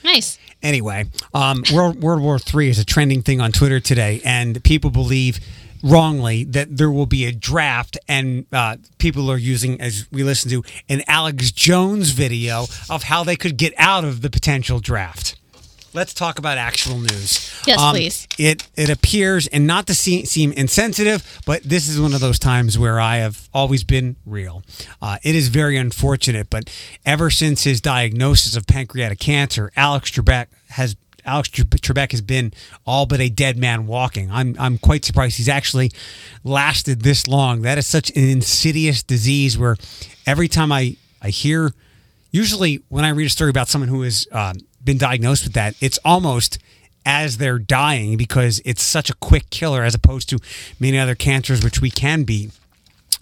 Nice. 0.03 0.39
Anyway, 0.63 1.07
um, 1.35 1.63
World, 1.73 2.01
World 2.01 2.23
War 2.23 2.39
III 2.55 2.69
is 2.69 2.79
a 2.79 2.85
trending 2.85 3.23
thing 3.23 3.41
on 3.41 3.51
Twitter 3.51 3.81
today, 3.81 4.21
and 4.25 4.63
people 4.63 4.91
believe 4.91 5.41
wrongly 5.83 6.45
that 6.45 6.77
there 6.77 6.91
will 6.91 7.07
be 7.07 7.25
a 7.27 7.33
draft, 7.33 7.99
and 8.09 8.47
uh, 8.53 8.77
people 8.99 9.31
are 9.31 9.37
using, 9.39 9.81
as 9.81 10.07
we 10.11 10.23
listen 10.23 10.51
to, 10.51 10.63
an 10.89 11.03
Alex 11.07 11.51
Jones 11.51 12.11
video 12.11 12.67
of 12.89 13.05
how 13.05 13.25
they 13.25 13.37
could 13.37 13.57
get 13.57 13.73
out 13.77 14.05
of 14.05 14.23
the 14.23 14.31
potential 14.31 14.81
draft. 14.81 15.37
Let's 15.95 16.15
talk 16.15 16.39
about 16.39 16.57
actual 16.57 16.99
news. 16.99 17.51
Um, 17.61 17.65
Yes, 17.67 17.91
please. 17.91 18.29
It 18.39 18.67
it 18.77 18.89
appears, 18.89 19.47
and 19.49 19.67
not 19.67 19.87
to 19.89 19.95
seem, 19.95 20.25
seem 20.25 20.51
insensitive, 20.53 21.43
but 21.45 21.63
this 21.65 21.87
is 21.87 22.01
one 22.01 22.15
of 22.15 22.21
those 22.21 22.39
times 22.39 22.79
where 22.79 22.99
I 22.99 23.17
have 23.19 23.49
always 23.53 23.85
been 23.85 24.17
real. 24.25 24.63
Uh, 25.03 25.19
it 25.23 25.35
is 25.35 25.49
very 25.49 25.77
unfortunate, 25.77 26.49
but 26.49 26.71
ever 27.05 27.29
since 27.29 27.65
his 27.65 27.83
diagnosis 27.83 28.57
of 28.57 28.67
pancreatic 28.67 29.19
cancer, 29.19 29.71
Alex 29.77 30.11
Trebek 30.11 30.47
has 30.71 30.97
Alex 31.25 31.49
Trebek 31.51 32.11
has 32.11 32.21
been 32.21 32.53
all 32.87 33.07
but 33.07 33.21
a 33.21 33.29
dead 33.29 33.57
man 33.57 33.87
walking. 33.87 34.31
I'm 34.31 34.57
I'm 34.59 34.79
quite 34.79 35.05
surprised 35.05 35.37
he's 35.37 35.49
actually 35.49 35.93
lasted 36.45 37.03
this 37.03 37.27
long. 37.27 37.63
That 37.63 37.79
is 37.79 37.87
such 37.87 38.11
an 38.11 38.25
insidious 38.25 39.03
disease 39.03 39.57
where 39.57 39.77
every 40.27 40.49
time 40.49 40.73
I 40.73 40.97
I 41.21 41.29
hear, 41.29 41.73
usually 42.31 42.83
when 42.89 43.05
I 43.05 43.11
read 43.11 43.27
a 43.27 43.31
story 43.31 43.51
about 43.51 43.69
someone 43.69 43.89
who 43.89 44.03
has 44.03 44.27
um, 44.33 44.57
been 44.85 44.99
diagnosed 44.99 45.45
with 45.45 45.53
that, 45.53 45.75
it's 45.81 45.99
almost 46.05 46.59
as 47.05 47.39
they're 47.39 47.59
dying 47.59 48.17
because 48.17 48.61
it's 48.65 48.83
such 48.83 49.11
a 49.11 49.15
quick 49.15 49.51
killer 49.51 49.83
as 49.83 49.95
opposed 49.95 50.29
to 50.29 50.39
many 50.79 50.99
other 50.99 51.15
cancers 51.15 51.63
which 51.63 51.81
we 51.81 51.91
can 51.91 52.25
beat. 52.25 52.51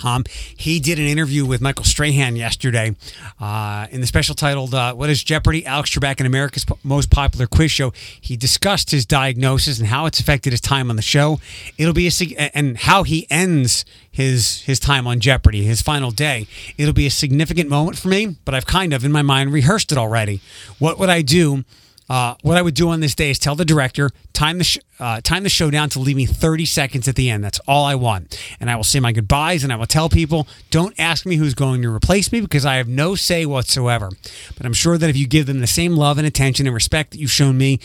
Um, 0.02 0.24
he 0.56 0.80
did 0.80 0.98
an 0.98 1.06
interview 1.06 1.44
with 1.44 1.60
Michael 1.60 1.84
Strahan 1.84 2.36
yesterday 2.36 2.94
uh, 3.40 3.86
in 3.90 4.00
the 4.00 4.06
special 4.06 4.34
titled 4.34 4.74
uh, 4.74 4.94
"What 4.94 5.10
is 5.10 5.22
Jeopardy?" 5.22 5.66
Alex 5.66 5.90
Trebek 5.90 6.20
in 6.20 6.26
America's 6.26 6.64
most 6.82 7.10
popular 7.10 7.46
quiz 7.46 7.70
show. 7.70 7.92
He 8.20 8.36
discussed 8.36 8.90
his 8.90 9.06
diagnosis 9.06 9.78
and 9.78 9.88
how 9.88 10.06
it's 10.06 10.20
affected 10.20 10.52
his 10.52 10.60
time 10.60 10.90
on 10.90 10.96
the 10.96 11.02
show. 11.02 11.40
It'll 11.78 11.94
be 11.94 12.08
a 12.08 12.50
and 12.54 12.78
how 12.78 13.02
he 13.02 13.26
ends 13.30 13.84
his 14.10 14.62
his 14.62 14.80
time 14.80 15.06
on 15.06 15.20
Jeopardy, 15.20 15.64
his 15.64 15.82
final 15.82 16.10
day. 16.10 16.46
It'll 16.76 16.94
be 16.94 17.06
a 17.06 17.10
significant 17.10 17.70
moment 17.70 17.98
for 17.98 18.08
me, 18.08 18.36
but 18.44 18.54
I've 18.54 18.66
kind 18.66 18.92
of 18.92 19.04
in 19.04 19.12
my 19.12 19.22
mind 19.22 19.52
rehearsed 19.52 19.92
it 19.92 19.98
already. 19.98 20.40
What 20.78 20.98
would 20.98 21.08
I 21.08 21.22
do? 21.22 21.64
Uh, 22.10 22.34
what 22.42 22.56
I 22.56 22.62
would 22.62 22.74
do 22.74 22.88
on 22.88 22.98
this 22.98 23.14
day 23.14 23.30
is 23.30 23.38
tell 23.38 23.54
the 23.54 23.64
director 23.64 24.10
time 24.32 24.58
the 24.58 24.64
sh- 24.64 24.78
uh, 24.98 25.20
time 25.20 25.44
the 25.44 25.48
show 25.48 25.70
down 25.70 25.88
to 25.90 26.00
leave 26.00 26.16
me 26.16 26.26
30 26.26 26.66
seconds 26.66 27.06
at 27.06 27.14
the 27.14 27.30
end. 27.30 27.44
That's 27.44 27.60
all 27.68 27.84
I 27.84 27.94
want, 27.94 28.36
and 28.58 28.68
I 28.68 28.74
will 28.74 28.82
say 28.82 28.98
my 28.98 29.12
goodbyes 29.12 29.62
and 29.62 29.72
I 29.72 29.76
will 29.76 29.86
tell 29.86 30.08
people 30.08 30.48
don't 30.70 30.92
ask 30.98 31.24
me 31.24 31.36
who's 31.36 31.54
going 31.54 31.82
to 31.82 31.94
replace 31.94 32.32
me 32.32 32.40
because 32.40 32.66
I 32.66 32.76
have 32.76 32.88
no 32.88 33.14
say 33.14 33.46
whatsoever. 33.46 34.10
But 34.56 34.66
I'm 34.66 34.72
sure 34.72 34.98
that 34.98 35.08
if 35.08 35.16
you 35.16 35.28
give 35.28 35.46
them 35.46 35.60
the 35.60 35.68
same 35.68 35.96
love 35.96 36.18
and 36.18 36.26
attention 36.26 36.66
and 36.66 36.74
respect 36.74 37.12
that 37.12 37.18
you've 37.18 37.30
shown 37.30 37.56
me, 37.56 37.78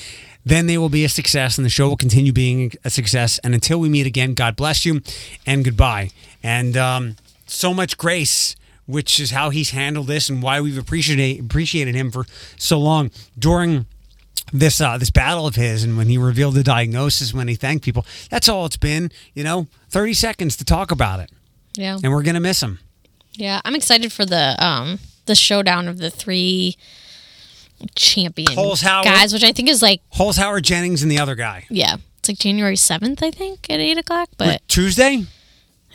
then 0.43 0.65
they 0.65 0.80
will 0.80 0.89
be 0.89 1.06
a 1.06 1.10
success 1.10 1.60
and 1.60 1.65
the 1.65 1.69
show 1.69 1.88
will 1.88 1.95
continue 1.95 2.34
being 2.34 2.73
a 2.84 2.89
success. 2.89 3.39
And 3.43 3.53
until 3.53 3.80
we 3.80 3.89
meet 3.89 4.07
again, 4.07 4.34
God 4.34 4.56
bless 4.56 4.88
you 4.88 5.02
and 5.45 5.64
goodbye. 5.64 6.10
And 6.41 6.76
um, 6.76 7.15
so 7.45 7.76
much 7.76 7.95
grace 7.95 8.56
which 8.88 9.19
is 9.19 9.31
how 9.31 9.49
he's 9.49 9.72
handled 9.72 10.06
this 10.06 10.30
and 10.30 10.43
why 10.43 10.61
we've 10.61 10.77
appreciated 10.77 11.43
appreciated 11.43 11.95
him 11.95 12.11
for 12.11 12.26
so 12.56 12.80
long 12.80 13.10
during 13.38 13.88
this 14.60 14.80
uh, 14.82 14.98
this 14.98 15.10
battle 15.11 15.45
of 15.48 15.56
his 15.56 15.84
and 15.84 15.98
when 15.98 16.07
he 16.07 16.18
revealed 16.18 16.56
the 16.56 16.64
diagnosis 16.64 17.34
when 17.34 17.48
he 17.48 17.56
thanked 17.56 17.84
people 17.84 18.06
that's 18.30 18.48
all 18.49 18.65
it's 18.65 18.77
been 18.77 19.11
you 19.34 19.44
know 19.44 19.68
30 19.90 20.14
seconds 20.14 20.56
to 20.57 20.65
talk 20.65 20.91
about 20.91 21.19
it 21.19 21.30
Yeah. 21.76 21.98
and 22.03 22.11
we're 22.11 22.23
gonna 22.23 22.40
miss 22.40 22.61
him 22.64 22.80
Yeah, 23.34 23.60
I'm 23.65 23.76
excited 23.76 24.11
for 24.14 24.26
the 24.26 24.56
um 24.64 24.99
the 25.26 25.36
showdown 25.36 25.88
of 25.88 25.98
the 25.98 26.10
three 26.10 26.77
champion 27.95 28.53
Holzhauer. 28.56 29.03
guys, 29.03 29.34
which 29.34 29.44
I 29.44 29.52
think 29.52 29.69
is 29.69 29.82
like 29.82 30.02
Holzhauer 30.14 30.61
Jennings 30.61 31.02
and 31.03 31.11
the 31.11 31.19
other 31.19 31.36
guy 31.36 31.65
yeah, 31.69 31.98
it's 32.19 32.30
like 32.30 32.38
January 32.38 32.76
seventh, 32.76 33.22
I 33.22 33.32
think, 33.32 33.69
at 33.69 33.80
eight 33.80 33.98
o'clock. 33.98 34.30
But 34.38 34.61
Tuesday 34.68 35.26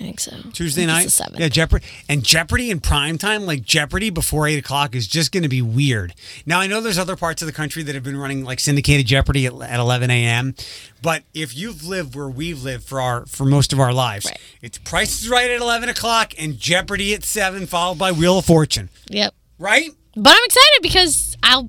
I 0.01 0.05
think 0.05 0.19
so. 0.21 0.33
Tuesday 0.55 0.87
think 0.87 0.93
night 0.93 1.07
7th. 1.09 1.39
yeah 1.39 1.49
Jeopardy 1.49 1.85
and 2.09 2.25
Jeopardy 2.25 2.71
in 2.71 2.81
prime 2.81 3.19
time 3.19 3.45
like 3.45 3.63
Jeopardy 3.63 4.09
before 4.09 4.47
8 4.49 4.57
o'clock 4.59 4.95
is 4.95 5.07
just 5.07 5.31
gonna 5.31 5.49
be 5.49 5.61
weird 5.61 6.15
now 6.47 6.59
I 6.59 6.67
know 6.67 6.81
there's 6.81 6.97
other 6.99 7.17
parts 7.17 7.43
of 7.43 7.47
the 7.47 7.53
country 7.53 7.83
that 7.83 7.95
have 7.95 8.03
been 8.05 8.17
running 8.17 8.43
like 8.43 8.61
syndicated 8.61 9.07
Jeopardy 9.07 9.45
at, 9.47 9.53
at 9.61 9.79
11 9.79 10.11
a.m 10.11 10.55
but 11.03 11.25
if 11.35 11.55
you've 11.55 11.85
lived 11.87 12.17
where 12.17 12.29
we've 12.31 12.63
lived 12.63 12.85
for 12.85 13.01
our 13.01 13.27
for 13.27 13.45
most 13.45 13.73
of 13.75 13.79
our 13.81 13.93
lives 13.93 14.31
it's 14.63 14.79
Price 14.79 15.21
is 15.23 15.29
Right 15.29 15.51
at 15.51 15.61
11 15.61 15.91
o'clock 15.91 16.33
and 16.39 16.59
Jeopardy 16.59 17.13
at 17.15 17.23
7 17.23 17.67
followed 17.67 17.99
by 17.99 18.11
Wheel 18.11 18.39
of 18.39 18.47
Fortune 18.47 18.89
Yep. 19.11 19.35
right 19.59 19.91
But 20.17 20.31
I'm 20.31 20.45
excited 20.45 20.79
because 20.83 21.37
I'll. 21.43 21.69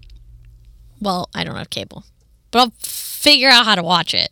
Well, 1.01 1.29
I 1.35 1.43
don't 1.43 1.55
have 1.55 1.69
cable, 1.69 2.03
but 2.51 2.59
I'll 2.59 2.73
figure 2.79 3.49
out 3.49 3.65
how 3.65 3.75
to 3.75 3.83
watch 3.83 4.13
it. 4.13 4.29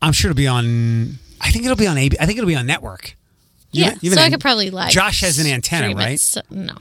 I'm 0.00 0.12
sure 0.12 0.30
it'll 0.30 0.36
be 0.38 0.46
on. 0.46 1.18
I 1.40 1.50
think 1.50 1.64
it'll 1.64 1.76
be 1.76 1.86
on 1.86 1.98
AB. 1.98 2.16
I 2.20 2.26
think 2.26 2.38
it'll 2.38 2.46
be 2.48 2.54
on 2.56 2.66
network. 2.66 3.16
Yeah, 3.76 3.94
so 4.14 4.20
I 4.20 4.30
could 4.30 4.40
probably 4.40 4.70
live. 4.70 4.90
Josh 4.90 5.20
has 5.20 5.38
an 5.38 5.46
antenna, 5.46 5.86
stream 5.86 5.98
it. 5.98 6.02
right? 6.04 6.20
So- 6.20 6.40
no, 6.50 6.74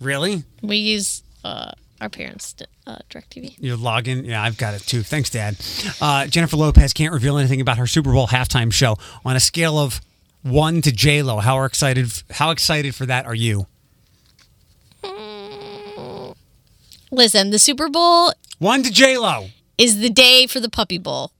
Really? 0.00 0.44
we 0.62 0.76
use 0.78 1.22
uh, 1.44 1.72
our 2.00 2.08
parents' 2.08 2.54
uh, 2.86 2.96
Directv. 3.10 3.54
You 3.58 3.76
log 3.76 4.08
in. 4.08 4.24
Yeah, 4.24 4.42
I've 4.42 4.56
got 4.56 4.74
it 4.74 4.82
too. 4.82 5.02
Thanks, 5.02 5.30
Dad. 5.30 5.56
Uh, 6.00 6.26
Jennifer 6.26 6.56
Lopez 6.56 6.92
can't 6.92 7.12
reveal 7.12 7.38
anything 7.38 7.60
about 7.60 7.78
her 7.78 7.86
Super 7.86 8.12
Bowl 8.12 8.26
halftime 8.28 8.72
show. 8.72 8.96
On 9.24 9.36
a 9.36 9.40
scale 9.40 9.78
of 9.78 10.00
one 10.42 10.82
to 10.82 10.90
J 10.92 11.22
Lo, 11.22 11.38
how 11.38 11.62
excited? 11.64 12.08
How 12.30 12.50
excited 12.50 12.94
for 12.94 13.06
that 13.06 13.26
are 13.26 13.34
you? 13.34 13.66
Listen, 17.10 17.50
the 17.50 17.58
Super 17.58 17.88
Bowl 17.88 18.32
One 18.58 18.82
to 18.82 18.90
J 18.90 19.18
Lo. 19.18 19.48
is 19.76 19.98
the 19.98 20.08
day 20.10 20.46
for 20.46 20.60
the 20.60 20.68
Puppy 20.70 20.98
Bowl. 20.98 21.30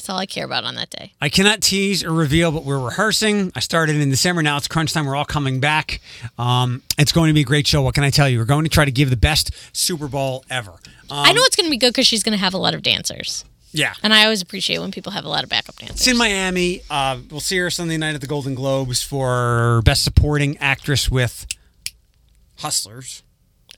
That's 0.00 0.08
all 0.08 0.18
I 0.18 0.24
care 0.24 0.46
about 0.46 0.64
on 0.64 0.76
that 0.76 0.88
day. 0.88 1.12
I 1.20 1.28
cannot 1.28 1.60
tease 1.60 2.02
or 2.02 2.10
reveal, 2.10 2.50
but 2.52 2.64
we're 2.64 2.82
rehearsing. 2.82 3.52
I 3.54 3.60
started 3.60 3.96
in 3.96 4.08
December. 4.08 4.40
Now 4.40 4.56
it's 4.56 4.66
crunch 4.66 4.94
time. 4.94 5.04
We're 5.04 5.14
all 5.14 5.26
coming 5.26 5.60
back. 5.60 6.00
Um, 6.38 6.82
it's 6.96 7.12
going 7.12 7.28
to 7.28 7.34
be 7.34 7.42
a 7.42 7.44
great 7.44 7.66
show. 7.66 7.82
What 7.82 7.94
can 7.94 8.02
I 8.02 8.08
tell 8.08 8.26
you? 8.26 8.38
We're 8.38 8.46
going 8.46 8.64
to 8.64 8.70
try 8.70 8.86
to 8.86 8.90
give 8.90 9.10
the 9.10 9.18
best 9.18 9.50
Super 9.76 10.08
Bowl 10.08 10.42
ever. 10.48 10.70
Um, 10.70 10.78
I 11.10 11.32
know 11.32 11.42
it's 11.42 11.54
going 11.54 11.66
to 11.66 11.70
be 11.70 11.76
good 11.76 11.90
because 11.90 12.06
she's 12.06 12.22
going 12.22 12.32
to 12.32 12.38
have 12.38 12.54
a 12.54 12.56
lot 12.56 12.72
of 12.72 12.80
dancers. 12.82 13.44
Yeah. 13.72 13.92
And 14.02 14.14
I 14.14 14.24
always 14.24 14.40
appreciate 14.40 14.78
when 14.78 14.90
people 14.90 15.12
have 15.12 15.26
a 15.26 15.28
lot 15.28 15.44
of 15.44 15.50
backup 15.50 15.76
dancers. 15.76 15.98
It's 15.98 16.08
in 16.08 16.16
Miami. 16.16 16.80
Uh, 16.88 17.18
we'll 17.30 17.40
see 17.40 17.58
her 17.58 17.68
Sunday 17.68 17.98
night 17.98 18.14
at 18.14 18.22
the 18.22 18.26
Golden 18.26 18.54
Globes 18.54 19.02
for 19.02 19.82
Best 19.84 20.02
Supporting 20.02 20.56
Actress 20.58 21.10
with 21.10 21.46
Hustlers. 22.56 23.22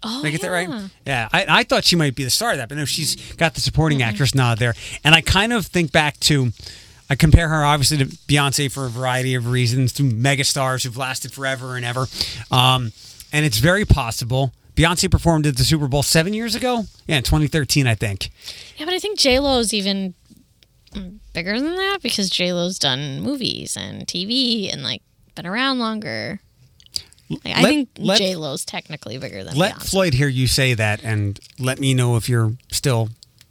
Oh, 0.04 0.22
Did 0.22 0.28
I 0.28 0.30
get 0.32 0.40
that 0.42 0.50
right? 0.50 0.68
yeah. 0.68 0.88
Yeah, 1.06 1.28
I, 1.32 1.46
I 1.48 1.62
thought 1.64 1.84
she 1.84 1.96
might 1.96 2.14
be 2.14 2.24
the 2.24 2.30
star 2.30 2.52
of 2.52 2.56
that, 2.58 2.68
but 2.68 2.76
no, 2.78 2.84
she's 2.84 3.16
got 3.34 3.54
the 3.54 3.60
supporting 3.60 4.02
actress 4.02 4.34
nod 4.34 4.58
there. 4.58 4.74
And 5.04 5.14
I 5.14 5.20
kind 5.20 5.52
of 5.52 5.66
think 5.66 5.92
back 5.92 6.18
to, 6.20 6.50
I 7.08 7.14
compare 7.14 7.48
her 7.48 7.64
obviously 7.64 7.98
to 7.98 8.06
Beyonce 8.06 8.70
for 8.70 8.86
a 8.86 8.88
variety 8.88 9.34
of 9.34 9.46
reasons, 9.48 9.92
to 9.94 10.02
megastars 10.02 10.84
who've 10.84 10.96
lasted 10.96 11.32
forever 11.32 11.76
and 11.76 11.84
ever. 11.84 12.06
Um, 12.50 12.92
and 13.32 13.44
it's 13.46 13.58
very 13.58 13.84
possible. 13.84 14.52
Beyonce 14.74 15.10
performed 15.10 15.46
at 15.46 15.56
the 15.56 15.64
Super 15.64 15.86
Bowl 15.86 16.02
seven 16.02 16.32
years 16.34 16.54
ago. 16.54 16.84
Yeah, 17.06 17.18
in 17.18 17.22
2013, 17.22 17.86
I 17.86 17.94
think. 17.94 18.30
Yeah, 18.76 18.86
but 18.86 18.94
I 18.94 18.98
think 18.98 19.18
J 19.18 19.38
Lo's 19.38 19.72
even 19.74 20.14
bigger 21.32 21.58
than 21.60 21.76
that 21.76 21.98
because 22.02 22.28
J 22.30 22.52
Lo's 22.52 22.78
done 22.78 23.20
movies 23.20 23.76
and 23.76 24.06
TV 24.06 24.72
and 24.72 24.82
like 24.82 25.02
been 25.34 25.46
around 25.46 25.78
longer. 25.78 26.40
I 27.44 27.62
Let- 27.62 27.68
think 27.94 28.18
J 28.18 28.36
Lo's 28.36 28.64
technically 28.64 29.18
bigger 29.18 29.44
than 29.44 29.56
Let 29.56 29.74
Beyonce. 29.76 29.90
Floyd 29.90 30.14
hear 30.14 30.28
you 30.28 30.46
say 30.46 30.74
that 30.74 31.02
and 31.02 31.38
let 31.58 31.78
me 31.80 31.94
know 31.94 32.16
if 32.16 32.28
you're 32.28 32.52
still 32.70 33.08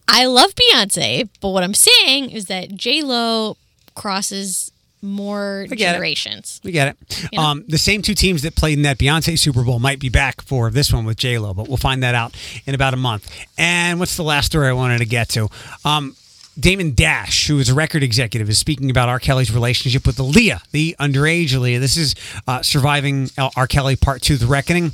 I 0.08 0.26
love 0.26 0.54
Beyonce, 0.56 1.30
but 1.40 1.50
what 1.50 1.64
I'm 1.64 1.74
saying 1.74 2.32
is 2.32 2.46
that 2.46 2.76
J 2.76 3.02
Lo 3.02 3.56
crosses 3.96 4.72
more 5.04 5.62
I 5.64 5.76
get 5.76 5.90
it. 5.90 5.94
generations. 5.94 6.62
We 6.64 6.72
get 6.72 6.90
it. 6.90 7.28
You 7.32 7.40
know? 7.40 7.44
Um, 7.44 7.64
the 7.68 7.78
same 7.78 8.02
two 8.02 8.14
teams 8.14 8.44
that 8.44 8.56
played 8.56 8.78
in 8.78 8.84
that 8.84 8.98
Beyonce 9.00 9.40
Super 9.40 9.64
Bowl 9.64 9.80
might 9.80 10.00
be 10.00 10.10
back 10.10 10.42
for 10.42 10.70
this 10.70 10.94
one 10.94 11.06
with 11.06 11.18
J 11.18 11.38
Lo, 11.40 11.54
but 11.54 11.68
we'll 11.68 11.78
find 11.78 12.04
that 12.04 12.14
out 12.14 12.36
in 12.66 12.76
about 12.76 12.94
a 12.94 12.98
month. 12.98 13.28
And 13.58 14.00
what's 14.00 14.16
the 14.18 14.24
last 14.24 14.46
story 14.48 14.68
I 14.68 14.74
wanted 14.74 15.00
to 15.00 15.06
get 15.06 15.30
to? 15.30 15.48
Um, 15.86 16.16
Damon 16.62 16.94
Dash, 16.94 17.48
who 17.48 17.58
is 17.60 17.70
a 17.70 17.74
record 17.74 18.04
executive, 18.04 18.48
is 18.48 18.60
speaking 18.60 18.92
about 18.92 19.10
R. 19.10 19.20
Kelly's 19.20 19.52
relationship 19.52 20.06
with 20.06 20.18
Aaliyah, 20.18 20.70
the 20.72 20.96
underage 21.00 21.50
Aaliyah. 21.50 21.80
This 21.80 21.98
is 21.98 22.16
uh, 22.48 22.62
surviving 22.62 23.30
R. 23.38 23.68
Kelly 23.68 23.96
Part 23.96 24.22
Two: 24.22 24.38
The 24.38 24.46
Reckoning. 24.46 24.92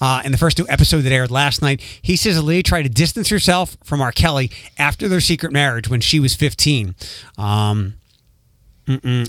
Uh, 0.00 0.22
in 0.24 0.30
the 0.30 0.38
first 0.38 0.58
new 0.58 0.66
episode 0.68 1.00
that 1.02 1.12
aired 1.12 1.30
last 1.30 1.60
night, 1.60 1.80
he 1.80 2.16
says 2.16 2.40
Aaliyah 2.40 2.64
tried 2.64 2.82
to 2.82 2.88
distance 2.88 3.30
herself 3.30 3.76
from 3.82 4.00
R. 4.00 4.12
Kelly 4.12 4.50
after 4.78 5.08
their 5.08 5.20
secret 5.20 5.52
marriage 5.52 5.88
when 5.88 6.00
she 6.00 6.20
was 6.20 6.34
15. 6.34 6.94
Um. 7.36 7.94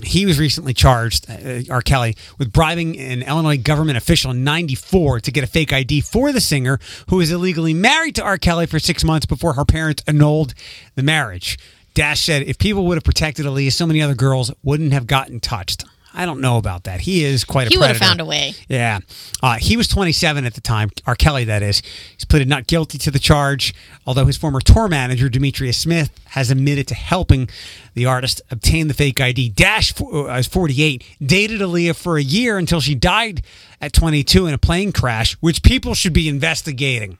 He 0.02 0.24
was 0.24 0.38
recently 0.38 0.72
charged, 0.72 1.30
uh, 1.30 1.70
R. 1.70 1.82
Kelly, 1.82 2.16
with 2.38 2.50
bribing 2.50 2.98
an 2.98 3.20
Illinois 3.22 3.58
government 3.58 3.98
official 3.98 4.30
in 4.30 4.42
94 4.42 5.20
to 5.20 5.30
get 5.30 5.44
a 5.44 5.46
fake 5.46 5.70
ID 5.70 6.00
for 6.00 6.32
the 6.32 6.40
singer 6.40 6.78
who 7.10 7.16
was 7.16 7.30
illegally 7.30 7.74
married 7.74 8.14
to 8.14 8.22
R. 8.22 8.38
Kelly 8.38 8.64
for 8.64 8.78
six 8.78 9.04
months 9.04 9.26
before 9.26 9.52
her 9.52 9.66
parents 9.66 10.02
annulled 10.06 10.54
the 10.94 11.02
marriage. 11.02 11.58
Dash 11.94 12.22
said 12.22 12.42
if 12.42 12.58
people 12.58 12.86
would 12.86 12.96
have 12.96 13.04
protected 13.04 13.46
Aaliyah, 13.46 13.72
so 13.72 13.86
many 13.86 14.00
other 14.02 14.14
girls 14.14 14.52
wouldn't 14.62 14.92
have 14.92 15.06
gotten 15.06 15.40
touched. 15.40 15.84
I 16.12 16.26
don't 16.26 16.40
know 16.40 16.56
about 16.56 16.84
that. 16.84 17.02
He 17.02 17.22
is 17.24 17.44
quite 17.44 17.68
a 17.68 17.70
He 17.70 17.76
would 17.76 17.86
have 17.86 17.98
predator. 17.98 18.04
found 18.08 18.20
a 18.20 18.24
way. 18.24 18.54
Yeah. 18.68 18.98
Uh, 19.40 19.58
he 19.58 19.76
was 19.76 19.86
27 19.86 20.44
at 20.44 20.54
the 20.54 20.60
time, 20.60 20.90
R. 21.06 21.14
Kelly, 21.14 21.44
that 21.44 21.62
is. 21.62 21.82
He's 22.16 22.24
pleaded 22.24 22.48
not 22.48 22.66
guilty 22.66 22.98
to 22.98 23.12
the 23.12 23.20
charge, 23.20 23.72
although 24.04 24.26
his 24.26 24.36
former 24.36 24.60
tour 24.60 24.88
manager, 24.88 25.28
Demetrius 25.28 25.78
Smith, 25.78 26.10
has 26.30 26.50
admitted 26.50 26.88
to 26.88 26.96
helping 26.96 27.48
the 27.94 28.06
artist 28.06 28.42
obtain 28.50 28.88
the 28.88 28.94
fake 28.94 29.20
ID. 29.20 29.50
Dash, 29.50 29.94
uh, 30.00 30.24
is 30.32 30.48
48, 30.48 31.04
dated 31.24 31.60
Aaliyah 31.60 31.94
for 31.94 32.18
a 32.18 32.22
year 32.24 32.58
until 32.58 32.80
she 32.80 32.96
died 32.96 33.42
at 33.80 33.92
22 33.92 34.48
in 34.48 34.54
a 34.54 34.58
plane 34.58 34.90
crash, 34.90 35.34
which 35.34 35.62
people 35.62 35.94
should 35.94 36.12
be 36.12 36.28
investigating. 36.28 37.18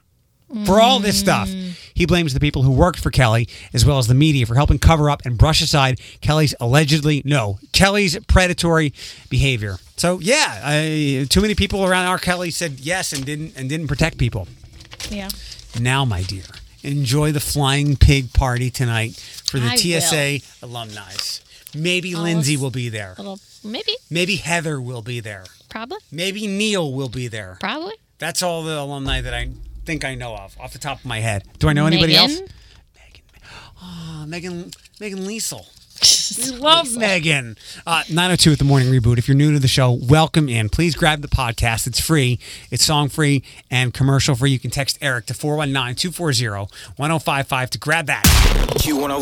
For 0.65 0.81
all 0.81 0.99
this 0.99 1.19
stuff, 1.19 1.47
mm-hmm. 1.47 1.71
he 1.93 2.05
blames 2.05 2.33
the 2.33 2.39
people 2.39 2.63
who 2.63 2.71
worked 2.71 2.99
for 2.99 3.11
Kelly, 3.11 3.47
as 3.73 3.85
well 3.85 3.97
as 3.97 4.07
the 4.07 4.13
media, 4.13 4.45
for 4.45 4.55
helping 4.55 4.79
cover 4.79 5.09
up 5.09 5.21
and 5.25 5.37
brush 5.37 5.61
aside 5.61 5.99
Kelly's 6.21 6.53
allegedly, 6.59 7.21
no, 7.25 7.59
Kelly's 7.71 8.17
predatory 8.25 8.93
behavior. 9.29 9.77
So 9.97 10.19
yeah, 10.19 10.61
I, 10.63 11.27
too 11.29 11.41
many 11.41 11.55
people 11.55 11.85
around 11.85 12.07
R. 12.07 12.17
Kelly 12.17 12.51
said 12.51 12.79
yes 12.79 13.13
and 13.13 13.25
didn't 13.25 13.55
and 13.55 13.69
didn't 13.69 13.87
protect 13.87 14.17
people. 14.17 14.47
Yeah. 15.09 15.29
Now, 15.79 16.05
my 16.05 16.23
dear, 16.23 16.43
enjoy 16.83 17.31
the 17.31 17.39
flying 17.39 17.95
pig 17.95 18.33
party 18.33 18.69
tonight 18.69 19.13
for 19.45 19.59
the 19.59 19.69
I 19.69 19.75
TSA 19.75 20.39
alumni. 20.61 21.13
Maybe 21.73 22.15
Oh, 22.15 22.21
Lindsay 22.21 22.57
will 22.57 22.71
be 22.71 22.89
there. 22.89 23.15
Little, 23.17 23.39
maybe, 23.63 23.93
Maybe 24.09 24.35
Heather 24.35 24.81
will 24.81 25.01
be 25.01 25.19
there. 25.19 25.45
probably, 25.69 25.99
Maybe 26.11 26.47
Neil 26.47 26.91
will 26.91 27.09
be 27.09 27.27
there. 27.27 27.57
probably. 27.59 27.93
That's 28.19 28.43
all 28.43 28.63
the 28.63 28.77
alumni 28.77 29.21
that 29.21 29.33
I 29.33 29.49
think 29.85 30.05
I 30.05 30.15
know 30.15 30.35
of 30.35 30.57
off 30.59 30.73
the 30.73 30.79
top 30.79 30.99
of 30.99 31.05
my 31.05 31.19
head. 31.19 31.43
Do 31.59 31.69
I 31.69 31.73
know 31.73 31.85
anybody 31.85 32.15
else? 32.15 32.39
Megan? 32.39 32.49
Oh, 33.81 34.25
Megan 34.27 34.71
Megan 34.99 35.19
Liesel. 35.19 35.65
We 36.51 36.57
love 36.57 36.95
Megan. 36.95 37.57
Uh, 37.85 38.03
902 38.09 38.53
at 38.53 38.57
the 38.57 38.63
morning 38.63 38.89
reboot. 38.89 39.17
If 39.17 39.27
you're 39.27 39.35
new 39.35 39.51
to 39.51 39.59
the 39.59 39.67
show, 39.67 39.91
welcome 39.91 40.47
in. 40.47 40.69
Please 40.69 40.95
grab 40.95 41.21
the 41.21 41.27
podcast. 41.27 41.87
It's 41.87 41.99
free, 41.99 42.39
it's 42.71 42.85
song 42.85 43.09
free 43.09 43.43
and 43.69 43.93
commercial 43.93 44.33
free. 44.33 44.49
You 44.51 44.57
can 44.59 44.71
text 44.71 44.97
Eric 45.01 45.25
to 45.27 45.33
419 45.33 45.95
240 45.95 46.71
1055 46.95 47.69
to 47.71 47.77
grab 47.77 48.05
that. 48.07 48.23
Q105. 48.79 49.21